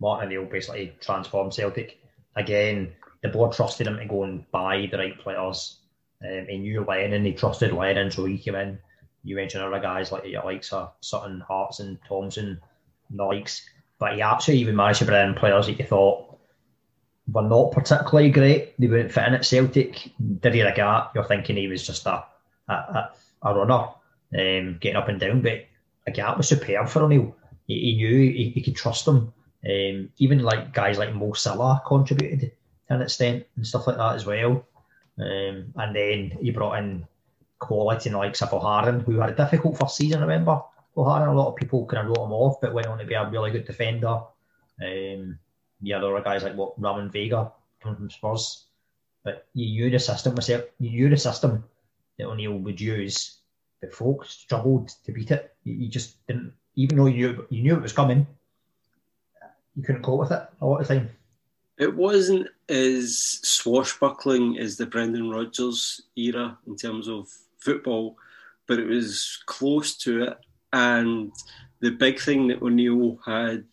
Martin 0.00 0.28
O'Neill 0.28 0.44
basically 0.46 0.94
transformed 1.00 1.52
Celtic. 1.52 1.98
Again, 2.36 2.92
the 3.26 3.32
board 3.32 3.52
trusted 3.52 3.86
him 3.86 3.98
to 3.98 4.06
go 4.06 4.24
and 4.24 4.50
buy 4.50 4.88
the 4.90 4.98
right 4.98 5.18
players. 5.18 5.78
Um, 6.22 6.46
he 6.48 6.58
knew 6.58 6.84
Lennon, 6.84 7.24
he 7.24 7.32
trusted 7.32 7.72
Lennon, 7.72 8.10
so 8.10 8.24
he 8.24 8.38
came 8.38 8.54
in. 8.54 8.78
You 9.24 9.36
mentioned 9.36 9.64
other 9.64 9.80
guys 9.80 10.12
like 10.12 10.26
your 10.26 10.44
likes 10.44 10.72
of 10.72 10.92
Sutton, 11.00 11.40
Hartson, 11.40 11.98
Thompson, 12.08 12.60
the 13.10 13.24
likes. 13.24 13.68
But 13.98 14.14
he 14.14 14.22
actually 14.22 14.58
even 14.58 14.76
managed 14.76 15.00
to 15.00 15.04
bring 15.04 15.28
in 15.28 15.34
players 15.34 15.66
that 15.66 15.78
you 15.78 15.84
thought 15.84 16.38
were 17.30 17.42
not 17.42 17.72
particularly 17.72 18.30
great. 18.30 18.78
They 18.78 18.86
wouldn't 18.86 19.12
fit 19.12 19.24
at 19.24 19.44
Celtic. 19.44 20.12
Didier 20.40 20.72
Agathe? 20.72 21.10
You're 21.14 21.24
thinking 21.24 21.56
he 21.56 21.66
was 21.66 21.84
just 21.84 22.06
a, 22.06 22.24
a, 22.68 22.72
a, 22.72 23.10
a 23.42 23.54
runner. 23.54 23.88
um, 24.34 24.78
getting 24.80 24.96
up 24.96 25.08
and 25.08 25.18
down. 25.18 25.42
But 25.42 25.66
Agathe 26.08 26.36
was 26.36 26.48
superb 26.48 26.88
for 26.88 27.02
O'Neill. 27.02 27.36
He, 27.66 27.80
he 27.80 27.96
knew 27.96 28.32
he, 28.32 28.50
he, 28.50 28.62
could 28.62 28.76
trust 28.76 29.08
him. 29.08 29.32
Um, 29.68 30.10
even 30.18 30.40
like 30.40 30.72
guys 30.72 30.98
like 30.98 31.14
Mo 31.14 31.32
Sylla 31.32 31.82
contributed 31.86 32.52
an 32.88 33.02
extent 33.02 33.46
and 33.56 33.66
stuff 33.66 33.86
like 33.86 33.96
that 33.96 34.14
as 34.14 34.26
well. 34.26 34.66
Um, 35.18 35.72
and 35.76 35.96
then 35.96 36.38
he 36.40 36.50
brought 36.50 36.78
in 36.78 37.06
quality 37.58 38.10
like 38.10 38.40
O'Haran, 38.42 39.00
who 39.00 39.18
had 39.18 39.30
a 39.30 39.34
difficult 39.34 39.78
first 39.78 39.96
season, 39.96 40.18
I 40.18 40.22
remember? 40.22 40.62
O'Haran, 40.96 41.28
a 41.28 41.34
lot 41.34 41.48
of 41.48 41.56
people 41.56 41.86
kind 41.86 42.06
of 42.06 42.08
wrote 42.08 42.26
him 42.26 42.32
off, 42.32 42.60
but 42.60 42.74
went 42.74 42.86
on 42.86 42.98
to 42.98 43.04
be 43.04 43.14
a 43.14 43.28
really 43.28 43.50
good 43.50 43.66
defender. 43.66 44.20
Um, 44.82 45.38
yeah, 45.80 45.98
there 45.98 46.10
were 46.10 46.22
guys 46.22 46.42
like 46.42 46.54
what 46.54 46.80
Ramon 46.80 47.10
Vega 47.10 47.52
coming 47.82 47.96
from 47.96 48.10
Spurs. 48.10 48.64
But 49.24 49.46
you 49.54 49.66
knew 49.66 49.90
the 49.90 49.98
system 49.98 50.34
was 50.34 50.48
You 50.48 50.64
knew 50.78 51.08
the 51.08 51.16
system 51.16 51.64
that 52.16 52.26
O'Neill 52.26 52.58
would 52.58 52.80
use, 52.80 53.38
but 53.80 53.92
folks 53.92 54.30
struggled 54.30 54.88
to 55.04 55.12
beat 55.12 55.30
it. 55.30 55.54
You, 55.64 55.74
you, 55.74 55.88
just 55.88 56.24
didn't, 56.26 56.52
even 56.76 56.96
though 56.96 57.06
you 57.06 57.46
you 57.50 57.62
knew 57.62 57.74
it 57.74 57.82
was 57.82 57.92
coming, 57.92 58.26
you 59.74 59.82
couldn't 59.82 60.02
cope 60.02 60.20
with 60.20 60.30
it 60.30 60.48
a 60.60 60.66
lot 60.66 60.80
of 60.80 60.88
the 60.88 60.94
time. 60.94 61.10
It 61.78 61.94
wasn't 61.94 62.48
as 62.68 63.40
swashbuckling 63.42 64.58
as 64.58 64.76
the 64.76 64.86
Brendan 64.86 65.30
Rodgers 65.30 66.00
era 66.16 66.56
in 66.66 66.76
terms 66.76 67.06
of 67.08 67.28
football, 67.58 68.16
but 68.66 68.78
it 68.78 68.86
was 68.86 69.42
close 69.46 69.96
to 69.98 70.22
it. 70.22 70.38
And 70.72 71.32
the 71.80 71.90
big 71.90 72.18
thing 72.18 72.48
that 72.48 72.62
O'Neill 72.62 73.18
had 73.24 73.64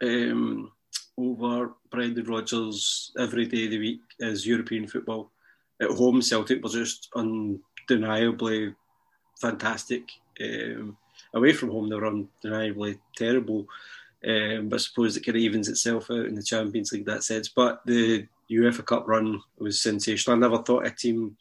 um, 0.00 0.70
over 1.18 1.72
Brendan 1.90 2.24
Rodgers 2.26 3.10
every 3.18 3.46
day 3.46 3.64
of 3.64 3.70
the 3.72 3.78
week 3.78 4.00
is 4.18 4.46
European 4.46 4.86
football. 4.86 5.30
At 5.80 5.90
home, 5.90 6.22
Celtic 6.22 6.62
were 6.62 6.70
just 6.70 7.08
undeniably 7.16 8.74
fantastic. 9.40 10.10
Um, 10.40 10.96
away 11.34 11.52
from 11.52 11.70
home, 11.70 11.88
they 11.88 11.96
were 11.96 12.06
undeniably 12.06 12.98
terrible. 13.16 13.66
Um, 14.26 14.68
but 14.68 14.76
I 14.76 14.78
suppose 14.78 15.16
it 15.16 15.24
kind 15.26 15.36
of 15.36 15.42
evens 15.42 15.68
itself 15.68 16.10
out 16.10 16.26
in 16.26 16.34
the 16.34 16.42
Champions 16.42 16.92
League 16.92 17.06
that 17.06 17.24
sense. 17.24 17.48
But 17.48 17.80
the 17.84 18.26
UEFA 18.50 18.84
Cup 18.84 19.08
run 19.08 19.40
was 19.58 19.80
sensational. 19.80 20.36
I 20.36 20.40
never 20.40 20.62
thought 20.62 20.86
a 20.86 20.90
team 20.90 21.36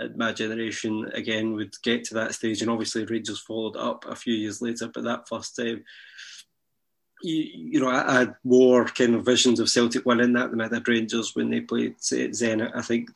at 0.00 0.16
my 0.16 0.32
generation 0.32 1.10
again 1.14 1.52
would 1.54 1.74
get 1.82 2.04
to 2.04 2.14
that 2.14 2.34
stage, 2.34 2.60
and 2.60 2.70
obviously 2.70 3.04
Rangers 3.04 3.40
followed 3.40 3.76
up 3.76 4.04
a 4.06 4.14
few 4.14 4.34
years 4.34 4.62
later. 4.62 4.88
But 4.92 5.04
that 5.04 5.28
first 5.28 5.56
time, 5.56 5.84
you, 7.22 7.34
you 7.54 7.80
know, 7.80 7.88
I, 7.88 8.20
had 8.20 8.36
more 8.44 8.84
kind 8.84 9.14
of 9.14 9.24
visions 9.24 9.58
of 9.58 9.70
Celtic 9.70 10.06
winning 10.06 10.34
that 10.34 10.50
than 10.50 10.60
I 10.60 10.68
did 10.68 10.86
Rangers 10.86 11.34
when 11.34 11.50
they 11.50 11.60
played 11.60 11.94
say, 11.98 12.28
Zenit. 12.28 12.72
I 12.74 12.82
think 12.82 13.10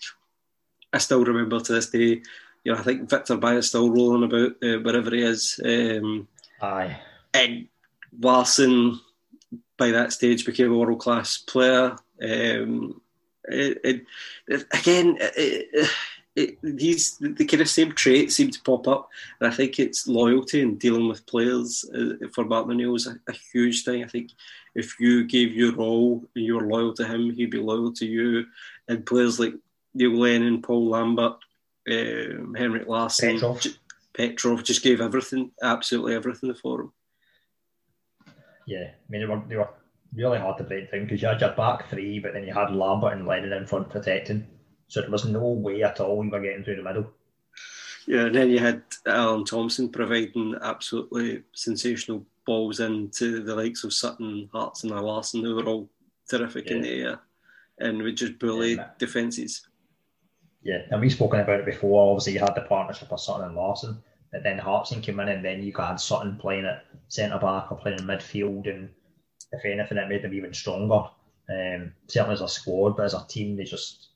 I 0.92 0.98
still 0.98 1.24
remember 1.24 1.60
to 1.60 1.72
this 1.72 1.90
day. 1.90 2.22
You 2.64 2.72
know, 2.72 2.78
I 2.78 2.82
think 2.82 3.08
Victor 3.10 3.36
Baía 3.36 3.62
still 3.62 3.90
rolling 3.90 4.24
about 4.24 4.52
uh, 4.62 4.78
wherever 4.82 5.10
he 5.10 5.22
is. 5.22 5.60
Um, 5.64 6.28
Aye. 6.60 6.96
And 7.34 7.68
Larsson, 8.20 9.00
by 9.76 9.90
that 9.90 10.12
stage, 10.12 10.46
became 10.46 10.72
a 10.72 10.76
world 10.76 11.00
class 11.00 11.38
player. 11.38 11.96
Um, 12.22 13.00
it, 13.44 13.80
it, 13.84 14.06
it, 14.48 14.66
again, 14.72 15.18
it, 15.20 16.58
these 16.62 17.18
the 17.18 17.44
kind 17.44 17.60
of 17.60 17.68
same 17.68 17.92
traits 17.92 18.36
seem 18.36 18.50
to 18.50 18.62
pop 18.62 18.88
up, 18.88 19.10
and 19.40 19.52
I 19.52 19.54
think 19.54 19.78
it's 19.78 20.06
loyalty 20.06 20.62
and 20.62 20.78
dealing 20.78 21.08
with 21.08 21.26
players 21.26 21.84
uh, 21.94 22.26
for 22.32 22.44
Martin 22.44 22.72
O'Neill 22.72 22.94
is 22.94 23.06
a, 23.06 23.18
a, 23.28 23.32
huge 23.52 23.84
thing. 23.84 24.02
I 24.02 24.06
think 24.06 24.30
if 24.74 24.98
you 24.98 25.24
gave 25.24 25.54
your 25.54 25.76
all 25.76 26.24
and 26.34 26.44
you 26.44 26.54
were 26.54 26.66
loyal 26.66 26.94
to 26.94 27.04
him, 27.04 27.30
he'd 27.30 27.50
be 27.50 27.58
loyal 27.58 27.92
to 27.94 28.06
you. 28.06 28.46
And 28.88 29.04
players 29.04 29.38
like 29.38 29.54
Neil 29.94 30.14
Lennon, 30.14 30.62
Paul 30.62 30.88
Lambert, 30.88 31.36
um, 31.90 32.54
Henrik 32.54 32.88
Larsson, 32.88 33.34
Petrov. 33.34 33.60
J- 33.60 33.70
Petrov 34.14 34.64
just 34.64 34.82
gave 34.82 35.02
everything, 35.02 35.50
absolutely 35.62 36.14
everything 36.14 36.54
for 36.54 36.80
him. 36.82 36.92
Yeah, 38.72 38.90
I 38.90 39.10
mean 39.10 39.20
they 39.20 39.26
were, 39.26 39.42
they 39.48 39.56
were 39.56 39.68
really 40.14 40.38
hard 40.38 40.58
to 40.58 40.64
break 40.64 40.90
down 40.90 41.04
because 41.04 41.20
you 41.20 41.28
had 41.28 41.40
your 41.40 41.52
back 41.52 41.88
three, 41.90 42.18
but 42.18 42.32
then 42.32 42.44
you 42.44 42.54
had 42.54 42.74
Lambert 42.74 43.14
and 43.14 43.26
Lennon 43.26 43.52
in 43.52 43.66
front 43.66 43.90
protecting. 43.90 44.46
So 44.88 45.00
there 45.00 45.10
was 45.10 45.24
no 45.24 45.46
way 45.46 45.82
at 45.82 46.00
all 46.00 46.18
we 46.18 46.28
were 46.28 46.40
getting 46.40 46.64
through 46.64 46.76
the 46.76 46.82
middle. 46.82 47.10
Yeah, 48.06 48.26
and 48.26 48.34
then 48.34 48.50
you 48.50 48.58
had 48.58 48.82
Alan 49.06 49.44
Thompson 49.44 49.88
providing 49.88 50.56
absolutely 50.60 51.42
sensational 51.54 52.26
balls 52.46 52.80
into 52.80 53.42
the 53.42 53.54
likes 53.54 53.84
of 53.84 53.92
Sutton, 53.92 54.48
Hartson, 54.52 54.92
and 54.92 55.00
Larsson, 55.00 55.44
who 55.44 55.54
were 55.54 55.66
all 55.66 55.88
terrific 56.28 56.66
yeah. 56.66 56.72
in 56.72 56.82
the 56.82 57.02
air 57.02 57.20
and 57.82 58.02
we 58.02 58.12
just 58.12 58.38
bullied 58.38 58.78
yeah, 58.78 58.88
defences. 58.98 59.66
Yeah, 60.62 60.82
and 60.90 61.00
we've 61.00 61.12
spoken 61.12 61.40
about 61.40 61.60
it 61.60 61.66
before. 61.66 62.12
Obviously, 62.12 62.34
you 62.34 62.40
had 62.40 62.54
the 62.54 62.62
partnership 62.62 63.10
of 63.10 63.20
Sutton 63.20 63.46
and 63.46 63.56
Larsson, 63.56 64.02
but 64.32 64.42
then 64.42 64.58
Hartson 64.58 65.02
came 65.02 65.20
in, 65.20 65.28
and 65.28 65.44
then 65.44 65.62
you 65.62 65.72
had 65.76 66.00
Sutton 66.00 66.36
playing 66.36 66.64
at 66.64 66.86
centre 67.08 67.38
back 67.38 67.70
or 67.70 67.78
playing 67.78 67.98
in 67.98 68.06
midfield, 68.06 68.68
and 68.68 68.88
if 69.52 69.64
anything, 69.64 69.98
it 69.98 70.08
made 70.08 70.22
them 70.22 70.34
even 70.34 70.54
stronger. 70.54 71.04
Um, 71.50 71.92
certainly 72.06 72.34
as 72.34 72.40
a 72.40 72.48
squad, 72.48 72.96
but 72.96 73.04
as 73.04 73.14
a 73.14 73.26
team, 73.28 73.56
they 73.56 73.64
just 73.64 74.08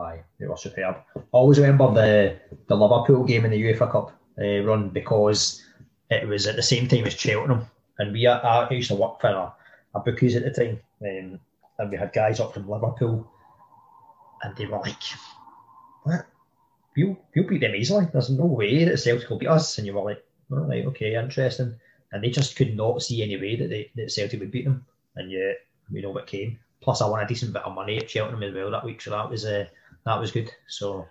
Aye, 0.00 0.22
they 0.38 0.46
were 0.46 0.56
superb. 0.56 0.96
I 1.16 1.20
always 1.32 1.58
remember 1.58 1.92
the 1.92 2.38
the 2.68 2.76
Liverpool 2.76 3.24
game 3.24 3.44
in 3.44 3.50
the 3.50 3.62
UEFA 3.62 3.90
Cup 3.90 4.12
uh, 4.40 4.60
run 4.62 4.90
because 4.90 5.62
it 6.10 6.26
was 6.26 6.46
at 6.46 6.56
the 6.56 6.62
same 6.62 6.88
time 6.88 7.06
as 7.06 7.14
Cheltenham, 7.14 7.66
and 7.98 8.12
we 8.12 8.26
I 8.26 8.70
used 8.70 8.88
to 8.88 8.94
work 8.94 9.20
for 9.20 9.28
a, 9.28 9.52
a 9.94 10.00
bookies 10.00 10.36
at 10.36 10.44
the 10.44 10.50
time, 10.50 10.80
um, 11.02 11.40
and 11.78 11.90
we 11.90 11.96
had 11.96 12.12
guys 12.12 12.40
up 12.40 12.54
from 12.54 12.68
Liverpool, 12.68 13.30
and 14.42 14.56
they 14.56 14.66
were 14.66 14.78
like, 14.78 15.02
"What? 16.04 16.26
We'll, 16.96 17.16
we'll 17.34 17.46
beat 17.46 17.60
them 17.60 17.74
easily. 17.74 18.06
There's 18.12 18.30
no 18.30 18.46
way 18.46 18.84
that 18.84 18.98
Celtic 18.98 19.30
will 19.30 19.38
beat 19.38 19.48
us." 19.48 19.78
And 19.78 19.86
you 19.86 19.94
were 19.94 20.02
like, 20.02 20.24
"All 20.50 20.58
right, 20.58 20.84
okay, 20.86 21.14
interesting." 21.14 21.74
And 22.12 22.24
they 22.24 22.30
just 22.30 22.56
could 22.56 22.76
not 22.76 23.02
see 23.02 23.22
any 23.22 23.36
way 23.36 23.56
that 23.56 23.68
they, 23.68 23.90
that 23.96 24.10
Celtic 24.10 24.40
would 24.40 24.50
beat 24.50 24.64
them, 24.64 24.84
and 25.16 25.30
yet 25.30 25.58
we 25.92 26.02
know 26.02 26.10
what 26.10 26.26
came. 26.26 26.58
Plus, 26.80 27.02
I 27.02 27.08
won 27.08 27.22
a 27.22 27.28
decent 27.28 27.52
bit 27.52 27.62
of 27.62 27.74
money 27.74 27.98
at 27.98 28.10
Cheltenham 28.10 28.42
as 28.42 28.54
well 28.54 28.70
that 28.70 28.84
week, 28.84 29.00
so 29.00 29.10
that 29.10 29.30
was 29.30 29.44
uh, 29.44 29.66
that 30.06 30.18
was 30.18 30.32
good. 30.32 30.50
So 30.66 31.06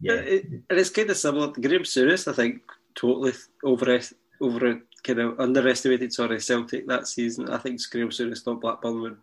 yeah, 0.00 0.14
and 0.14 0.64
it's 0.70 0.90
kind 0.90 1.10
of 1.10 1.16
similar. 1.16 1.48
Graham 1.48 1.82
Souness, 1.82 2.28
I 2.28 2.34
think, 2.34 2.60
totally 2.94 3.32
over 3.64 3.98
over 4.40 4.80
kind 5.02 5.18
of 5.20 5.40
underestimated. 5.40 6.12
Sorry, 6.12 6.40
Celtic 6.40 6.86
that 6.86 7.08
season. 7.08 7.48
I 7.48 7.58
think 7.58 7.80
Graham 7.90 8.10
Souness 8.10 8.42
thought 8.42 8.60
Blackburn 8.60 9.00
would 9.00 9.16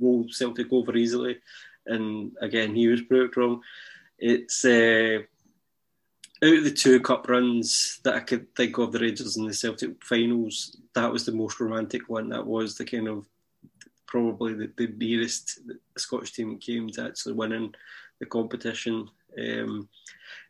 roll 0.00 0.26
Celtic 0.30 0.72
over 0.72 0.96
easily, 0.96 1.38
and 1.86 2.32
again 2.40 2.74
he 2.74 2.86
was 2.86 3.02
proved 3.02 3.36
wrong. 3.36 3.60
It's 4.24 4.64
uh, 4.64 5.18
out 6.44 6.56
of 6.58 6.62
the 6.62 6.70
two 6.70 7.00
cup 7.00 7.28
runs 7.28 7.98
that 8.04 8.14
I 8.14 8.20
could 8.20 8.54
think 8.54 8.78
of, 8.78 8.92
the 8.92 9.00
Rangers 9.00 9.36
and 9.36 9.48
the 9.48 9.52
Celtic 9.52 10.04
finals, 10.04 10.76
that 10.94 11.10
was 11.10 11.26
the 11.26 11.32
most 11.32 11.58
romantic 11.58 12.08
one. 12.08 12.28
That 12.28 12.46
was 12.46 12.76
the 12.76 12.84
kind 12.84 13.08
of 13.08 13.26
probably 14.06 14.54
the, 14.54 14.70
the 14.76 14.86
nearest 14.96 15.66
the 15.66 15.76
Scottish 15.96 16.32
team 16.34 16.56
came 16.58 16.88
to 16.90 17.04
actually 17.04 17.32
winning 17.32 17.74
the 18.20 18.26
competition. 18.26 19.10
Um, 19.36 19.88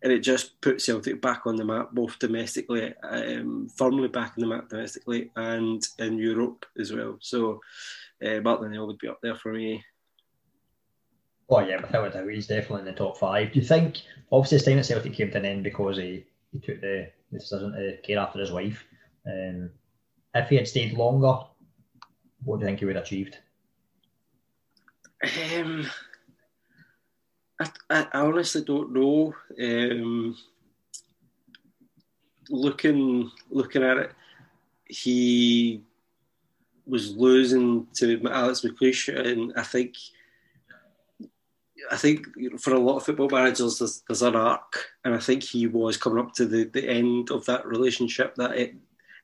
and 0.03 0.13
it 0.13 0.19
just 0.19 0.61
put 0.61 0.83
Celtic 0.83 1.23
back 1.23 1.47
on 1.47 1.57
the 1.57 1.65
map, 1.65 1.93
both 1.93 2.19
domestically, 2.19 2.93
um, 3.03 3.71
firmly 3.75 4.09
back 4.09 4.35
on 4.37 4.43
the 4.43 4.55
map 4.55 4.69
domestically, 4.69 5.31
and 5.37 5.83
in 5.99 6.19
Europe 6.19 6.67
as 6.79 6.93
well. 6.93 7.17
So 7.21 7.63
uh, 8.23 8.41
Martin 8.41 8.67
O'Neill 8.67 8.87
would 8.87 8.99
be 8.99 9.09
up 9.09 9.21
there 9.23 9.37
for 9.37 9.55
me. 9.55 9.83
Oh 11.55 11.61
yeah, 11.61 11.83
without 11.83 12.07
a 12.07 12.11
doubt, 12.11 12.31
he's 12.31 12.47
definitely 12.47 12.81
in 12.81 12.85
the 12.87 12.93
top 12.93 13.19
five. 13.19 13.53
Do 13.53 13.61
you 13.61 13.65
think, 13.67 14.01
obviously, 14.31 14.57
his 14.57 14.65
time 14.65 14.79
at 14.79 14.87
Celtic 14.87 15.13
came 15.13 15.31
to 15.31 15.37
an 15.37 15.45
end 15.45 15.65
because 15.65 15.99
he, 15.99 16.25
he 16.51 16.59
took 16.61 16.81
the, 16.81 17.11
decision 17.31 17.73
to 17.73 17.97
care 17.99 18.19
after 18.19 18.39
his 18.39 18.53
wife. 18.53 18.85
Um, 19.27 19.71
if 20.35 20.49
he 20.49 20.57
had 20.57 20.67
stayed 20.67 20.95
longer, 20.95 21.41
what 22.45 22.59
do 22.59 22.63
you 22.63 22.67
think 22.67 22.79
he 22.79 22.87
would 22.87 22.97
have 22.97 23.05
achieved? 23.05 23.37
Um, 25.23 25.91
I, 27.61 27.69
I, 27.91 28.07
honestly 28.15 28.65
don't 28.65 28.93
know. 28.93 29.35
Um, 29.61 30.37
looking 32.49 33.31
looking 33.51 33.83
at 33.83 33.99
it, 33.99 34.13
he 34.87 35.83
was 36.87 37.15
losing 37.15 37.87
to 37.95 38.21
Alex 38.29 38.63
McLeish, 38.63 39.15
and 39.15 39.53
I 39.57 39.63
think 39.63 39.95
I 41.91 41.97
think 41.97 42.27
for 42.61 42.75
a 42.75 42.79
lot 42.79 42.97
of 42.97 43.05
football 43.05 43.29
managers, 43.29 43.79
there's, 43.79 44.03
there's, 44.07 44.23
an 44.23 44.37
arc, 44.37 44.87
and 45.05 45.15
I 45.15 45.19
think 45.19 45.43
he 45.43 45.67
was 45.67 45.97
coming 45.97 46.25
up 46.25 46.33
to 46.35 46.47
the, 46.47 46.65
the 46.65 46.89
end 46.89 47.31
of 47.31 47.45
that 47.47 47.67
relationship, 47.67 48.35
that 48.37 48.73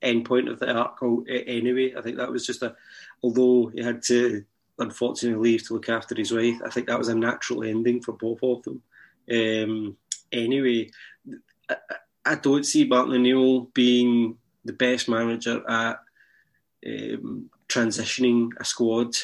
end 0.02 0.24
point 0.24 0.48
of 0.48 0.58
the 0.58 0.72
arc. 0.72 0.98
Anyway, 1.28 1.94
I 1.96 2.02
think 2.02 2.16
that 2.16 2.30
was 2.30 2.46
just 2.46 2.62
a, 2.62 2.74
although 3.22 3.66
he 3.68 3.82
had 3.82 4.02
to 4.04 4.44
unfortunately 4.78 5.50
leave 5.50 5.66
to 5.66 5.74
look 5.74 5.88
after 5.88 6.14
his 6.14 6.32
wife. 6.32 6.60
I 6.64 6.70
think 6.70 6.86
that 6.86 6.98
was 6.98 7.08
a 7.08 7.14
natural 7.14 7.64
ending 7.64 8.00
for 8.00 8.12
both 8.12 8.42
of 8.42 8.62
them. 8.62 8.82
Um, 9.30 9.96
anyway, 10.32 10.90
I, 11.68 11.76
I, 12.24 12.34
don't 12.36 12.64
see 12.64 12.84
Martin 12.84 13.14
O'Neill 13.14 13.62
being 13.74 14.38
the 14.64 14.72
best 14.72 15.08
manager 15.08 15.62
at 15.68 15.98
um, 16.86 17.50
transitioning 17.68 18.50
a 18.58 18.64
squad 18.64 19.14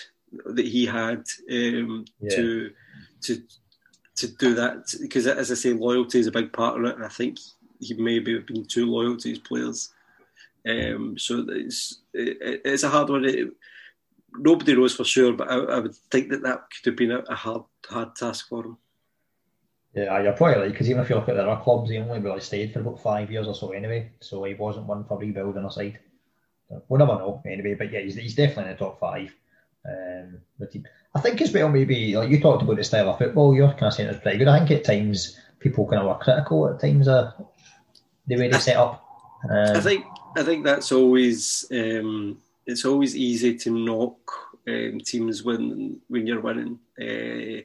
that 0.44 0.66
he 0.66 0.84
had 0.86 1.24
um, 1.50 2.04
yeah. 2.20 2.36
to 2.36 2.70
to 3.24 3.42
to 4.16 4.28
do 4.28 4.54
that 4.54 4.94
because, 5.00 5.26
as 5.26 5.50
I 5.50 5.54
say, 5.54 5.72
loyalty 5.72 6.20
is 6.20 6.26
a 6.26 6.32
big 6.32 6.52
part 6.52 6.78
of 6.78 6.84
it, 6.84 6.94
and 6.94 7.04
I 7.04 7.08
think 7.08 7.38
he 7.80 7.94
maybe 7.94 8.34
have 8.34 8.46
been 8.46 8.64
too 8.64 8.86
loyal 8.86 9.16
to 9.16 9.28
his 9.28 9.38
players. 9.38 9.92
Um, 10.66 11.18
so 11.18 11.44
it's 11.48 12.00
it, 12.12 12.62
it's 12.64 12.84
a 12.84 12.88
hard 12.88 13.10
one. 13.10 13.24
It, 13.24 13.50
nobody 14.36 14.74
knows 14.74 14.94
for 14.94 15.04
sure, 15.04 15.32
but 15.32 15.50
I, 15.50 15.56
I, 15.56 15.78
would 15.80 15.94
think 16.10 16.30
that 16.30 16.42
that 16.42 16.64
could 16.70 16.90
have 16.90 16.96
been 16.96 17.10
a, 17.10 17.18
a 17.18 17.34
hard 17.34 17.62
hard 17.88 18.16
task 18.16 18.48
for 18.48 18.64
him. 18.64 18.78
Yeah, 19.94 20.20
you're 20.22 20.32
probably 20.32 20.62
right 20.62 20.72
because 20.72 20.90
even 20.90 21.02
if 21.02 21.10
you 21.10 21.16
look 21.16 21.28
at 21.28 21.36
the 21.36 21.48
other 21.48 21.62
clubs, 21.62 21.90
he 21.90 21.98
only 21.98 22.18
really 22.18 22.40
stayed 22.40 22.72
for 22.72 22.80
about 22.80 23.00
five 23.00 23.30
years 23.30 23.46
or 23.46 23.54
so 23.54 23.70
anyway. 23.70 24.10
So 24.20 24.42
he 24.44 24.54
wasn't 24.54 24.86
one 24.86 25.04
for 25.04 25.18
rebuilding 25.18 25.64
a 25.64 25.70
side. 25.70 26.00
We'll 26.88 26.98
never 26.98 27.18
know 27.18 27.42
anyway, 27.46 27.74
but 27.74 27.92
yeah, 27.92 28.00
he's, 28.00 28.16
he's 28.16 28.34
definitely 28.34 28.72
in 28.72 28.76
the 28.78 28.84
top 28.84 28.98
five. 28.98 29.32
Um, 29.86 30.40
I 31.14 31.20
think 31.20 31.40
as 31.40 31.52
well, 31.52 31.68
maybe 31.68 32.16
like 32.16 32.28
you 32.28 32.40
talked 32.40 32.62
about 32.62 32.76
the 32.76 32.84
style 32.84 33.10
of 33.10 33.18
football, 33.18 33.54
you're 33.54 33.70
kind 33.70 33.84
of 33.84 33.94
saying 33.94 34.08
it's 34.08 34.20
pretty 34.20 34.38
good. 34.38 34.48
I 34.48 34.58
think 34.58 34.70
at 34.72 34.84
times 34.84 35.38
people 35.60 35.86
kind 35.86 36.02
of 36.02 36.08
were 36.08 36.22
critical 36.22 36.68
at 36.68 36.80
times 36.80 37.06
of 37.06 37.32
the 38.26 38.36
way 38.36 38.48
they 38.48 38.58
set 38.58 38.76
up. 38.76 39.04
Um, 39.48 39.76
I 39.76 39.80
think 39.80 40.04
I 40.36 40.42
think 40.42 40.64
that's 40.64 40.90
always 40.90 41.66
um, 41.70 42.38
it's 42.66 42.84
always 42.84 43.16
easy 43.16 43.56
to 43.58 43.70
knock 43.70 44.18
um, 44.66 45.00
teams 45.04 45.42
when 45.42 46.00
when 46.08 46.26
you're 46.26 46.40
winning. 46.40 46.78
Uh, 47.00 47.62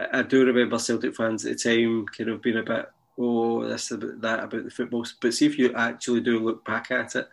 I, 0.00 0.20
I, 0.20 0.22
do 0.22 0.44
remember 0.44 0.78
Celtic 0.78 1.16
fans 1.16 1.44
at 1.44 1.58
the 1.58 1.76
time 1.76 2.06
kind 2.06 2.30
of 2.30 2.42
being 2.42 2.58
a 2.58 2.62
bit, 2.62 2.88
oh, 3.18 3.64
this 3.64 3.90
about 3.90 4.20
that 4.20 4.44
about 4.44 4.64
the 4.64 4.70
football. 4.70 5.06
But 5.20 5.34
see 5.34 5.46
if 5.46 5.58
you 5.58 5.74
actually 5.74 6.20
do 6.20 6.38
look 6.38 6.64
back 6.64 6.90
at 6.90 7.16
it, 7.16 7.28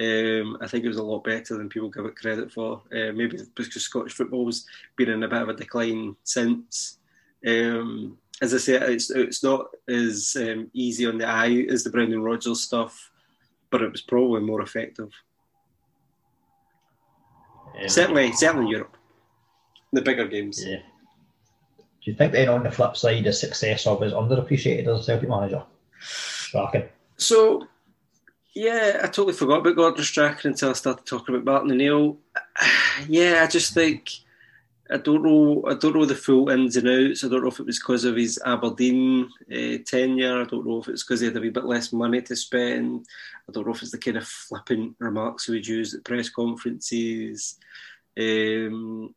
um, 0.00 0.58
I 0.60 0.66
think 0.66 0.84
it 0.84 0.88
was 0.88 0.96
a 0.96 1.02
lot 1.02 1.22
better 1.22 1.56
than 1.56 1.68
people 1.68 1.88
give 1.88 2.04
it 2.04 2.16
credit 2.16 2.52
for. 2.52 2.82
Uh, 2.92 3.12
maybe 3.12 3.38
because 3.54 3.82
Scottish 3.82 4.12
football's 4.12 4.66
been 4.96 5.10
in 5.10 5.22
a 5.22 5.28
bit 5.28 5.42
of 5.42 5.48
a 5.48 5.54
decline 5.54 6.16
since. 6.24 6.98
Um, 7.46 8.18
as 8.42 8.52
I 8.52 8.58
say, 8.58 8.74
it's 8.74 9.10
it's 9.10 9.44
not 9.44 9.66
as 9.88 10.36
um, 10.38 10.68
easy 10.72 11.06
on 11.06 11.18
the 11.18 11.28
eye 11.28 11.66
as 11.70 11.84
the 11.84 11.90
Brendan 11.90 12.22
Rodgers 12.22 12.62
stuff, 12.62 13.10
but 13.70 13.82
it 13.82 13.92
was 13.92 14.00
probably 14.00 14.40
more 14.40 14.62
effective. 14.62 15.10
Yeah. 17.78 17.86
Certainly, 17.86 18.32
certainly 18.32 18.70
Europe, 18.70 18.96
the 19.92 20.02
bigger 20.02 20.26
games. 20.26 20.64
Yeah. 20.64 20.78
Do 21.78 22.10
you 22.10 22.14
think 22.14 22.32
then 22.32 22.48
on 22.48 22.62
the 22.62 22.70
flip 22.70 22.96
side, 22.96 23.24
the 23.24 23.32
success 23.32 23.86
of 23.86 24.02
is 24.02 24.12
underappreciated 24.12 24.88
as 24.88 25.00
a 25.00 25.04
Celtic 25.04 25.28
manager? 25.28 25.62
Shocking. 26.00 26.84
So, 27.16 27.66
yeah, 28.54 29.00
I 29.02 29.06
totally 29.06 29.32
forgot 29.32 29.60
about 29.60 29.76
Gordon 29.76 30.04
Strachan 30.04 30.52
until 30.52 30.70
I 30.70 30.74
started 30.74 31.06
talking 31.06 31.34
about 31.34 31.44
Martin 31.44 31.72
O'Neill. 31.72 32.18
Yeah, 33.08 33.42
I 33.42 33.48
just 33.48 33.74
think 33.74 34.08
I 34.90 34.98
don't 34.98 35.22
know. 35.22 35.64
I 35.66 35.74
don't 35.74 35.94
know 35.94 36.04
the 36.04 36.14
full 36.14 36.50
ins 36.50 36.76
and 36.76 36.88
outs. 36.88 37.24
I 37.24 37.28
don't 37.28 37.42
know 37.42 37.48
if 37.48 37.58
it 37.58 37.66
was 37.66 37.78
because 37.78 38.04
of 38.04 38.16
his 38.16 38.38
Aberdeen 38.44 39.30
uh, 39.50 39.78
tenure. 39.86 40.42
I 40.42 40.44
don't 40.44 40.66
know 40.66 40.80
if 40.80 40.88
it's 40.88 41.02
because 41.02 41.20
he 41.20 41.26
had 41.26 41.36
a 41.36 41.40
wee 41.40 41.48
bit 41.48 41.64
less 41.64 41.92
money 41.92 42.20
to 42.20 42.36
spend. 42.36 43.06
I 43.48 43.52
don't 43.52 43.66
know 43.66 43.72
if 43.72 43.80
it's 43.80 43.92
the 43.92 43.98
kind 43.98 44.18
of 44.18 44.26
flippant 44.28 44.94
remarks 44.98 45.46
he 45.46 45.52
would 45.52 45.66
use 45.66 45.94
at 45.94 46.04
press 46.04 46.28
conferences, 46.28 47.58
um, 48.18 49.14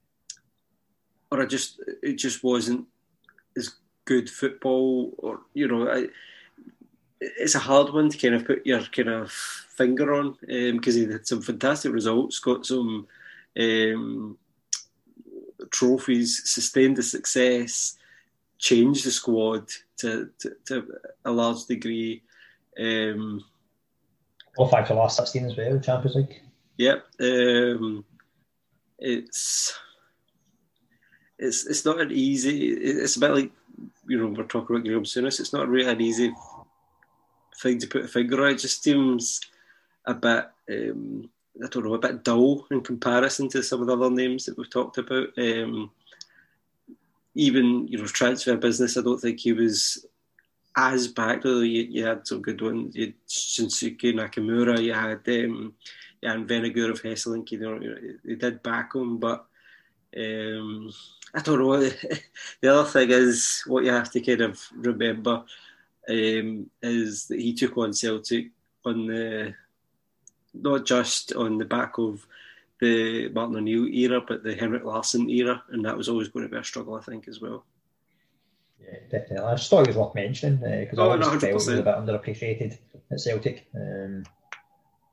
or 1.31 1.41
I 1.41 1.45
just 1.45 1.81
it 2.01 2.13
just 2.13 2.43
wasn't 2.43 2.85
as 3.57 3.75
good 4.05 4.29
football. 4.29 5.13
Or 5.17 5.41
you 5.53 5.67
know, 5.67 5.89
I, 5.91 6.07
it's 7.19 7.55
a 7.55 7.59
hard 7.59 7.93
one 7.93 8.09
to 8.09 8.17
kind 8.17 8.35
of 8.35 8.45
put 8.45 8.65
your 8.65 8.81
kind 8.81 9.09
of 9.09 9.31
finger 9.31 10.13
on 10.13 10.37
because 10.41 10.95
um, 10.95 11.01
he 11.01 11.11
had 11.11 11.27
some 11.27 11.41
fantastic 11.41 11.91
results, 11.91 12.39
got 12.39 12.65
some. 12.65 13.07
Um, 13.59 14.37
trophies, 15.71 16.41
sustained 16.45 16.97
the 16.97 17.03
success, 17.03 17.97
changed 18.57 19.05
the 19.05 19.11
squad 19.11 19.67
to, 19.97 20.29
to, 20.39 20.55
to 20.65 20.87
a 21.25 21.31
large 21.31 21.65
degree. 21.65 22.23
Um, 22.79 23.43
for 24.55 24.69
the 24.69 24.93
last 24.93 25.17
16 25.17 25.45
as 25.45 25.57
well, 25.57 25.79
Champions 25.79 26.15
League. 26.15 26.41
Yep. 26.77 27.05
Um, 27.19 28.05
it's 28.99 29.77
it's 31.37 31.67
it's 31.67 31.85
not 31.85 32.01
an 32.01 32.11
easy. 32.11 32.69
It's 32.69 33.15
a 33.15 33.19
bit 33.19 33.31
like 33.31 33.51
you 34.07 34.19
know 34.19 34.27
we're 34.27 34.43
talking 34.43 34.75
about 34.75 34.85
Graham 34.85 35.03
Souness. 35.03 35.39
It's 35.39 35.53
not 35.53 35.67
really 35.67 35.89
an 35.89 36.01
easy 36.01 36.33
thing 37.59 37.79
to 37.79 37.87
put 37.87 38.05
a 38.05 38.07
finger 38.07 38.45
on. 38.45 38.53
It 38.53 38.59
just 38.59 38.83
seems 38.83 39.41
a 40.05 40.13
bit 40.13 40.45
um, 40.69 41.29
I 41.63 41.67
don't 41.67 41.85
know, 41.85 41.93
a 41.93 41.99
bit 41.99 42.23
dull 42.23 42.67
in 42.71 42.81
comparison 42.81 43.49
to 43.49 43.63
some 43.63 43.81
of 43.81 43.87
the 43.87 43.93
other 43.93 44.11
names 44.11 44.45
that 44.45 44.57
we've 44.57 44.69
talked 44.69 44.97
about. 44.97 45.29
Um, 45.37 45.91
even 47.35 47.87
you 47.87 47.97
know 47.97 48.05
transfer 48.05 48.55
business, 48.57 48.97
I 48.97 49.01
don't 49.01 49.19
think 49.19 49.39
he 49.39 49.53
was 49.53 50.05
as 50.75 51.07
backed. 51.07 51.45
Although 51.45 51.61
you, 51.61 51.83
you 51.83 52.05
had 52.05 52.27
some 52.27 52.41
good 52.41 52.61
ones, 52.61 52.95
you 52.95 53.07
had 53.07 53.13
Shinsuke 53.27 54.13
Nakamura, 54.13 54.81
you 54.81 54.93
had 54.93 55.27
um, 55.45 55.73
had 56.23 56.39
of 56.89 57.01
Hesselink. 57.01 57.51
You 57.51 57.59
know, 57.59 57.79
they 58.25 58.35
did 58.35 58.63
back 58.63 58.95
him, 58.95 59.17
but 59.17 59.45
um, 60.15 60.91
I 61.33 61.41
don't 61.41 61.59
know. 61.59 61.79
the 62.61 62.73
other 62.73 62.89
thing 62.89 63.11
is 63.11 63.63
what 63.67 63.83
you 63.83 63.91
have 63.91 64.11
to 64.11 64.21
kind 64.21 64.41
of 64.41 64.61
remember 64.75 65.43
um, 66.09 66.69
is 66.81 67.27
that 67.27 67.39
he 67.39 67.53
took 67.53 67.77
on 67.77 67.93
Celtic 67.93 68.47
on 68.85 69.07
the 69.07 69.53
not 70.53 70.85
just 70.85 71.33
on 71.33 71.57
the 71.57 71.65
back 71.65 71.97
of 71.97 72.25
the 72.79 73.29
Martin 73.29 73.57
O'Neill 73.57 73.87
era, 73.87 74.21
but 74.21 74.43
the 74.43 74.55
Henrik 74.55 74.83
Larsson 74.83 75.29
era, 75.29 75.63
and 75.69 75.85
that 75.85 75.97
was 75.97 76.09
always 76.09 76.29
going 76.29 76.47
to 76.47 76.51
be 76.51 76.59
a 76.59 76.63
struggle, 76.63 76.95
I 76.95 77.01
think, 77.01 77.27
as 77.27 77.41
well. 77.41 77.65
Yeah, 78.79 78.99
definitely. 79.11 79.45
I 79.45 79.55
just 79.55 79.69
thought 79.69 79.81
it 79.81 79.87
was 79.87 79.97
worth 79.97 80.15
mentioning 80.15 80.57
because 80.57 80.99
uh, 80.99 81.01
oh, 81.01 81.09
I 81.09 81.13
always 81.13 81.25
no, 81.25 81.31
felt 81.31 81.43
it 81.43 81.53
was 81.53 81.67
a 81.67 81.75
bit 81.77 81.85
underappreciated 81.85 82.77
at 83.11 83.19
Celtic. 83.19 83.67
Um, 83.75 84.23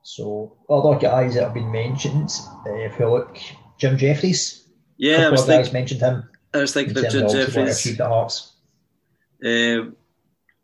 so, 0.02 0.56
other 0.68 0.98
guys 0.98 1.34
that 1.34 1.44
have 1.44 1.54
been 1.54 1.72
mentioned, 1.72 2.30
uh, 2.66 2.74
if 2.74 2.98
you 2.98 3.10
look, 3.10 3.38
Jim 3.78 3.96
Jefferies. 3.96 4.68
Yeah, 4.98 5.26
I 5.26 5.30
was 5.30 5.46
thinking, 5.46 5.72
mentioned 5.72 6.00
him. 6.00 6.28
I 6.52 6.58
was 6.58 6.74
thinking 6.74 6.96
of 6.96 7.10
Jim 7.10 7.28
Jefferies. 7.28 8.00
At 8.00 8.06
Hearts. 8.06 8.52
Um, 9.44 9.96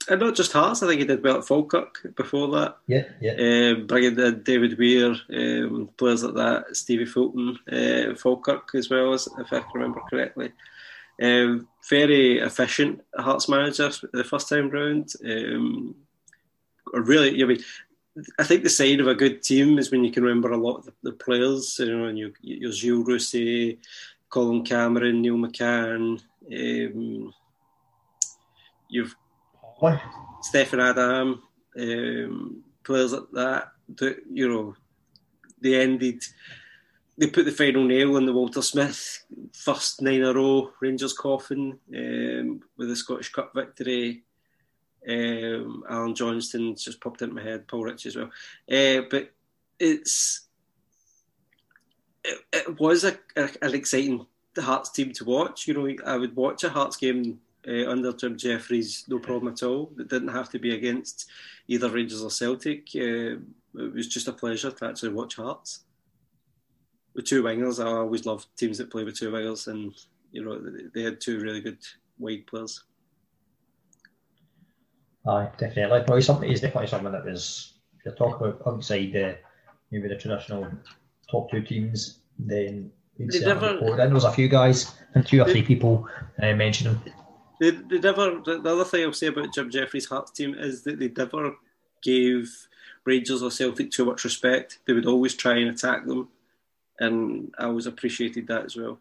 and 0.08 0.20
not 0.20 0.34
just 0.34 0.52
Hearts. 0.52 0.82
I 0.82 0.86
think 0.86 1.00
he 1.00 1.06
did 1.06 1.22
well 1.22 1.38
at 1.38 1.46
Falkirk 1.46 2.14
before 2.16 2.48
that. 2.52 2.78
Yeah, 2.86 3.04
yeah. 3.20 3.32
Um, 3.32 3.86
bringing 3.86 4.18
in 4.18 4.42
David 4.42 4.78
Weir, 4.78 5.14
um, 5.32 5.90
players 5.96 6.24
like 6.24 6.34
that, 6.34 6.76
Stevie 6.76 7.06
Fulton, 7.06 7.58
uh, 7.70 8.14
Falkirk 8.14 8.74
as 8.74 8.88
well 8.88 9.12
as 9.12 9.28
if 9.38 9.52
I 9.52 9.60
can 9.60 9.70
remember 9.74 10.00
correctly. 10.08 10.52
Um, 11.22 11.68
very 11.88 12.38
efficient 12.38 13.02
Hearts 13.14 13.48
manager 13.48 13.90
the 14.12 14.24
first 14.24 14.48
time 14.48 14.70
round. 14.70 15.12
Um, 15.24 15.94
really, 16.92 17.42
I 17.42 17.46
mean, 17.46 17.62
I 18.38 18.44
think 18.44 18.62
the 18.62 18.70
sign 18.70 19.00
of 19.00 19.06
a 19.06 19.14
good 19.14 19.42
team 19.42 19.78
is 19.78 19.90
when 19.90 20.02
you 20.02 20.12
can 20.12 20.24
remember 20.24 20.50
a 20.50 20.56
lot 20.56 20.78
of 20.78 20.86
the, 20.86 20.92
the 21.02 21.12
players. 21.12 21.78
You 21.78 21.96
know, 21.96 22.04
and 22.06 22.18
you, 22.18 22.32
you're 22.40 22.72
Gilles 22.72 23.04
Rousset, 23.04 23.78
Colin 24.30 24.64
Cameron, 24.64 25.20
Neil 25.20 25.36
McCann. 25.36 26.20
Um, 26.50 27.34
you've 28.88 29.14
Stéphane 30.42 30.90
Adam, 30.90 31.42
um, 31.78 32.62
players 32.84 33.12
like 33.12 33.30
that, 33.32 33.72
that, 33.96 34.16
you 34.32 34.48
know, 34.48 34.74
they 35.60 35.80
ended, 35.80 36.22
they 37.18 37.26
put 37.26 37.44
the 37.44 37.52
final 37.52 37.84
nail 37.84 38.16
in 38.16 38.26
the 38.26 38.32
Walter 38.32 38.62
Smith 38.62 39.24
first 39.52 40.00
nine 40.02 40.14
in 40.14 40.24
a 40.24 40.32
row 40.32 40.70
Rangers 40.80 41.12
coffin 41.12 41.78
um, 41.94 42.60
with 42.76 42.88
the 42.88 42.96
Scottish 42.96 43.30
Cup 43.32 43.52
victory. 43.54 44.22
Um, 45.08 45.84
Alan 45.88 46.14
Johnston 46.14 46.76
just 46.76 47.00
popped 47.00 47.22
into 47.22 47.34
my 47.34 47.42
head, 47.42 47.68
Paul 47.68 47.84
Rich 47.84 48.06
as 48.06 48.16
well. 48.16 48.30
Uh, 48.70 49.02
but 49.10 49.30
it's 49.78 50.48
it, 52.24 52.38
it 52.52 52.80
was 52.80 53.04
a, 53.04 53.18
a, 53.36 53.48
an 53.62 53.74
exciting 53.74 54.26
Hearts 54.58 54.90
team 54.90 55.12
to 55.12 55.24
watch. 55.24 55.66
You 55.66 55.74
know, 55.74 55.94
I 56.04 56.16
would 56.18 56.36
watch 56.36 56.64
a 56.64 56.70
Hearts 56.70 56.96
game 56.96 57.40
uh, 57.70 57.90
under 57.90 58.12
Jim 58.12 58.36
Jefferies, 58.36 59.04
no 59.08 59.18
problem 59.18 59.52
at 59.52 59.62
all. 59.62 59.92
It 59.98 60.08
didn't 60.08 60.28
have 60.28 60.50
to 60.50 60.58
be 60.58 60.74
against 60.74 61.30
either 61.68 61.88
Rangers 61.88 62.22
or 62.22 62.30
Celtic. 62.30 62.88
Uh, 62.94 63.38
it 63.74 63.94
was 63.94 64.08
just 64.08 64.28
a 64.28 64.32
pleasure 64.32 64.70
to 64.70 64.86
actually 64.86 65.12
watch 65.12 65.36
Hearts. 65.36 65.84
With 67.14 67.26
two 67.26 67.42
wingers, 67.42 67.84
I 67.84 67.88
always 67.88 68.26
love 68.26 68.46
teams 68.56 68.78
that 68.78 68.90
play 68.90 69.04
with 69.04 69.18
two 69.18 69.30
wingers, 69.30 69.68
and 69.68 69.94
you 70.32 70.44
know 70.44 70.60
they 70.94 71.02
had 71.02 71.20
two 71.20 71.40
really 71.40 71.60
good 71.60 71.78
wide 72.18 72.46
players. 72.46 72.84
Aye, 75.26 75.50
definitely. 75.58 76.04
No, 76.08 76.16
he's, 76.16 76.26
something, 76.26 76.48
he's 76.48 76.60
definitely 76.60 76.88
someone 76.88 77.12
that 77.12 77.24
was. 77.24 77.74
If 77.98 78.06
you're 78.06 78.14
talking 78.14 78.46
about 78.46 78.66
outside 78.66 79.12
the 79.12 79.36
maybe 79.90 80.08
the 80.08 80.16
traditional 80.16 80.66
top 81.30 81.50
two 81.50 81.62
teams, 81.62 82.20
then 82.38 82.90
they 83.18 83.40
never, 83.40 83.78
there 83.96 84.08
was 84.08 84.24
a 84.24 84.32
few 84.32 84.48
guys 84.48 84.94
and 85.14 85.26
two 85.26 85.42
or 85.42 85.44
three 85.48 85.62
people 85.62 86.08
uh, 86.42 86.54
mentioned 86.54 86.96
him. 86.96 87.14
They, 87.60 87.70
they 87.70 87.98
never. 87.98 88.40
The 88.40 88.62
other 88.64 88.84
thing 88.84 89.04
I'll 89.04 89.12
say 89.12 89.26
about 89.26 89.52
Jim 89.52 89.70
Jefferies' 89.70 90.06
Hearts 90.06 90.30
team 90.30 90.54
is 90.54 90.82
that 90.84 90.98
they 90.98 91.08
never 91.08 91.56
gave 92.02 92.50
Rangers 93.04 93.42
or 93.42 93.50
Celtic 93.50 93.90
too 93.90 94.06
much 94.06 94.24
respect. 94.24 94.78
They 94.86 94.94
would 94.94 95.06
always 95.06 95.34
try 95.34 95.58
and 95.58 95.70
attack 95.70 96.06
them, 96.06 96.28
and 96.98 97.54
I 97.58 97.64
always 97.64 97.86
appreciated 97.86 98.46
that 98.48 98.64
as 98.64 98.76
well. 98.76 98.98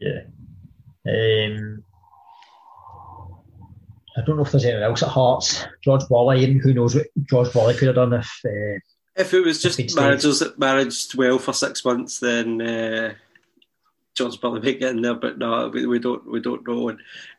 Yeah. 0.00 0.22
Um, 1.06 1.84
I 4.16 4.22
don't 4.22 4.36
know 4.36 4.42
if 4.42 4.50
there's 4.50 4.64
anyone 4.64 4.82
else 4.82 5.02
at 5.02 5.08
Hearts. 5.08 5.64
George 5.82 6.02
and 6.10 6.60
who 6.60 6.74
knows 6.74 6.96
what 6.96 7.06
George 7.28 7.52
Burley 7.52 7.74
could 7.74 7.88
have 7.88 7.96
done 7.96 8.12
if. 8.12 8.40
Uh, 8.44 8.80
if 9.16 9.32
it 9.32 9.40
was 9.40 9.62
just 9.62 9.94
managers 9.94 10.40
that 10.40 10.58
managed 10.58 11.14
well 11.14 11.38
for 11.38 11.52
six 11.52 11.84
months, 11.84 12.18
then 12.18 12.60
uh, 12.60 13.14
George 14.14 14.40
Burley 14.40 14.60
might 14.60 14.80
get 14.80 14.92
in 14.92 15.02
there. 15.02 15.14
But 15.14 15.38
no, 15.38 15.68
we, 15.68 15.86
we 15.86 15.98
don't 15.98 16.26
we 16.30 16.40
don't 16.40 16.66
know. 16.66 16.88
And, 16.90 16.98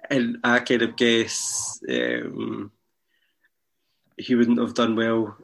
and 0.09 0.37
I 0.43 0.59
kind 0.59 0.81
of 0.81 0.95
guess 0.95 1.81
um, 1.89 2.71
he 4.17 4.35
wouldn't 4.35 4.59
have 4.59 4.73
done 4.73 4.95
well 4.95 5.37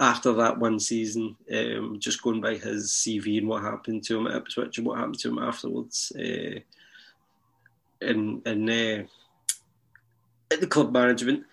after 0.00 0.32
that 0.32 0.58
one 0.58 0.80
season, 0.80 1.36
um, 1.54 1.96
just 1.98 2.22
going 2.22 2.40
by 2.40 2.54
his 2.54 2.90
CV 2.90 3.38
and 3.38 3.46
what 3.46 3.62
happened 3.62 4.02
to 4.04 4.18
him 4.18 4.26
at 4.26 4.36
Ipswich 4.36 4.78
and 4.78 4.86
what 4.86 4.98
happened 4.98 5.18
to 5.18 5.28
him 5.28 5.38
afterwards. 5.38 6.12
Uh, 6.16 6.60
in 8.00 8.40
in 8.46 8.70
uh, 8.70 9.04
at 10.50 10.60
the 10.60 10.66
club 10.66 10.90
management, 10.92 11.44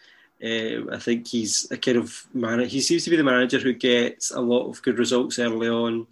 uh, 0.42 0.90
I 0.92 0.98
think 0.98 1.28
he's 1.28 1.70
a 1.72 1.78
kind 1.78 1.98
of 1.98 2.26
man. 2.34 2.62
He 2.62 2.80
seems 2.80 3.04
to 3.04 3.10
be 3.10 3.18
the 3.18 3.24
manager 3.24 3.60
who 3.60 3.74
gets 3.74 4.32
a 4.32 4.40
lot 4.40 4.70
of 4.70 4.82
good 4.82 4.98
results 4.98 5.40
early 5.40 5.68
on, 5.68 6.08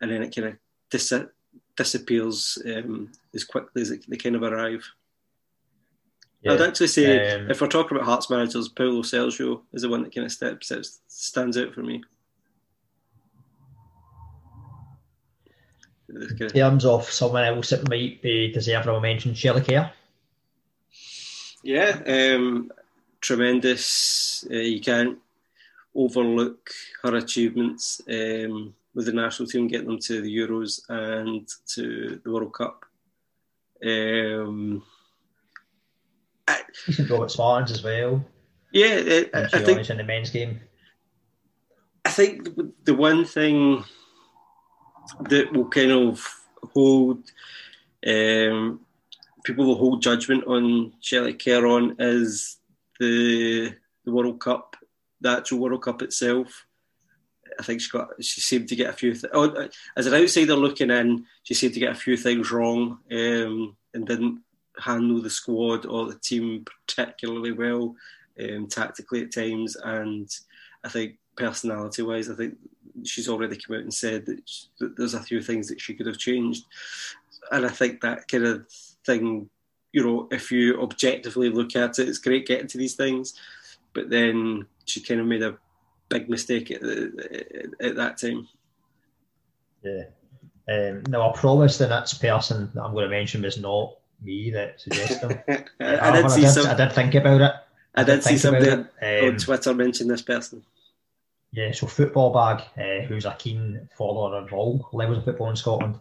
and 0.00 0.10
then 0.10 0.22
it 0.22 0.34
kind 0.34 0.48
of 0.48 0.56
dis- 0.90 1.12
disappears 1.80 2.58
um, 2.66 3.10
as 3.34 3.42
quickly 3.42 3.80
as 3.80 3.88
they 3.88 4.16
kind 4.18 4.36
of 4.36 4.42
arrive. 4.42 4.84
Yeah. 6.42 6.52
I'd 6.52 6.60
actually 6.60 6.88
say, 6.88 7.32
um, 7.32 7.50
if 7.50 7.62
we're 7.62 7.68
talking 7.68 7.96
about 7.96 8.06
Hearts 8.06 8.28
managers, 8.28 8.68
Paulo 8.68 9.00
Sergio 9.00 9.62
is 9.72 9.80
the 9.80 9.88
one 9.88 10.02
that 10.02 10.14
kind 10.14 10.26
of 10.26 10.32
steps 10.32 10.70
out, 10.72 10.86
stands 11.08 11.56
out 11.56 11.72
for 11.72 11.80
me. 11.80 12.02
In 16.10 16.48
terms 16.48 16.84
of 16.84 17.10
someone 17.10 17.44
else 17.44 17.70
that 17.70 17.88
might 17.88 18.20
be 18.20 18.52
deserving 18.52 18.90
of 18.90 18.96
a 18.96 19.00
mention, 19.00 19.32
Shelley 19.32 19.62
Kerr. 19.62 19.90
Yeah, 21.62 22.00
um, 22.06 22.70
tremendous. 23.22 24.44
Uh, 24.50 24.56
you 24.56 24.80
can't 24.80 25.18
overlook 25.94 26.70
her 27.02 27.16
achievements 27.16 28.02
um, 28.08 28.74
with 28.94 29.06
the 29.06 29.12
national 29.12 29.48
team, 29.48 29.68
getting 29.68 29.86
them 29.86 29.98
to 29.98 30.20
the 30.20 30.36
Euros 30.36 30.80
and 30.88 31.48
to 31.74 32.20
the 32.22 32.30
World 32.30 32.52
Cup. 32.52 32.84
Um, 33.84 34.82
Decent 36.86 37.10
Robert 37.10 37.30
Spartans 37.30 37.70
as 37.70 37.82
well. 37.82 38.24
Yeah, 38.72 39.26
I, 39.34 39.48
I 39.52 39.58
think 39.62 39.88
in 39.88 39.96
the 39.96 40.04
men's 40.04 40.30
game. 40.30 40.60
I 42.04 42.10
think 42.10 42.48
the 42.84 42.94
one 42.94 43.24
thing 43.24 43.84
that 45.28 45.52
will 45.52 45.68
kind 45.68 45.92
of 45.92 46.26
hold 46.72 47.18
um, 48.06 48.80
people 49.44 49.66
will 49.66 49.76
hold 49.76 50.02
judgment 50.02 50.44
on 50.46 50.92
Shelley 51.00 51.34
Kerr 51.34 51.66
on 51.66 51.96
is 51.98 52.58
the 52.98 53.74
the 54.04 54.12
World 54.12 54.40
Cup, 54.40 54.76
the 55.20 55.30
actual 55.30 55.58
World 55.58 55.82
Cup 55.82 56.02
itself. 56.02 56.66
I 57.60 57.62
think 57.62 57.82
she 57.82 57.90
got 57.90 58.08
she 58.24 58.40
seemed 58.40 58.68
to 58.70 58.76
get 58.76 58.88
a 58.88 58.94
few. 58.94 59.12
Th- 59.12 59.30
oh, 59.34 59.68
as 59.94 60.06
an 60.06 60.14
outsider 60.14 60.56
looking 60.56 60.90
in, 60.90 61.26
she 61.42 61.52
seemed 61.52 61.74
to 61.74 61.80
get 61.80 61.92
a 61.92 61.94
few 61.94 62.16
things 62.16 62.50
wrong 62.50 62.98
um, 63.12 63.76
and 63.92 64.06
didn't 64.06 64.40
handle 64.78 65.20
the 65.20 65.28
squad 65.28 65.84
or 65.84 66.06
the 66.06 66.18
team 66.18 66.64
particularly 66.64 67.52
well 67.52 67.94
um, 68.42 68.66
tactically 68.66 69.22
at 69.22 69.34
times. 69.34 69.76
And 69.76 70.26
I 70.82 70.88
think 70.88 71.18
personality 71.36 72.00
wise, 72.00 72.30
I 72.30 72.34
think 72.34 72.56
she's 73.04 73.28
already 73.28 73.58
come 73.58 73.76
out 73.76 73.82
and 73.82 73.92
said 73.92 74.24
that, 74.24 74.40
she, 74.46 74.66
that 74.78 74.96
there's 74.96 75.12
a 75.12 75.20
few 75.20 75.42
things 75.42 75.68
that 75.68 75.82
she 75.82 75.92
could 75.92 76.06
have 76.06 76.16
changed. 76.16 76.64
And 77.52 77.66
I 77.66 77.68
think 77.68 78.00
that 78.00 78.26
kind 78.26 78.46
of 78.46 78.66
thing, 79.04 79.50
you 79.92 80.02
know, 80.02 80.28
if 80.30 80.50
you 80.50 80.80
objectively 80.80 81.50
look 81.50 81.76
at 81.76 81.98
it, 81.98 82.08
it's 82.08 82.18
great 82.18 82.46
getting 82.46 82.68
to 82.68 82.78
these 82.78 82.94
things. 82.94 83.34
But 83.92 84.08
then 84.08 84.64
she 84.86 85.02
kind 85.02 85.20
of 85.20 85.26
made 85.26 85.42
a 85.42 85.58
big 86.10 86.28
mistake 86.28 86.70
at, 86.70 86.82
at 86.82 87.96
that 87.96 88.18
time. 88.18 88.46
Yeah. 89.82 90.02
Um, 90.68 91.02
now, 91.08 91.30
I 91.30 91.32
promise 91.36 91.78
the 91.78 91.88
next 91.88 92.14
person 92.14 92.70
that 92.74 92.82
I'm 92.82 92.92
going 92.92 93.04
to 93.04 93.16
mention 93.16 93.42
was 93.42 93.58
not 93.58 93.96
me 94.22 94.50
that 94.50 94.80
suggested 94.80 95.28
them. 95.28 95.42
I, 95.80 96.10
I, 96.10 96.22
did 96.22 96.30
see 96.30 96.42
I, 96.42 96.44
did, 96.44 96.50
some, 96.50 96.66
I 96.66 96.74
did 96.74 96.92
think 96.92 97.14
about 97.14 97.40
it. 97.40 97.52
I, 97.94 98.00
I 98.02 98.04
did, 98.04 98.14
did 98.16 98.24
see 98.24 98.38
somebody 98.38 98.70
um, 98.70 98.86
on 99.02 99.36
Twitter 99.38 99.74
mention 99.74 100.08
this 100.08 100.22
person. 100.22 100.62
Yeah, 101.52 101.72
so 101.72 101.86
Football 101.86 102.32
Bag, 102.32 102.62
uh, 102.78 103.06
who's 103.06 103.24
a 103.24 103.34
keen 103.38 103.88
follower 103.96 104.36
of 104.36 104.52
all 104.52 104.88
levels 104.92 105.18
of 105.18 105.24
football 105.24 105.50
in 105.50 105.56
Scotland, 105.56 105.98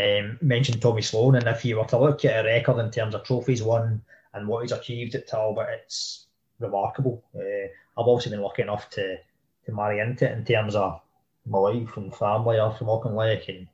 um, 0.00 0.38
mentioned 0.40 0.80
Tommy 0.80 1.02
Sloan. 1.02 1.34
And 1.34 1.48
if 1.48 1.64
you 1.64 1.78
were 1.78 1.84
to 1.86 1.98
look 1.98 2.24
at 2.24 2.44
a 2.44 2.48
record 2.48 2.78
in 2.78 2.90
terms 2.90 3.14
of 3.14 3.24
trophies 3.24 3.62
won 3.62 4.02
and 4.34 4.46
what 4.46 4.62
he's 4.62 4.72
achieved 4.72 5.16
at 5.16 5.26
Talbot, 5.26 5.66
it's 5.70 6.26
remarkable. 6.60 7.24
Uh, 7.34 7.66
I've 7.98 8.06
also 8.06 8.30
been 8.30 8.42
lucky 8.42 8.62
enough 8.62 8.88
to, 8.90 9.16
to 9.66 9.72
marry 9.72 10.00
into 10.00 10.30
it 10.30 10.36
in 10.36 10.44
terms 10.44 10.74
of 10.74 11.00
my 11.46 11.58
life 11.58 11.96
and 11.96 12.14
family 12.14 12.58
after 12.58 12.84
Auchinleck 12.84 13.48
and 13.48 13.66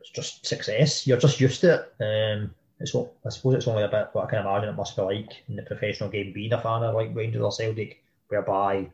it's 0.00 0.10
just 0.10 0.44
success. 0.44 1.06
You're 1.06 1.18
just 1.18 1.40
used 1.40 1.60
to 1.60 1.74
it. 1.74 1.94
Um, 2.00 2.54
it's 2.80 2.92
what 2.92 3.12
I 3.24 3.30
suppose 3.30 3.54
it's 3.54 3.68
only 3.68 3.84
about 3.84 4.14
what 4.14 4.26
I 4.26 4.30
can 4.30 4.40
imagine 4.40 4.68
it 4.68 4.76
must 4.76 4.96
be 4.96 5.02
like 5.02 5.44
in 5.48 5.56
the 5.56 5.62
professional 5.62 6.10
game 6.10 6.32
being 6.32 6.52
a 6.52 6.60
fan 6.60 6.82
of 6.82 6.94
like 6.94 7.14
Rangers 7.14 7.42
or 7.42 7.52
Celtic, 7.52 8.02
whereby 8.28 8.90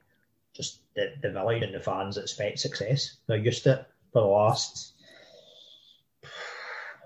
just 0.54 0.80
the, 0.94 1.14
the 1.22 1.30
village 1.30 1.62
and 1.62 1.74
the 1.74 1.80
fans 1.80 2.18
expect 2.18 2.58
success. 2.58 3.16
They're 3.26 3.38
used 3.38 3.62
to 3.64 3.80
it 3.80 3.86
for 4.12 4.20
the 4.20 4.28
last 4.28 4.92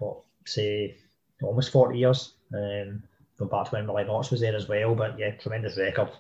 what 0.01 0.23
say 0.45 0.97
almost 1.43 1.71
forty 1.71 1.99
years. 1.99 2.35
Um, 2.53 3.05
going 3.39 3.51
back 3.51 3.67
to 3.67 3.77
when 3.77 3.87
Millie 3.87 4.05
Knox 4.05 4.31
was 4.31 4.41
there 4.41 4.57
as 4.57 4.69
well, 4.69 4.95
but 4.95 5.19
yeah, 5.19 5.31
tremendous 5.37 5.79
record. 5.79 6.11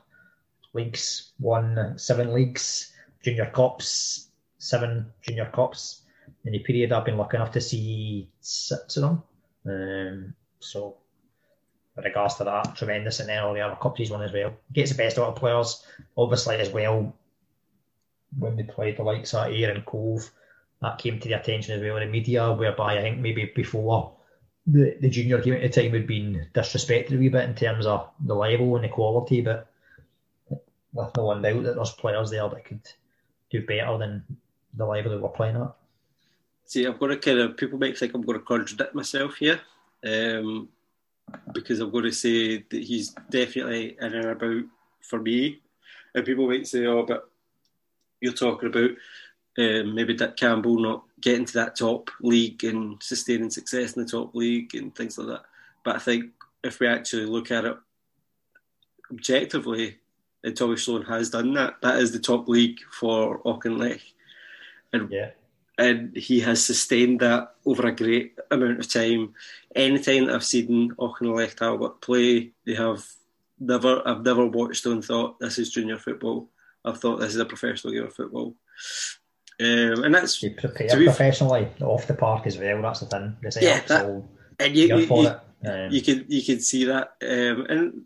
Leagues 0.74 1.32
won 1.38 1.94
seven 1.98 2.32
leagues, 2.32 2.92
junior 3.22 3.50
cups, 3.50 4.28
seven 4.58 5.12
junior 5.20 5.50
cups, 5.52 6.02
in 6.44 6.52
the 6.52 6.58
period 6.60 6.92
I've 6.92 7.04
been 7.04 7.18
lucky 7.18 7.36
enough 7.36 7.52
to 7.52 7.60
see 7.60 8.28
six 8.40 8.96
of 8.96 9.02
them. 9.02 9.22
Um, 9.66 10.34
so, 10.60 10.96
with 11.94 12.04
regards 12.04 12.36
to 12.36 12.44
that, 12.44 12.76
tremendous. 12.76 13.20
And 13.20 13.28
then 13.28 13.42
all 13.42 13.54
the 13.54 13.60
other 13.60 13.76
cups 13.76 13.98
he's 13.98 14.10
won 14.10 14.22
as 14.22 14.32
well. 14.32 14.54
Gets 14.72 14.92
the 14.92 14.96
best 14.96 15.18
out 15.18 15.28
of 15.28 15.36
players, 15.36 15.84
obviously, 16.16 16.56
as 16.56 16.70
well. 16.70 17.14
When 18.38 18.56
they 18.56 18.62
played 18.62 18.96
the 18.96 19.02
likes 19.02 19.34
of 19.34 19.48
Ayr 19.48 19.70
and 19.70 19.84
Cove, 19.84 20.30
that 20.80 20.98
came 20.98 21.20
to 21.20 21.28
the 21.28 21.38
attention 21.38 21.74
as 21.74 21.82
well 21.82 21.98
in 21.98 22.06
the 22.06 22.12
media, 22.12 22.52
whereby 22.52 22.98
I 22.98 23.02
think 23.02 23.18
maybe 23.18 23.52
before 23.54 24.14
the, 24.66 24.96
the 25.00 25.10
junior 25.10 25.38
game 25.38 25.54
at 25.54 25.62
the 25.62 25.68
time 25.82 25.92
had 25.92 26.06
been 26.06 26.48
disrespected 26.54 27.14
a 27.14 27.18
wee 27.18 27.28
bit 27.28 27.48
in 27.48 27.54
terms 27.54 27.86
of 27.86 28.08
the 28.24 28.34
level 28.34 28.74
and 28.76 28.84
the 28.84 28.88
quality, 28.88 29.42
but 29.42 29.68
with 30.93 31.16
no 31.16 31.24
one 31.24 31.43
doubt 31.43 31.62
that 31.64 31.74
there's 31.76 31.93
players 31.93 32.30
there 32.30 32.49
that 32.49 32.64
could 32.64 32.80
do 33.51 33.64
better 33.64 33.99
than 33.99 34.24
the 34.74 34.86
level 34.86 35.12
that 35.12 35.20
we're 35.20 35.28
playing 35.28 35.57
at 35.57 35.74
see, 36.72 36.86
I'm 36.86 36.97
going 36.97 37.11
to 37.11 37.18
kind 37.18 37.38
of 37.38 37.57
people 37.57 37.78
might 37.78 37.99
think 37.99 38.14
I'm 38.14 38.22
going 38.22 38.38
to 38.38 38.45
contradict 38.45 38.95
myself 38.95 39.36
here, 39.36 39.61
um, 40.07 40.68
because 41.53 41.80
I'm 41.80 41.90
going 41.90 42.05
to 42.05 42.12
say 42.12 42.59
that 42.59 42.82
he's 42.82 43.11
definitely 43.30 43.97
in 44.01 44.14
and 44.14 44.24
about 44.24 44.64
for 45.03 45.20
me, 45.20 45.61
and 46.14 46.24
people 46.24 46.49
might 46.49 46.66
say, 46.66 46.86
"Oh, 46.86 47.05
but 47.05 47.28
you're 48.20 48.32
talking 48.32 48.68
about 48.68 48.90
um, 49.59 49.95
maybe 49.95 50.14
Dick 50.14 50.36
Campbell 50.36 50.78
not 50.78 51.05
getting 51.20 51.45
to 51.45 51.53
that 51.55 51.76
top 51.76 52.11
league 52.20 52.64
and 52.64 53.03
sustaining 53.03 53.51
success 53.51 53.93
in 53.93 54.05
the 54.05 54.11
top 54.11 54.34
league 54.34 54.74
and 54.74 54.95
things 54.95 55.18
like 55.18 55.28
that." 55.28 55.43
But 55.84 55.97
I 55.97 55.99
think 55.99 56.30
if 56.64 56.80
we 56.80 56.86
actually 56.86 57.26
look 57.26 57.51
at 57.51 57.66
it 57.66 57.76
objectively, 59.11 59.99
and 60.45 60.57
Tommy 60.57 60.76
Sloan 60.76 61.03
has 61.03 61.30
done 61.30 61.55
that. 61.55 61.74
That 61.82 61.99
is 61.99 62.12
the 62.12 62.18
top 62.18 62.49
league 62.49 62.80
for 62.90 63.43
Auchinleck. 63.43 64.01
And 64.93 65.11
yeah 65.11 65.30
and 65.78 66.16
he 66.16 66.40
has 66.40 66.64
sustained 66.64 67.20
that 67.20 67.55
over 67.64 67.86
a 67.86 67.95
great 67.95 68.38
amount 68.51 68.80
of 68.80 68.93
time. 68.93 69.34
Anytime 69.74 70.26
that 70.26 70.34
I've 70.34 70.45
seen 70.45 70.93
Auchinleck 70.99 71.55
Talbot 71.55 72.01
play, 72.01 72.53
they 72.66 72.74
have 72.74 73.05
never 73.59 74.07
I've 74.07 74.22
never 74.22 74.47
watched 74.47 74.84
and 74.86 75.05
thought 75.05 75.38
this 75.40 75.59
is 75.59 75.70
junior 75.70 75.99
football. 75.99 76.49
I've 76.84 77.01
thought 77.01 77.20
this 77.20 77.34
is 77.34 77.40
a 77.40 77.45
professional 77.45 77.93
game 77.93 78.05
of 78.05 78.14
football. 78.14 78.55
Um, 79.61 80.05
and 80.05 80.14
that's 80.14 80.43
you 80.43 80.51
prepare 80.51 80.88
professionally 80.88 81.68
off 81.80 82.07
the 82.07 82.14
park 82.14 82.47
as 82.47 82.59
well. 82.59 82.82
That's 82.82 83.01
the 83.01 83.07
thing. 83.07 83.36
yeah, 83.61 83.80
that, 83.80 84.24
and 84.59 84.76
you, 84.76 84.88
you, 84.88 84.97
you, 84.99 85.34
um, 85.66 85.90
you, 85.90 86.02
can 86.02 86.24
you 86.28 86.42
can 86.42 86.60
see 86.60 86.84
that, 86.84 87.12
um, 87.22 87.66
and 87.68 88.02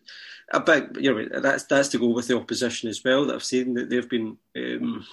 a 0.53 0.61
bit 0.61 1.01
you 1.01 1.15
know 1.15 1.41
that's 1.41 1.65
that's 1.65 1.89
to 1.89 1.99
go 1.99 2.09
with 2.09 2.29
the 2.29 2.37
opposition 2.37 2.89
as 2.89 3.03
well. 3.05 3.25
That 3.25 3.37
I've 3.37 3.45
seen 3.45 3.75
that 3.75 3.91
they've 3.91 4.09
been 4.09 4.37
um, 4.57 5.07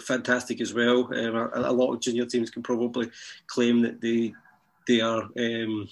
fantastic 0.00 0.60
as 0.60 0.74
well. 0.74 1.12
Um, 1.14 1.36
a, 1.36 1.50
a, 1.54 1.72
lot 1.72 1.92
of 1.92 2.00
junior 2.00 2.26
teams 2.26 2.50
can 2.50 2.62
probably 2.62 3.10
claim 3.46 3.82
that 3.82 4.00
they 4.00 4.32
they 4.86 5.00
are 5.00 5.28
um, 5.38 5.88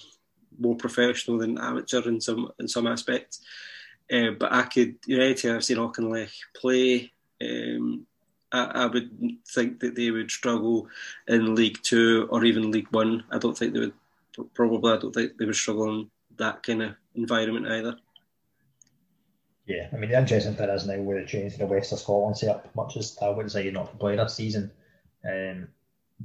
more 0.59 0.75
professional 0.75 1.37
than 1.37 1.57
amateur 1.57 2.07
in 2.07 2.19
some 2.19 2.51
in 2.59 2.67
some 2.67 2.87
aspects. 2.87 3.41
Uh, 4.11 4.31
but 4.39 4.51
I 4.53 4.63
could, 4.63 4.95
you 5.05 5.17
know, 5.17 5.23
anytime 5.23 5.55
I've 5.55 5.65
seen 5.65 5.77
Auchinleck 5.77 6.31
play, 6.55 7.11
um, 7.41 8.05
I, 8.51 8.63
I, 8.63 8.85
would 8.85 9.37
think 9.49 9.81
that 9.81 9.95
they 9.95 10.11
would 10.11 10.31
struggle 10.31 10.87
in 11.27 11.55
League 11.55 11.79
Two 11.83 12.27
or 12.31 12.45
even 12.45 12.71
League 12.71 12.87
One. 12.91 13.23
I 13.31 13.37
don't 13.37 13.57
think 13.57 13.73
they 13.73 13.81
would. 13.81 13.93
Probably, 14.53 14.93
I 14.93 14.97
don't 14.97 15.13
think 15.13 15.37
they 15.37 15.45
would 15.45 15.55
struggle 15.55 15.89
in 15.89 16.11
that 16.37 16.63
kind 16.63 16.83
of 16.83 16.95
environment 17.15 17.67
either. 17.67 17.97
Yeah, 19.65 19.89
I 19.91 19.97
mean 19.97 20.09
the 20.09 20.17
interesting 20.17 20.55
thing 20.55 20.69
is 20.69 20.87
now 20.87 20.99
with 20.99 21.17
the 21.17 21.25
change 21.25 21.53
to 21.53 21.59
the 21.59 21.65
West 21.65 21.91
of 21.91 21.99
Scotland 21.99 22.37
setup, 22.37 22.73
much 22.75 22.95
as 22.95 23.17
I 23.21 23.29
wouldn't 23.29 23.51
say 23.51 23.63
you're 23.63 23.73
not 23.73 23.99
play 23.99 24.15
this 24.15 24.35
season, 24.35 24.71
um, 25.27 25.67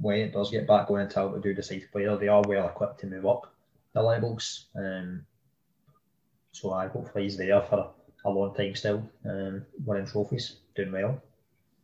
when 0.01 0.21
it 0.21 0.33
does 0.33 0.51
get 0.51 0.67
back 0.67 0.89
going 0.89 1.03
and 1.03 1.11
Talbot 1.11 1.43
do 1.43 1.53
decide 1.53 1.81
to 1.81 1.89
play 1.89 2.05
there, 2.05 2.17
they 2.17 2.29
are 2.29 2.43
well 2.47 2.69
equipped 2.69 3.01
to 3.01 3.07
move 3.07 3.27
up 3.27 3.53
the 3.95 4.03
levels. 4.03 4.67
Um, 4.77 5.27
so 6.53 6.73
I 6.73 6.87
hopefully 6.87 7.25
he's 7.25 7.37
there 7.37 7.61
for 7.63 7.93
a, 8.25 8.29
a 8.29 8.31
long 8.31 8.55
time 8.55 8.75
still, 8.75 9.09
um, 9.25 9.67
winning 9.85 10.07
trophies, 10.07 10.57
doing 10.77 10.93
well. 10.93 11.21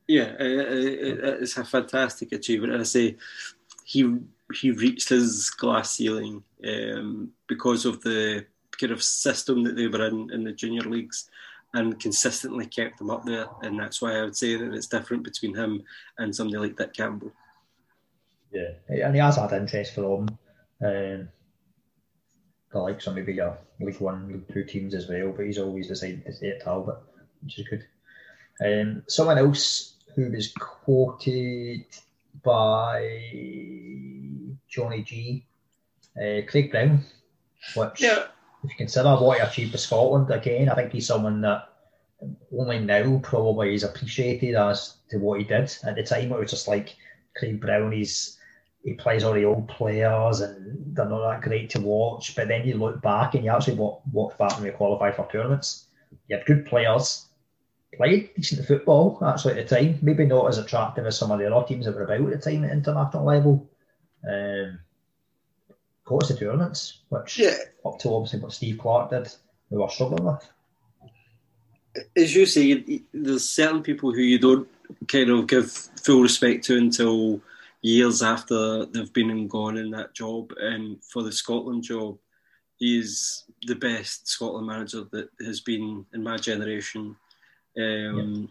Yeah, 0.06 0.34
it's 0.38 1.58
a 1.58 1.64
fantastic 1.64 2.32
achievement. 2.32 2.72
And 2.72 2.80
I 2.80 2.84
say 2.84 3.16
he 3.84 4.18
he 4.55 4.70
reached 4.70 5.09
his 5.09 5.51
glass 5.51 5.96
ceiling 5.96 6.42
um, 6.66 7.30
because 7.46 7.84
of 7.84 8.01
the 8.03 8.46
kind 8.78 8.92
of 8.92 9.03
system 9.03 9.64
that 9.64 9.76
they 9.76 9.88
were 9.88 10.07
in 10.07 10.30
in 10.32 10.44
the 10.44 10.53
junior 10.53 10.82
leagues 10.82 11.28
and 11.74 12.01
consistently 12.01 12.66
kept 12.66 12.99
them 12.99 13.11
up 13.11 13.24
there. 13.24 13.46
And 13.62 13.78
that's 13.78 14.01
why 14.01 14.16
I 14.16 14.22
would 14.22 14.36
say 14.36 14.57
that 14.57 14.72
it's 14.72 14.86
different 14.86 15.22
between 15.22 15.55
him 15.55 15.82
and 16.16 16.34
somebody 16.34 16.59
like 16.59 16.76
Dick 16.76 16.94
Campbell. 16.94 17.32
Yeah, 18.51 18.70
and 18.88 19.14
he 19.14 19.20
has 19.20 19.36
had 19.36 19.53
interest 19.53 19.94
them. 19.96 20.28
Um, 20.82 21.28
the 22.72 22.78
likes 22.78 23.07
of 23.07 23.14
maybe 23.14 23.34
your 23.34 23.59
League 23.80 24.01
One, 24.01 24.28
League 24.28 24.53
Two 24.53 24.64
teams 24.64 24.94
as 24.94 25.09
well, 25.09 25.32
but 25.36 25.44
he's 25.44 25.59
always 25.59 25.88
decided 25.88 26.24
to 26.24 26.32
stay 26.32 26.51
at 26.51 26.62
Talbot, 26.62 26.96
which 27.42 27.59
is 27.59 27.68
good. 27.68 27.86
Um, 28.64 29.03
someone 29.07 29.38
else 29.38 29.96
who 30.14 30.30
was 30.30 30.53
quoted 30.53 31.84
by 32.42 33.01
Johnny 34.78 35.02
G, 35.02 35.44
uh, 36.16 36.46
Craig 36.46 36.70
Brown, 36.70 37.04
which, 37.74 38.00
yeah. 38.00 38.26
if 38.62 38.70
you 38.70 38.76
consider 38.76 39.16
what 39.16 39.38
he 39.38 39.42
achieved 39.42 39.72
for 39.72 39.78
Scotland, 39.78 40.30
again, 40.30 40.68
I 40.68 40.76
think 40.76 40.92
he's 40.92 41.08
someone 41.08 41.40
that 41.40 41.68
only 42.56 42.78
now 42.78 43.18
probably 43.22 43.74
is 43.74 43.82
appreciated 43.82 44.54
as 44.54 44.94
to 45.10 45.18
what 45.18 45.40
he 45.40 45.44
did. 45.44 45.74
At 45.82 45.96
the 45.96 46.04
time, 46.04 46.30
it 46.30 46.38
was 46.38 46.50
just 46.50 46.68
like 46.68 46.96
Craig 47.36 47.60
Brown, 47.60 47.90
he's 47.90 48.38
he 48.84 48.94
plays 48.94 49.24
all 49.24 49.34
the 49.34 49.44
old 49.44 49.68
players 49.68 50.40
and 50.40 50.94
they're 50.96 51.04
not 51.04 51.28
that 51.28 51.42
great 51.42 51.70
to 51.70 51.80
watch. 51.80 52.36
But 52.36 52.46
then 52.46 52.66
you 52.66 52.74
look 52.74 53.02
back 53.02 53.34
and 53.34 53.44
you 53.44 53.50
actually 53.50 53.74
walk, 53.74 54.02
walk 54.12 54.38
back 54.38 54.56
when 54.56 54.66
you 54.66 54.72
qualify 54.72 55.10
for 55.10 55.28
tournaments. 55.30 55.86
You 56.28 56.36
had 56.36 56.46
good 56.46 56.64
players, 56.66 57.26
played 57.96 58.30
decent 58.36 58.66
football 58.66 59.18
actually 59.26 59.58
at 59.58 59.68
the 59.68 59.76
time. 59.76 59.98
Maybe 60.00 60.26
not 60.26 60.48
as 60.48 60.58
attractive 60.58 61.06
as 61.06 61.18
some 61.18 61.32
of 61.32 61.38
the 61.38 61.52
other 61.52 61.66
teams 61.66 61.86
that 61.86 61.94
were 61.96 62.04
about 62.04 62.32
at 62.32 62.42
the 62.42 62.50
time 62.50 62.64
at 62.64 62.70
international 62.70 63.24
level. 63.24 63.68
Um, 64.28 64.78
us 66.10 66.28
to 66.28 66.36
tournaments, 66.36 67.00
which 67.10 67.38
yeah. 67.38 67.56
up 67.84 67.98
to 67.98 68.14
obviously 68.14 68.40
what 68.40 68.52
Steve 68.52 68.78
Clarke 68.78 69.10
did, 69.10 69.32
we 69.70 69.78
were 69.78 69.88
struggling 69.88 70.24
with. 70.24 70.48
As 72.16 72.34
you 72.34 72.46
say, 72.46 73.02
there's 73.12 73.48
certain 73.48 73.82
people 73.82 74.12
who 74.12 74.22
you 74.22 74.38
don't 74.38 74.68
kind 75.08 75.30
of 75.30 75.46
give 75.46 75.70
full 75.70 76.22
respect 76.22 76.64
to 76.64 76.78
until 76.78 77.40
years 77.82 78.22
after 78.22 78.86
they've 78.86 79.12
been 79.12 79.30
and 79.30 79.50
gone 79.50 79.76
in 79.76 79.90
that 79.90 80.14
job. 80.14 80.52
And 80.58 81.02
for 81.04 81.22
the 81.22 81.32
Scotland 81.32 81.82
job, 81.82 82.18
he's 82.76 83.44
the 83.66 83.74
best 83.74 84.28
Scotland 84.28 84.66
manager 84.66 85.04
that 85.12 85.28
has 85.44 85.60
been 85.60 86.06
in 86.14 86.22
my 86.22 86.36
generation. 86.36 87.16
Um, 87.76 88.50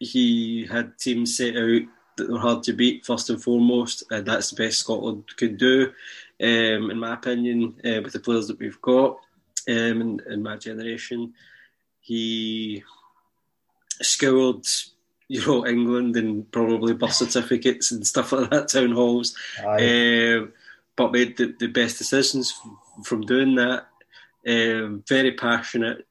He 0.00 0.66
had 0.66 0.98
teams 0.98 1.36
set 1.36 1.56
out 1.56 1.82
that 2.20 2.30
were 2.30 2.38
hard 2.38 2.62
to 2.64 2.72
beat 2.72 3.04
first 3.04 3.30
and 3.30 3.42
foremost, 3.42 4.04
and 4.10 4.24
that's 4.24 4.50
the 4.50 4.56
best 4.56 4.78
Scotland 4.78 5.24
could 5.36 5.58
do, 5.58 5.92
um, 6.40 6.90
in 6.90 6.98
my 6.98 7.14
opinion, 7.14 7.74
uh, 7.84 8.00
with 8.02 8.12
the 8.12 8.20
players 8.20 8.46
that 8.48 8.58
we've 8.58 8.80
got 8.80 9.18
um, 9.68 10.00
in, 10.00 10.20
in 10.28 10.42
my 10.42 10.56
generation. 10.56 11.34
He 12.00 12.82
scoured 14.00 14.66
you 15.30 15.46
know, 15.46 15.64
England 15.64 16.16
and 16.16 16.50
probably 16.50 16.92
birth 16.92 17.12
certificates 17.12 17.92
and 17.92 18.04
stuff 18.04 18.32
like 18.32 18.50
that, 18.50 18.66
town 18.66 18.90
halls. 18.90 19.36
Um, 19.80 20.52
but 20.96 21.12
made 21.12 21.36
the, 21.36 21.54
the 21.58 21.68
best 21.68 21.98
decisions 21.98 22.52
from 23.04 23.20
doing 23.20 23.54
that. 23.54 23.86
Um, 24.46 25.04
very 25.08 25.32
passionate 25.32 26.04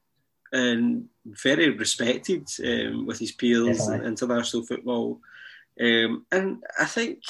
and 0.52 1.08
very 1.26 1.68
respected 1.68 2.48
um, 2.64 3.04
with 3.04 3.18
his 3.18 3.32
peers 3.32 3.86
in 3.88 4.02
international 4.04 4.64
football. 4.64 5.20
Um, 5.80 6.26
and 6.30 6.62
I 6.78 6.84
think 6.84 7.22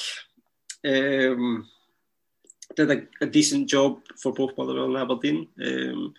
um, 0.85 1.67
did 2.75 2.91
a, 2.91 3.07
a, 3.21 3.25
decent 3.25 3.69
job 3.69 4.01
for 4.21 4.33
both 4.33 4.57
Motherwell 4.57 4.95
and 4.95 4.97
Aberdeen. 4.97 5.47
Um, 5.63 6.13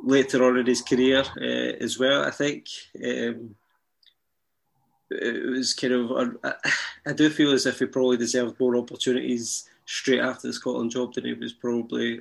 later 0.00 0.44
on 0.44 0.58
in 0.58 0.66
his 0.66 0.82
career 0.82 1.24
uh, 1.40 1.76
as 1.80 1.98
well, 1.98 2.24
I 2.24 2.30
think. 2.30 2.66
Um, 3.02 3.54
it 5.10 5.50
was 5.50 5.74
kind 5.74 5.92
of 5.92 6.36
I, 6.42 6.54
I 7.06 7.12
do 7.12 7.30
feel 7.30 7.52
as 7.52 7.66
if 7.66 7.78
he 7.78 7.86
probably 7.86 8.16
deserved 8.16 8.58
more 8.58 8.76
opportunities 8.76 9.68
straight 9.84 10.20
after 10.20 10.48
the 10.48 10.52
Scotland 10.52 10.90
job 10.90 11.14
than 11.14 11.24
he 11.24 11.34
was 11.34 11.52
probably 11.52 12.20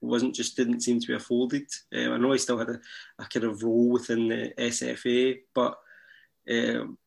wasn't 0.00 0.34
just 0.34 0.56
didn't 0.56 0.80
seem 0.80 0.98
to 0.98 1.06
be 1.06 1.14
afforded. 1.14 1.68
Um, 1.94 2.12
I 2.12 2.16
know 2.16 2.32
he 2.32 2.38
still 2.38 2.58
had 2.58 2.70
a, 2.70 2.80
a, 3.18 3.24
kind 3.26 3.44
of 3.44 3.62
role 3.62 3.90
within 3.90 4.28
the 4.28 4.52
SFA, 4.58 5.40
but 5.54 5.78
um, 6.50 6.98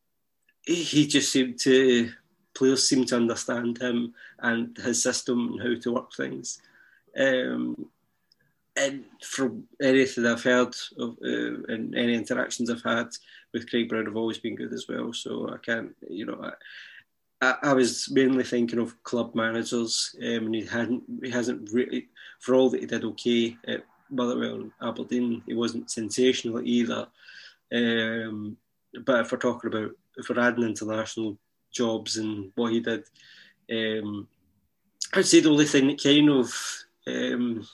he, 0.66 1.08
just 1.08 1.32
seemed 1.32 1.60
to 1.60 2.12
players 2.54 2.88
seemed 2.88 3.08
to 3.10 3.18
understand 3.18 3.78
him 3.78 4.14
and 4.40 4.76
his 4.78 5.04
system 5.04 5.54
and 5.54 5.62
how 5.62 5.80
to 5.82 5.92
work 5.94 6.14
things. 6.14 6.62
Um, 7.18 7.90
and 8.78 9.06
from 9.22 9.66
anything 9.82 10.26
I've 10.26 10.44
heard 10.44 10.76
of, 10.98 11.18
uh, 11.24 11.64
and 11.68 11.96
any 11.96 12.14
interactions 12.14 12.70
I've 12.70 12.84
had 12.84 13.08
with 13.54 13.70
Craig 13.70 13.88
Brown, 13.88 14.06
have 14.06 14.18
always 14.18 14.38
been 14.38 14.56
good 14.56 14.74
as 14.74 14.88
well. 14.90 15.14
So 15.14 15.50
I 15.50 15.58
can't, 15.58 15.96
you 16.10 16.26
know, 16.26 16.52
I, 17.42 17.56
I, 17.64 17.74
was 17.74 18.10
mainly 18.12 18.44
thinking 18.44 18.80
of 18.80 19.02
club 19.04 19.34
managers, 19.34 20.16
um, 20.22 20.48
and 20.48 20.56
he 20.56 20.66
hadn't, 20.66 21.04
he 21.24 21.30
hasn't 21.30 21.70
really, 21.72 22.10
for 22.40 22.56
all 22.56 22.70
that 22.70 22.82
he 22.82 22.86
did 22.86 23.06
okay 23.06 23.58
at 23.68 23.86
Motherwell 24.10 24.56
and 24.56 24.72
Aberdeen, 24.82 25.42
he 25.46 25.54
wasn't 25.54 25.92
sensational 25.92 26.62
either. 26.62 27.08
Um, 27.74 28.58
but 29.06 29.22
if 29.22 29.32
we're 29.32 29.38
talking 29.38 29.70
about, 29.70 29.92
we're 30.30 30.40
adding 30.40 30.64
international 30.64 31.38
jobs 31.72 32.18
and 32.18 32.52
what 32.56 32.72
he 32.72 32.80
did, 32.80 33.04
um, 33.72 34.28
I'd 35.14 35.26
say 35.26 35.40
the 35.40 35.50
only 35.50 35.66
thing 35.66 35.88
that 35.88 36.02
kind 36.02 36.30
of 36.30 36.54
um, 37.08 37.68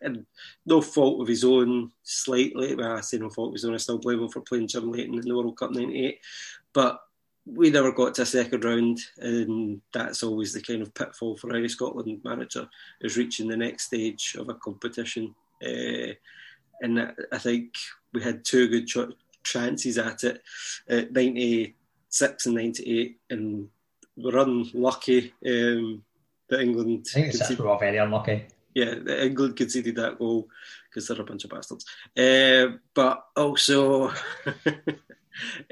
and 0.00 0.26
no 0.64 0.80
fault 0.80 1.20
of 1.20 1.28
his 1.28 1.44
own 1.44 1.90
slightly. 2.02 2.74
Well, 2.74 2.96
I 2.96 3.00
say 3.00 3.18
no 3.18 3.30
fault 3.30 3.48
of 3.48 3.54
his 3.54 3.64
own. 3.64 3.74
I 3.74 3.78
still 3.78 3.98
blame 3.98 4.20
him 4.20 4.28
for 4.28 4.40
playing 4.40 4.68
Jim 4.68 4.90
Leighton 4.90 5.14
in 5.14 5.20
the 5.20 5.34
World 5.34 5.56
Cup 5.58 5.72
'98, 5.72 6.20
but 6.72 7.00
we 7.46 7.70
never 7.70 7.92
got 7.92 8.14
to 8.14 8.22
a 8.22 8.26
second 8.26 8.64
round, 8.64 9.00
and 9.18 9.80
that's 9.92 10.22
always 10.22 10.52
the 10.52 10.60
kind 10.60 10.82
of 10.82 10.94
pitfall 10.94 11.36
for 11.36 11.54
any 11.54 11.68
Scotland 11.68 12.20
manager 12.24 12.68
is 13.00 13.16
reaching 13.16 13.48
the 13.48 13.56
next 13.56 13.84
stage 13.84 14.36
of 14.38 14.48
a 14.48 14.54
competition. 14.54 15.34
Uh, 15.64 16.12
and 16.80 17.12
I 17.32 17.38
think 17.38 17.74
we 18.12 18.22
had 18.22 18.44
two 18.44 18.68
good 18.68 18.86
ch- 18.86 19.14
chances 19.52 19.98
at 19.98 20.24
it 20.24 20.42
at 20.88 21.12
96 21.12 22.46
and 22.46 22.54
98, 22.54 23.20
and 23.30 23.68
we're 24.16 24.38
unlucky 24.38 25.32
um, 25.46 26.02
that 26.48 26.60
England. 26.60 27.06
I 27.10 27.12
think 27.12 27.34
it's 27.34 27.58
were 27.58 27.78
very 27.78 27.98
unlucky 27.98 28.46
yeah, 28.78 28.94
England 29.22 29.56
conceded 29.56 29.96
that 29.96 30.18
goal 30.18 30.48
because 30.88 31.08
they're 31.08 31.20
a 31.20 31.24
bunch 31.24 31.44
of 31.44 31.50
bastards. 31.50 31.84
Uh, 32.16 32.78
but 32.94 33.24
also, 33.36 34.08
um, 34.08 34.14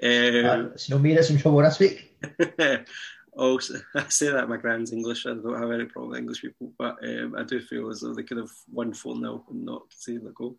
uh, 0.03 0.69
it's 0.75 0.91
no 0.91 0.99
me 0.99 1.15
that's 1.15 1.31
in 1.31 1.39
trouble 1.39 1.59
this 1.59 1.79
week. 1.79 2.17
also, 3.37 3.75
I 3.95 4.09
say 4.09 4.31
that 4.31 4.49
my 4.49 4.57
grand's 4.57 4.93
English. 4.93 5.27
I 5.27 5.31
don't 5.31 5.61
have 5.61 5.71
any 5.71 5.85
problem 5.85 6.11
with 6.11 6.19
English 6.19 6.43
people, 6.43 6.73
but 6.79 6.97
um, 7.03 7.35
I 7.37 7.45
do 7.45 7.61
feel 7.61 7.91
as 7.91 8.01
though 8.01 8.15
they 8.15 8.23
could 8.23 8.39
have 8.39 8.51
won 8.73 8.93
4 8.93 9.17
0 9.17 9.45
and 9.51 9.65
not 9.65 9.91
conceded 9.91 10.25
the 10.25 10.31
goal. 10.31 10.57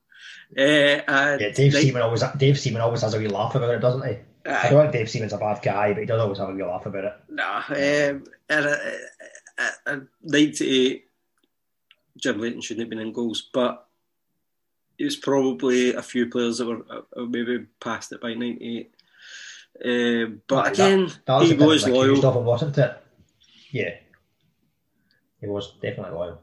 Uh, 0.57 1.37
yeah, 1.39 1.49
Dave 1.51 1.73
they, 1.73 1.81
Seaman 1.81 2.01
always 2.01 2.23
Dave 2.37 2.59
Seaman 2.59 2.81
always 2.81 3.01
has 3.01 3.13
a 3.13 3.19
wee 3.19 3.27
laugh 3.27 3.55
about 3.55 3.73
it, 3.73 3.79
doesn't 3.79 4.07
he? 4.07 4.17
Uh, 4.45 4.59
I 4.63 4.69
don't 4.69 4.81
think 4.83 4.93
Dave 4.93 5.09
Seaman's 5.09 5.33
a 5.33 5.37
bad 5.37 5.61
guy, 5.61 5.93
but 5.93 5.99
he 5.99 6.05
does 6.05 6.21
always 6.21 6.37
have 6.39 6.49
a 6.49 6.53
wee 6.53 6.63
laugh 6.63 6.85
about 6.85 7.03
it. 7.03 7.13
Nah, 7.29 7.63
um, 7.69 8.23
and, 8.49 8.65
uh, 8.65 9.69
uh, 9.87 9.99
98 10.23 11.07
Jim 12.17 12.39
Leighton 12.39 12.61
shouldn't 12.61 12.81
have 12.81 12.89
been 12.89 12.99
in 12.99 13.13
goals, 13.13 13.49
but 13.53 13.87
it 14.97 15.05
was 15.05 15.15
probably 15.15 15.93
a 15.93 16.01
few 16.01 16.27
players 16.29 16.57
that 16.57 16.65
were 16.65 16.83
uh, 16.89 17.25
maybe 17.25 17.65
past 17.79 18.11
it 18.11 18.21
by 18.21 18.33
98. 18.33 18.91
Uh, 19.83 20.31
but 20.47 20.73
again, 20.73 21.05
that, 21.05 21.25
that 21.25 21.43
he 21.43 21.53
was 21.53 21.87
loyal. 21.87 22.25
Of 22.25 22.35
him, 22.35 22.45
wasn't 22.45 22.77
it? 22.77 22.97
Yeah. 23.71 23.95
He 25.39 25.47
was 25.47 25.73
definitely 25.81 26.17
loyal. 26.17 26.41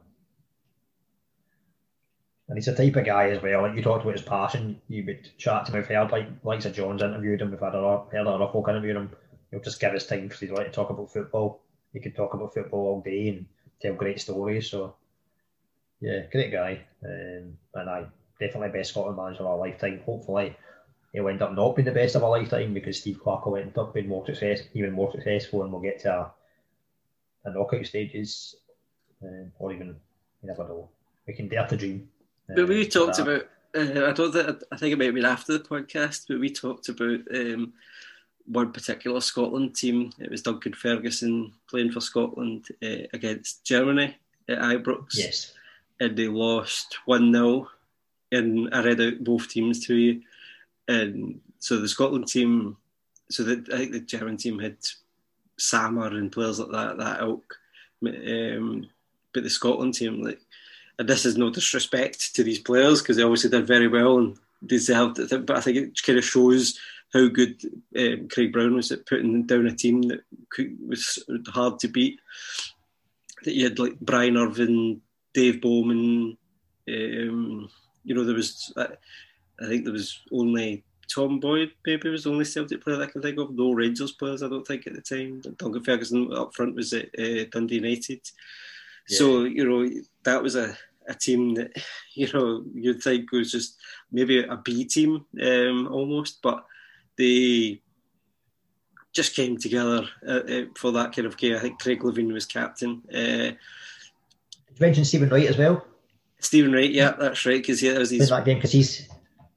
And 2.49 2.59
he's 2.59 2.69
a 2.69 2.77
type 2.77 2.97
of 2.97 3.07
guy 3.07 3.31
as 3.31 3.43
well. 3.43 3.63
Like 3.63 3.75
you 3.75 3.83
talked 3.83 4.03
about 4.03 4.17
his 4.17 4.23
passion, 4.23 4.81
you 4.89 5.05
would 5.07 5.31
chat 5.39 5.67
to 5.67 5.73
him. 5.73 5.79
We've 5.79 5.87
heard 5.87 6.13
like 6.13 6.29
likes 6.45 6.67
of 6.67 6.75
Jones 6.75 7.03
interviewed 7.03 7.41
him. 7.41 7.51
We've 7.51 7.61
had 7.61 7.75
other 7.75 8.05
heard 8.13 8.27
other 8.27 8.53
folk 8.53 8.69
interviewed 8.69 8.97
him. 8.97 9.11
He'll 9.51 9.61
just 9.61 9.81
give 9.81 9.93
his 9.93 10.07
time 10.07 10.23
because 10.23 10.41
he'd 10.41 10.51
like 10.51 10.67
to 10.67 10.73
talk 10.73 10.91
about 10.91 11.13
football. 11.13 11.63
He 11.93 12.01
could 12.01 12.15
talk 12.15 12.35
about 12.35 12.53
football 12.53 12.87
all 12.87 13.01
day 13.01 13.29
and 13.29 13.47
tell 13.81 13.95
great 13.95 14.21
stories. 14.21 14.71
So 14.71 14.95
yeah, 16.01 16.27
great 16.31 16.53
guy, 16.53 16.81
um, 17.05 17.57
and 17.75 17.91
I 17.91 18.07
definitely 18.39 18.77
best 18.77 18.91
Scotland 18.91 19.17
manager 19.17 19.41
of 19.41 19.47
our 19.47 19.59
lifetime. 19.59 20.03
Hopefully, 20.05 20.55
he'll 21.15 21.29
end 21.29 21.41
up 21.41 21.55
not 21.55 21.77
being 21.77 21.87
the 21.87 21.93
best 21.93 22.17
of 22.17 22.23
a 22.23 22.29
lifetime 22.29 22.75
because 22.75 22.99
Steve 22.99 23.21
Clarke 23.23 23.47
will 23.47 23.57
end 23.57 23.79
up 23.79 23.95
being 23.95 24.09
more 24.09 24.27
success, 24.27 24.63
even 24.75 24.93
more 24.93 25.13
successful, 25.13 25.63
and 25.63 25.73
we'll 25.73 25.81
get 25.81 26.01
to 26.01 26.13
a, 26.13 26.33
a 27.45 27.53
knockout 27.53 27.87
stages, 27.87 28.57
um, 29.23 29.53
or 29.59 29.73
even 29.73 29.97
you 30.43 30.49
never 30.49 30.65
know. 30.65 30.91
We 31.27 31.33
can 31.33 31.49
dare 31.49 31.67
to 31.69 31.77
dream. 31.77 32.09
Uh, 32.51 32.55
but 32.57 32.69
we 32.69 32.87
talked 32.87 33.21
about. 33.21 33.49
Uh, 33.75 34.09
I 34.09 34.13
don't 34.13 34.33
think 34.33 34.63
I 34.71 34.77
think 34.77 34.93
it 34.93 34.99
might 34.99 35.07
have 35.07 35.15
been 35.15 35.25
after 35.25 35.57
the 35.57 35.65
podcast, 35.65 36.27
but 36.29 36.41
we 36.41 36.51
talked 36.51 36.89
about 36.89 37.21
um, 37.33 37.73
one 38.47 38.73
particular 38.73 39.21
Scotland 39.21 39.77
team. 39.77 40.13
It 40.19 40.31
was 40.31 40.43
Duncan 40.43 40.75
Ferguson 40.75 41.53
playing 41.71 41.93
for 41.93 42.01
Scotland 42.01 42.67
uh, 42.83 43.07
against 43.13 43.65
Germany 43.65 44.17
at 44.49 44.59
Ibrox. 44.59 45.15
Yes, 45.15 45.53
and 46.01 46.17
they 46.17 46.27
lost 46.27 46.99
one 47.05 47.33
0 47.33 47.69
And 48.33 48.75
I 48.75 48.83
read 48.83 49.01
out 49.01 49.23
both 49.23 49.49
teams 49.49 49.87
to 49.87 49.95
you 49.95 50.23
and 50.89 51.41
so 51.59 51.79
the 51.79 51.89
Scotland 51.89 52.29
team, 52.29 52.77
so 53.31 53.43
the, 53.43 53.65
I 53.73 53.79
think 53.79 53.93
the 53.93 54.01
German 54.01 54.37
team 54.37 54.59
had 54.59 54.77
Sammer 55.59 56.09
and 56.09 56.31
players 56.31 56.59
like 56.59 56.71
that, 56.73 56.99
that 56.99 57.21
ilk. 57.21 57.59
Um, 58.07 58.89
but 59.33 59.43
the 59.43 59.51
Scotland 59.51 59.95
team, 59.95 60.23
like, 60.23 60.41
and 60.99 61.09
this 61.09 61.25
is 61.25 61.37
no 61.37 61.51
disrespect 61.51 62.35
to 62.35 62.45
these 62.45 62.59
players 62.59 63.01
because 63.01 63.17
they 63.17 63.23
obviously 63.23 63.51
did 63.51 63.67
very 63.67 63.89
well 63.89 64.19
and 64.19 64.37
deserved 64.65 65.19
it. 65.19 65.47
But 65.47 65.57
I 65.57 65.61
think 65.61 65.77
it 65.77 66.03
kind 66.03 66.19
of 66.19 66.25
shows 66.25 66.79
how 67.13 67.29
good 67.29 67.61
um, 67.97 68.29
Craig 68.29 68.53
Brown 68.53 68.75
was 68.75 68.93
at 68.93 69.07
putting 69.07 69.45
down 69.45 69.67
a 69.67 69.75
team 69.75 70.03
that 70.03 70.21
could, 70.51 70.77
was 70.87 71.19
hard 71.49 71.79
to 71.81 71.89
beat. 71.89 72.21
That 73.45 73.55
you 73.55 73.65
had 73.65 73.79
like 73.79 73.99
Brian 74.01 74.37
Irvine, 74.37 75.01
Dave 75.33 75.61
Bowman. 75.61 76.37
Um, 76.89 77.71
you 78.05 78.15
know, 78.15 78.25
there 78.25 78.35
was. 78.35 78.73
Uh, 78.77 78.89
I 79.61 79.67
think 79.67 79.85
there 79.85 79.93
was 79.93 80.21
only 80.33 80.85
Tom 81.13 81.41
Boyd, 81.41 81.73
maybe 81.87 82.09
was 82.09 82.25
the 82.25 82.31
only 82.31 82.45
Celtic 82.45 82.83
player 82.83 82.97
that 82.97 83.09
I 83.09 83.13
can 83.13 83.23
think 83.23 83.39
of. 83.39 83.55
No 83.55 83.73
Rangers 83.73 84.13
players, 84.13 84.43
I 84.43 84.49
don't 84.49 84.67
think 84.67 84.87
at 84.87 84.95
the 84.95 85.01
time. 85.01 85.43
Duncan 85.59 85.83
Ferguson 85.83 86.33
up 86.33 86.55
front 86.55 86.75
was 86.75 86.93
at 86.93 87.09
uh, 87.19 87.45
Dundee 87.51 87.77
United. 87.77 88.21
Yeah. 89.09 89.19
So 89.19 89.45
you 89.45 89.69
know 89.69 89.89
that 90.25 90.43
was 90.43 90.57
a, 90.57 90.77
a 91.09 91.15
team 91.15 91.55
that 91.55 91.73
you 92.15 92.29
know 92.33 92.65
you'd 92.75 93.03
think 93.03 93.31
was 93.33 93.53
just 93.53 93.77
maybe 94.11 94.43
a 94.43 94.57
B 94.57 94.85
team 94.85 95.25
um, 95.43 95.89
almost, 95.89 96.41
but 96.43 96.65
they 97.17 97.81
just 99.13 99.37
came 99.37 99.57
together 99.57 100.09
uh, 100.27 100.41
uh, 100.49 100.65
for 100.77 100.93
that 100.93 101.15
kind 101.15 101.27
of 101.27 101.37
game. 101.37 101.55
I 101.55 101.61
think 101.61 101.81
Craig 101.81 102.01
Levein 102.01 102.33
was 102.33 102.47
captain. 102.47 103.03
Uh, 103.13 103.53
you 104.75 104.81
mentioned 104.81 105.07
Stephen 105.07 105.29
Wright 105.29 105.47
as 105.47 105.57
well. 105.57 105.87
Stephen 106.41 106.73
Wright, 106.73 106.91
yeah, 106.91 107.13
that's 107.13 107.47
right. 107.47 107.61
Because 107.61 107.83
yeah, 107.83 107.93
that 107.93 108.01
was 108.01 108.11
his... 108.11 108.29
that 108.29 108.45
game 108.45 108.59
because 108.59 108.73
he's 108.73 109.09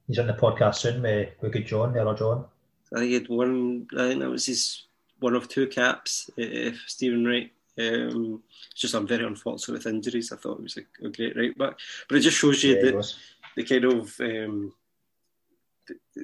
He's 0.08 0.18
on 0.18 0.26
the 0.26 0.32
podcast 0.32 0.76
soon 0.76 1.02
with, 1.02 1.28
with 1.40 1.52
good 1.52 1.66
John, 1.66 1.92
there 1.92 2.06
or 2.06 2.14
John. 2.14 2.46
I 2.92 3.00
think 3.00 3.08
he 3.08 3.14
had 3.14 3.28
one. 3.28 3.86
I 3.96 4.08
think 4.08 4.20
that 4.20 4.30
was 4.30 4.46
his 4.46 4.86
one 5.20 5.34
of 5.34 5.48
two 5.48 5.68
caps. 5.68 6.30
If 6.36 6.82
Stephen 6.86 7.24
Wright. 7.24 7.52
Um, 7.78 8.42
it's 8.72 8.80
just 8.80 8.94
I'm 8.94 9.06
very 9.06 9.24
unfortunate 9.24 9.74
with 9.74 9.86
injuries. 9.86 10.32
I 10.32 10.36
thought 10.36 10.58
it 10.58 10.64
was 10.64 10.78
a, 10.78 11.06
a 11.06 11.10
great 11.10 11.36
right 11.36 11.56
back, 11.56 11.78
but 12.08 12.18
it 12.18 12.22
just 12.22 12.36
shows 12.36 12.64
you 12.64 12.74
yeah, 12.74 12.90
that 12.90 13.14
the 13.54 13.62
kind 13.62 13.84
of 13.84 14.20
um, 14.20 14.72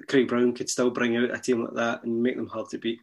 Craig 0.08 0.26
Brown 0.26 0.52
could 0.52 0.68
still 0.68 0.90
bring 0.90 1.16
out 1.16 1.32
a 1.32 1.38
team 1.38 1.62
like 1.62 1.74
that 1.74 2.02
and 2.02 2.22
make 2.22 2.34
them 2.34 2.48
hard 2.48 2.70
to 2.70 2.78
beat. 2.78 2.98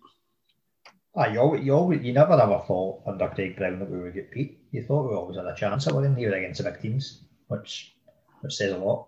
Ah, 1.15 1.27
you 1.27 1.39
always, 1.39 1.63
you 1.65 1.73
always, 1.73 2.01
you 2.01 2.13
never 2.13 2.33
ever 2.33 2.61
thought 2.67 3.03
under 3.05 3.29
Craig 3.29 3.57
Brown 3.57 3.79
that 3.79 3.89
we 3.89 3.99
would 3.99 4.13
get 4.13 4.31
beat. 4.31 4.59
You 4.71 4.83
thought 4.83 5.09
we 5.09 5.15
always 5.15 5.37
had 5.37 5.45
a 5.45 5.55
chance 5.55 5.87
at 5.87 5.95
winning 5.95 6.15
here 6.15 6.33
against 6.33 6.63
the 6.63 6.69
big 6.69 6.81
teams, 6.81 7.21
which 7.47 7.95
which 8.41 8.55
says 8.55 8.73
a 8.73 8.77
lot. 8.77 9.07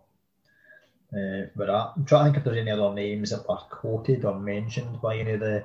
Uh, 1.14 1.45
but 1.56 1.69
I'm 1.69 2.06
trying 2.06 2.26
to 2.26 2.31
think 2.31 2.38
if 2.38 2.44
there's 2.44 2.57
any 2.57 2.72
other 2.72 2.94
names 2.94 3.30
that 3.30 3.48
were 3.48 3.57
quoted 3.69 4.26
or 4.26 4.40
mentioned 4.40 4.99
by 4.99 5.18
any 5.18 5.34
of 5.34 5.41
the, 5.41 5.64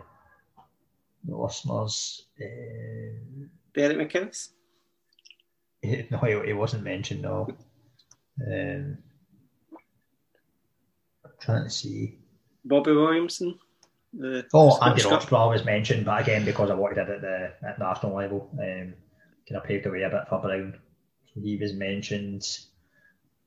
the 1.25 1.37
listeners. 1.37 2.27
Uh, 2.41 3.47
Derek 3.75 3.99
McInnes? 3.99 4.49
No, 6.11 6.19
he, 6.19 6.49
he 6.49 6.53
wasn't 6.53 6.83
mentioned, 6.83 7.23
no. 7.23 7.47
Um, 8.45 8.99
I'm 11.25 11.31
trying 11.41 11.65
to 11.65 11.71
see. 11.71 12.19
Bobby 12.65 12.93
Williamson? 12.93 13.59
The, 14.13 14.45
oh, 14.53 14.77
the 14.77 14.85
Andy 14.85 15.05
Roxburgh 15.05 15.51
was 15.51 15.65
mentioned, 15.65 16.05
but 16.05 16.21
again, 16.23 16.45
because 16.45 16.71
of 16.71 16.79
what 16.79 16.93
he 16.93 16.97
did 16.97 17.11
at 17.11 17.21
the 17.21 17.53
at 17.67 17.79
national 17.79 18.17
level, 18.17 18.51
um, 18.55 18.95
kind 19.49 19.57
of 19.57 19.65
paved 19.65 19.85
the 19.85 19.91
way 19.91 20.03
a 20.03 20.11
bit 20.11 20.29
for 20.29 20.41
Brown. 20.41 20.79
he 21.35 21.57
was 21.57 21.75
mentioned. 21.75 22.45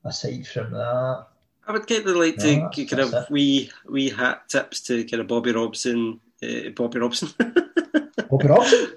Aside 0.03 0.47
from 0.47 0.71
that, 0.71 1.27
I 1.71 1.73
would 1.73 1.87
get 1.87 2.03
the 2.03 2.13
like 2.13 2.35
to 2.39 2.57
no, 2.57 2.69
kind 2.69 2.99
of 2.99 3.13
it. 3.13 3.31
wee 3.31 3.71
wee 3.85 4.09
hat 4.09 4.49
tips 4.49 4.81
to 4.81 5.05
kind 5.05 5.21
of 5.21 5.27
Bobby 5.27 5.53
Robson, 5.53 6.19
uh, 6.43 6.69
Bobby 6.75 6.99
Robson. 6.99 7.29
Bobby 8.29 8.47
Robson. 8.49 8.87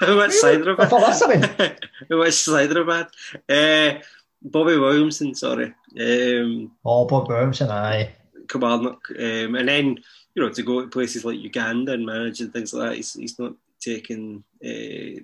How 0.00 0.16
much 0.16 0.32
cider 0.32 0.74
I 0.80 0.86
thought 0.86 1.02
that's 1.02 1.20
something. 1.20 1.42
How 2.10 2.16
much 2.16 2.32
cider? 2.32 2.90
Uh, 2.90 4.00
Bobby 4.42 4.76
Williamson, 4.76 5.36
sorry. 5.36 5.74
Um, 5.96 6.72
oh, 6.84 7.04
Bobby 7.04 7.34
Williamson, 7.34 7.70
aye. 7.70 8.16
Kilmarnock, 8.48 9.10
um, 9.10 9.54
and 9.54 9.68
then 9.68 9.98
you 10.34 10.42
know 10.42 10.50
to 10.50 10.62
go 10.64 10.80
to 10.80 10.88
places 10.88 11.24
like 11.24 11.38
Uganda 11.38 11.92
and 11.92 12.04
manage 12.04 12.40
and 12.40 12.52
things 12.52 12.74
like 12.74 12.90
that. 12.90 12.96
He's, 12.96 13.14
he's 13.14 13.38
not 13.38 13.52
taking 13.78 14.42
uh, 14.60 15.22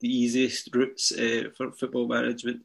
the 0.00 0.08
easiest 0.08 0.74
routes 0.74 1.12
uh, 1.12 1.50
for 1.54 1.70
football 1.72 2.08
management. 2.08 2.62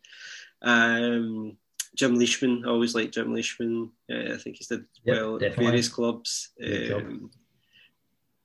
Um, 0.62 1.58
Jim 1.96 2.16
Leishman, 2.16 2.64
I 2.66 2.70
always 2.70 2.96
liked 2.96 3.14
Jim 3.14 3.34
Leishman. 3.34 3.92
Uh, 4.10 4.34
I 4.34 4.38
think 4.38 4.58
he's 4.58 4.68
did 4.68 4.86
yep, 5.04 5.18
well 5.18 5.44
at 5.44 5.56
various 5.56 5.90
clubs. 5.90 6.50
Um, 6.64 7.32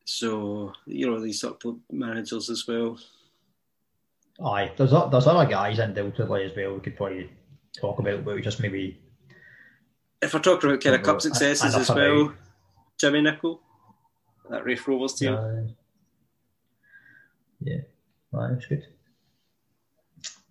so 0.05 0.73
you 0.87 1.11
know 1.11 1.21
these 1.21 1.41
sort 1.41 1.65
of 1.65 1.77
managers 1.91 2.51
as 2.51 2.67
well. 2.67 2.99
Aye, 4.45 4.73
there's 4.77 4.91
there's 4.91 5.27
other 5.27 5.49
guys 5.49 5.79
in 5.79 5.95
Delta 5.95 6.23
as 6.23 6.57
well. 6.57 6.75
We 6.75 6.81
could 6.81 6.97
probably 6.97 7.31
talk 7.79 7.99
about, 7.99 8.25
but 8.25 8.35
we 8.35 8.43
just 8.43 8.61
maybe. 8.61 9.01
If 10.21 10.33
we're 10.33 10.41
talking 10.41 10.71
about 10.71 10.83
kind 10.83 10.97
of 10.97 11.03
cup 11.03 11.21
successes 11.21 11.75
as 11.75 11.91
well, 11.91 12.33
Jimmy 12.99 13.21
Nicholl, 13.21 13.61
that 14.51 14.65
Raith 14.65 14.89
Rovers 14.89 15.15
team. 15.15 15.35
Uh, 15.35 15.63
yeah, 17.61 17.81
that's 18.33 18.67
good. 18.67 18.87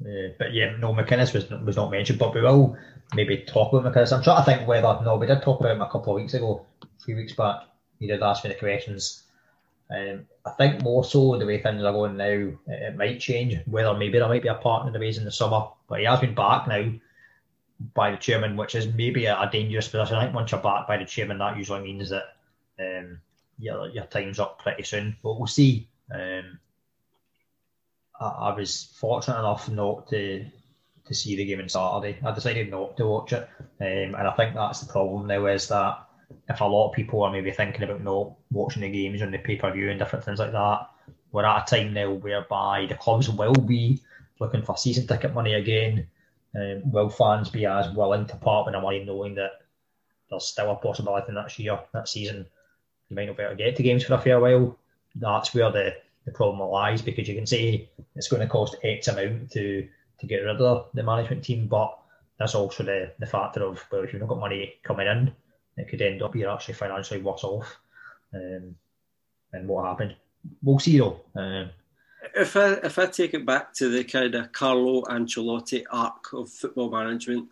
Uh, 0.02 0.34
but 0.38 0.53
yeah, 0.53 0.76
no, 0.80 0.94
McInnes 0.94 1.34
was 1.34 1.49
was 1.49 1.76
not 1.76 1.91
mentioned, 1.91 2.20
but 2.20 2.34
we 2.34 2.41
will 2.41 2.78
maybe 3.14 3.38
talk 3.48 3.74
about 3.74 3.94
McInnes. 3.94 4.15
I'm 4.15 4.24
trying 4.24 4.44
to 4.44 4.45
think 4.45 4.68
whether 4.68 4.99
no, 5.03 5.15
we 5.15 5.28
did 5.28 5.41
talk 5.41 5.60
about 5.60 5.72
him 5.76 5.82
a 5.82 5.90
couple 5.90 6.15
of 6.15 6.22
weeks 6.22 6.34
ago, 6.34 6.65
a 6.84 7.03
few 7.03 7.15
weeks 7.15 7.34
back. 7.34 7.61
He 7.99 8.07
did 8.07 8.22
ask 8.22 8.44
me 8.44 8.49
the 8.49 8.56
questions. 8.56 9.24
Um, 9.90 10.26
I 10.45 10.52
think 10.52 10.82
more 10.82 11.03
so 11.03 11.38
the 11.38 11.45
way 11.45 11.61
things 11.61 11.84
are 11.84 11.94
going 11.94 12.18
now, 12.18 12.26
it, 12.26 12.57
it, 12.68 12.98
might 12.98 13.20
change. 13.20 13.60
Whether 13.65 13.94
maybe 13.94 14.18
there 14.18 14.28
might 14.28 14.41
be 14.41 14.48
a 14.48 14.56
partner 14.56 14.88
in 14.88 14.94
the 14.94 14.99
ways 14.99 15.18
in 15.18 15.26
the 15.26 15.32
summer, 15.32 15.68
but 15.88 15.99
he 15.99 16.06
has 16.06 16.20
been 16.20 16.34
back 16.34 16.68
now 16.68 16.91
by 17.94 18.11
the 18.11 18.18
chairman, 18.18 18.57
which 18.57 18.76
is 18.76 18.94
maybe 18.94 19.26
a, 19.26 19.40
a 19.40 19.49
dangerous 19.52 19.88
position. 19.88 20.15
I 20.15 20.24
think 20.24 20.36
once 20.36 20.52
you're 20.52 20.61
back 20.61 20.88
by 20.88 20.98
the 20.98 21.06
chairman, 21.06 21.38
that 21.40 21.57
usually 21.57 21.84
means 21.84 22.10
that 22.10 22.36
um, 22.80 23.20
your 23.60 23.88
your 23.90 24.06
time's 24.06 24.40
up 24.40 24.60
pretty 24.60 24.84
soon. 24.84 25.15
But 25.22 25.38
we'll 25.38 25.48
see. 25.48 25.88
Um, 26.11 26.60
I, 28.19 28.26
I 28.26 28.56
was 28.56 28.95
fortunate 28.99 29.40
enough 29.40 29.69
not 29.69 30.07
to 30.10 30.45
to 31.06 31.14
see 31.14 31.35
the 31.35 31.45
game 31.45 31.60
on 31.60 31.68
Saturday. 31.68 32.18
I 32.26 32.31
decided 32.31 32.72
not 32.72 32.95
to 32.98 33.07
watch 33.07 33.34
it, 33.34 33.48
um, 33.60 34.15
and 34.15 34.15
I 34.15 34.31
think 34.31 34.56
that's 34.56 34.81
the 34.81 34.91
problem 34.91 35.27
now 35.27 35.45
is 35.48 35.68
that 35.68 36.07
if 36.49 36.61
a 36.61 36.65
lot 36.65 36.90
of 36.90 36.95
people 36.95 37.23
are 37.23 37.31
maybe 37.31 37.52
thinking 37.52 37.84
about 37.84 38.03
not 38.03 38.34
watching 38.52 38.81
the 38.81 38.90
games 38.90 39.22
on 39.22 39.31
the 39.31 39.38
pay 39.38 39.57
per 39.57 39.72
view 39.72 39.90
and 39.90 39.99
different 39.99 40.26
things 40.26 40.40
like 40.40 40.52
that, 40.52 40.90
we're 41.31 41.45
at 41.45 41.72
a 41.72 41.76
time 41.76 41.94
now 41.94 42.11
whereby 42.11 42.85
the 42.88 42.95
clubs 42.95 43.30
will 43.30 43.53
be 43.53 44.02
looking 44.40 44.64
for 44.64 44.77
season 44.77 45.07
ticket 45.07 45.34
money 45.34 45.53
again. 45.53 46.07
Um, 46.56 46.91
will 46.91 47.10
fans 47.10 47.49
be 47.49 47.65
as 47.65 47.90
willing 47.90 48.27
to 48.27 48.35
part 48.35 48.65
with 48.65 48.76
the 48.76 48.81
money 48.81 49.03
knowing 49.03 49.35
that 49.35 49.53
there's 50.30 50.45
still 50.45 50.72
a 50.72 50.76
possibility 50.76 51.31
next 51.31 51.57
year, 51.57 51.80
that 51.94 52.07
season, 52.07 52.45
you 53.10 53.15
might 53.15 53.26
not 53.26 53.38
be 53.38 53.44
able 53.44 53.56
to 53.56 53.64
get 53.64 53.76
to 53.76 53.84
games 53.84 54.03
for 54.03 54.14
a 54.14 54.19
fair 54.19 54.40
while? 54.40 54.77
That's 55.15 55.53
where 55.53 55.72
the 55.72 55.95
the 56.26 56.32
problem 56.32 56.68
lies 56.70 57.02
because 57.02 57.28
you 57.28 57.36
can 57.36 57.45
say 57.45 57.90
it's 58.16 58.28
going 58.28 58.41
to 58.41 58.48
cost 58.48 58.76
X 58.84 59.08
amount 59.08 59.52
to 59.52 59.88
to 60.20 60.28
get 60.28 60.38
rid 60.38 60.62
of 60.62 60.88
the 60.94 61.04
management 61.04 61.44
team, 61.44 61.68
but 61.68 61.98
that's 62.40 62.56
also 62.56 62.84
the, 62.84 63.12
the 63.20 63.26
factor 63.26 63.64
of 63.64 63.84
well, 63.91 64.04
if 64.04 64.14
you've 64.14 64.22
not 64.22 64.30
got 64.30 64.40
money 64.40 64.76
coming 64.84 65.08
in, 65.08 65.34
it 65.78 65.90
could 65.90 66.02
end 66.02 66.22
up 66.22 66.36
you're 66.36 66.52
actually 66.52 66.76
financially 66.76 67.22
worse 67.22 67.44
off. 67.44 67.78
Um, 68.34 68.76
and 69.52 69.68
what 69.68 69.86
happened, 69.86 70.16
we'll 70.62 70.80
see 70.80 70.98
though. 70.98 71.20
Um, 71.36 71.70
if 72.36 72.56
I 72.56 72.74
if 72.74 72.98
I 72.98 73.06
take 73.06 73.34
it 73.34 73.45
back 73.45 73.74
to 73.76 73.90
the 73.90 74.04
kind 74.04 74.34
of 74.36 74.52
Carlo 74.52 75.04
Ancelotti 75.04 75.84
arc 75.91 76.34
of 76.34 76.50
football 76.50 76.90
management, 76.90 77.50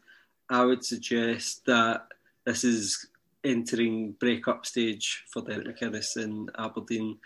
I 0.49 0.65
would 0.65 0.83
suggest 0.83 1.65
that 1.65 2.07
this 2.45 2.63
is 2.63 3.07
entering 3.43 4.11
break-up 4.19 4.65
stage 4.65 5.23
for 5.31 5.41
Derek 5.41 5.79
McInnes 5.79 6.17
in 6.17 6.49
Aberdeen. 6.57 7.17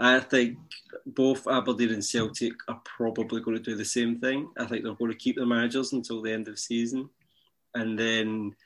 I 0.00 0.18
think 0.18 0.56
both 1.04 1.46
Aberdeen 1.46 1.90
and 1.90 2.04
Celtic 2.04 2.54
are 2.68 2.80
probably 2.84 3.42
going 3.42 3.56
to 3.56 3.62
do 3.62 3.76
the 3.76 3.84
same 3.84 4.18
thing. 4.18 4.48
I 4.58 4.64
think 4.64 4.82
they're 4.82 4.94
going 4.94 5.10
to 5.10 5.16
keep 5.16 5.36
their 5.36 5.46
managers 5.46 5.92
until 5.92 6.22
the 6.22 6.32
end 6.32 6.48
of 6.48 6.54
the 6.54 6.60
season, 6.60 7.10
and 7.74 7.98
then 7.98 8.56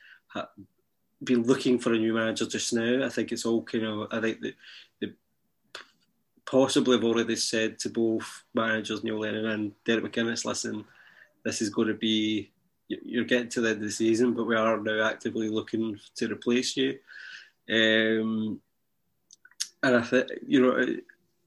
be 1.25 1.35
looking 1.35 1.79
for 1.79 1.93
a 1.93 1.99
new 1.99 2.13
manager 2.13 2.47
just 2.47 2.73
now. 2.73 3.05
I 3.05 3.09
think 3.09 3.33
it's 3.33 3.45
all 3.45 3.63
kind 3.63 3.85
of. 3.85 4.09
I 4.13 4.21
think 4.21 4.41
that 4.43 4.55
the 5.01 5.15
possibly 6.47 6.97
have 6.97 7.05
already 7.05 7.37
said 7.37 7.81
to 7.81 7.89
both 7.89 8.45
managers, 8.55 9.03
Neil 9.03 9.19
Lennon 9.19 9.47
and 9.47 9.73
Derek 9.85 10.05
McInnes, 10.05 10.45
listen, 10.45 10.85
this 11.45 11.61
is 11.61 11.71
going 11.71 11.89
to 11.89 11.95
be. 11.95 12.51
You're 12.87 13.25
getting 13.25 13.49
to 13.49 13.61
the 13.61 13.71
end 13.71 13.79
of 13.79 13.85
the 13.85 13.91
season, 13.91 14.35
but 14.35 14.45
we 14.45 14.55
are 14.55 14.79
now 14.79 15.05
actively 15.05 15.49
looking 15.49 15.99
to 16.17 16.31
replace 16.31 16.77
you. 16.77 16.99
Um, 17.69 18.61
and 19.83 19.97
I 19.97 20.03
think 20.03 20.29
you 20.47 20.61
know, 20.61 20.97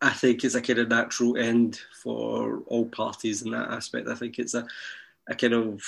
I 0.02 0.11
think 0.11 0.44
it's 0.44 0.56
a 0.56 0.61
kind 0.61 0.80
of 0.80 0.90
natural 0.90 1.38
end 1.38 1.80
for 2.03 2.61
all 2.68 2.86
parties 2.86 3.41
in 3.41 3.52
that 3.52 3.72
aspect. 3.72 4.07
I 4.07 4.15
think 4.15 4.38
it's 4.38 4.53
a, 4.53 4.68
a 5.28 5.36
kind 5.36 5.53
of, 5.53 5.84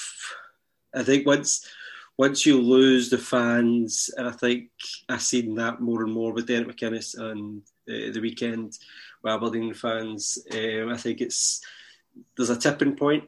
I 0.96 1.04
think 1.04 1.26
once 1.26 1.70
once 2.18 2.46
you 2.46 2.60
lose 2.60 3.10
the 3.10 3.18
fans, 3.18 4.10
and 4.18 4.28
I 4.28 4.32
think 4.32 4.72
I've 5.08 5.22
seen 5.22 5.56
that 5.56 5.80
more 5.80 6.04
and 6.04 6.12
more 6.12 6.34
with 6.34 6.48
Derek 6.48 6.68
McInnes 6.68 7.18
and 7.18 7.62
uh, 7.88 8.12
the 8.12 8.20
weekend 8.20 8.78
with 9.24 9.34
Aberdeen 9.34 9.74
fans. 9.74 10.38
Um, 10.52 10.90
I 10.90 10.98
think 10.98 11.22
it's 11.22 11.62
there's 12.36 12.50
a 12.50 12.58
tipping 12.58 12.98
point 12.98 13.24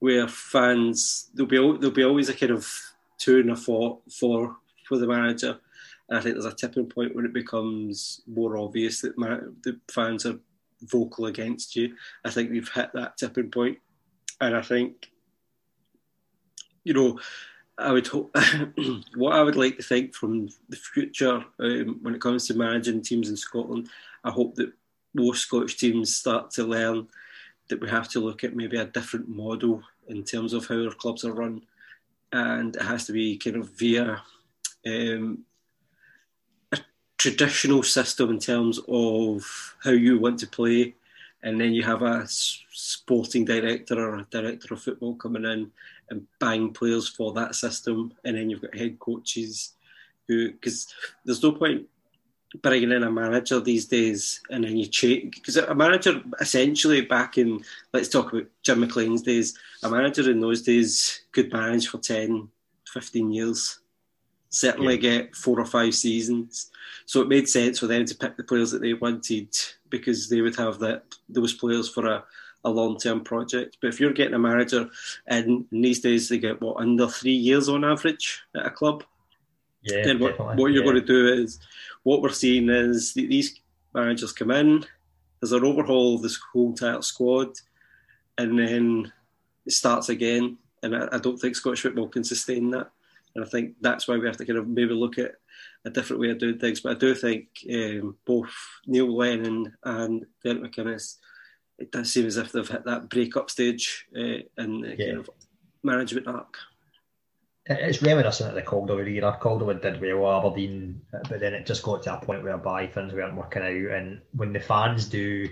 where 0.00 0.28
fans 0.28 1.30
there'll 1.32 1.48
be 1.48 1.56
there'll 1.56 1.94
be 1.94 2.04
always 2.04 2.28
a 2.28 2.34
kind 2.34 2.52
of 2.52 2.70
two 3.16 3.40
and 3.40 3.52
a 3.52 3.56
four 3.56 4.00
for 4.10 4.56
for 4.86 4.98
the 4.98 5.06
manager. 5.06 5.58
And 6.08 6.18
I 6.18 6.20
think 6.20 6.34
there's 6.34 6.44
a 6.44 6.54
tipping 6.54 6.86
point 6.86 7.14
when 7.14 7.24
it 7.24 7.32
becomes 7.32 8.22
more 8.26 8.56
obvious 8.58 9.00
that 9.00 9.18
man, 9.18 9.56
the 9.62 9.80
fans 9.90 10.26
are 10.26 10.38
vocal 10.82 11.26
against 11.26 11.74
you. 11.74 11.94
I 12.24 12.30
think 12.30 12.50
we've 12.50 12.70
hit 12.72 12.90
that 12.94 13.16
tipping 13.16 13.50
point. 13.50 13.78
and 14.40 14.54
I 14.56 14.62
think 14.62 15.10
you 16.84 16.94
know 16.94 17.18
I 17.78 17.92
would 17.92 18.06
hope 18.06 18.34
what 19.16 19.34
I 19.34 19.42
would 19.42 19.56
like 19.56 19.76
to 19.76 19.82
think 19.82 20.14
from 20.14 20.48
the 20.68 20.76
future 20.76 21.44
um, 21.58 21.98
when 22.02 22.14
it 22.14 22.20
comes 22.20 22.46
to 22.46 22.54
managing 22.54 23.02
teams 23.02 23.28
in 23.28 23.36
Scotland. 23.36 23.88
I 24.24 24.30
hope 24.30 24.54
that 24.54 24.72
more 25.14 25.34
Scottish 25.34 25.76
teams 25.76 26.16
start 26.16 26.50
to 26.52 26.64
learn 26.64 27.08
that 27.68 27.80
we 27.80 27.88
have 27.88 28.08
to 28.10 28.20
look 28.20 28.44
at 28.44 28.56
maybe 28.56 28.78
a 28.78 28.86
different 28.86 29.28
model 29.28 29.82
in 30.08 30.24
terms 30.24 30.52
of 30.52 30.66
how 30.66 30.84
our 30.84 30.92
clubs 30.92 31.24
are 31.24 31.32
run, 31.32 31.62
and 32.32 32.76
it 32.76 32.82
has 32.82 33.06
to 33.06 33.12
be 33.12 33.36
kind 33.36 33.56
of 33.56 33.70
via 33.70 34.22
um, 34.86 35.44
traditional 37.30 37.82
system 37.82 38.30
in 38.30 38.38
terms 38.38 38.78
of 38.86 39.74
how 39.82 39.90
you 39.90 40.16
want 40.18 40.38
to 40.38 40.46
play, 40.46 40.94
and 41.42 41.60
then 41.60 41.72
you 41.72 41.82
have 41.82 42.02
a 42.02 42.24
sporting 42.28 43.44
director 43.44 43.98
or 43.98 44.18
a 44.18 44.26
director 44.30 44.74
of 44.74 44.82
football 44.82 45.16
coming 45.16 45.44
in 45.44 45.72
and 46.10 46.26
buying 46.38 46.72
players 46.72 47.08
for 47.08 47.32
that 47.32 47.56
system, 47.56 48.12
and 48.24 48.36
then 48.36 48.48
you've 48.48 48.62
got 48.62 48.76
head 48.76 48.98
coaches 49.00 49.72
who 50.28 50.52
because 50.52 50.86
there's 51.24 51.42
no 51.42 51.50
point 51.50 51.86
bringing 52.62 52.92
in 52.92 53.02
a 53.02 53.10
manager 53.10 53.58
these 53.58 53.86
days 53.86 54.40
and 54.50 54.62
then 54.64 54.76
you 54.76 54.86
change 54.86 55.34
because 55.34 55.56
a 55.56 55.74
manager 55.74 56.22
essentially 56.40 57.00
back 57.00 57.38
in 57.38 57.62
let's 57.92 58.08
talk 58.08 58.32
about 58.32 58.46
Jim 58.62 58.80
McLean's 58.80 59.22
days 59.22 59.58
a 59.82 59.90
manager 59.90 60.30
in 60.30 60.40
those 60.40 60.62
days 60.62 61.22
could 61.32 61.52
manage 61.52 61.88
for 61.88 61.98
10 61.98 62.48
15 62.92 63.32
years 63.32 63.80
certainly 64.48 64.94
yeah. 64.94 65.00
get 65.00 65.36
four 65.36 65.58
or 65.60 65.66
five 65.66 65.94
seasons 65.94 66.70
so 67.04 67.20
it 67.20 67.28
made 67.28 67.48
sense 67.48 67.78
for 67.78 67.86
them 67.86 68.04
to 68.04 68.14
pick 68.14 68.36
the 68.36 68.42
players 68.42 68.70
that 68.70 68.80
they 68.80 68.94
wanted 68.94 69.48
because 69.90 70.28
they 70.28 70.40
would 70.40 70.56
have 70.56 70.78
that 70.78 71.04
those 71.28 71.52
players 71.54 71.88
for 71.88 72.06
a 72.06 72.24
a 72.66 72.70
long 72.70 72.98
term 72.98 73.22
project. 73.22 73.78
But 73.80 73.88
if 73.88 74.00
you're 74.00 74.12
getting 74.12 74.34
a 74.34 74.38
manager, 74.38 74.90
and 75.26 75.64
these 75.70 76.00
days 76.00 76.28
they 76.28 76.38
get 76.38 76.60
what 76.60 76.78
under 76.78 77.06
three 77.06 77.30
years 77.30 77.68
on 77.68 77.84
average 77.84 78.42
at 78.54 78.66
a 78.66 78.70
club, 78.70 79.04
yeah, 79.82 80.04
then 80.04 80.18
what, 80.18 80.38
what 80.38 80.72
you're 80.72 80.84
yeah. 80.84 80.90
going 80.90 81.00
to 81.00 81.00
do 81.00 81.42
is 81.42 81.60
what 82.02 82.20
we're 82.20 82.30
seeing 82.30 82.68
is 82.68 83.14
these 83.14 83.60
managers 83.94 84.32
come 84.32 84.50
in, 84.50 84.84
there's 85.40 85.52
an 85.52 85.64
overhaul 85.64 86.16
of 86.16 86.22
this 86.22 86.38
whole 86.52 86.70
entire 86.70 87.00
squad, 87.02 87.52
and 88.36 88.58
then 88.58 89.12
it 89.64 89.72
starts 89.72 90.08
again. 90.08 90.58
And 90.82 90.96
I, 90.96 91.08
I 91.12 91.18
don't 91.18 91.38
think 91.38 91.54
Scottish 91.54 91.82
football 91.82 92.08
can 92.08 92.24
sustain 92.24 92.70
that. 92.70 92.90
And 93.36 93.44
I 93.44 93.48
think 93.48 93.74
that's 93.80 94.08
why 94.08 94.16
we 94.16 94.26
have 94.26 94.38
to 94.38 94.46
kind 94.46 94.58
of 94.58 94.66
maybe 94.66 94.94
look 94.94 95.18
at 95.18 95.32
a 95.84 95.90
different 95.90 96.20
way 96.20 96.30
of 96.30 96.38
doing 96.38 96.58
things. 96.58 96.80
But 96.80 96.96
I 96.96 96.98
do 96.98 97.14
think 97.14 97.48
um, 97.72 98.16
both 98.24 98.54
Neil 98.86 99.14
Lennon 99.14 99.76
and 99.84 100.24
Derek 100.42 100.62
McInnes 100.62 101.16
it 101.78 101.92
does 101.92 102.12
seem 102.12 102.26
as 102.26 102.36
if 102.36 102.52
they've 102.52 102.68
hit 102.68 102.84
that 102.84 103.08
breakup 103.08 103.50
stage 103.50 104.06
uh, 104.16 104.40
in 104.58 104.80
the 104.80 104.96
yeah. 104.98 105.06
kind 105.06 105.18
of 105.18 105.30
management 105.82 106.26
arc. 106.26 106.56
It's 107.66 108.00
reminiscent 108.00 108.50
of 108.50 108.54
the 108.54 108.62
Calderwood 108.62 109.08
era. 109.08 109.38
Calderwood 109.40 109.82
did 109.82 110.00
well 110.00 110.38
Aberdeen, 110.38 111.02
but 111.10 111.40
then 111.40 111.52
it 111.52 111.66
just 111.66 111.82
got 111.82 112.04
to 112.04 112.14
a 112.14 112.24
point 112.24 112.44
whereby 112.44 112.86
things 112.86 113.12
weren't 113.12 113.36
working 113.36 113.62
out. 113.62 113.96
And 113.98 114.20
when 114.32 114.52
the 114.52 114.60
fans 114.60 115.06
do 115.06 115.48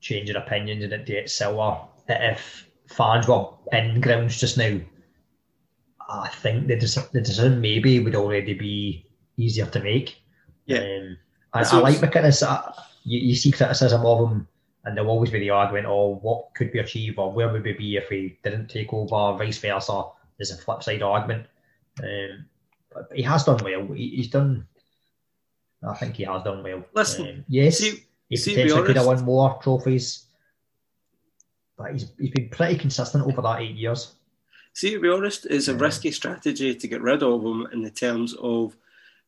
change 0.00 0.32
their 0.32 0.40
opinions 0.40 0.84
and 0.84 0.92
it 0.92 1.06
gets 1.06 1.34
sour, 1.34 1.88
if 2.08 2.68
fans 2.88 3.26
were 3.26 3.48
in 3.72 4.00
grounds 4.00 4.38
just 4.38 4.56
now, 4.56 4.78
I 6.10 6.28
think 6.28 6.66
the, 6.66 6.76
the 7.12 7.20
decision 7.20 7.60
maybe 7.60 8.00
would 8.00 8.16
already 8.16 8.54
be 8.54 9.06
easier 9.36 9.66
to 9.66 9.80
make. 9.80 10.20
Yeah. 10.66 10.78
Um, 10.78 11.16
I, 11.52 11.62
I, 11.62 11.78
like 11.78 11.96
McInnes. 11.98 12.46
I, 12.46 12.72
you, 13.04 13.20
you 13.20 13.34
see 13.34 13.52
criticism 13.52 14.04
of 14.04 14.30
him 14.30 14.48
and 14.84 14.96
there'll 14.96 15.10
always 15.10 15.30
be 15.30 15.38
the 15.38 15.50
argument, 15.50 15.86
oh, 15.86 16.18
what 16.22 16.54
could 16.54 16.72
be 16.72 16.78
achieved 16.78 17.18
or 17.18 17.32
where 17.32 17.48
would 17.50 17.64
we 17.64 17.72
be 17.72 17.96
if 17.96 18.08
we 18.10 18.38
didn't 18.42 18.68
take 18.68 18.92
over, 18.92 19.36
vice 19.38 19.58
versa. 19.58 20.04
There's 20.38 20.52
a 20.52 20.56
flip 20.56 20.82
side 20.82 21.02
argument. 21.02 21.46
Um, 22.02 22.46
but 22.92 23.08
he 23.14 23.22
has 23.22 23.44
done 23.44 23.60
well. 23.62 23.86
He, 23.94 24.16
he's 24.16 24.28
done. 24.28 24.66
I 25.86 25.94
think 25.94 26.16
he 26.16 26.24
has 26.24 26.42
done 26.42 26.62
well. 26.62 26.84
Listen, 26.94 27.28
um, 27.28 27.44
yes, 27.48 27.78
see, 27.78 28.04
he 28.28 28.36
see, 28.36 28.54
potentially 28.54 28.86
could 28.86 28.96
have 28.96 29.06
won 29.06 29.24
more 29.24 29.58
trophies, 29.62 30.26
but 31.76 31.92
he's 31.92 32.12
he's 32.18 32.30
been 32.30 32.48
pretty 32.48 32.78
consistent 32.78 33.26
over 33.26 33.42
that 33.42 33.60
eight 33.60 33.76
years. 33.76 34.14
See, 34.72 34.92
to 34.92 35.00
be 35.00 35.08
honest, 35.08 35.46
it's 35.46 35.68
a 35.68 35.74
risky 35.74 36.10
strategy 36.10 36.74
to 36.74 36.88
get 36.88 37.02
rid 37.02 37.22
of 37.22 37.44
him 37.44 37.66
in 37.72 37.82
the 37.82 37.90
terms 37.90 38.34
of 38.40 38.76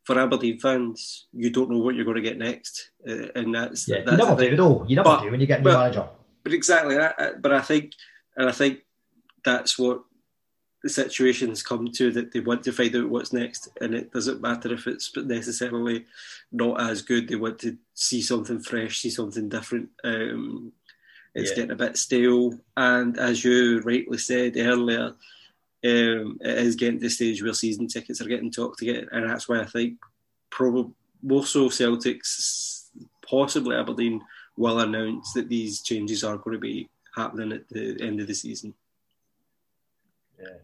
for 0.05 0.19
Aberdeen 0.19 0.59
fans, 0.59 1.27
you 1.33 1.51
don't 1.51 1.71
know 1.71 1.79
what 1.79 1.95
you're 1.95 2.05
going 2.05 2.17
to 2.17 2.23
get 2.23 2.39
next, 2.39 2.91
uh, 3.09 3.29
and 3.37 3.55
that's 3.55 3.87
yeah. 3.89 4.03
That's 4.05 4.19
you 4.19 4.29
never 4.29 4.51
do, 4.51 4.57
though. 4.57 4.85
You 4.89 4.97
never 4.97 5.09
but, 5.09 5.23
do 5.23 5.31
when 5.31 5.41
you 5.41 5.47
get 5.47 5.61
a 5.61 5.63
new 5.63 5.71
but, 5.71 5.79
manager. 5.79 6.09
But 6.43 6.53
exactly, 6.53 6.97
but 7.41 7.53
I 7.53 7.61
think, 7.61 7.93
and 8.37 8.49
I 8.49 8.53
think 8.53 8.81
that's 9.45 9.79
what 9.79 10.03
the 10.83 10.89
situations 10.89 11.63
come 11.63 11.89
to 11.93 12.11
that 12.11 12.33
they 12.33 12.41
want 12.41 12.65
to 12.65 12.73
find 12.73 12.97
out 12.97 13.09
what's 13.09 13.33
next, 13.33 13.69
and 13.81 13.95
it 13.95 14.13
doesn't 14.13 14.41
matter 14.41 14.73
if 14.73 14.89
it's 14.89 15.17
necessarily 15.17 16.07
not 16.51 16.81
as 16.81 17.03
good. 17.03 17.29
They 17.29 17.37
want 17.37 17.61
to 17.61 17.77
see 17.95 18.23
something 18.23 18.59
fresh, 18.59 18.99
see 18.99 19.11
something 19.11 19.49
different. 19.49 19.91
Um, 20.03 20.73
it's 21.35 21.51
yeah. 21.51 21.57
getting 21.57 21.71
a 21.71 21.77
bit 21.77 21.97
stale, 21.97 22.59
and 22.77 23.19
as 23.19 23.45
you 23.45 23.81
rightly 23.81 24.19
said 24.19 24.57
earlier 24.57 25.15
um, 25.85 26.39
it 26.41 26.59
is 26.59 26.77
getting 26.77 27.01
to 27.01 27.07
the 27.07 27.11
stage 27.11 27.43
where 27.43 27.53
season 27.53 27.89
tickets 27.89 28.21
are 28.21 28.29
getting 28.29 28.53
talked 28.53 28.79
to 28.79 28.85
get, 28.85 29.09
and 29.11 29.29
that's 29.29 29.49
why 29.49 29.61
I 29.61 29.65
think 29.65 29.99
probably 30.51 30.93
more 31.23 31.45
so 31.45 31.69
Celtics, 31.69 32.89
possibly 33.29 33.75
Aberdeen, 33.75 34.23
will 34.57 34.79
announce 34.79 35.33
that 35.33 35.49
these 35.49 35.83
changes 35.83 36.23
are 36.23 36.37
going 36.37 36.55
to 36.55 36.61
be 36.61 36.89
happening 37.17 37.53
at 37.53 37.69
the 37.69 37.97
end 38.01 38.21
of 38.21 38.29
the 38.29 38.35
season. 38.35 38.75
Yeah. 40.41 40.59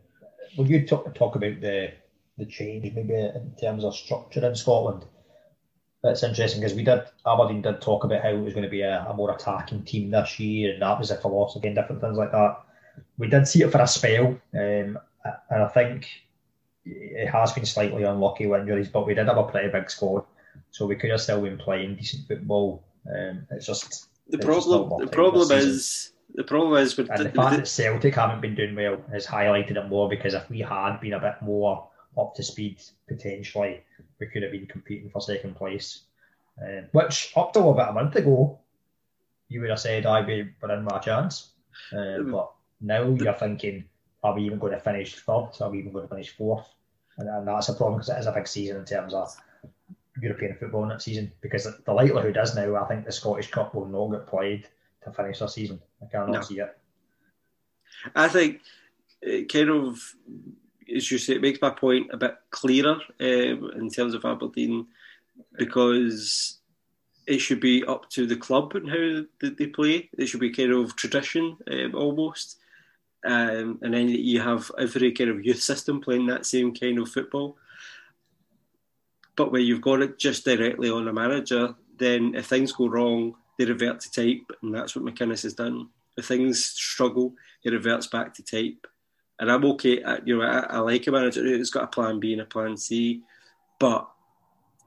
Will 0.56 0.70
you 0.70 0.86
talk 0.86 1.12
talk 1.14 1.34
about 1.34 1.60
the 1.60 1.92
the 2.36 2.46
change 2.46 2.92
maybe 2.94 3.14
in 3.14 3.54
terms 3.60 3.84
of 3.84 3.96
structure 3.96 4.46
in 4.46 4.54
Scotland? 4.54 5.04
That's 6.02 6.22
interesting 6.22 6.60
because 6.60 6.76
we 6.76 6.84
did 6.84 7.02
Aberdeen 7.26 7.62
did 7.62 7.80
talk 7.80 8.04
about 8.04 8.22
how 8.22 8.28
it 8.28 8.40
was 8.40 8.54
going 8.54 8.64
to 8.64 8.70
be 8.70 8.82
a, 8.82 9.04
a 9.08 9.14
more 9.14 9.34
attacking 9.34 9.84
team 9.84 10.10
this 10.10 10.38
year, 10.38 10.72
and 10.72 10.82
that 10.82 10.98
was 10.98 11.10
a 11.10 11.16
philosophy 11.16 11.66
and 11.66 11.76
different 11.76 12.00
things 12.00 12.16
like 12.16 12.30
that. 12.32 12.60
We 13.16 13.28
did 13.28 13.48
see 13.48 13.62
it 13.62 13.72
for 13.72 13.80
a 13.80 13.86
spell. 13.86 14.38
Um, 14.54 14.98
and 15.50 15.62
I 15.62 15.68
think 15.68 16.08
it 16.84 17.28
has 17.28 17.52
been 17.52 17.66
slightly 17.66 18.04
unlucky 18.04 18.46
with 18.46 18.60
injuries, 18.60 18.88
but 18.88 19.06
we 19.06 19.14
did 19.14 19.26
have 19.26 19.36
a 19.36 19.44
pretty 19.44 19.70
big 19.70 19.90
squad, 19.90 20.24
so 20.70 20.86
we 20.86 20.96
could 20.96 21.10
have 21.10 21.20
still 21.20 21.42
been 21.42 21.58
playing 21.58 21.96
decent 21.96 22.26
football. 22.28 22.84
Um, 23.06 23.46
it's 23.50 23.66
just 23.66 24.08
the 24.28 24.38
problem. 24.38 25.00
the 25.00 25.10
problem 25.10 25.50
is 25.50 26.12
the 26.34 26.44
problem 26.44 26.80
is 26.80 26.96
with 26.96 27.10
and 27.10 27.20
the, 27.20 27.24
the 27.24 27.30
fact 27.30 27.56
that 27.56 27.68
Celtic 27.68 28.14
haven't 28.14 28.40
been 28.40 28.54
doing 28.54 28.74
well 28.74 28.98
has 29.12 29.26
highlighted 29.26 29.76
it 29.76 29.88
more 29.88 30.08
because 30.08 30.34
if 30.34 30.48
we 30.50 30.60
had 30.60 30.98
been 30.98 31.14
a 31.14 31.20
bit 31.20 31.36
more 31.42 31.88
up 32.16 32.34
to 32.34 32.42
speed, 32.42 32.80
potentially 33.06 33.82
we 34.18 34.26
could 34.26 34.42
have 34.42 34.52
been 34.52 34.66
competing 34.66 35.10
for 35.10 35.20
second 35.20 35.56
place. 35.56 36.02
Um, 36.60 36.86
which 36.92 37.32
up 37.36 37.52
to 37.52 37.60
about 37.60 37.90
a 37.90 37.92
month 37.92 38.16
ago, 38.16 38.58
you 39.48 39.60
would 39.60 39.70
have 39.70 39.80
said 39.80 40.06
I'd 40.06 40.26
be 40.26 40.48
within 40.60 40.84
my 40.84 40.98
chance, 40.98 41.50
uh, 41.96 42.18
but 42.22 42.52
now 42.80 43.04
you're 43.04 43.32
thinking 43.34 43.84
are 44.22 44.34
we 44.34 44.44
even 44.44 44.58
going 44.58 44.72
to 44.72 44.80
finish 44.80 45.14
third? 45.16 45.50
Are 45.60 45.70
we 45.70 45.78
even 45.78 45.92
going 45.92 46.08
to 46.08 46.14
finish 46.14 46.30
fourth? 46.36 46.68
And, 47.18 47.28
and 47.28 47.46
that's 47.46 47.68
a 47.68 47.74
problem 47.74 47.98
because 47.98 48.10
it 48.10 48.18
is 48.18 48.26
a 48.26 48.32
big 48.32 48.48
season 48.48 48.78
in 48.78 48.84
terms 48.84 49.14
of 49.14 49.34
European 50.20 50.56
football 50.56 50.86
next 50.86 51.04
season. 51.04 51.32
Because 51.40 51.68
the 51.84 51.92
likelihood 51.92 52.36
is 52.40 52.54
now, 52.54 52.76
I 52.76 52.88
think 52.88 53.04
the 53.04 53.12
Scottish 53.12 53.50
Cup 53.50 53.74
will 53.74 53.86
not 53.86 54.18
get 54.18 54.26
played 54.26 54.66
to 55.04 55.12
finish 55.12 55.38
the 55.38 55.46
season. 55.46 55.80
I 56.02 56.06
cannot 56.06 56.30
no. 56.30 56.40
see 56.40 56.58
it. 56.58 56.76
I 58.14 58.28
think 58.28 58.60
it 59.22 59.52
kind 59.52 59.70
of 59.70 60.00
as 60.94 61.10
you 61.10 61.18
say, 61.18 61.34
it 61.34 61.42
makes 61.42 61.60
my 61.60 61.70
point 61.70 62.10
a 62.12 62.16
bit 62.16 62.36
clearer 62.50 62.98
um, 63.20 63.70
in 63.76 63.90
terms 63.90 64.14
of 64.14 64.24
Aberdeen 64.24 64.86
because 65.56 66.58
it 67.26 67.38
should 67.38 67.60
be 67.60 67.84
up 67.84 68.08
to 68.10 68.26
the 68.26 68.36
club 68.36 68.74
and 68.74 68.88
how 68.88 69.22
they 69.40 69.66
play. 69.66 70.08
It 70.18 70.26
should 70.26 70.40
be 70.40 70.50
kind 70.50 70.72
of 70.72 70.96
tradition 70.96 71.56
um, 71.70 71.94
almost. 71.94 72.56
Um, 73.24 73.78
and 73.82 73.92
then 73.92 74.08
you 74.08 74.40
have 74.40 74.70
every 74.78 75.12
kind 75.12 75.30
of 75.30 75.44
youth 75.44 75.60
system 75.60 76.00
playing 76.00 76.26
that 76.26 76.46
same 76.46 76.74
kind 76.74 76.98
of 76.98 77.10
football. 77.10 77.56
But 79.36 79.52
when 79.52 79.62
you've 79.62 79.82
got 79.82 80.02
it 80.02 80.18
just 80.18 80.44
directly 80.44 80.90
on 80.90 81.06
a 81.06 81.12
manager, 81.12 81.74
then 81.98 82.34
if 82.34 82.46
things 82.46 82.72
go 82.72 82.88
wrong, 82.88 83.34
they 83.58 83.64
revert 83.64 84.00
to 84.00 84.10
type, 84.10 84.50
and 84.62 84.74
that's 84.74 84.96
what 84.96 85.04
McInnes 85.04 85.42
has 85.42 85.54
done. 85.54 85.88
If 86.16 86.26
things 86.26 86.64
struggle, 86.64 87.34
he 87.60 87.70
reverts 87.70 88.06
back 88.06 88.34
to 88.34 88.42
type. 88.42 88.86
And 89.40 89.50
I'm 89.50 89.64
okay. 89.64 90.02
You 90.24 90.38
know, 90.38 90.42
I, 90.44 90.58
I 90.60 90.78
like 90.78 91.06
a 91.06 91.12
manager 91.12 91.42
who's 91.42 91.70
got 91.70 91.84
a 91.84 91.88
plan 91.88 92.18
B 92.18 92.32
and 92.32 92.42
a 92.42 92.46
plan 92.46 92.76
C, 92.76 93.22
but 93.78 94.08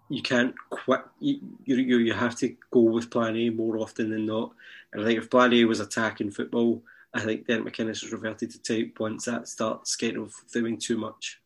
you 0.10 0.22
can't 0.22 0.53
quit. 0.69 1.02
You, 1.19 1.40
you 1.64 1.98
you 1.99 2.14
have 2.14 2.36
to 2.38 2.56
go 2.69 2.82
with 2.82 3.10
plan 3.10 3.38
A 3.38 3.49
more 3.49 3.78
often 3.78 4.10
than 4.10 4.26
not. 4.26 4.52
And 4.91 5.02
I 5.02 5.06
think 5.06 5.19
if 5.19 5.30
plan 5.30 5.53
A 5.53 5.64
was 5.65 5.80
attacking 5.80 6.32
football, 6.32 6.84
I 7.14 7.22
think 7.22 7.45
then 7.45 7.64
McInnes 7.64 8.02
has 8.02 8.11
reverted 8.11 8.52
to 8.52 8.61
type 8.61 8.99
once 8.99 9.26
that 9.26 9.48
starts 9.48 9.98
of 10.02 10.34
doing 10.52 10.78
too 10.78 10.98
much. 10.98 11.40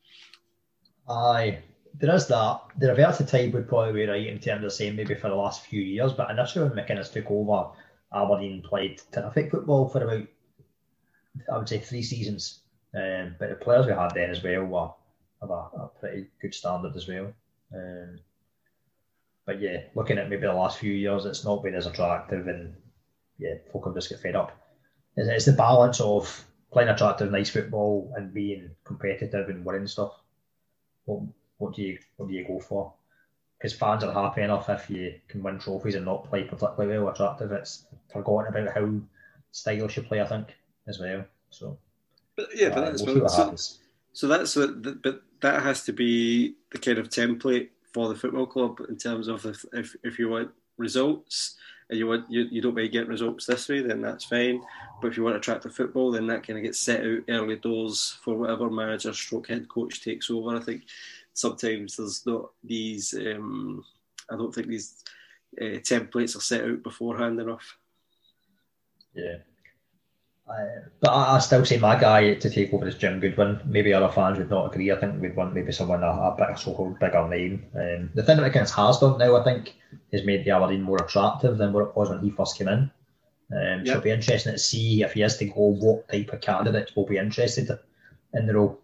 Aye, 1.07 1.59
there 1.93 2.15
is 2.15 2.27
that. 2.27 2.61
The 2.77 2.89
revert 2.89 3.17
to 3.17 3.25
type 3.25 3.53
would 3.53 3.67
probably 3.67 3.93
be 3.93 4.09
right 4.09 4.27
in 4.27 4.39
terms 4.39 4.63
of 4.63 4.73
saying 4.73 4.95
maybe 4.95 5.15
for 5.15 5.29
the 5.29 5.35
last 5.35 5.65
few 5.65 5.81
years, 5.81 6.13
but 6.13 6.29
initially 6.31 6.67
when 6.67 6.77
McInnes 6.77 7.11
took 7.11 7.29
over, 7.29 7.69
Aberdeen 8.13 8.61
played 8.61 9.01
terrific 9.11 9.51
football 9.51 9.89
for 9.89 10.03
about, 10.03 10.27
I 11.51 11.57
would 11.57 11.69
say, 11.69 11.79
three 11.79 12.03
seasons. 12.03 12.61
Um, 12.95 13.35
but 13.39 13.49
the 13.49 13.55
players 13.55 13.85
we 13.85 13.91
had 13.91 14.13
then 14.13 14.29
as 14.29 14.43
well 14.43 14.63
were 14.63 14.89
of 15.41 15.49
a, 15.49 15.77
a 15.77 15.91
pretty 15.99 16.27
good 16.41 16.53
standard 16.53 16.95
as 16.95 17.07
well. 17.07 17.33
Um, 17.73 18.19
but 19.45 19.61
yeah, 19.61 19.83
looking 19.93 20.17
at 20.17 20.29
maybe 20.29 20.43
the 20.43 20.53
last 20.53 20.79
few 20.79 20.93
years, 20.93 21.25
it's 21.25 21.45
not 21.45 21.63
been 21.63 21.75
as 21.75 21.85
attractive, 21.85 22.47
and 22.47 22.75
yeah, 23.37 23.55
folk 23.71 23.85
have 23.85 23.95
just 23.95 24.09
get 24.09 24.19
fed 24.19 24.35
up. 24.35 24.57
It's, 25.15 25.27
it's 25.27 25.45
the 25.45 25.51
balance 25.51 25.99
of 25.99 26.45
playing 26.71 26.89
attractive, 26.89 27.31
nice 27.31 27.49
football 27.49 28.11
and 28.15 28.33
being 28.33 28.71
competitive 28.83 29.49
and 29.49 29.63
winning 29.63 29.87
stuff. 29.87 30.13
What, 31.05 31.21
what 31.57 31.75
do 31.75 31.83
you 31.83 31.99
what 32.17 32.27
do 32.29 32.35
you 32.35 32.45
go 32.45 32.59
for? 32.59 32.93
Because 33.57 33.73
fans 33.73 34.03
are 34.03 34.13
happy 34.13 34.41
enough 34.41 34.69
if 34.69 34.89
you 34.89 35.15
can 35.27 35.41
win 35.41 35.59
trophies 35.59 35.95
and 35.95 36.05
not 36.05 36.29
play 36.29 36.43
particularly 36.43 36.97
well 36.97 37.09
attractive. 37.09 37.51
It's 37.51 37.85
forgotten 38.11 38.53
about 38.53 38.73
how 38.73 38.93
stylish 39.51 39.97
you 39.97 40.03
play, 40.03 40.21
I 40.21 40.27
think, 40.27 40.47
as 40.87 40.99
well. 40.99 41.23
So, 41.49 41.77
but 42.35 42.49
yeah, 42.53 42.69
but 42.69 42.85
that's 42.85 43.03
we'll 43.03 43.27
so, 43.29 43.55
so, 44.13 44.27
that's 44.27 44.55
what, 44.55 45.01
but 45.01 45.21
that 45.41 45.61
has 45.61 45.83
to 45.83 45.93
be 45.93 46.55
the 46.71 46.77
kind 46.77 46.97
of 46.97 47.09
template 47.09 47.69
for 47.93 48.09
the 48.09 48.15
football 48.15 48.45
club 48.45 48.81
in 48.89 48.97
terms 48.97 49.27
of 49.27 49.45
if 49.45 49.65
if, 49.73 49.95
if 50.03 50.19
you 50.19 50.29
want 50.29 50.51
results 50.77 51.55
and 51.89 51.99
you 51.99 52.07
want 52.07 52.29
you, 52.29 52.47
you 52.51 52.61
don't 52.61 52.75
maybe 52.75 52.89
get 52.89 53.07
results 53.07 53.45
this 53.45 53.69
way, 53.69 53.81
then 53.81 54.01
that's 54.01 54.25
fine. 54.25 54.61
But 55.01 55.09
if 55.09 55.17
you 55.17 55.23
want 55.23 55.35
attractive 55.35 55.75
football, 55.75 56.11
then 56.11 56.27
that 56.27 56.45
kind 56.45 56.57
of 56.57 56.63
gets 56.63 56.79
set 56.79 57.05
out 57.05 57.23
early 57.29 57.57
doors 57.57 58.17
for 58.23 58.35
whatever 58.35 58.69
manager 58.69 59.13
stroke 59.13 59.49
head 59.49 59.69
coach 59.69 60.03
takes 60.03 60.29
over. 60.29 60.55
I 60.55 60.61
think 60.61 60.83
sometimes 61.33 61.97
there's 61.97 62.25
not 62.25 62.51
these. 62.63 63.13
Um, 63.13 63.85
I 64.31 64.35
don't 64.35 64.53
think 64.53 64.67
these 64.67 65.03
uh, 65.61 65.79
templates 65.79 66.35
are 66.35 66.41
set 66.41 66.65
out 66.65 66.81
beforehand 66.83 67.39
enough. 67.39 67.77
Yeah. 69.13 69.37
But 70.99 71.09
I, 71.09 71.35
I, 71.35 71.39
still 71.39 71.65
say 71.65 71.77
my 71.77 71.99
guy 71.99 72.35
to 72.35 72.49
take 72.49 72.71
over 72.71 72.87
is 72.87 72.95
Jim 72.95 73.19
Goodwin. 73.19 73.59
Maybe 73.65 73.93
other 73.93 74.11
fans 74.11 74.37
would 74.37 74.49
not 74.49 74.71
agree. 74.71 74.91
I 74.91 74.99
think 74.99 75.19
we'd 75.19 75.35
want 75.35 75.55
maybe 75.55 75.71
someone 75.71 76.03
a, 76.03 76.07
a 76.07 76.35
bit 76.37 76.59
so-called 76.59 76.99
bigger 76.99 77.27
name. 77.27 77.65
Um, 77.73 78.11
the 78.13 78.21
thing 78.21 78.37
that 78.37 78.53
McInnes 78.53 78.75
has 78.75 78.99
done 78.99 79.17
now, 79.17 79.35
I 79.35 79.43
think, 79.43 79.75
has 80.13 80.23
made 80.23 80.45
the 80.45 80.51
Aberdeen 80.51 80.83
more 80.83 81.01
attractive 81.01 81.57
than 81.57 81.73
what 81.73 81.87
it 81.87 81.95
was 81.95 82.09
when 82.09 82.19
he 82.19 82.29
first 82.29 82.57
came 82.57 82.67
in. 82.67 82.91
Um, 83.51 83.79
yep. 83.79 83.85
So 83.85 83.91
it'll 83.91 84.03
be 84.03 84.11
interesting 84.11 84.53
to 84.53 84.59
see 84.59 85.01
if 85.01 85.13
he 85.13 85.21
has 85.21 85.37
to 85.37 85.45
go, 85.45 85.53
what 85.53 86.07
type 86.09 86.31
of 86.31 86.41
candidates 86.41 86.95
will 86.95 87.05
be 87.05 87.17
interested 87.17 87.69
in 88.33 88.45
the 88.45 88.53
role. 88.53 88.81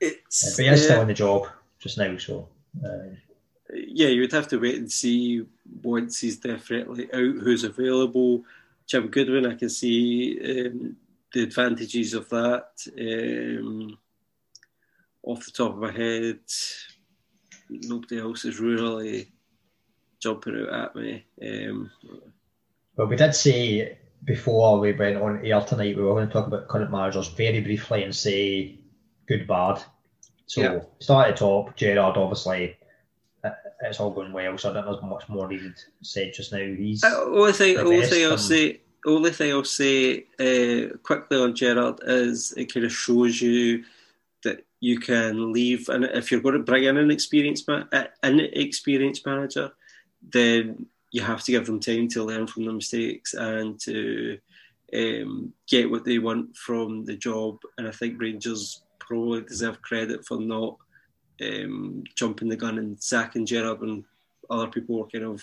It's, 0.00 0.46
uh, 0.46 0.62
but 0.62 0.70
he's 0.70 0.84
still 0.84 1.00
in 1.00 1.08
the 1.08 1.14
job 1.14 1.48
just 1.78 1.96
now, 1.96 2.16
so. 2.18 2.48
Uh, 2.84 3.14
yeah, 3.72 4.08
you 4.08 4.20
would 4.20 4.32
have 4.32 4.48
to 4.48 4.58
wait 4.58 4.76
and 4.76 4.92
see 4.92 5.46
once 5.82 6.20
he's 6.20 6.36
definitely 6.36 7.06
out 7.12 7.36
who's 7.42 7.64
available. 7.64 8.44
Jim 8.86 9.08
Goodwin, 9.08 9.46
I 9.46 9.54
can 9.54 9.70
see 9.70 10.38
um, 10.42 10.96
the 11.32 11.42
advantages 11.44 12.14
of 12.14 12.28
that. 12.30 12.68
Um, 12.98 13.98
off 15.22 15.44
the 15.44 15.52
top 15.52 15.72
of 15.72 15.78
my 15.78 15.90
head, 15.90 16.40
nobody 17.70 18.20
else 18.20 18.44
is 18.44 18.60
really 18.60 19.32
jumping 20.20 20.66
out 20.70 20.90
at 20.90 20.96
me. 20.96 21.24
Um, 21.42 21.90
well, 22.96 23.08
we 23.08 23.16
did 23.16 23.34
say 23.34 23.98
before 24.24 24.78
we 24.78 24.92
went 24.92 25.16
on 25.16 25.44
air 25.44 25.60
tonight, 25.60 25.96
we 25.96 26.02
were 26.02 26.14
going 26.14 26.26
to 26.26 26.32
talk 26.32 26.46
about 26.46 26.68
current 26.68 26.90
managers 26.90 27.28
very 27.28 27.60
briefly 27.60 28.04
and 28.04 28.14
say 28.14 28.78
good, 29.26 29.46
bad. 29.46 29.82
So 30.46 30.60
yeah. 30.60 30.80
start 30.98 31.28
at 31.28 31.36
the 31.36 31.40
top. 31.40 31.76
Gerrard, 31.76 32.16
obviously, 32.16 32.76
it's 33.88 34.00
all 34.00 34.10
going 34.10 34.32
well. 34.32 34.56
So 34.58 34.70
I 34.70 34.74
don't 34.74 35.02
know 35.02 35.08
much 35.08 35.28
more 35.28 35.48
needed 35.48 35.74
said 36.02 36.32
just 36.34 36.52
now. 36.52 36.58
He's 36.58 37.04
uh, 37.04 37.24
only 37.26 37.52
thing, 37.52 37.78
only 37.78 38.06
thing 38.06 38.26
I'll 38.26 38.38
say. 38.38 38.80
Only 39.06 39.32
thing 39.32 39.52
I'll 39.52 39.64
say 39.64 40.24
uh, 40.40 40.96
quickly 41.02 41.38
on 41.38 41.54
Gerrard 41.54 42.00
is 42.06 42.54
it 42.56 42.72
kind 42.72 42.86
of 42.86 42.92
shows 42.92 43.38
you 43.42 43.84
that 44.44 44.64
you 44.80 44.98
can 44.98 45.52
leave, 45.52 45.90
and 45.90 46.04
if 46.04 46.32
you're 46.32 46.40
going 46.40 46.54
to 46.54 46.62
bring 46.62 46.84
in 46.84 46.96
an 46.96 47.10
experienced 47.10 47.68
man, 47.68 47.86
uh, 47.92 48.04
an 48.22 48.40
experienced 48.40 49.26
manager, 49.26 49.72
then 50.32 50.86
you 51.10 51.20
have 51.20 51.42
to 51.44 51.52
give 51.52 51.66
them 51.66 51.80
time 51.80 52.08
to 52.08 52.24
learn 52.24 52.46
from 52.46 52.64
the 52.64 52.72
mistakes 52.72 53.34
and 53.34 53.78
to 53.80 54.38
um, 54.94 55.52
get 55.68 55.90
what 55.90 56.04
they 56.04 56.18
want 56.18 56.56
from 56.56 57.04
the 57.04 57.16
job. 57.16 57.58
And 57.78 57.86
I 57.86 57.90
think 57.90 58.20
Rangers 58.20 58.82
probably 58.98 59.42
deserve 59.42 59.82
credit 59.82 60.24
for 60.24 60.40
not 60.40 60.78
um, 61.40 62.04
jumping 62.14 62.48
the 62.48 62.56
gun 62.56 62.78
and 62.78 63.02
sacking 63.02 63.46
Gerrard 63.46 63.80
when 63.80 64.04
other 64.50 64.68
people 64.68 64.98
were 64.98 65.06
kind 65.06 65.24
of 65.24 65.42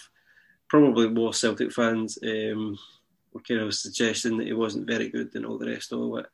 probably 0.67 1.09
more 1.09 1.33
Celtic 1.33 1.71
fans 1.71 2.17
um, 2.23 2.77
were 3.33 3.41
kind 3.41 3.61
of 3.61 3.73
suggesting 3.73 4.37
that 4.37 4.47
he 4.47 4.53
wasn't 4.53 4.87
very 4.87 5.09
good 5.09 5.33
and 5.35 5.45
all 5.45 5.57
the 5.57 5.69
rest 5.69 5.91
of 5.93 6.19
it. 6.19 6.25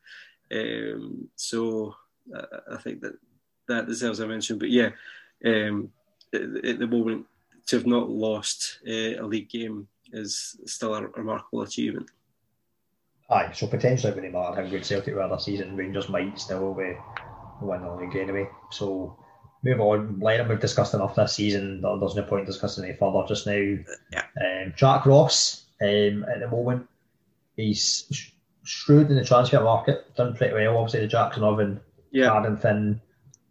Um, 0.51 1.27
so 1.35 1.95
I, 2.35 2.75
I, 2.75 2.77
think 2.77 3.01
that 3.01 3.13
that 3.67 3.87
deserves 3.87 4.19
a 4.19 4.27
mention. 4.27 4.57
But 4.57 4.69
yeah, 4.69 4.89
um, 5.45 5.91
at, 6.33 6.41
at, 6.41 6.79
the 6.79 6.87
moment, 6.87 7.25
to 7.67 7.77
have 7.77 7.85
not 7.85 8.09
lost 8.09 8.79
uh, 8.87 9.21
a 9.21 9.25
league 9.25 9.49
game 9.49 9.87
is 10.13 10.57
still 10.65 10.93
a 10.95 11.01
remarkable 11.01 11.63
achievement. 11.63 12.09
Aye, 13.29 13.51
so 13.53 13.67
potentially 13.67 14.13
when 14.13 14.23
they 14.23 14.29
matter 14.29 14.61
how 14.61 14.69
good 14.69 14.85
Celtic 14.85 15.15
were 15.15 15.27
this 15.27 15.45
season, 15.45 15.75
Rangers 15.75 16.07
might 16.07 16.39
still 16.39 16.73
be 16.73 16.95
win 17.61 17.81
the 17.81 17.93
league 17.95 18.15
anyway. 18.15 18.47
So 18.71 19.17
move 19.63 19.79
on. 19.79 20.19
Lennon 20.19 20.47
we've 20.47 20.59
discussed 20.59 20.93
enough 20.93 21.15
this 21.15 21.33
season. 21.33 21.81
There's 21.81 22.15
no 22.15 22.23
point 22.23 22.45
discussing 22.45 22.85
any 22.85 22.93
further 22.93 23.23
just 23.27 23.47
now. 23.47 23.77
Yeah. 24.11 24.23
Um, 24.39 24.73
Jack 24.75 25.05
Ross 25.05 25.65
um, 25.81 26.25
at 26.25 26.39
the 26.39 26.47
moment 26.49 26.87
he's 27.57 28.31
shrewd 28.63 29.09
in 29.09 29.17
the 29.17 29.25
transfer 29.25 29.59
market, 29.59 30.15
done 30.15 30.35
pretty 30.35 30.53
well. 30.53 30.77
Obviously 30.77 31.01
the 31.01 31.07
Jackson 31.07 31.43
oven, 31.43 31.81
yeah. 32.11 32.29
hard 32.29 32.45
and 32.45 32.61
thin. 32.61 33.01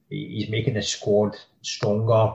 He's 0.08 0.48
making 0.48 0.74
the 0.74 0.82
squad 0.82 1.36
stronger. 1.62 2.34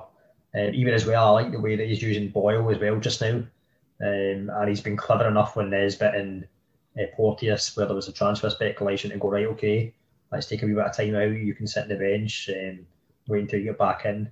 Uh, 0.54 0.70
even 0.74 0.94
as 0.94 1.06
well, 1.06 1.28
I 1.28 1.42
like 1.42 1.52
the 1.52 1.60
way 1.60 1.78
that 1.78 1.88
he's 1.88 2.02
using 2.02 2.30
Boyle 2.30 2.70
as 2.70 2.80
well 2.80 3.00
just 3.00 3.22
now. 3.22 3.44
Um, 4.04 4.52
and 4.54 4.68
he's 4.68 4.82
been 4.82 4.98
clever 4.98 5.28
enough 5.28 5.56
when 5.56 5.70
Nisbet 5.70 6.16
and 6.16 6.48
uh, 7.00 7.06
Porteous, 7.16 7.76
where 7.78 7.86
there 7.86 7.96
was 7.96 8.10
a 8.10 8.14
transfer 8.14 8.50
speculation, 8.50 9.12
to 9.12 9.18
go 9.18 9.30
right. 9.30 9.46
Okay, 9.46 9.94
let's 10.32 10.48
take 10.48 10.64
a 10.64 10.66
wee 10.66 10.74
bit 10.74 10.86
of 10.86 10.96
time 10.96 11.16
out. 11.16 11.32
You 11.32 11.54
can 11.54 11.68
sit 11.68 11.84
on 11.84 11.90
the 11.90 11.96
bench 11.96 12.50
and 12.50 12.86
until 13.28 13.60
you 13.60 13.66
get 13.66 13.78
back 13.78 14.06
in. 14.06 14.32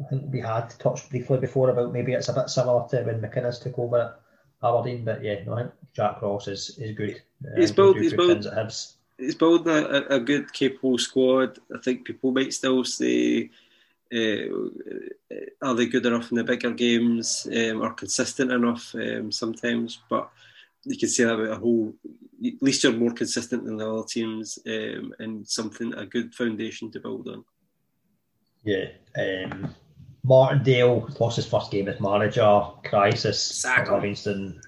I 0.00 0.08
think 0.08 0.32
we 0.32 0.40
had 0.40 0.70
touched 0.78 1.10
briefly 1.10 1.38
before 1.38 1.70
about 1.70 1.92
maybe 1.92 2.12
it's 2.12 2.28
a 2.28 2.32
bit 2.32 2.48
similar 2.48 2.88
to 2.88 3.02
when 3.02 3.20
McInnes 3.20 3.62
took 3.62 3.78
over 3.78 4.00
at 4.00 4.20
Aberdeen, 4.66 5.04
but 5.04 5.22
yeah, 5.22 5.42
no, 5.44 5.54
I 5.54 5.62
think 5.62 5.72
Jack 5.92 6.22
Ross 6.22 6.48
is, 6.48 6.78
is 6.78 6.96
good. 6.96 7.22
He's 7.56 7.72
built, 7.72 7.98
he's 7.98 8.14
built, 8.14 8.46
he's 9.18 9.34
building 9.34 9.72
a, 9.72 10.16
a, 10.16 10.20
good, 10.20 10.52
capable 10.52 10.98
squad. 10.98 11.58
I 11.74 11.78
think 11.78 12.04
people 12.04 12.32
might 12.32 12.54
still 12.54 12.84
say 12.84 13.50
uh, 14.12 14.46
are 15.62 15.74
they 15.74 15.86
good 15.86 16.06
enough 16.06 16.30
in 16.30 16.36
the 16.36 16.44
bigger 16.44 16.72
games 16.72 17.46
um, 17.54 17.82
or 17.82 17.92
consistent 17.92 18.50
enough 18.50 18.94
um, 18.94 19.30
sometimes? 19.30 20.00
But 20.08 20.30
you 20.84 20.98
can 20.98 21.08
say 21.08 21.24
that 21.24 21.34
about 21.34 21.56
a 21.56 21.60
whole. 21.60 21.94
At 22.44 22.62
least 22.62 22.82
you're 22.82 22.92
more 22.92 23.12
consistent 23.12 23.64
than 23.64 23.76
the 23.76 23.90
other 23.90 24.06
teams, 24.08 24.58
um, 24.66 25.12
and 25.18 25.46
something 25.46 25.92
a 25.94 26.06
good 26.06 26.34
foundation 26.34 26.90
to 26.92 27.00
build 27.00 27.28
on. 27.28 27.44
Yeah, 28.64 28.86
um, 29.18 29.74
Martindale 30.22 31.08
lost 31.18 31.36
his 31.36 31.46
first 31.46 31.70
game 31.70 31.88
as 31.88 32.00
manager. 32.00 32.62
Crisis. 32.84 33.64
Livingston, 33.64 34.60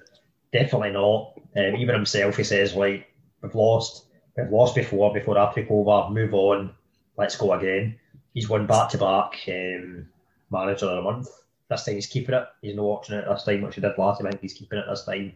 definitely 0.53 0.93
not. 0.93 1.35
Um, 1.57 1.77
even 1.77 1.95
himself, 1.95 2.37
he 2.37 2.45
says 2.45 2.75
like 2.75 3.07
we've 3.43 3.55
lost. 3.55 4.07
we've 4.37 4.51
lost 4.51 4.75
before, 4.75 5.13
before 5.13 5.39
I 5.39 5.53
took 5.53 5.71
over, 5.71 6.11
move 6.11 6.35
on, 6.35 6.75
let's 7.17 7.37
go 7.37 7.53
again. 7.53 7.99
He's 8.35 8.49
won 8.49 8.67
back 8.67 8.91
to 8.91 8.99
back 8.99 9.47
manager 9.47 10.87
of 10.87 10.97
the 10.97 11.03
month. 11.03 11.29
This 11.69 11.85
time 11.85 11.95
he's 11.95 12.07
keeping 12.07 12.35
it. 12.35 12.45
He's 12.61 12.77
not 12.77 12.85
watching 12.85 13.17
it 13.17 13.25
this 13.27 13.45
time, 13.45 13.63
which 13.63 13.75
he 13.75 13.81
did 13.81 13.97
last 13.99 14.19
time. 14.19 14.27
I 14.27 14.31
think 14.31 14.43
he's 14.43 14.55
keeping 14.55 14.79
it 14.79 14.85
this 14.89 15.05
time. 15.05 15.33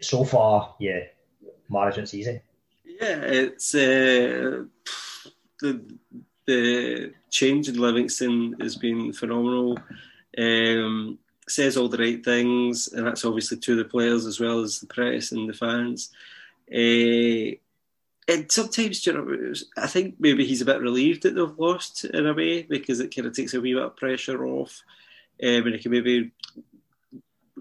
So 0.00 0.24
far, 0.24 0.74
yeah, 0.78 1.00
management's 1.68 2.14
easy. 2.14 2.40
Yeah, 2.84 3.20
it's 3.22 3.74
uh, 3.74 4.64
the 5.60 5.84
the 6.46 7.12
change 7.30 7.68
in 7.68 7.78
Livingston 7.78 8.56
has 8.60 8.76
been 8.76 9.12
phenomenal. 9.12 9.78
Um, 10.36 11.18
says 11.48 11.76
all 11.76 11.88
the 11.88 11.98
right 11.98 12.24
things, 12.24 12.88
and 12.88 13.06
that's 13.06 13.24
obviously 13.24 13.58
to 13.58 13.76
the 13.76 13.84
players 13.84 14.26
as 14.26 14.40
well 14.40 14.60
as 14.60 14.80
the 14.80 14.86
press 14.86 15.32
and 15.32 15.48
the 15.48 15.52
fans. 15.52 16.10
Uh, 16.72 17.58
and 18.26 18.50
sometimes, 18.50 19.06
you 19.06 19.12
know, 19.12 19.52
I 19.76 19.86
think 19.86 20.16
maybe 20.18 20.46
he's 20.46 20.62
a 20.62 20.66
bit 20.66 20.80
relieved 20.80 21.24
that 21.24 21.34
they've 21.34 21.58
lost 21.58 22.06
in 22.06 22.26
a 22.26 22.32
way 22.32 22.62
because 22.62 23.00
it 23.00 23.14
kind 23.14 23.26
of 23.26 23.34
takes 23.34 23.52
a 23.52 23.60
wee 23.60 23.74
bit 23.74 23.82
of 23.82 23.96
pressure 23.96 24.46
off, 24.46 24.82
um, 25.42 25.66
and 25.66 25.74
he 25.74 25.78
can 25.78 25.92
maybe 25.92 26.32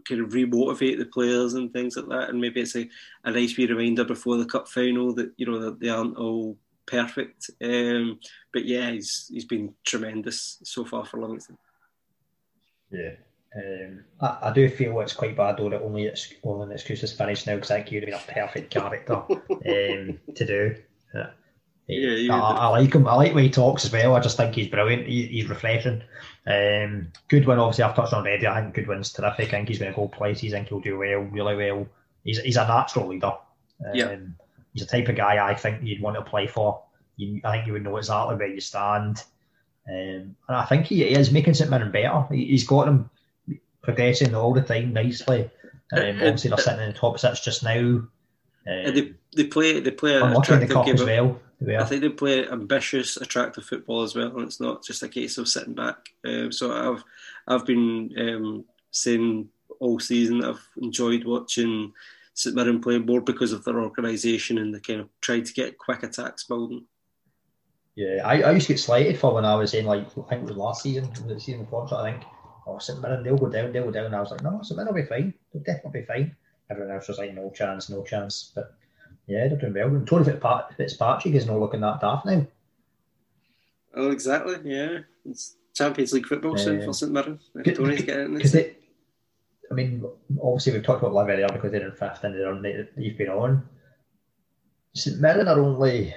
kind 0.08 0.22
of 0.22 0.30
remotivate 0.30 0.98
the 0.98 1.06
players 1.06 1.54
and 1.54 1.72
things 1.72 1.96
like 1.96 2.08
that. 2.10 2.30
And 2.30 2.40
maybe 2.40 2.62
it's 2.62 2.76
a, 2.76 2.90
a 3.24 3.32
nice 3.32 3.58
wee 3.58 3.68
reminder 3.68 4.04
before 4.04 4.38
the 4.38 4.46
cup 4.46 4.68
final 4.68 5.14
that 5.16 5.32
you 5.38 5.46
know 5.46 5.60
that 5.60 5.80
they 5.80 5.90
aren't 5.90 6.18
all 6.18 6.58
perfect. 6.86 7.50
Um, 7.64 8.20
but 8.52 8.66
yeah, 8.66 8.92
he's 8.92 9.30
he's 9.32 9.46
been 9.46 9.74
tremendous 9.86 10.60
so 10.64 10.86
far 10.86 11.06
for 11.06 11.20
Livingston. 11.20 11.58
Yeah. 12.92 13.12
Um, 13.56 14.04
I, 14.20 14.50
I, 14.50 14.54
do 14.54 14.68
feel 14.68 15.00
it's 15.02 15.14
quite 15.14 15.38
bad 15.38 15.58
though 15.58 15.70
that 15.70 15.84
only 15.84 16.06
it's 16.06 16.34
only 16.44 16.66
an 16.66 16.72
excuse 16.72 17.04
is 17.04 17.14
finished 17.14 17.46
now 17.46 17.54
because 17.54 17.70
I 17.70 17.76
think 17.76 17.92
you'd 17.92 18.10
have 18.10 18.28
been 18.28 18.38
a 18.40 18.46
perfect 18.48 18.72
character 18.72 19.14
um, 19.20 20.20
to 20.34 20.46
do. 20.46 20.76
Yeah, 21.14 21.30
yeah 21.88 22.34
I, 22.34 22.40
I, 22.40 22.68
like 22.68 22.94
him. 22.94 23.08
I 23.08 23.16
like 23.16 23.30
the 23.30 23.36
way 23.36 23.44
he 23.44 23.50
talks 23.50 23.86
as 23.86 23.92
well. 23.92 24.16
I 24.16 24.20
just 24.20 24.38
think 24.38 24.56
he's 24.56 24.68
brilliant. 24.68 25.08
He, 25.08 25.28
he's 25.28 25.50
refreshing. 25.50 26.02
Um, 26.46 27.08
Goodwin, 27.30 27.60
obviously, 27.60 27.84
I've 27.84 27.96
touched 27.96 28.14
on 28.14 28.26
already. 28.26 28.48
I 28.48 28.62
think 28.62 28.76
Goodwin's 28.76 29.12
terrific. 29.12 29.50
I 29.50 29.52
think 29.52 29.68
he's 29.68 29.80
going 29.80 29.92
to 29.92 29.96
go 29.96 30.08
places. 30.08 30.54
I 30.54 30.58
think 30.58 30.70
he'll 30.70 30.80
do 30.80 30.98
well, 30.98 31.20
really 31.20 31.56
well. 31.56 31.88
He's, 32.24 32.40
he's 32.40 32.58
a 32.58 32.68
natural 32.68 33.08
leader. 33.08 33.34
Um, 33.86 33.94
yeah. 33.94 34.16
He's 34.74 34.86
the 34.86 34.98
type 34.98 35.10
of 35.10 35.16
guy 35.16 35.46
I 35.46 35.56
think 35.56 35.84
you'd 35.84 36.02
want 36.02 36.16
to 36.16 36.24
play 36.24 36.48
for. 36.48 36.84
You, 37.18 37.42
I 37.44 37.52
think 37.52 37.68
you 37.68 37.74
would 37.74 37.84
know 37.84 37.98
exactly 37.98 38.36
where 38.36 38.48
you 38.48 38.62
stand. 38.62 39.24
Um, 39.88 40.36
and 40.48 40.58
I 40.58 40.66
think 40.66 40.86
he 40.86 41.04
is 41.04 41.32
making 41.32 41.54
St 41.54 41.70
Mirren 41.70 41.92
better. 41.92 42.26
He, 42.32 42.46
he's 42.46 42.66
got 42.66 42.86
them 42.86 43.10
progressing 43.82 44.34
all 44.34 44.54
the 44.54 44.62
time 44.62 44.94
nicely. 44.94 45.50
Um, 45.92 46.16
obviously, 46.16 46.50
they're 46.50 46.58
sitting 46.58 46.82
in 46.82 46.94
the 46.94 46.98
top 46.98 47.20
six 47.20 47.42
just 47.42 47.64
now. 47.64 47.78
Um, 47.80 48.10
they, 48.66 49.14
they 49.36 49.44
play 49.46 49.80
they 49.82 49.92
play 49.92 50.16
an 50.16 50.36
attractive 50.36 50.70
the 50.70 50.84
game. 50.84 50.96
As 50.96 51.04
well. 51.04 51.40
I 51.68 51.86
think 51.86 52.02
they 52.02 52.10
play 52.10 52.48
ambitious, 52.48 53.18
attractive 53.18 53.66
football 53.66 54.04
as 54.04 54.16
well, 54.16 54.36
and 54.36 54.48
it's 54.48 54.60
not 54.60 54.84
just 54.84 55.04
a 55.04 55.08
case 55.08 55.38
of 55.38 55.48
sitting 55.48 55.74
back. 55.74 56.10
Um, 56.26 56.52
so 56.52 56.72
I've 56.72 57.04
I've 57.48 57.66
been 57.66 58.14
um, 58.18 58.66
saying 58.92 59.50
all 59.80 60.00
season 60.00 60.44
I've 60.44 60.66
enjoyed 60.82 61.26
watching 61.26 61.94
St 62.34 62.56
Mirren 62.56 62.82
play 62.82 62.98
more 62.98 63.22
because 63.22 63.54
of 63.54 63.64
their 63.64 63.82
organisation 63.82 64.58
and 64.58 64.74
the 64.74 64.80
kind 64.80 65.02
of 65.02 65.10
trying 65.22 65.44
to 65.44 65.54
get 65.54 65.78
quick 65.78 66.04
attacks 66.04 66.44
building. 66.44 66.86
Yeah, 67.96 68.22
I, 68.26 68.42
I 68.42 68.52
used 68.52 68.68
to 68.68 68.74
get 68.74 68.80
slighted 68.80 69.20
for 69.20 69.36
when 69.36 69.46
I 69.46 69.56
was 69.56 69.74
in 69.74 69.86
like 69.86 70.08
I 70.08 70.30
think 70.30 70.44
it 70.44 70.48
was 70.48 70.58
last 70.58 70.84
season, 70.84 71.12
the 71.28 71.40
season 71.40 71.64
before. 71.64 71.88
So 71.88 71.98
I 71.98 72.12
think 72.12 72.24
oh, 72.66 72.80
St 72.80 73.00
Mirren, 73.02 73.24
they'll 73.24 73.38
go 73.38 73.50
down, 73.50 73.72
they'll 73.72 73.86
go 73.86 73.92
down. 73.92 74.06
And 74.06 74.16
I 74.16 74.20
was 74.20 74.32
like, 74.32 74.42
no, 74.42 74.62
St 74.64 74.78
Mirren 74.78 74.94
will 74.94 75.02
be 75.02 75.08
fine. 75.08 75.34
They'll 75.54 75.64
definitely 75.64 76.02
be 76.02 76.06
fine. 76.08 76.36
Everyone 76.70 76.96
else 76.96 77.08
was 77.08 77.18
like, 77.18 77.34
no 77.34 77.52
chance, 77.52 77.90
no 77.90 78.04
chance. 78.04 78.52
But 78.56 78.76
yeah, 79.28 79.48
they're 79.48 79.58
doing 79.58 79.74
well. 79.74 79.88
And 79.88 80.08
Tony 80.08 80.26
Fitzpatrick 80.26 81.34
is 81.34 81.46
not 81.46 81.60
looking 81.60 81.82
that 81.82 82.02
daft 82.02 82.26
now. 82.26 82.46
Oh, 83.96 84.12
exactly. 84.12 84.58
Yeah, 84.64 85.00
it's 85.26 85.56
Champions 85.76 86.14
League 86.14 86.28
football 86.28 86.58
soon 86.58 86.84
for 86.84 86.94
St 86.94 87.12
Mirren. 87.12 87.40
Tony's 87.64 88.02
getting 88.02 88.40
it. 88.40 88.80
I 89.72 89.74
mean, 89.74 90.04
obviously 90.42 90.74
we've 90.74 90.84
talked 90.84 91.02
about 91.02 91.14
Liv 91.14 91.30
earlier 91.30 91.48
because 91.48 91.72
they're 91.72 91.88
in 91.88 91.96
fifth 91.96 92.24
and 92.24 92.36
they're 92.36 92.62
they, 92.62 92.88
they've 92.96 93.18
been 93.18 93.30
on. 93.30 93.68
St 94.94 95.20
Mirren 95.20 95.48
are 95.48 95.60
only 95.60 96.14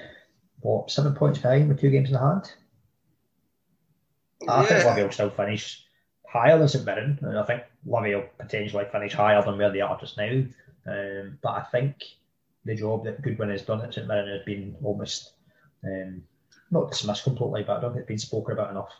what 0.61 0.91
seven 0.91 1.15
points 1.15 1.39
behind 1.39 1.69
with 1.69 1.81
two 1.81 1.91
games 1.91 2.11
in 2.11 2.17
hand. 2.17 2.53
I 4.49 4.63
yeah. 4.63 4.67
think 4.67 4.85
Livy 4.85 5.03
will 5.03 5.13
still 5.13 5.31
finish 5.31 5.85
higher 6.29 6.59
than 6.59 6.69
St 6.69 6.85
Mirren, 6.85 7.19
and 7.23 7.39
I 7.39 7.45
think 7.45 7.63
Livy 7.87 8.15
will 8.15 8.29
potentially 8.39 8.85
finish 8.93 9.15
higher 9.15 9.43
than 9.43 9.57
where 9.57 9.71
they 9.71 9.81
are 9.81 9.99
just 9.99 10.19
now. 10.19 10.43
Um, 10.87 11.39
but 11.43 11.51
I 11.51 11.63
think 11.73 11.97
the 12.67 12.75
job 12.75 13.05
that 13.05 13.23
Goodwin 13.23 13.51
has 13.51 13.63
done 13.63 13.81
at 13.81 13.95
St 13.95 14.07
Mirren 14.07 14.29
has 14.29 14.45
been 14.45 14.77
almost 14.83 15.33
um, 15.85 16.23
not 16.71 16.91
dismissed 16.91 17.25
completely, 17.25 17.63
but 17.63 17.79
I 17.79 17.81
don't 17.81 17.93
think 17.93 18.03
it's 18.03 18.09
been 18.09 18.19
spoken 18.19 18.53
about 18.53 18.71
enough. 18.71 18.91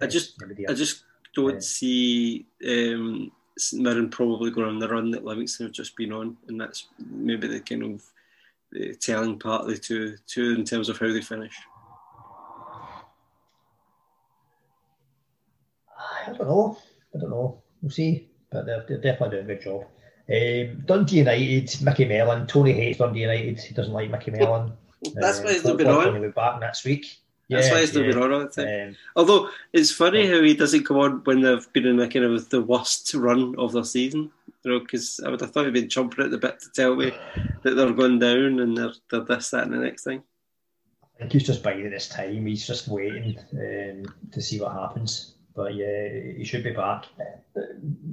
I 0.00 0.06
just, 0.06 0.42
I 0.68 0.74
just 0.74 1.04
don't 1.34 1.56
uh, 1.56 1.60
see 1.60 2.46
um, 2.66 3.32
St 3.58 3.82
Mirren 3.82 4.08
probably 4.10 4.50
going 4.50 4.68
on 4.68 4.78
the 4.78 4.88
run 4.88 5.10
that 5.10 5.24
Livingston 5.24 5.66
have 5.66 5.74
just 5.74 5.96
been 5.96 6.12
on, 6.12 6.36
and 6.48 6.60
that's 6.60 6.88
maybe 7.10 7.48
the 7.48 7.60
kind 7.60 7.82
of 7.82 8.02
the 8.70 8.94
telling 8.94 9.38
part 9.38 9.62
of 9.62 9.68
the 9.68 9.78
two, 9.78 10.16
two 10.26 10.54
in 10.54 10.64
terms 10.64 10.88
of 10.88 10.98
how 10.98 11.08
they 11.12 11.20
finish. 11.20 11.54
I 16.26 16.32
don't 16.32 16.48
know. 16.48 16.78
I 17.14 17.18
don't 17.18 17.30
know. 17.30 17.62
We'll 17.80 17.90
see. 17.90 18.28
But 18.50 18.66
they're, 18.66 18.84
they're 18.86 19.00
definitely 19.00 19.38
doing 19.38 19.50
a 19.50 19.54
good 19.54 19.62
job. 19.62 19.86
Um, 20.30 20.82
Dundee 20.86 21.18
United, 21.18 21.82
Micky 21.82 22.04
Mellon. 22.04 22.46
Tony 22.46 22.72
hates 22.72 22.98
Dundee 22.98 23.22
United. 23.22 23.60
He 23.60 23.74
doesn't 23.74 23.92
like 23.92 24.10
Micky 24.10 24.30
Mellon. 24.30 24.72
That's 25.14 25.40
um, 25.40 25.44
why 25.44 25.52
he's 25.52 25.64
not 25.64 25.78
been 25.78 25.88
on. 25.88 26.12
He'll 26.14 26.22
be 26.22 26.28
back 26.28 26.60
next 26.60 26.84
week. 26.84 27.18
That's 27.50 27.66
yeah, 27.66 27.74
why 27.74 27.80
he's 27.80 27.94
not 27.94 28.06
been 28.06 28.22
on 28.22 28.32
all 28.32 28.40
the 28.40 28.48
time. 28.48 28.88
Um, 28.88 28.96
Although 29.16 29.50
it's 29.72 29.90
funny 29.90 30.26
how 30.26 30.40
he 30.42 30.54
doesn't 30.54 30.86
come 30.86 30.98
on 30.98 31.24
when 31.24 31.42
they've 31.42 31.72
been 31.72 31.86
in 31.86 32.00
a 32.00 32.08
kind 32.08 32.24
of 32.24 32.48
the 32.50 32.62
worst 32.62 33.12
run 33.14 33.54
of 33.58 33.72
their 33.72 33.84
season. 33.84 34.30
You 34.64 34.70
know, 34.70 34.80
because 34.80 35.20
I 35.24 35.28
would 35.28 35.40
have 35.40 35.50
thought 35.52 35.64
he'd 35.64 35.74
been 35.74 35.88
chomping 35.88 36.24
at 36.24 36.30
the 36.30 36.38
bit 36.38 36.60
to 36.60 36.70
tell 36.70 36.94
me 36.94 37.12
that 37.62 37.74
they're 37.74 37.92
going 37.92 38.20
down 38.20 38.60
and 38.60 38.76
they're, 38.76 38.92
they're 39.10 39.24
this, 39.24 39.50
that, 39.50 39.64
and 39.64 39.72
the 39.72 39.78
next 39.78 40.04
thing. 40.04 40.22
I 41.02 41.18
think 41.18 41.32
he's 41.32 41.46
just 41.46 41.64
biding 41.64 41.90
his 41.90 42.08
time. 42.08 42.46
He's 42.46 42.66
just 42.66 42.86
waiting 42.86 43.38
um, 43.54 44.14
to 44.30 44.40
see 44.40 44.60
what 44.60 44.72
happens. 44.72 45.34
But 45.54 45.74
yeah, 45.74 46.08
he 46.36 46.44
should 46.44 46.64
be 46.64 46.70
back. 46.70 47.06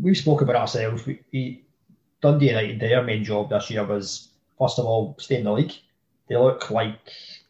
We 0.02 0.15
spoke 0.15 0.41
about 0.41 0.56
ourselves. 0.56 1.06
We, 1.06 1.22
he, 1.31 1.65
Dundee 2.21 2.49
United, 2.49 2.79
their 2.79 3.03
main 3.03 3.23
job 3.23 3.49
this 3.49 3.69
year 3.69 3.85
was 3.85 4.29
first 4.59 4.79
of 4.79 4.85
all 4.85 5.15
stay 5.19 5.37
in 5.37 5.45
the 5.45 5.53
league. 5.53 5.73
They 6.27 6.35
look 6.35 6.69
like 6.69 6.99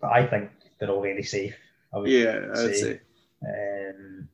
I 0.02 0.26
think 0.26 0.52
they're 0.80 0.90
already 0.90 1.24
safe. 1.24 1.56
I 1.94 2.00
yeah, 2.06 2.40
I 2.56 2.64
would 2.64 2.76
say. 2.76 3.00
Um, 3.42 4.28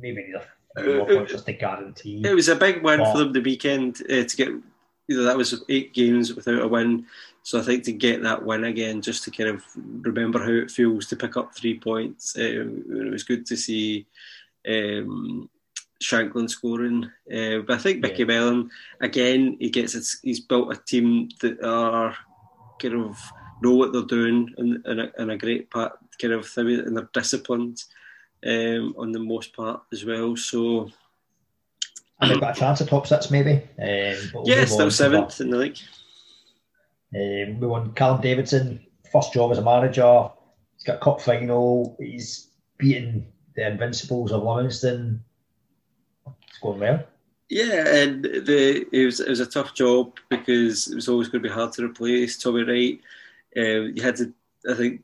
maybe 0.00 0.24
need 0.24 0.34
a 0.34 0.42
uh, 0.76 1.24
just 1.24 1.48
a 1.48 1.52
guarantee. 1.52 2.22
It 2.24 2.34
was 2.34 2.48
a 2.48 2.56
big 2.56 2.82
win 2.82 3.00
but, 3.00 3.12
for 3.12 3.18
them 3.18 3.32
the 3.32 3.40
weekend 3.40 4.02
uh, 4.10 4.24
to 4.24 4.36
get. 4.36 4.48
You 5.08 5.18
know, 5.18 5.22
that 5.22 5.36
was 5.36 5.62
eight 5.68 5.94
games 5.94 6.34
without 6.34 6.62
a 6.62 6.66
win. 6.66 7.06
So 7.44 7.60
I 7.60 7.62
think 7.62 7.84
to 7.84 7.92
get 7.92 8.22
that 8.22 8.44
win 8.44 8.64
again, 8.64 9.00
just 9.00 9.22
to 9.24 9.30
kind 9.30 9.50
of 9.50 9.62
remember 9.76 10.40
how 10.40 10.50
it 10.50 10.70
feels 10.70 11.06
to 11.06 11.16
pick 11.16 11.36
up 11.36 11.54
three 11.54 11.78
points, 11.78 12.36
um, 12.36 12.84
it 12.90 13.12
was 13.12 13.22
good 13.22 13.46
to 13.46 13.56
see 13.56 14.04
um, 14.68 15.48
Shankland 16.02 16.50
scoring. 16.50 17.04
Uh, 17.32 17.58
but 17.66 17.76
I 17.76 17.78
think 17.78 18.00
Micky 18.00 18.22
yeah. 18.22 18.26
Mellon, 18.26 18.70
again, 19.00 19.56
he 19.58 19.70
gets 19.70 19.94
it, 19.94 20.06
he's 20.22 20.40
built 20.40 20.72
a 20.72 20.76
team 20.76 21.28
that 21.40 21.62
are 21.64 22.16
kind 22.80 22.94
of 22.94 23.18
know 23.62 23.74
what 23.74 23.92
they're 23.92 24.02
doing 24.02 24.52
in, 24.58 24.82
in, 24.86 25.00
a, 25.00 25.12
in 25.18 25.30
a 25.30 25.38
great 25.38 25.70
part, 25.70 25.98
kind 26.20 26.34
of 26.34 26.46
thing, 26.46 26.68
and 26.68 26.96
they're 26.96 27.08
disciplined 27.12 27.82
um, 28.46 28.94
on 28.98 29.12
the 29.12 29.18
most 29.18 29.54
part 29.54 29.82
as 29.92 30.04
well. 30.04 30.36
So. 30.36 30.90
And 32.20 32.30
they've 32.30 32.40
got 32.40 32.56
a 32.56 32.60
chance 32.60 32.80
at 32.80 32.88
top 32.88 33.06
six, 33.06 33.30
maybe. 33.30 33.62
Um, 33.78 34.44
yeah, 34.44 34.64
still 34.64 34.90
seventh 34.90 35.40
in 35.40 35.50
the 35.50 35.58
league. 35.58 35.78
Um, 37.14 37.60
we 37.60 37.66
won 37.66 37.92
Callum 37.92 38.20
Davidson, 38.20 38.84
first 39.12 39.32
job 39.32 39.52
as 39.52 39.58
a 39.58 39.62
manager. 39.62 40.30
He's 40.74 40.84
got 40.84 40.96
a 40.96 41.00
cup 41.00 41.20
final. 41.20 41.96
He's 42.00 42.50
beaten 42.78 43.26
the 43.54 43.66
Invincibles 43.66 44.32
of 44.32 44.42
Livingston. 44.42 45.22
Going 46.62 46.80
well. 46.80 47.04
Yeah, 47.48 47.96
and 47.96 48.24
the 48.24 48.86
it 48.92 49.04
was 49.04 49.20
it 49.20 49.28
was 49.28 49.40
a 49.40 49.46
tough 49.46 49.74
job 49.74 50.18
because 50.28 50.88
it 50.88 50.96
was 50.96 51.08
always 51.08 51.28
going 51.28 51.42
to 51.42 51.48
be 51.48 51.54
hard 51.54 51.72
to 51.74 51.84
replace 51.84 52.38
Tommy 52.38 52.64
Wright. 52.64 53.00
Uh, 53.56 53.86
you 53.94 54.02
had 54.02 54.16
to, 54.16 54.32
I 54.68 54.74
think, 54.74 55.02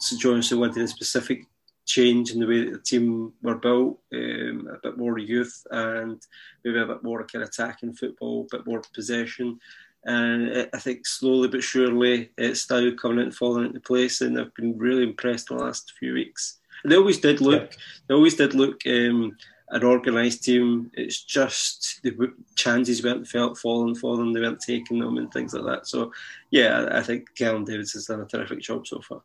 St 0.00 0.20
Johnstone 0.20 0.60
wanted 0.60 0.82
a 0.82 0.88
specific 0.88 1.46
change 1.84 2.32
in 2.32 2.40
the 2.40 2.46
way 2.46 2.64
that 2.64 2.72
the 2.72 2.78
team 2.78 3.32
were 3.42 3.56
built, 3.56 3.98
um, 4.12 4.68
a 4.72 4.78
bit 4.82 4.96
more 4.96 5.18
youth 5.18 5.66
and 5.70 6.20
maybe 6.64 6.78
a 6.78 6.86
bit 6.86 7.02
more 7.02 7.24
kind 7.26 7.42
of 7.42 7.48
attacking 7.48 7.94
football, 7.94 8.46
a 8.50 8.56
bit 8.56 8.66
more 8.66 8.82
possession. 8.94 9.58
And 10.04 10.68
I 10.72 10.78
think 10.78 11.06
slowly 11.06 11.48
but 11.48 11.62
surely 11.62 12.30
it's 12.36 12.68
now 12.70 12.90
coming 13.00 13.18
out 13.18 13.24
and 13.24 13.34
falling 13.34 13.66
into 13.66 13.80
place. 13.80 14.20
And 14.20 14.38
I've 14.38 14.54
been 14.54 14.76
really 14.76 15.04
impressed 15.04 15.48
the 15.48 15.54
last 15.54 15.92
few 15.98 16.14
weeks. 16.14 16.58
And 16.82 16.90
they 16.90 16.96
always 16.96 17.18
did 17.18 17.40
look, 17.40 17.76
they 18.08 18.14
always 18.14 18.34
did 18.34 18.54
look 18.54 18.80
um, 18.86 19.36
an 19.72 19.84
organised 19.84 20.44
team. 20.44 20.90
It's 20.94 21.22
just 21.22 22.00
the 22.02 22.32
chances 22.54 23.02
weren't 23.02 23.26
felt 23.26 23.58
falling 23.58 23.94
for 23.94 24.16
them, 24.16 24.32
they 24.32 24.40
weren't 24.40 24.60
taking 24.60 25.00
them, 25.00 25.16
and 25.16 25.32
things 25.32 25.54
like 25.54 25.64
that. 25.64 25.86
So, 25.88 26.12
yeah, 26.50 26.88
I 26.92 27.02
think 27.02 27.34
Callum 27.34 27.64
Davids 27.64 27.92
has 27.94 28.06
done 28.06 28.20
a 28.20 28.26
terrific 28.26 28.60
job 28.60 28.86
so 28.86 29.00
far. 29.00 29.22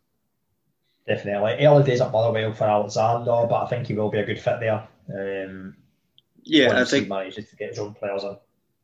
Definitely. 1.06 1.66
Early 1.66 1.84
days 1.84 2.02
at 2.02 2.12
Motherwell 2.12 2.54
for 2.54 2.66
Alexander, 2.66 3.46
but 3.50 3.64
I 3.64 3.68
think 3.68 3.88
he 3.88 3.94
will 3.94 4.10
be 4.10 4.20
a 4.20 4.26
good 4.26 4.40
fit 4.40 4.60
there. 4.60 4.88
Um, 5.10 5.76
yeah, 6.44 6.82
I 6.82 6.86
think 6.86 7.04
he 7.04 7.10
manages 7.10 7.50
to 7.50 7.56
get 7.56 7.70
his 7.70 7.80
own 7.80 7.94
players 7.94 8.24
in. 8.24 8.38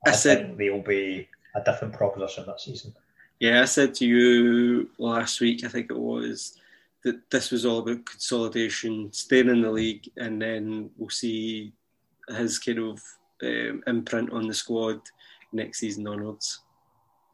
I, 0.05 0.09
I 0.09 0.11
said, 0.11 0.45
think 0.45 0.57
they'll 0.57 0.81
be 0.81 1.27
a 1.55 1.61
different 1.61 1.93
proposition 1.93 2.45
that 2.45 2.61
season. 2.61 2.93
Yeah, 3.39 3.61
I 3.61 3.65
said 3.65 3.93
to 3.95 4.05
you 4.05 4.89
last 4.97 5.41
week, 5.41 5.63
I 5.65 5.67
think 5.67 5.91
it 5.91 5.97
was, 5.97 6.57
that 7.03 7.29
this 7.29 7.51
was 7.51 7.65
all 7.65 7.79
about 7.79 8.05
consolidation, 8.05 9.11
staying 9.11 9.49
in 9.49 9.61
the 9.61 9.71
league, 9.71 10.09
and 10.17 10.41
then 10.41 10.89
we'll 10.97 11.09
see 11.09 11.73
his 12.29 12.59
kind 12.59 12.79
of 12.79 12.99
um, 13.43 13.83
imprint 13.87 14.31
on 14.31 14.47
the 14.47 14.53
squad 14.53 15.01
next 15.51 15.79
season 15.79 16.07
onwards. 16.07 16.61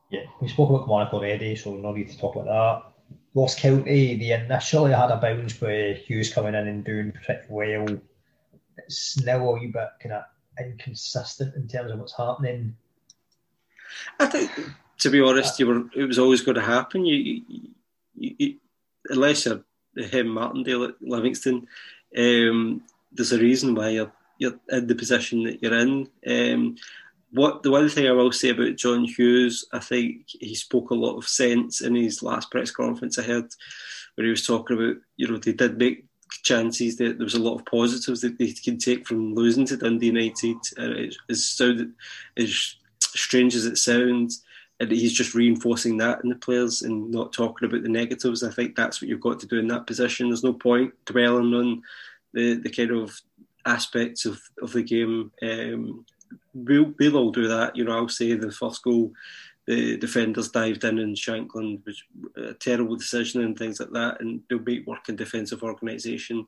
Yeah, 0.09 0.23
we 0.41 0.47
spoke 0.47 0.69
about 0.69 0.87
Monaco 0.87 1.17
already, 1.17 1.55
so 1.55 1.75
no 1.75 1.91
need 1.91 2.09
to 2.09 2.17
talk 2.17 2.35
about 2.35 2.45
that. 2.45 2.91
Ross 3.35 3.55
County, 3.55 4.17
they 4.17 4.31
initially 4.31 4.91
had 4.91 5.11
a 5.11 5.17
bounce 5.17 5.61
with 5.61 5.99
Hughes 5.99 6.33
coming 6.33 6.55
in 6.55 6.67
and 6.67 6.83
doing 6.83 7.11
pretty 7.11 7.43
well. 7.47 7.85
It's 8.77 9.21
now 9.21 9.47
a 9.47 9.53
wee 9.53 9.67
bit 9.67 9.89
kind 10.01 10.15
of 10.15 10.23
inconsistent 10.59 11.55
in 11.55 11.67
terms 11.67 11.91
of 11.91 11.99
what's 11.99 12.17
happening. 12.17 12.75
I 14.19 14.25
think, 14.25 14.51
to 14.99 15.09
be 15.11 15.21
honest, 15.21 15.59
you 15.59 15.67
were 15.67 15.83
it 15.95 16.05
was 16.05 16.17
always 16.17 16.41
going 16.41 16.55
to 16.55 16.61
happen. 16.61 17.05
You, 17.05 17.43
you, 17.47 18.35
you 18.37 18.55
unless 19.09 19.45
you're 19.45 19.63
him, 19.95 20.29
Martindale, 20.29 20.93
Livingston, 21.01 21.67
um, 22.17 22.83
there's 23.11 23.31
a 23.31 23.39
reason 23.39 23.75
why 23.75 23.89
you're 23.89 24.11
you're 24.37 24.59
in 24.69 24.87
the 24.87 24.95
position 24.95 25.43
that 25.43 25.61
you're 25.61 25.77
in. 25.77 26.07
Um, 26.25 26.77
what 27.31 27.61
the 27.61 27.71
one 27.71 27.89
thing 27.89 28.07
I 28.07 28.11
will 28.11 28.31
say 28.31 28.49
about 28.49 28.77
John 28.77 29.03
Hughes, 29.03 29.65
I 29.73 29.79
think 29.79 30.25
he 30.39 30.55
spoke 30.55 30.89
a 30.89 30.95
lot 30.95 31.17
of 31.17 31.27
sense 31.27 31.81
in 31.81 31.95
his 31.95 32.23
last 32.23 32.49
press 32.49 32.71
conference 32.71 33.19
I 33.19 33.23
heard, 33.23 33.49
where 34.15 34.25
he 34.25 34.31
was 34.31 34.45
talking 34.45 34.77
about, 34.77 34.95
you 35.17 35.27
know, 35.27 35.37
they 35.37 35.51
did 35.51 35.77
make 35.77 36.05
chances. 36.43 36.95
That 36.97 37.17
there 37.17 37.25
was 37.25 37.35
a 37.35 37.41
lot 37.41 37.55
of 37.55 37.65
positives 37.65 38.21
that 38.21 38.39
they 38.39 38.51
can 38.53 38.77
take 38.77 39.07
from 39.07 39.35
losing 39.35 39.65
to 39.67 39.77
Dundee 39.77 40.07
United. 40.07 40.57
Uh, 40.77 41.11
as 41.29 41.61
as 42.37 42.75
strange 43.01 43.55
as 43.55 43.65
it 43.65 43.77
sounds, 43.77 44.43
he's 44.87 45.13
just 45.13 45.35
reinforcing 45.35 45.97
that 45.97 46.23
in 46.23 46.29
the 46.29 46.35
players 46.35 46.81
and 46.81 47.11
not 47.11 47.33
talking 47.33 47.67
about 47.67 47.83
the 47.83 47.89
negatives. 47.89 48.43
I 48.43 48.51
think 48.51 48.75
that's 48.75 49.01
what 49.01 49.09
you've 49.09 49.19
got 49.19 49.39
to 49.41 49.47
do 49.47 49.59
in 49.59 49.67
that 49.67 49.87
position. 49.87 50.29
There's 50.29 50.43
no 50.43 50.53
point 50.53 50.93
dwelling 51.05 51.53
on 51.53 51.81
the 52.33 52.55
the 52.55 52.69
kind 52.69 52.91
of 52.91 53.19
aspects 53.65 54.25
of, 54.25 54.39
of 54.61 54.71
the 54.71 54.83
game. 54.83 55.31
Um, 55.41 56.05
we'll, 56.53 56.93
we'll 56.97 57.17
all 57.17 57.31
do 57.31 57.47
that. 57.47 57.75
You 57.75 57.83
know, 57.83 57.97
I'll 57.97 58.09
say 58.09 58.33
the 58.33 58.51
first 58.51 58.83
goal, 58.83 59.11
the 59.65 59.97
defenders 59.97 60.49
dived 60.49 60.83
in 60.83 60.99
and 60.99 61.15
Shankland 61.15 61.85
was 61.85 62.01
a 62.37 62.53
terrible 62.53 62.95
decision 62.95 63.41
and 63.41 63.57
things 63.57 63.79
like 63.79 63.91
that, 63.91 64.21
and 64.21 64.41
they'll 64.49 64.59
make 64.59 64.87
work 64.87 65.09
in 65.09 65.15
defensive 65.15 65.63
organisation 65.63 66.47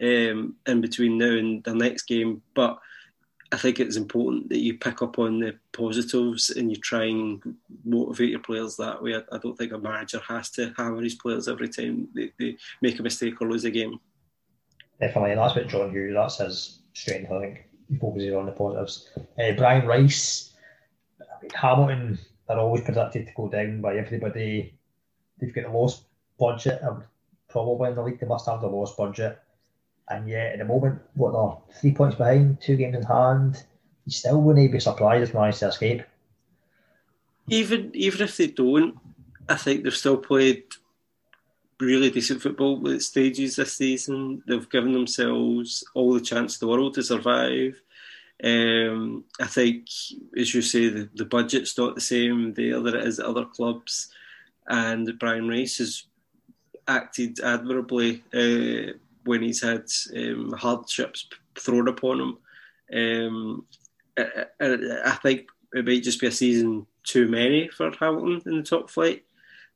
um, 0.00 0.56
in 0.66 0.80
between 0.80 1.18
now 1.18 1.30
and 1.30 1.62
the 1.64 1.74
next 1.74 2.02
game. 2.02 2.42
But 2.54 2.78
I 3.50 3.56
think 3.56 3.80
it's 3.80 3.96
important 3.96 4.50
that 4.50 4.58
you 4.58 4.76
pick 4.76 5.00
up 5.00 5.18
on 5.18 5.40
the 5.40 5.54
positives 5.72 6.50
and 6.50 6.70
you 6.70 6.76
try 6.76 7.04
and 7.04 7.56
motivate 7.84 8.28
your 8.30 8.40
players 8.40 8.76
that 8.76 9.02
way. 9.02 9.14
I, 9.16 9.38
don't 9.38 9.56
think 9.56 9.72
a 9.72 9.78
manager 9.78 10.20
has 10.28 10.50
to 10.50 10.74
hammer 10.76 11.02
his 11.02 11.14
players 11.14 11.48
every 11.48 11.68
time 11.68 12.08
they, 12.14 12.30
they 12.38 12.56
make 12.82 12.98
a 12.98 13.02
mistake 13.02 13.40
or 13.40 13.48
lose 13.48 13.64
a 13.64 13.70
game. 13.70 13.98
Definitely, 15.00 15.30
and 15.30 15.40
that's 15.40 15.54
what 15.54 15.68
John 15.68 15.90
Hughes, 15.90 16.14
that's 16.14 16.38
his 16.38 16.80
strength, 16.92 17.30
I 17.32 17.40
think 17.40 17.64
focuses 18.00 18.34
on 18.34 18.46
the 18.46 18.52
positives. 18.52 19.08
Uh, 19.38 19.52
Brian 19.56 19.86
Rice, 19.86 20.52
Hamilton 21.54 22.18
are 22.48 22.58
always 22.58 22.82
predicted 22.82 23.26
to 23.26 23.32
go 23.34 23.48
down 23.48 23.80
by 23.80 23.96
everybody. 23.96 24.74
They've 25.38 25.54
got 25.54 25.64
the 25.64 25.70
lowest 25.70 26.02
budget, 26.38 26.82
um, 26.82 27.04
probably 27.48 27.90
in 27.90 27.94
the 27.94 28.02
league. 28.02 28.20
They 28.20 28.26
must 28.26 28.46
have 28.46 28.60
the 28.60 28.66
lowest 28.66 28.96
budget. 28.96 29.38
And 30.10 30.28
yet, 30.28 30.52
at 30.52 30.58
the 30.58 30.64
moment, 30.64 31.00
what 31.14 31.32
they're 31.32 31.80
three 31.80 31.92
points 31.92 32.16
behind, 32.16 32.60
two 32.60 32.76
games 32.76 32.96
in 32.96 33.02
hand, 33.02 33.62
you 34.06 34.12
still 34.12 34.40
wouldn't 34.40 34.72
be 34.72 34.80
surprised 34.80 35.24
if 35.24 35.32
they 35.32 35.38
manage 35.38 35.58
to 35.58 35.68
escape. 35.68 36.02
Even 37.48 37.90
even 37.94 38.22
if 38.22 38.36
they 38.36 38.46
don't, 38.46 38.98
I 39.48 39.56
think 39.56 39.82
they've 39.82 39.94
still 39.94 40.16
played 40.16 40.64
really 41.80 42.10
decent 42.10 42.42
football 42.42 42.88
at 42.90 43.02
stages 43.02 43.56
this 43.56 43.76
season. 43.76 44.42
They've 44.46 44.68
given 44.68 44.92
themselves 44.92 45.84
all 45.94 46.14
the 46.14 46.20
chance 46.20 46.60
in 46.60 46.66
the 46.66 46.70
world 46.72 46.94
to 46.94 47.02
survive. 47.02 47.80
Um, 48.42 49.24
I 49.40 49.46
think, 49.46 49.86
as 50.36 50.54
you 50.54 50.62
say, 50.62 50.88
the, 50.88 51.08
the 51.14 51.24
budget's 51.24 51.76
not 51.76 51.94
the 51.94 52.00
same 52.00 52.54
there 52.54 52.80
that 52.80 52.94
it 52.94 53.04
is 53.04 53.18
at 53.18 53.26
other 53.26 53.44
clubs, 53.44 54.12
and 54.66 55.18
Brian 55.18 55.48
Rice 55.48 55.78
has 55.78 56.04
acted 56.86 57.40
admirably 57.40 58.22
uh, 58.32 58.92
when 59.28 59.42
he's 59.42 59.62
had 59.62 59.84
um, 60.16 60.52
hardships 60.52 61.28
thrown 61.58 61.88
upon 61.88 62.20
him. 62.20 62.38
Um, 62.92 63.66
I, 64.18 64.46
I, 65.04 65.18
think 65.22 65.48
it 65.74 65.84
might 65.84 66.02
just 66.02 66.20
be 66.20 66.26
a 66.26 66.32
season 66.32 66.86
too 67.04 67.28
many 67.28 67.68
for 67.68 67.90
Hamilton 67.98 68.42
in 68.46 68.58
the 68.58 68.62
top 68.62 68.90
flight. 68.90 69.24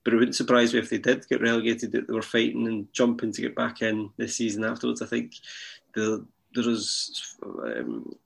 But 0.04 0.14
it 0.14 0.16
wouldn't 0.16 0.34
surprise 0.34 0.72
me 0.72 0.80
if 0.80 0.90
they 0.90 0.98
did 0.98 1.28
get 1.28 1.42
relegated 1.42 1.92
that 1.92 2.08
they 2.08 2.12
were 2.12 2.22
fighting 2.22 2.66
and 2.66 2.92
jumping 2.92 3.32
to 3.32 3.42
get 3.42 3.54
back 3.54 3.82
in 3.82 4.10
this 4.16 4.34
season 4.34 4.64
afterwards. 4.64 5.00
I 5.00 5.06
think 5.06 5.34
the, 5.94 6.24
there 6.54 6.68
is 6.68 7.36
um, 7.62 8.16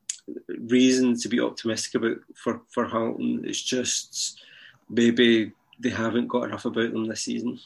reason 0.49 1.19
to 1.19 1.29
be 1.29 1.39
optimistic 1.39 1.97
about 1.97 2.17
for, 2.35 2.63
for 2.71 2.89
Hamilton. 2.89 3.43
It's 3.45 3.61
just 3.61 4.41
maybe 4.89 5.53
they 5.79 5.91
haven't 5.91 6.29
got 6.29 6.45
enough 6.45 6.65
about 6.65 6.93
them 6.93 7.07
this 7.07 7.23
season. 7.23 7.59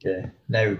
Yeah. 0.00 0.26
Now, 0.48 0.76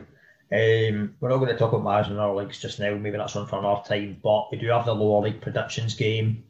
um, 0.52 1.14
we're 1.20 1.28
not 1.28 1.38
going 1.38 1.48
to 1.48 1.58
talk 1.58 1.72
about 1.72 1.84
managing 1.84 2.18
our 2.18 2.34
leagues 2.34 2.60
just 2.60 2.78
now. 2.78 2.94
Maybe 2.94 3.16
that's 3.16 3.34
one 3.34 3.46
for 3.46 3.58
another 3.58 3.82
time. 3.86 4.18
But 4.22 4.50
we 4.52 4.58
do 4.58 4.68
have 4.68 4.86
the 4.86 4.94
lower 4.94 5.22
league 5.22 5.40
predictions 5.40 5.94
game. 5.94 6.44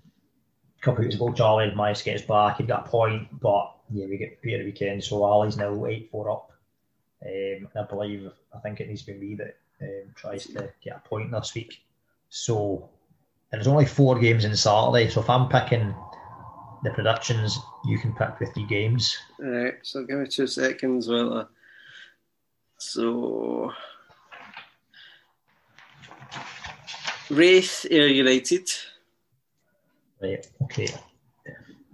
A 0.78 0.82
couple 0.82 1.00
of 1.00 1.04
weeks 1.04 1.14
ago, 1.14 1.32
Charlie 1.32 1.74
managed 1.74 2.00
to 2.00 2.04
get 2.04 2.20
us 2.20 2.26
back. 2.26 2.58
He 2.58 2.64
got 2.64 2.86
a 2.86 2.90
point, 2.90 3.28
but 3.40 3.74
yeah, 3.90 4.06
we 4.06 4.18
get 4.18 4.42
beat 4.42 4.54
at 4.54 4.58
the 4.58 4.64
weekend. 4.66 5.02
So 5.02 5.22
Ali's 5.22 5.56
now 5.56 5.86
eight 5.86 6.10
four 6.10 6.30
up. 6.30 6.52
Um, 7.24 7.30
and 7.30 7.68
I 7.76 7.82
believe 7.84 8.30
I 8.54 8.58
think 8.58 8.80
it 8.80 8.88
needs 8.88 9.02
to 9.04 9.12
be 9.12 9.18
me 9.18 9.34
that 9.36 9.56
um, 9.80 10.12
tries 10.14 10.44
to 10.46 10.70
get 10.82 10.96
a 11.04 11.08
point 11.08 11.30
this 11.30 11.54
week. 11.54 11.82
So 12.28 12.90
and 13.50 13.60
there's 13.60 13.68
only 13.68 13.86
four 13.86 14.18
games 14.18 14.44
in 14.44 14.56
Saturday. 14.56 15.08
So 15.08 15.20
if 15.20 15.30
I'm 15.30 15.48
picking 15.48 15.94
the 16.82 16.90
predictions, 16.90 17.58
you 17.84 17.98
can 17.98 18.12
pick 18.14 18.38
the 18.38 18.46
three 18.46 18.66
games. 18.66 19.16
All 19.40 19.48
right. 19.48 19.74
So 19.82 20.04
give 20.04 20.18
me 20.18 20.26
two 20.26 20.46
seconds. 20.46 21.08
Uh, 21.08 21.46
so 22.78 23.72
Raith 27.30 27.86
Ayr 27.90 28.06
United. 28.06 28.68
Right. 30.22 30.46
Okay. 30.62 30.88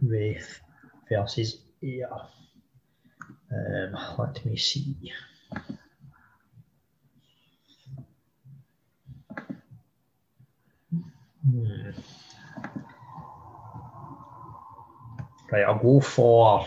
Raith 0.03 0.61
versus 1.09 1.59
yeah. 1.81 2.07
Um, 3.53 3.97
let 4.19 4.45
me 4.47 4.57
see. 4.57 5.13
Hmm. 11.45 11.91
Right, 15.51 15.65
I'll 15.65 15.79
go 15.79 16.01
for 16.01 16.67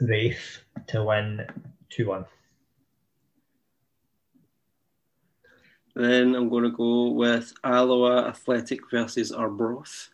Raith 0.00 0.62
to 0.88 1.04
win 1.04 1.46
2 1.90 2.08
1. 2.08 2.24
Then 5.94 6.34
I'm 6.34 6.48
going 6.48 6.64
to 6.64 6.70
go 6.70 7.10
with 7.10 7.52
Alloa 7.64 8.28
Athletic 8.28 8.90
versus 8.90 9.30
Arbroath. 9.30 10.08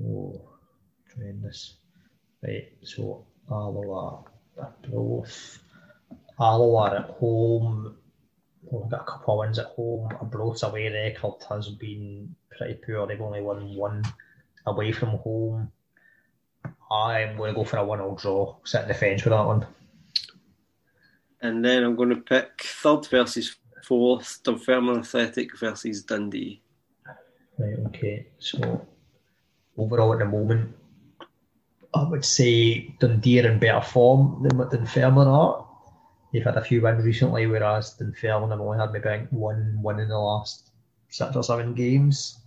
Oh, 0.00 0.40
tremendous. 1.08 1.74
Right, 2.42 2.72
so 2.82 3.26
Alloa, 3.50 4.24
Arbroath. 4.56 5.58
Alloa 6.38 6.96
at 6.96 7.10
home. 7.18 7.96
We've 8.62 8.90
got 8.90 9.02
a 9.02 9.04
couple 9.04 9.34
of 9.34 9.38
wins 9.40 9.58
at 9.58 9.66
home. 9.66 10.08
Arbroath's 10.20 10.62
away 10.62 10.88
record 10.88 11.42
has 11.48 11.68
been 11.70 12.34
pretty 12.56 12.74
poor. 12.74 13.06
They've 13.06 13.20
only 13.20 13.42
won 13.42 13.74
one 13.74 14.04
away 14.66 14.92
from 14.92 15.18
home. 15.18 15.72
I'm 16.90 17.36
going 17.36 17.52
to 17.52 17.56
go 17.56 17.64
for 17.64 17.78
a 17.78 17.84
one-all 17.84 18.14
draw. 18.16 18.56
Sit 18.64 18.82
in 18.82 18.88
the 18.88 18.94
fence 18.94 19.24
with 19.24 19.32
that 19.32 19.46
one. 19.46 19.66
And 21.40 21.64
then 21.64 21.82
I'm 21.82 21.96
going 21.96 22.10
to 22.10 22.16
pick 22.16 22.62
third 22.62 23.06
versus 23.08 23.56
fourth, 23.90 24.38
Dunfermline 24.44 25.00
Athletic 25.00 25.58
versus 25.58 26.04
Dundee. 26.04 26.62
Right, 27.58 27.74
okay. 27.88 28.28
So 28.38 28.86
overall 29.76 30.12
at 30.12 30.20
the 30.20 30.26
moment, 30.26 30.76
I 31.92 32.04
would 32.04 32.24
say 32.24 32.94
Dundee 33.00 33.40
are 33.40 33.50
in 33.50 33.58
better 33.58 33.80
form 33.80 34.44
than 34.44 34.56
what 34.56 34.70
Dunfermline 34.70 35.26
are. 35.26 35.66
They've 36.32 36.44
had 36.44 36.56
a 36.56 36.62
few 36.62 36.80
wins 36.82 37.04
recently, 37.04 37.48
whereas 37.48 37.96
Dunfermline 37.98 38.52
have 38.52 38.60
only 38.60 38.78
had 38.78 38.92
maybe 38.92 39.26
one 39.30 39.80
win 39.82 39.98
in 39.98 40.08
the 40.08 40.18
last 40.18 40.70
six 41.08 41.34
or 41.34 41.42
seven 41.42 41.74
games. 41.74 42.38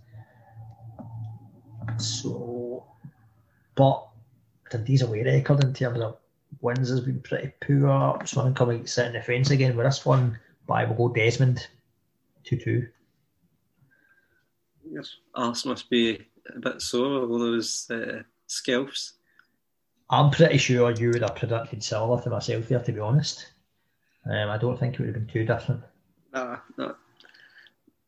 So, 1.98 2.86
but 3.74 4.08
Dundee's 4.70 5.02
away 5.02 5.24
record 5.24 5.62
in 5.62 5.74
terms 5.74 6.00
of 6.00 6.16
wins 6.62 6.88
has 6.88 7.00
been 7.00 7.20
pretty 7.20 7.52
poor. 7.60 8.18
So 8.24 8.40
I'm 8.40 8.54
coming 8.54 8.86
sit 8.86 9.08
in 9.08 9.12
the 9.12 9.20
fence 9.20 9.50
again 9.50 9.76
with 9.76 9.84
this 9.84 10.06
one. 10.06 10.38
But 10.66 10.74
I 10.74 10.84
will 10.84 11.08
go 11.08 11.14
Desmond 11.14 11.66
2 12.44 12.56
2. 12.56 12.86
Yes. 14.90 15.16
Arse 15.34 15.64
must 15.64 15.90
be 15.90 16.26
a 16.54 16.58
bit 16.58 16.80
sore 16.80 17.22
of 17.22 17.30
all 17.30 17.38
those 17.38 17.90
uh, 17.90 18.22
scalps. 18.46 19.14
I'm 20.10 20.30
pretty 20.30 20.58
sure 20.58 20.90
you 20.90 21.10
would 21.10 21.22
have 21.22 21.36
predicted 21.36 21.82
Silva 21.82 22.22
to 22.22 22.30
myself 22.30 22.68
there, 22.68 22.80
to 22.80 22.92
be 22.92 23.00
honest. 23.00 23.52
Um, 24.26 24.50
I 24.50 24.58
don't 24.58 24.78
think 24.78 24.94
it 24.94 25.00
would 25.00 25.08
have 25.08 25.14
been 25.14 25.26
too 25.26 25.44
different. 25.44 25.82
Nah, 26.32 26.58
not, 26.76 26.98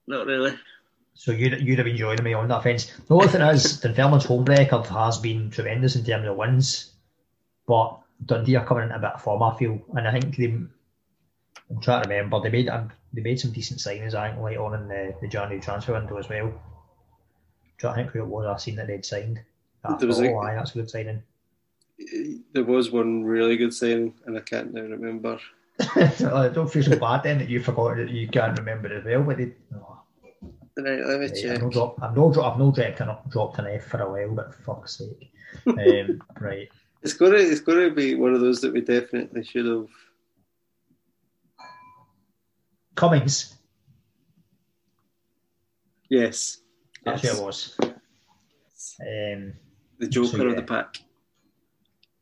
not 0.06 0.26
really. 0.26 0.54
So 1.14 1.32
you'd, 1.32 1.60
you'd 1.60 1.78
have 1.78 1.86
enjoyed 1.86 2.22
me 2.22 2.34
on 2.34 2.48
that 2.48 2.62
fence. 2.62 2.92
The 3.08 3.14
only 3.14 3.28
thing 3.28 3.40
is, 3.40 3.80
Dunfermline's 3.80 4.26
home 4.26 4.44
record 4.44 4.86
has 4.86 5.18
been 5.18 5.50
tremendous 5.50 5.96
in 5.96 6.04
terms 6.04 6.28
of 6.28 6.36
wins, 6.36 6.92
but 7.66 7.98
Dundee 8.24 8.56
are 8.56 8.66
coming 8.66 8.84
in 8.84 8.92
a 8.92 8.98
bit 8.98 9.12
of 9.14 9.22
form, 9.22 9.42
I 9.42 9.56
feel, 9.56 9.80
and 9.94 10.06
I 10.06 10.12
think 10.12 10.36
they. 10.36 10.58
I'm 11.70 11.80
trying 11.80 12.02
to 12.04 12.08
remember 12.08 12.40
they 12.40 12.50
made 12.50 12.68
um, 12.68 12.92
they 13.12 13.22
made 13.22 13.40
some 13.40 13.50
decent 13.52 13.80
signings. 13.80 14.14
I 14.14 14.30
think 14.30 14.42
late 14.42 14.56
on 14.58 14.74
in 14.74 14.88
the, 14.88 15.14
the 15.20 15.28
January 15.28 15.60
transfer 15.60 15.92
window 15.94 16.16
as 16.16 16.28
well. 16.28 16.46
I'm 16.46 16.52
trying 17.78 17.94
to 17.96 18.02
think 18.02 18.12
who 18.12 18.20
it 18.22 18.26
was 18.26 18.46
I 18.46 18.56
seen 18.58 18.76
that 18.76 18.86
they'd 18.86 19.04
signed. 19.04 19.40
I 19.84 19.96
There 19.96 20.06
was 20.08 20.18
thought, 20.18 20.26
a- 20.26 20.32
oh, 20.32 20.38
aye, 20.38 20.54
that's 20.54 20.70
a 20.72 20.74
good 20.74 20.90
signing. 20.90 21.22
There 22.52 22.64
was 22.64 22.90
one 22.90 23.24
really 23.24 23.56
good 23.56 23.72
signing, 23.72 24.14
and 24.26 24.36
I 24.36 24.40
can't 24.40 24.72
now 24.74 24.82
remember. 24.82 25.38
I 25.80 26.48
don't 26.54 26.70
feel 26.70 26.82
so 26.82 26.96
bad 26.98 27.22
then 27.22 27.38
that 27.38 27.48
you 27.48 27.60
forgot 27.60 27.96
that 27.96 28.10
you 28.10 28.28
can't 28.28 28.58
remember 28.58 28.88
it 28.92 28.98
as 28.98 29.04
well, 29.04 29.22
but 29.22 29.38
they, 29.38 29.52
oh, 29.74 29.92
Right, 30.78 31.00
let 31.06 31.20
me 31.20 31.28
check. 31.28 31.56
I've 31.56 31.62
no 31.62 31.70
drop. 31.70 32.02
I've 32.02 32.14
no 32.16 32.30
drop. 32.32 32.52
I've 32.52 32.58
no 32.58 32.70
dropped 32.70 33.00
an 33.00 33.16
dropped 33.30 33.58
an 33.58 33.66
F 33.66 33.84
for 33.84 34.02
a 34.02 34.10
while, 34.10 34.34
but 34.34 34.54
fuck's 34.54 34.98
sake. 34.98 35.32
Um, 35.66 36.22
right. 36.38 36.68
It's 37.02 37.14
gonna, 37.14 37.36
it's 37.36 37.60
gonna 37.60 37.90
be 37.90 38.14
one 38.14 38.34
of 38.34 38.40
those 38.40 38.60
that 38.60 38.74
we 38.74 38.82
definitely 38.82 39.42
should 39.42 39.64
have. 39.64 39.86
Cummings. 42.96 43.54
Yes, 46.08 46.58
That's 47.04 47.22
yes. 47.24 47.40
was. 47.40 47.76
Um, 49.00 49.54
the 49.98 50.08
Joker 50.08 50.28
So, 50.38 50.46
of 50.46 50.56
the 50.56 50.62
pack. 50.62 50.98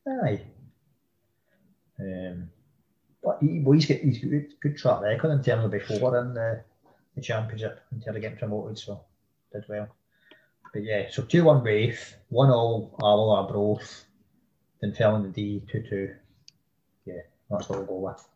aye. 0.09 0.40
Um, 2.01 2.51
but 3.22 3.38
he, 3.40 3.60
well, 3.60 3.74
he's 3.74 3.86
got 3.86 3.98
he's 3.98 4.18
good, 4.18 4.55
good 4.60 4.76
track 4.76 5.02
record 5.02 5.30
in 5.30 5.42
terms 5.42 5.64
of 5.64 5.70
before 5.70 6.18
in 6.18 6.34
the, 6.34 6.62
the 7.14 7.20
championship 7.22 7.80
until 7.92 8.16
of 8.16 8.22
getting 8.22 8.38
promoted, 8.38 8.78
so 8.78 9.01
did 9.52 9.64
well. 9.68 9.88
But 10.72 10.82
yeah, 10.82 11.09
so 11.10 11.22
two 11.22 11.44
one 11.44 11.62
Raith, 11.62 12.16
one 12.30 12.51
all 12.51 12.96
Alloa 13.01 13.42
Arbroath, 13.46 14.05
then 14.80 14.92
fell 14.92 15.14
in 15.16 15.22
the 15.22 15.28
D 15.28 15.62
two 15.70 15.84
two. 15.88 16.14
Yeah, 17.05 17.20
that's 17.51 17.68
what 17.68 17.78
we'll 17.78 17.86
go 17.86 17.98
with. 17.98 18.28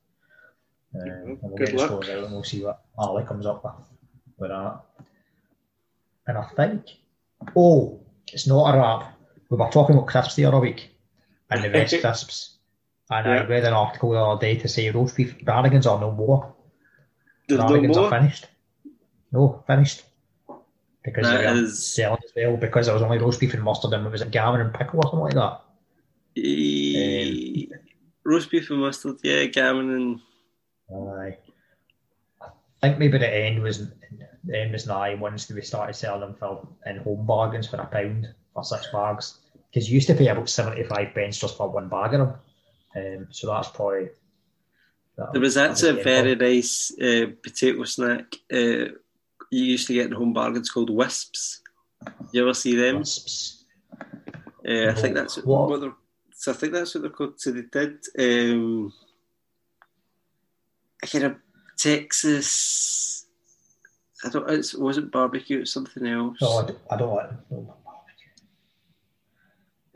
Um, 0.94 1.02
and 1.02 1.38
we'll 1.42 1.56
Good 1.56 1.66
get 1.68 1.76
luck. 1.76 1.86
scores 1.88 2.08
out 2.08 2.24
and 2.24 2.32
we'll 2.32 2.44
see 2.44 2.64
what 2.64 2.80
Ali 2.98 3.24
comes 3.24 3.46
up 3.46 3.62
with 3.64 3.74
with 4.38 4.50
that. 4.50 4.80
And 6.26 6.38
I 6.38 6.44
think, 6.56 6.84
oh, 7.56 8.00
it's 8.32 8.46
not 8.46 8.74
a 8.74 8.78
wrap. 8.78 9.14
We 9.50 9.56
were 9.56 9.70
talking 9.70 9.96
about 9.96 10.08
crisps 10.08 10.34
the 10.34 10.44
other 10.44 10.60
week 10.60 10.90
and 11.50 11.62
the 11.64 11.68
best 11.70 11.94
crisps. 12.00 12.56
And 13.10 13.26
I 13.26 13.44
read 13.46 13.64
an 13.64 13.72
article 13.72 14.10
the 14.12 14.18
other 14.18 14.40
day 14.40 14.56
to 14.58 14.68
say 14.68 14.90
roast 14.90 15.16
beef 15.16 15.34
Brannigan's 15.42 15.86
are 15.86 15.98
no 16.00 16.10
more. 16.12 16.54
There's 17.48 17.60
no 17.60 17.80
more. 17.80 18.04
are 18.06 18.10
finished. 18.10 18.46
No, 19.32 19.64
finished. 19.66 20.02
Because 21.02 21.24
That 21.24 21.38
they 21.42 21.46
were 21.46 21.62
is- 21.64 21.86
selling 21.94 22.20
as 22.22 22.32
well, 22.36 22.56
because 22.58 22.84
there 22.86 22.94
was 22.94 23.02
only 23.02 23.16
roast 23.18 23.40
beef 23.40 23.54
and 23.54 23.62
mustard 23.62 23.92
and 23.94 24.06
it 24.06 24.10
was 24.12 24.20
it 24.20 24.30
gammon 24.30 24.60
and 24.60 24.74
pickle 24.74 24.98
or 25.00 25.04
something 25.04 25.20
like 25.20 25.34
that? 25.34 25.60
E- 26.36 27.68
roast 28.24 28.50
beef 28.50 28.68
and 28.70 28.80
mustard, 28.80 29.16
yeah, 29.24 29.44
gammon 29.46 29.90
and 29.90 30.20
Aye. 30.92 31.36
I 32.40 32.48
think 32.80 32.98
maybe 32.98 33.18
the 33.18 33.28
end 33.28 33.62
was 33.62 33.88
the 34.44 34.60
end 34.60 34.72
was 34.72 34.86
nigh 34.86 35.14
once 35.14 35.48
we 35.50 35.60
started 35.62 35.94
selling 35.94 36.20
them 36.20 36.34
for 36.34 36.66
in 36.86 36.98
home 36.98 37.26
bargains 37.26 37.66
for 37.66 37.76
a 37.76 37.86
pound 37.86 38.28
for 38.54 38.64
six 38.64 38.86
bags. 38.92 39.38
Because 39.70 39.88
you 39.88 39.96
used 39.96 40.06
to 40.06 40.14
pay 40.14 40.28
about 40.28 40.48
seventy 40.48 40.84
five 40.84 41.12
pence 41.14 41.38
just 41.38 41.56
for 41.56 41.68
one 41.68 41.88
bag 41.88 42.14
of 42.14 42.20
them. 42.20 42.34
Um, 42.96 43.26
so 43.30 43.48
that's 43.48 43.68
probably 43.68 44.08
that 45.16 45.32
There 45.32 45.42
was 45.42 45.54
that 45.54 45.72
actually 45.72 46.00
a 46.00 46.04
very 46.04 46.34
nice 46.36 46.92
uh, 47.00 47.26
potato 47.42 47.84
snack 47.84 48.34
uh, 48.52 48.94
you 49.50 49.64
used 49.64 49.86
to 49.88 49.94
get 49.94 50.06
in 50.06 50.12
home 50.12 50.32
bargains 50.32 50.70
called 50.70 50.90
Wisps. 50.90 51.60
You 52.32 52.42
ever 52.42 52.54
see 52.54 52.76
them? 52.76 52.98
Wisps. 52.98 53.64
Uh, 54.66 54.88
I 54.90 54.94
think 54.94 55.14
that's 55.14 55.36
What? 55.38 55.68
what 55.68 55.80
they're, 55.80 55.94
so 56.32 56.52
I 56.52 56.54
think 56.54 56.72
that's 56.72 56.94
what 56.94 57.02
they're 57.02 57.10
called. 57.10 57.40
So 57.40 57.50
they 57.52 57.62
did 57.62 57.98
um, 58.18 58.92
kind 61.06 61.24
of 61.24 61.36
Texas. 61.78 63.26
I 64.24 64.28
don't. 64.30 64.50
It 64.50 64.74
wasn't 64.76 65.12
barbecue. 65.12 65.60
It's 65.60 65.72
something 65.72 66.06
else. 66.06 66.38
No, 66.40 66.58
I 66.58 66.66
don't, 66.66 66.78
I 66.90 66.96
don't 66.96 67.14
like 67.14 67.30
no. 67.50 67.74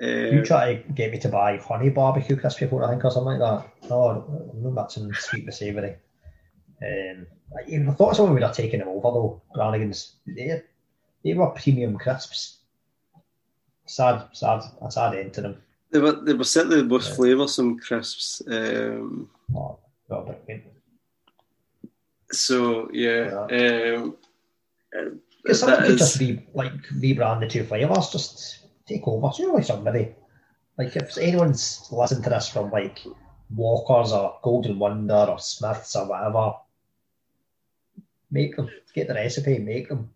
You 0.01 0.41
Uh, 0.41 0.45
try 0.45 0.75
to 0.77 0.93
get 0.93 1.13
me 1.13 1.19
to 1.21 1.29
buy 1.29 1.59
honey 1.59 1.89
barbecue 1.91 2.37
crisps 2.37 2.61
before 2.61 2.85
I 2.85 2.91
think 2.91 3.05
or 3.05 3.11
something 3.11 3.39
like 3.39 3.63
that. 3.63 3.89
No, 3.89 4.51
no 4.57 4.71
matching 4.71 5.13
sweet 5.15 5.45
and 5.45 5.55
savoury. 5.55 5.97
Um, 6.83 7.27
I 7.57 7.69
even 7.69 7.95
thought 7.95 8.17
someone 8.17 8.35
would 8.35 8.43
have 8.43 8.57
taken 8.57 8.81
them 8.81 8.89
over 8.89 9.11
though. 9.13 9.43
Brannigan's 9.55 10.17
they 10.27 10.63
they 11.25 11.35
were 11.35 11.51
premium 11.51 11.99
crisps. 11.99 12.59
Sad, 13.87 14.29
sad, 14.33 14.63
a 14.81 14.91
sad 14.91 15.15
end 15.15 15.35
to 15.35 15.41
them. 15.43 15.63
they 15.93 16.01
were 16.01 16.13
they 16.13 16.33
were 16.35 16.45
certainly 16.45 16.79
the 16.79 16.85
most 16.85 17.11
Yeah. 17.11 17.17
flavoursome 17.17 17.79
crisps. 17.81 18.43
Um, 18.47 19.31
Oh, 19.55 19.79
got 20.09 20.29
a 20.29 20.33
bit 20.47 20.73
so 22.33 22.91
yeah. 22.93 23.47
Um, 23.51 24.17
uh, 24.97 25.11
that 25.45 25.79
could 25.83 25.91
is- 25.93 25.99
just 25.99 26.19
be 26.19 26.43
like 26.55 26.73
rebrand 26.95 27.41
the 27.41 27.49
two 27.49 27.65
flavours, 27.65 28.11
just 28.11 28.67
take 28.87 29.07
over. 29.07 29.33
Surely 29.35 29.63
somebody. 29.63 30.15
Like 30.79 30.97
if 30.97 31.17
anyone's 31.19 31.87
listened 31.91 32.25
to 32.25 32.31
this 32.31 32.49
from 32.49 32.71
like 32.71 33.01
Walkers 33.55 34.13
or 34.13 34.39
Golden 34.43 34.79
Wonder 34.79 35.27
or 35.29 35.39
Smiths 35.39 35.95
or 35.97 36.09
whatever, 36.09 36.55
make 38.31 38.57
them. 38.57 38.71
Get 38.95 39.09
the 39.09 39.15
recipe, 39.15 39.59
make 39.59 39.89
them. 39.89 40.11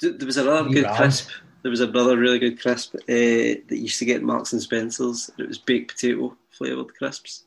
There 0.00 0.26
was 0.26 0.36
another 0.36 0.68
good 0.68 0.86
crisp. 0.86 1.30
There 1.62 1.70
was 1.70 1.80
another 1.80 2.16
really 2.18 2.38
good 2.38 2.60
crisp 2.60 2.94
uh, 2.94 3.00
that 3.08 3.66
used 3.70 3.98
to 3.98 4.04
get 4.04 4.22
Marks 4.22 4.52
and 4.52 4.60
Spencers. 4.62 5.30
It 5.38 5.48
was 5.48 5.58
baked 5.58 5.92
potato 5.92 6.36
flavoured 6.50 6.94
crisps. 6.94 7.44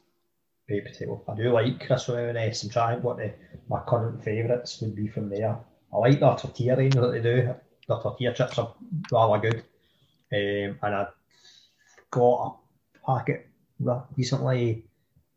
Baked 0.70 0.88
potato. 0.88 1.22
I 1.28 1.36
do 1.36 1.52
like 1.52 1.90
with 1.90 2.10
M&S. 2.10 2.64
I'm 2.64 2.70
trying 2.70 3.02
what 3.02 3.18
the, 3.18 3.34
my 3.68 3.82
current 3.88 4.24
favourites 4.24 4.80
would 4.82 4.96
be 4.96 5.08
from 5.08 5.30
there. 5.30 5.58
I 5.94 5.98
like 5.98 6.20
their 6.20 6.36
tortilla 6.36 6.78
range 6.78 6.96
that 6.96 7.12
they 7.12 7.22
do. 7.22 7.54
Their 7.88 7.98
tortilla 8.00 8.34
chips 8.34 8.58
are 8.60 8.74
rather 9.12 9.50
good. 9.50 9.64
Um, 10.32 10.78
and 10.84 10.96
I 10.96 11.08
got 12.12 12.60
a 12.96 13.06
packet 13.06 13.48
recently 14.16 14.86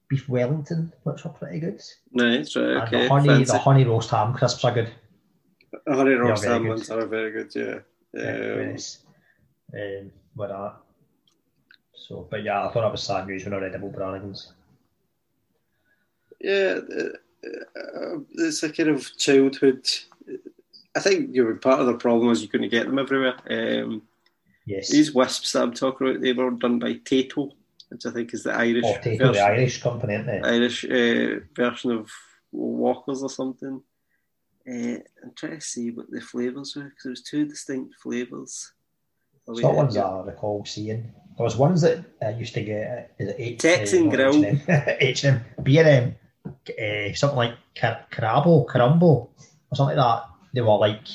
beef 0.08 0.28
Wellington, 0.28 0.92
which 1.04 1.24
are 1.24 1.30
pretty 1.30 1.60
good. 1.60 1.80
Nice, 2.12 2.54
right? 2.54 2.64
And 2.64 2.82
Okay. 2.82 3.02
the 3.02 3.08
honey, 3.08 3.28
fancy. 3.28 3.44
the 3.52 3.58
honey 3.58 3.84
roast 3.84 4.10
ham 4.10 4.34
crisps 4.34 4.64
are 4.64 4.74
good. 4.74 4.92
The 5.86 5.94
honey 5.94 6.12
roast 6.12 6.44
ham 6.44 6.68
ones 6.68 6.90
are 6.90 7.06
very 7.06 7.30
good. 7.32 7.54
Yeah. 7.54 7.78
Um, 8.14 8.70
yes. 8.70 8.98
Um, 9.74 10.10
with 10.36 10.50
that. 10.50 10.74
So, 11.94 12.26
but 12.30 12.42
yeah, 12.42 12.66
I 12.66 12.72
thought 12.72 12.86
it 12.86 12.92
was 12.92 13.02
sad 13.02 13.26
news 13.26 13.44
when 13.44 13.54
I 13.54 13.58
read 13.58 13.74
about 13.74 13.92
Brannigan's. 13.92 14.52
Yeah, 16.42 16.80
uh, 16.98 17.48
uh, 17.78 18.18
it's 18.32 18.62
a 18.62 18.70
kind 18.70 18.90
of 18.90 19.16
childhood. 19.16 19.86
I 20.94 21.00
think 21.00 21.34
you 21.34 21.44
know, 21.44 21.54
part 21.56 21.80
of 21.80 21.86
the 21.86 21.94
problem 21.94 22.30
is 22.30 22.42
you 22.42 22.48
couldn't 22.48 22.70
get 22.70 22.86
them 22.86 22.98
everywhere. 22.98 23.36
Um, 23.48 24.02
Yes. 24.64 24.90
these 24.90 25.12
wisps 25.12 25.52
that 25.52 25.62
I'm 25.62 25.72
talking 25.74 26.06
about, 26.08 26.20
they 26.20 26.32
were 26.32 26.50
done 26.52 26.78
by 26.78 26.94
Tayto, 26.94 27.50
which 27.88 28.06
I 28.06 28.10
think 28.12 28.32
is 28.32 28.44
the 28.44 28.52
Irish 28.52 28.84
Oh, 28.86 28.94
Tayto, 29.02 29.32
the 29.32 29.40
Irish 29.44 29.82
company, 29.82 30.14
isn't 30.14 30.28
it? 30.28 30.44
Irish 30.44 30.84
uh, 30.84 31.40
version 31.56 31.90
of 31.90 32.08
Walkers 32.52 33.24
or 33.24 33.28
something. 33.30 33.82
Uh, 34.68 34.98
I'm 35.24 35.32
trying 35.34 35.58
to 35.58 35.60
see 35.60 35.90
what 35.90 36.08
the 36.12 36.20
flavours 36.20 36.76
were 36.76 36.84
because 36.84 37.02
there 37.02 37.10
was 37.10 37.22
two 37.22 37.44
distinct 37.44 37.96
flavours. 38.00 38.72
Oh, 39.48 39.54
wait, 39.54 39.62
Scotland's 39.62 39.96
yeah. 39.96 40.04
I 40.04 40.22
recall 40.26 40.64
seeing. 40.64 41.12
There 41.36 41.44
was 41.44 41.56
ones 41.56 41.80
that 41.80 42.04
I 42.24 42.30
used 42.30 42.54
to 42.54 42.62
get. 42.62 43.10
uh, 43.20 43.24
Is 43.24 43.28
it 43.30 43.36
H? 43.40 43.58
Texan 43.58 44.06
uh, 44.06 44.10
Grill. 44.10 44.44
H&M, 44.44 44.60
H&M, 45.00 45.44
B&M, 45.64 46.14
uh, 46.46 47.12
something 47.14 47.36
like 47.36 47.54
Car- 47.76 48.06
Carabo, 48.10 48.66
Carumbo, 48.66 49.06
or 49.06 49.28
something 49.74 49.96
like 49.96 50.04
that. 50.04 50.28
They 50.54 50.60
were 50.60 50.76
like 50.76 51.06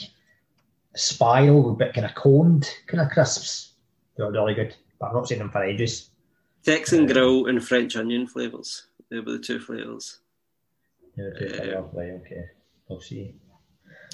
spiral, 0.95 1.75
but 1.75 1.93
kind 1.93 2.05
of 2.05 2.15
coned 2.15 2.69
kind 2.87 3.01
of 3.01 3.09
crisps. 3.11 3.73
They 4.17 4.23
were 4.23 4.31
really 4.31 4.53
good, 4.55 4.75
but 4.99 5.07
I've 5.07 5.13
not 5.13 5.27
seen 5.27 5.39
them 5.39 5.51
for 5.51 5.63
ages. 5.63 6.09
Texan 6.63 7.01
Um, 7.01 7.05
grill 7.07 7.45
and 7.47 7.63
French 7.63 7.95
onion 7.95 8.27
flavours. 8.27 8.87
They 9.09 9.19
were 9.19 9.33
the 9.33 9.39
two 9.39 9.59
flavours. 9.59 10.19
Yeah, 11.15 11.25
okay, 11.35 11.69
Yeah. 11.69 11.77
okay, 11.77 12.45
we'll 12.87 12.99
see. 13.01 13.35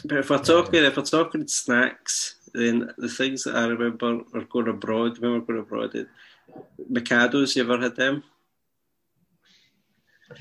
But 0.06 0.20
if 0.20 0.30
we're 0.30 0.40
talking, 0.40 0.84
if 0.84 0.98
we're 0.98 1.04
talking 1.04 1.48
snacks, 1.48 2.36
then 2.54 2.92
the 2.98 3.08
things 3.10 3.44
that 3.44 3.56
I 3.56 3.66
remember 3.68 4.22
are 4.34 4.44
going 4.46 4.68
abroad. 4.68 5.18
When 5.20 5.32
we're 5.32 5.40
going 5.40 5.60
abroad, 5.60 6.08
Mikados. 6.92 7.56
You 7.56 7.64
ever 7.64 7.80
had 7.80 7.96
them? 7.96 8.24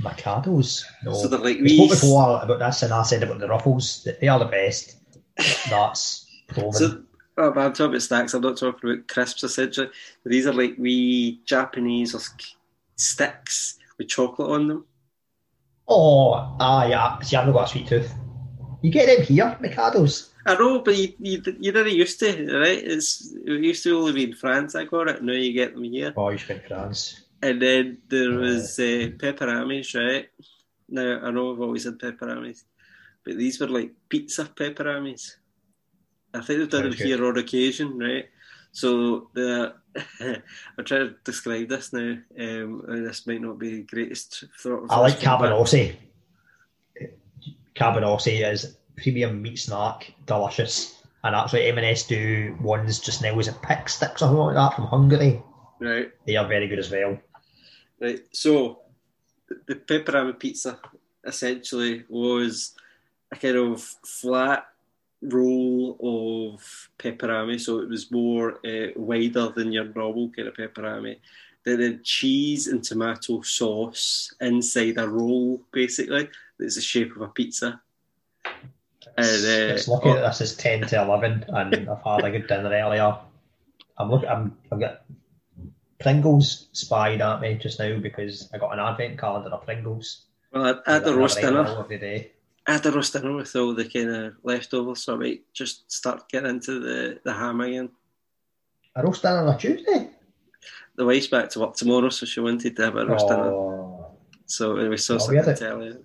Mikados. 0.00 0.84
No. 1.04 1.12
So 1.14 1.28
they're 1.28 1.38
like 1.38 1.60
we 1.60 1.76
spoke 1.76 1.90
these- 1.90 2.00
before 2.00 2.40
about 2.42 2.58
this, 2.58 2.82
and 2.82 2.92
I 2.92 3.02
said 3.02 3.22
about 3.22 3.38
the 3.40 3.48
ruffles. 3.48 4.02
that 4.04 4.20
They 4.20 4.28
are 4.28 4.38
the 4.38 4.46
best. 4.46 4.96
That's 5.68 6.26
proven. 6.48 6.72
So, 7.34 7.44
oh, 7.44 7.48
I'm 7.58 7.72
talking 7.72 7.86
about 7.86 8.02
snacks. 8.02 8.34
I'm 8.34 8.42
not 8.42 8.58
talking 8.58 8.90
about 8.90 9.08
crisps. 9.08 9.42
Essentially, 9.42 9.88
these 10.26 10.46
are 10.46 10.52
like 10.52 10.74
wee 10.78 11.40
Japanese 11.46 12.14
or 12.14 12.20
sticks 12.96 13.78
with 13.98 14.08
chocolate 14.08 14.50
on 14.50 14.68
them. 14.68 14.84
oh, 15.88 16.34
ah, 16.60 16.84
yeah. 16.86 17.18
See, 17.20 17.36
I've 17.36 17.46
not 17.46 17.54
got 17.54 17.68
a 17.68 17.72
sweet 17.72 17.86
tooth. 17.86 18.12
You 18.82 18.90
get 18.90 19.06
them 19.06 19.24
here, 19.26 19.56
Mikados. 19.62 20.28
I 20.44 20.54
know, 20.56 20.80
but 20.80 20.96
you, 20.96 21.12
you, 21.20 21.42
you 21.60 21.72
didn't 21.72 21.94
used 21.94 22.18
to, 22.20 22.26
right? 22.58 22.82
It's, 22.84 23.32
it 23.46 23.60
used 23.64 23.82
to 23.84 23.96
only 23.96 24.12
be 24.12 24.24
in 24.24 24.34
France 24.34 24.74
I 24.74 24.84
got 24.84 25.08
it. 25.08 25.22
Now 25.22 25.32
you 25.32 25.52
get 25.52 25.74
them 25.74 25.84
here. 25.84 26.12
Oh, 26.16 26.28
you 26.30 26.38
spent 26.38 26.66
France. 26.66 27.22
And 27.42 27.60
then 27.60 27.98
there 28.08 28.30
was 28.30 28.78
uh, 28.78 29.10
peperamis, 29.18 29.94
right? 29.94 30.28
Now, 30.88 31.20
I 31.22 31.30
know 31.30 31.52
I've 31.52 31.60
always 31.60 31.84
had 31.84 31.98
peperamis, 31.98 32.62
but 33.24 33.36
these 33.36 33.60
were 33.60 33.68
like 33.68 33.90
pizza 34.08 34.44
peperamis. 34.44 35.32
I 36.32 36.40
think 36.40 36.60
they've 36.60 36.70
done 36.70 36.86
it 36.86 36.94
here 36.94 37.26
on 37.26 37.36
occasion, 37.36 37.98
right? 37.98 38.26
So 38.70 39.28
the 39.34 39.74
I'm 40.20 40.84
trying 40.84 41.08
to 41.08 41.14
describe 41.24 41.68
this 41.68 41.92
now. 41.92 42.16
Um, 42.38 42.84
and 42.88 43.06
this 43.06 43.26
might 43.26 43.42
not 43.42 43.58
be 43.58 43.76
the 43.76 43.82
greatest 43.82 44.44
thought. 44.58 44.86
I 44.88 45.00
like 45.00 45.18
cabanossi. 45.18 45.96
Cabanossi 47.74 48.50
is 48.50 48.76
premium 48.96 49.42
meat 49.42 49.58
snack, 49.58 50.14
delicious. 50.26 51.02
And 51.24 51.36
actually, 51.36 51.68
M&S 51.68 52.06
do 52.06 52.56
ones 52.60 52.98
just 52.98 53.22
now. 53.22 53.34
Was 53.34 53.48
it 53.48 53.60
pick 53.62 53.88
sticks 53.88 54.22
or 54.22 54.26
something 54.26 54.38
like 54.38 54.54
that 54.56 54.74
from 54.74 54.86
Hungary? 54.86 55.42
Right, 55.80 56.10
They 56.26 56.36
are 56.36 56.46
very 56.46 56.68
good 56.68 56.78
as 56.78 56.90
well. 56.90 57.18
Right. 58.02 58.22
So 58.32 58.80
the- 59.48 59.60
the 59.68 59.76
peperami 59.76 60.36
pizza 60.38 60.78
essentially 61.24 62.04
was 62.08 62.74
a 63.30 63.36
kind 63.36 63.56
of 63.56 63.80
flat 63.80 64.66
roll 65.22 65.96
of 66.02 66.90
peperami, 66.98 67.60
so 67.60 67.78
it 67.78 67.88
was 67.88 68.10
more 68.10 68.58
uh, 68.66 68.88
wider 68.96 69.50
than 69.50 69.70
your 69.70 69.84
normal 69.84 70.30
kind 70.30 70.48
of 70.48 70.54
peperami. 70.54 71.18
Then 71.64 71.80
had 71.80 72.02
cheese 72.02 72.66
and 72.66 72.82
tomato 72.82 73.40
sauce 73.42 74.34
inside 74.40 74.98
a 74.98 75.08
roll, 75.08 75.62
basically. 75.70 76.28
That's 76.58 76.74
the 76.74 76.80
shape 76.80 77.14
of 77.14 77.22
a 77.22 77.28
pizza. 77.28 77.80
And, 79.16 79.44
uh, 79.44 79.74
it's 79.74 79.86
lucky 79.86 80.12
that 80.12 80.22
this 80.22 80.40
is 80.40 80.56
ten 80.56 80.80
to 80.88 81.02
eleven, 81.02 81.44
and 81.48 81.88
I've 81.88 82.02
had 82.02 82.24
a 82.24 82.30
good 82.32 82.48
dinner 82.48 82.70
earlier. 82.72 83.16
I'm 83.96 84.10
looking. 84.10 84.28
I'm. 84.28 84.56
I've 84.72 84.80
got 84.80 85.02
Pringles 86.02 86.68
spied 86.72 87.20
at 87.20 87.40
me 87.40 87.54
just 87.54 87.78
now 87.78 87.98
because 87.98 88.48
I 88.52 88.58
got 88.58 88.72
an 88.72 88.80
advent 88.80 89.18
calendar 89.18 89.50
of 89.50 89.64
Pringles. 89.64 90.26
Well, 90.52 90.80
I 90.86 90.90
I 90.90 90.94
had 90.94 91.08
a 91.08 91.14
roast 91.14 91.40
dinner. 91.40 91.64
I 92.66 92.72
had 92.72 92.86
a 92.86 92.92
roast 92.92 93.12
dinner 93.12 93.34
with 93.34 93.54
all 93.56 93.74
the 93.74 93.88
kind 93.88 94.10
of 94.10 94.34
leftovers, 94.42 95.02
so 95.04 95.14
I 95.14 95.18
might 95.18 95.52
just 95.52 95.90
start 95.90 96.28
getting 96.28 96.50
into 96.50 96.78
the, 96.80 97.20
the 97.24 97.32
ham 97.32 97.60
again. 97.60 97.90
A 98.94 99.02
roast 99.02 99.22
dinner 99.22 99.38
on 99.38 99.54
a 99.54 99.58
Tuesday. 99.58 100.10
The 100.94 101.06
wife's 101.06 101.26
back 101.28 101.48
to 101.50 101.60
work 101.60 101.74
tomorrow, 101.74 102.10
so 102.10 102.26
she 102.26 102.40
wanted 102.40 102.76
to 102.76 102.82
have 102.84 102.96
a 102.96 103.06
roast 103.06 103.26
dinner. 103.28 103.50
Oh. 103.50 104.06
So 104.46 104.88
we 104.88 104.96
saw 104.98 105.14
Oh, 105.14 105.18
something 105.18 105.44
to 105.44 105.56
tell 105.56 105.82
you. 105.82 106.04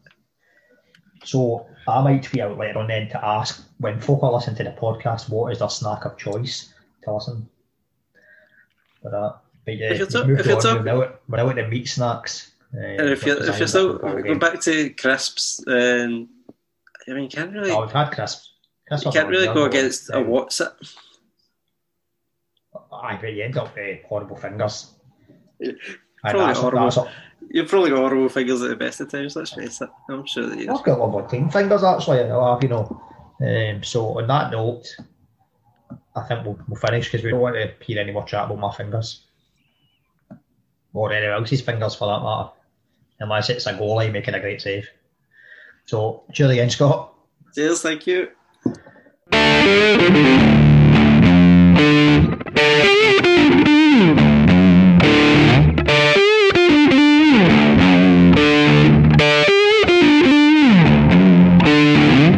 So 1.26 1.68
I 1.88 2.02
might 2.02 2.32
be 2.32 2.42
out 2.42 2.58
later 2.58 2.80
on 2.80 2.88
then 2.88 3.10
to 3.10 3.26
ask 3.26 3.62
when 3.80 4.00
folk 4.00 4.24
are 4.24 4.32
listening 4.32 4.56
to 4.58 4.64
the 4.64 4.70
podcast, 4.72 5.30
what 5.30 5.52
is 5.52 5.60
their 5.60 5.70
snack 5.70 6.06
of 6.06 6.18
choice 6.18 6.74
to 7.04 7.14
listen 7.14 7.50
for 9.02 9.12
that. 9.12 9.36
But 9.68 9.76
yeah, 9.78 9.92
If 9.92 9.98
you're 9.98 10.08
we've 10.08 10.14
talk- 10.14 10.28
moved 10.28 10.40
if 10.40 10.46
you're 10.48 10.56
on. 10.56 10.62
talk- 10.86 11.20
We're 11.28 11.54
the 11.54 11.68
meat 11.68 11.90
snacks. 11.90 12.52
Uh, 12.74 12.80
And 12.80 13.10
if 13.10 13.26
you're, 13.26 13.44
if 13.50 13.60
you're 13.60 13.68
still 13.68 13.98
going 13.98 14.40
back 14.40 14.62
to 14.62 14.90
crisps, 14.92 15.62
then 15.66 16.30
I 17.08 17.12
mean, 17.12 17.24
you 17.24 17.30
can't 17.30 17.52
really, 17.54 17.72
oh, 17.72 17.82
we've 17.82 17.92
had 17.92 18.12
crisps. 18.12 18.54
crisps 18.88 19.06
you 19.06 19.12
can't 19.12 19.28
really 19.28 19.48
go 19.48 19.66
against 19.66 20.10
a 20.14 20.22
what's 20.22 20.62
it. 20.62 20.70
Aye, 22.94 23.18
but 23.22 23.34
you 23.34 23.44
end 23.44 23.58
up 23.58 23.76
with 23.76 24.04
horrible 24.08 24.38
fingers. 24.38 24.94
Yeah, 25.60 25.74
probably 26.24 26.46
that's, 26.48 26.60
horrible. 26.60 26.90
that's, 26.90 26.98
You've 27.50 27.68
probably 27.70 27.90
got 27.90 28.00
horrible 28.00 28.30
fingers 28.30 28.62
at 28.62 28.70
the 28.70 28.76
best 28.78 29.02
of 29.02 29.12
times. 29.12 29.36
Let's 29.36 29.54
face 29.54 29.82
it. 29.82 29.90
I'm 30.10 30.26
sure 30.26 30.48
that 30.48 30.60
you. 30.60 30.72
I've 30.74 30.84
got 30.84 30.98
a 30.98 31.02
lot 31.02 31.12
more 31.12 31.28
clean 31.28 31.50
fingers 31.50 31.84
actually. 31.84 32.22
I 32.22 32.52
have, 32.54 32.64
you 32.64 32.70
know. 32.70 33.02
Um, 33.42 33.84
so 33.84 34.18
on 34.18 34.28
that 34.28 34.52
note, 34.52 34.88
I 36.16 36.22
think 36.24 36.46
we'll, 36.46 36.58
we'll 36.68 36.80
finish 36.80 37.12
because 37.12 37.24
we 37.24 37.32
don't 37.32 37.42
want 37.42 37.56
to 37.56 37.74
hear 37.86 38.00
any 38.00 38.12
more 38.14 38.24
chat 38.26 38.46
about 38.46 38.60
my 38.60 38.72
fingers 38.74 39.24
or 40.94 41.14
anyone 41.14 41.42
else's 41.42 41.62
fingers 41.62 41.96
for 41.96 42.08
that 42.08 42.24
matter, 42.24 42.50
unless 43.20 43.50
it's 43.50 43.66
a 43.66 43.74
goalie 43.74 44.12
making 44.12 44.34
a 44.34 44.40
great 44.40 44.62
save. 44.62 44.88
So 45.86 46.24
cheers 46.34 46.52
again, 46.52 46.70
Scott. 46.70 47.14
Cheers, 47.56 47.82
thank 47.82 48.08
you. 48.08 48.30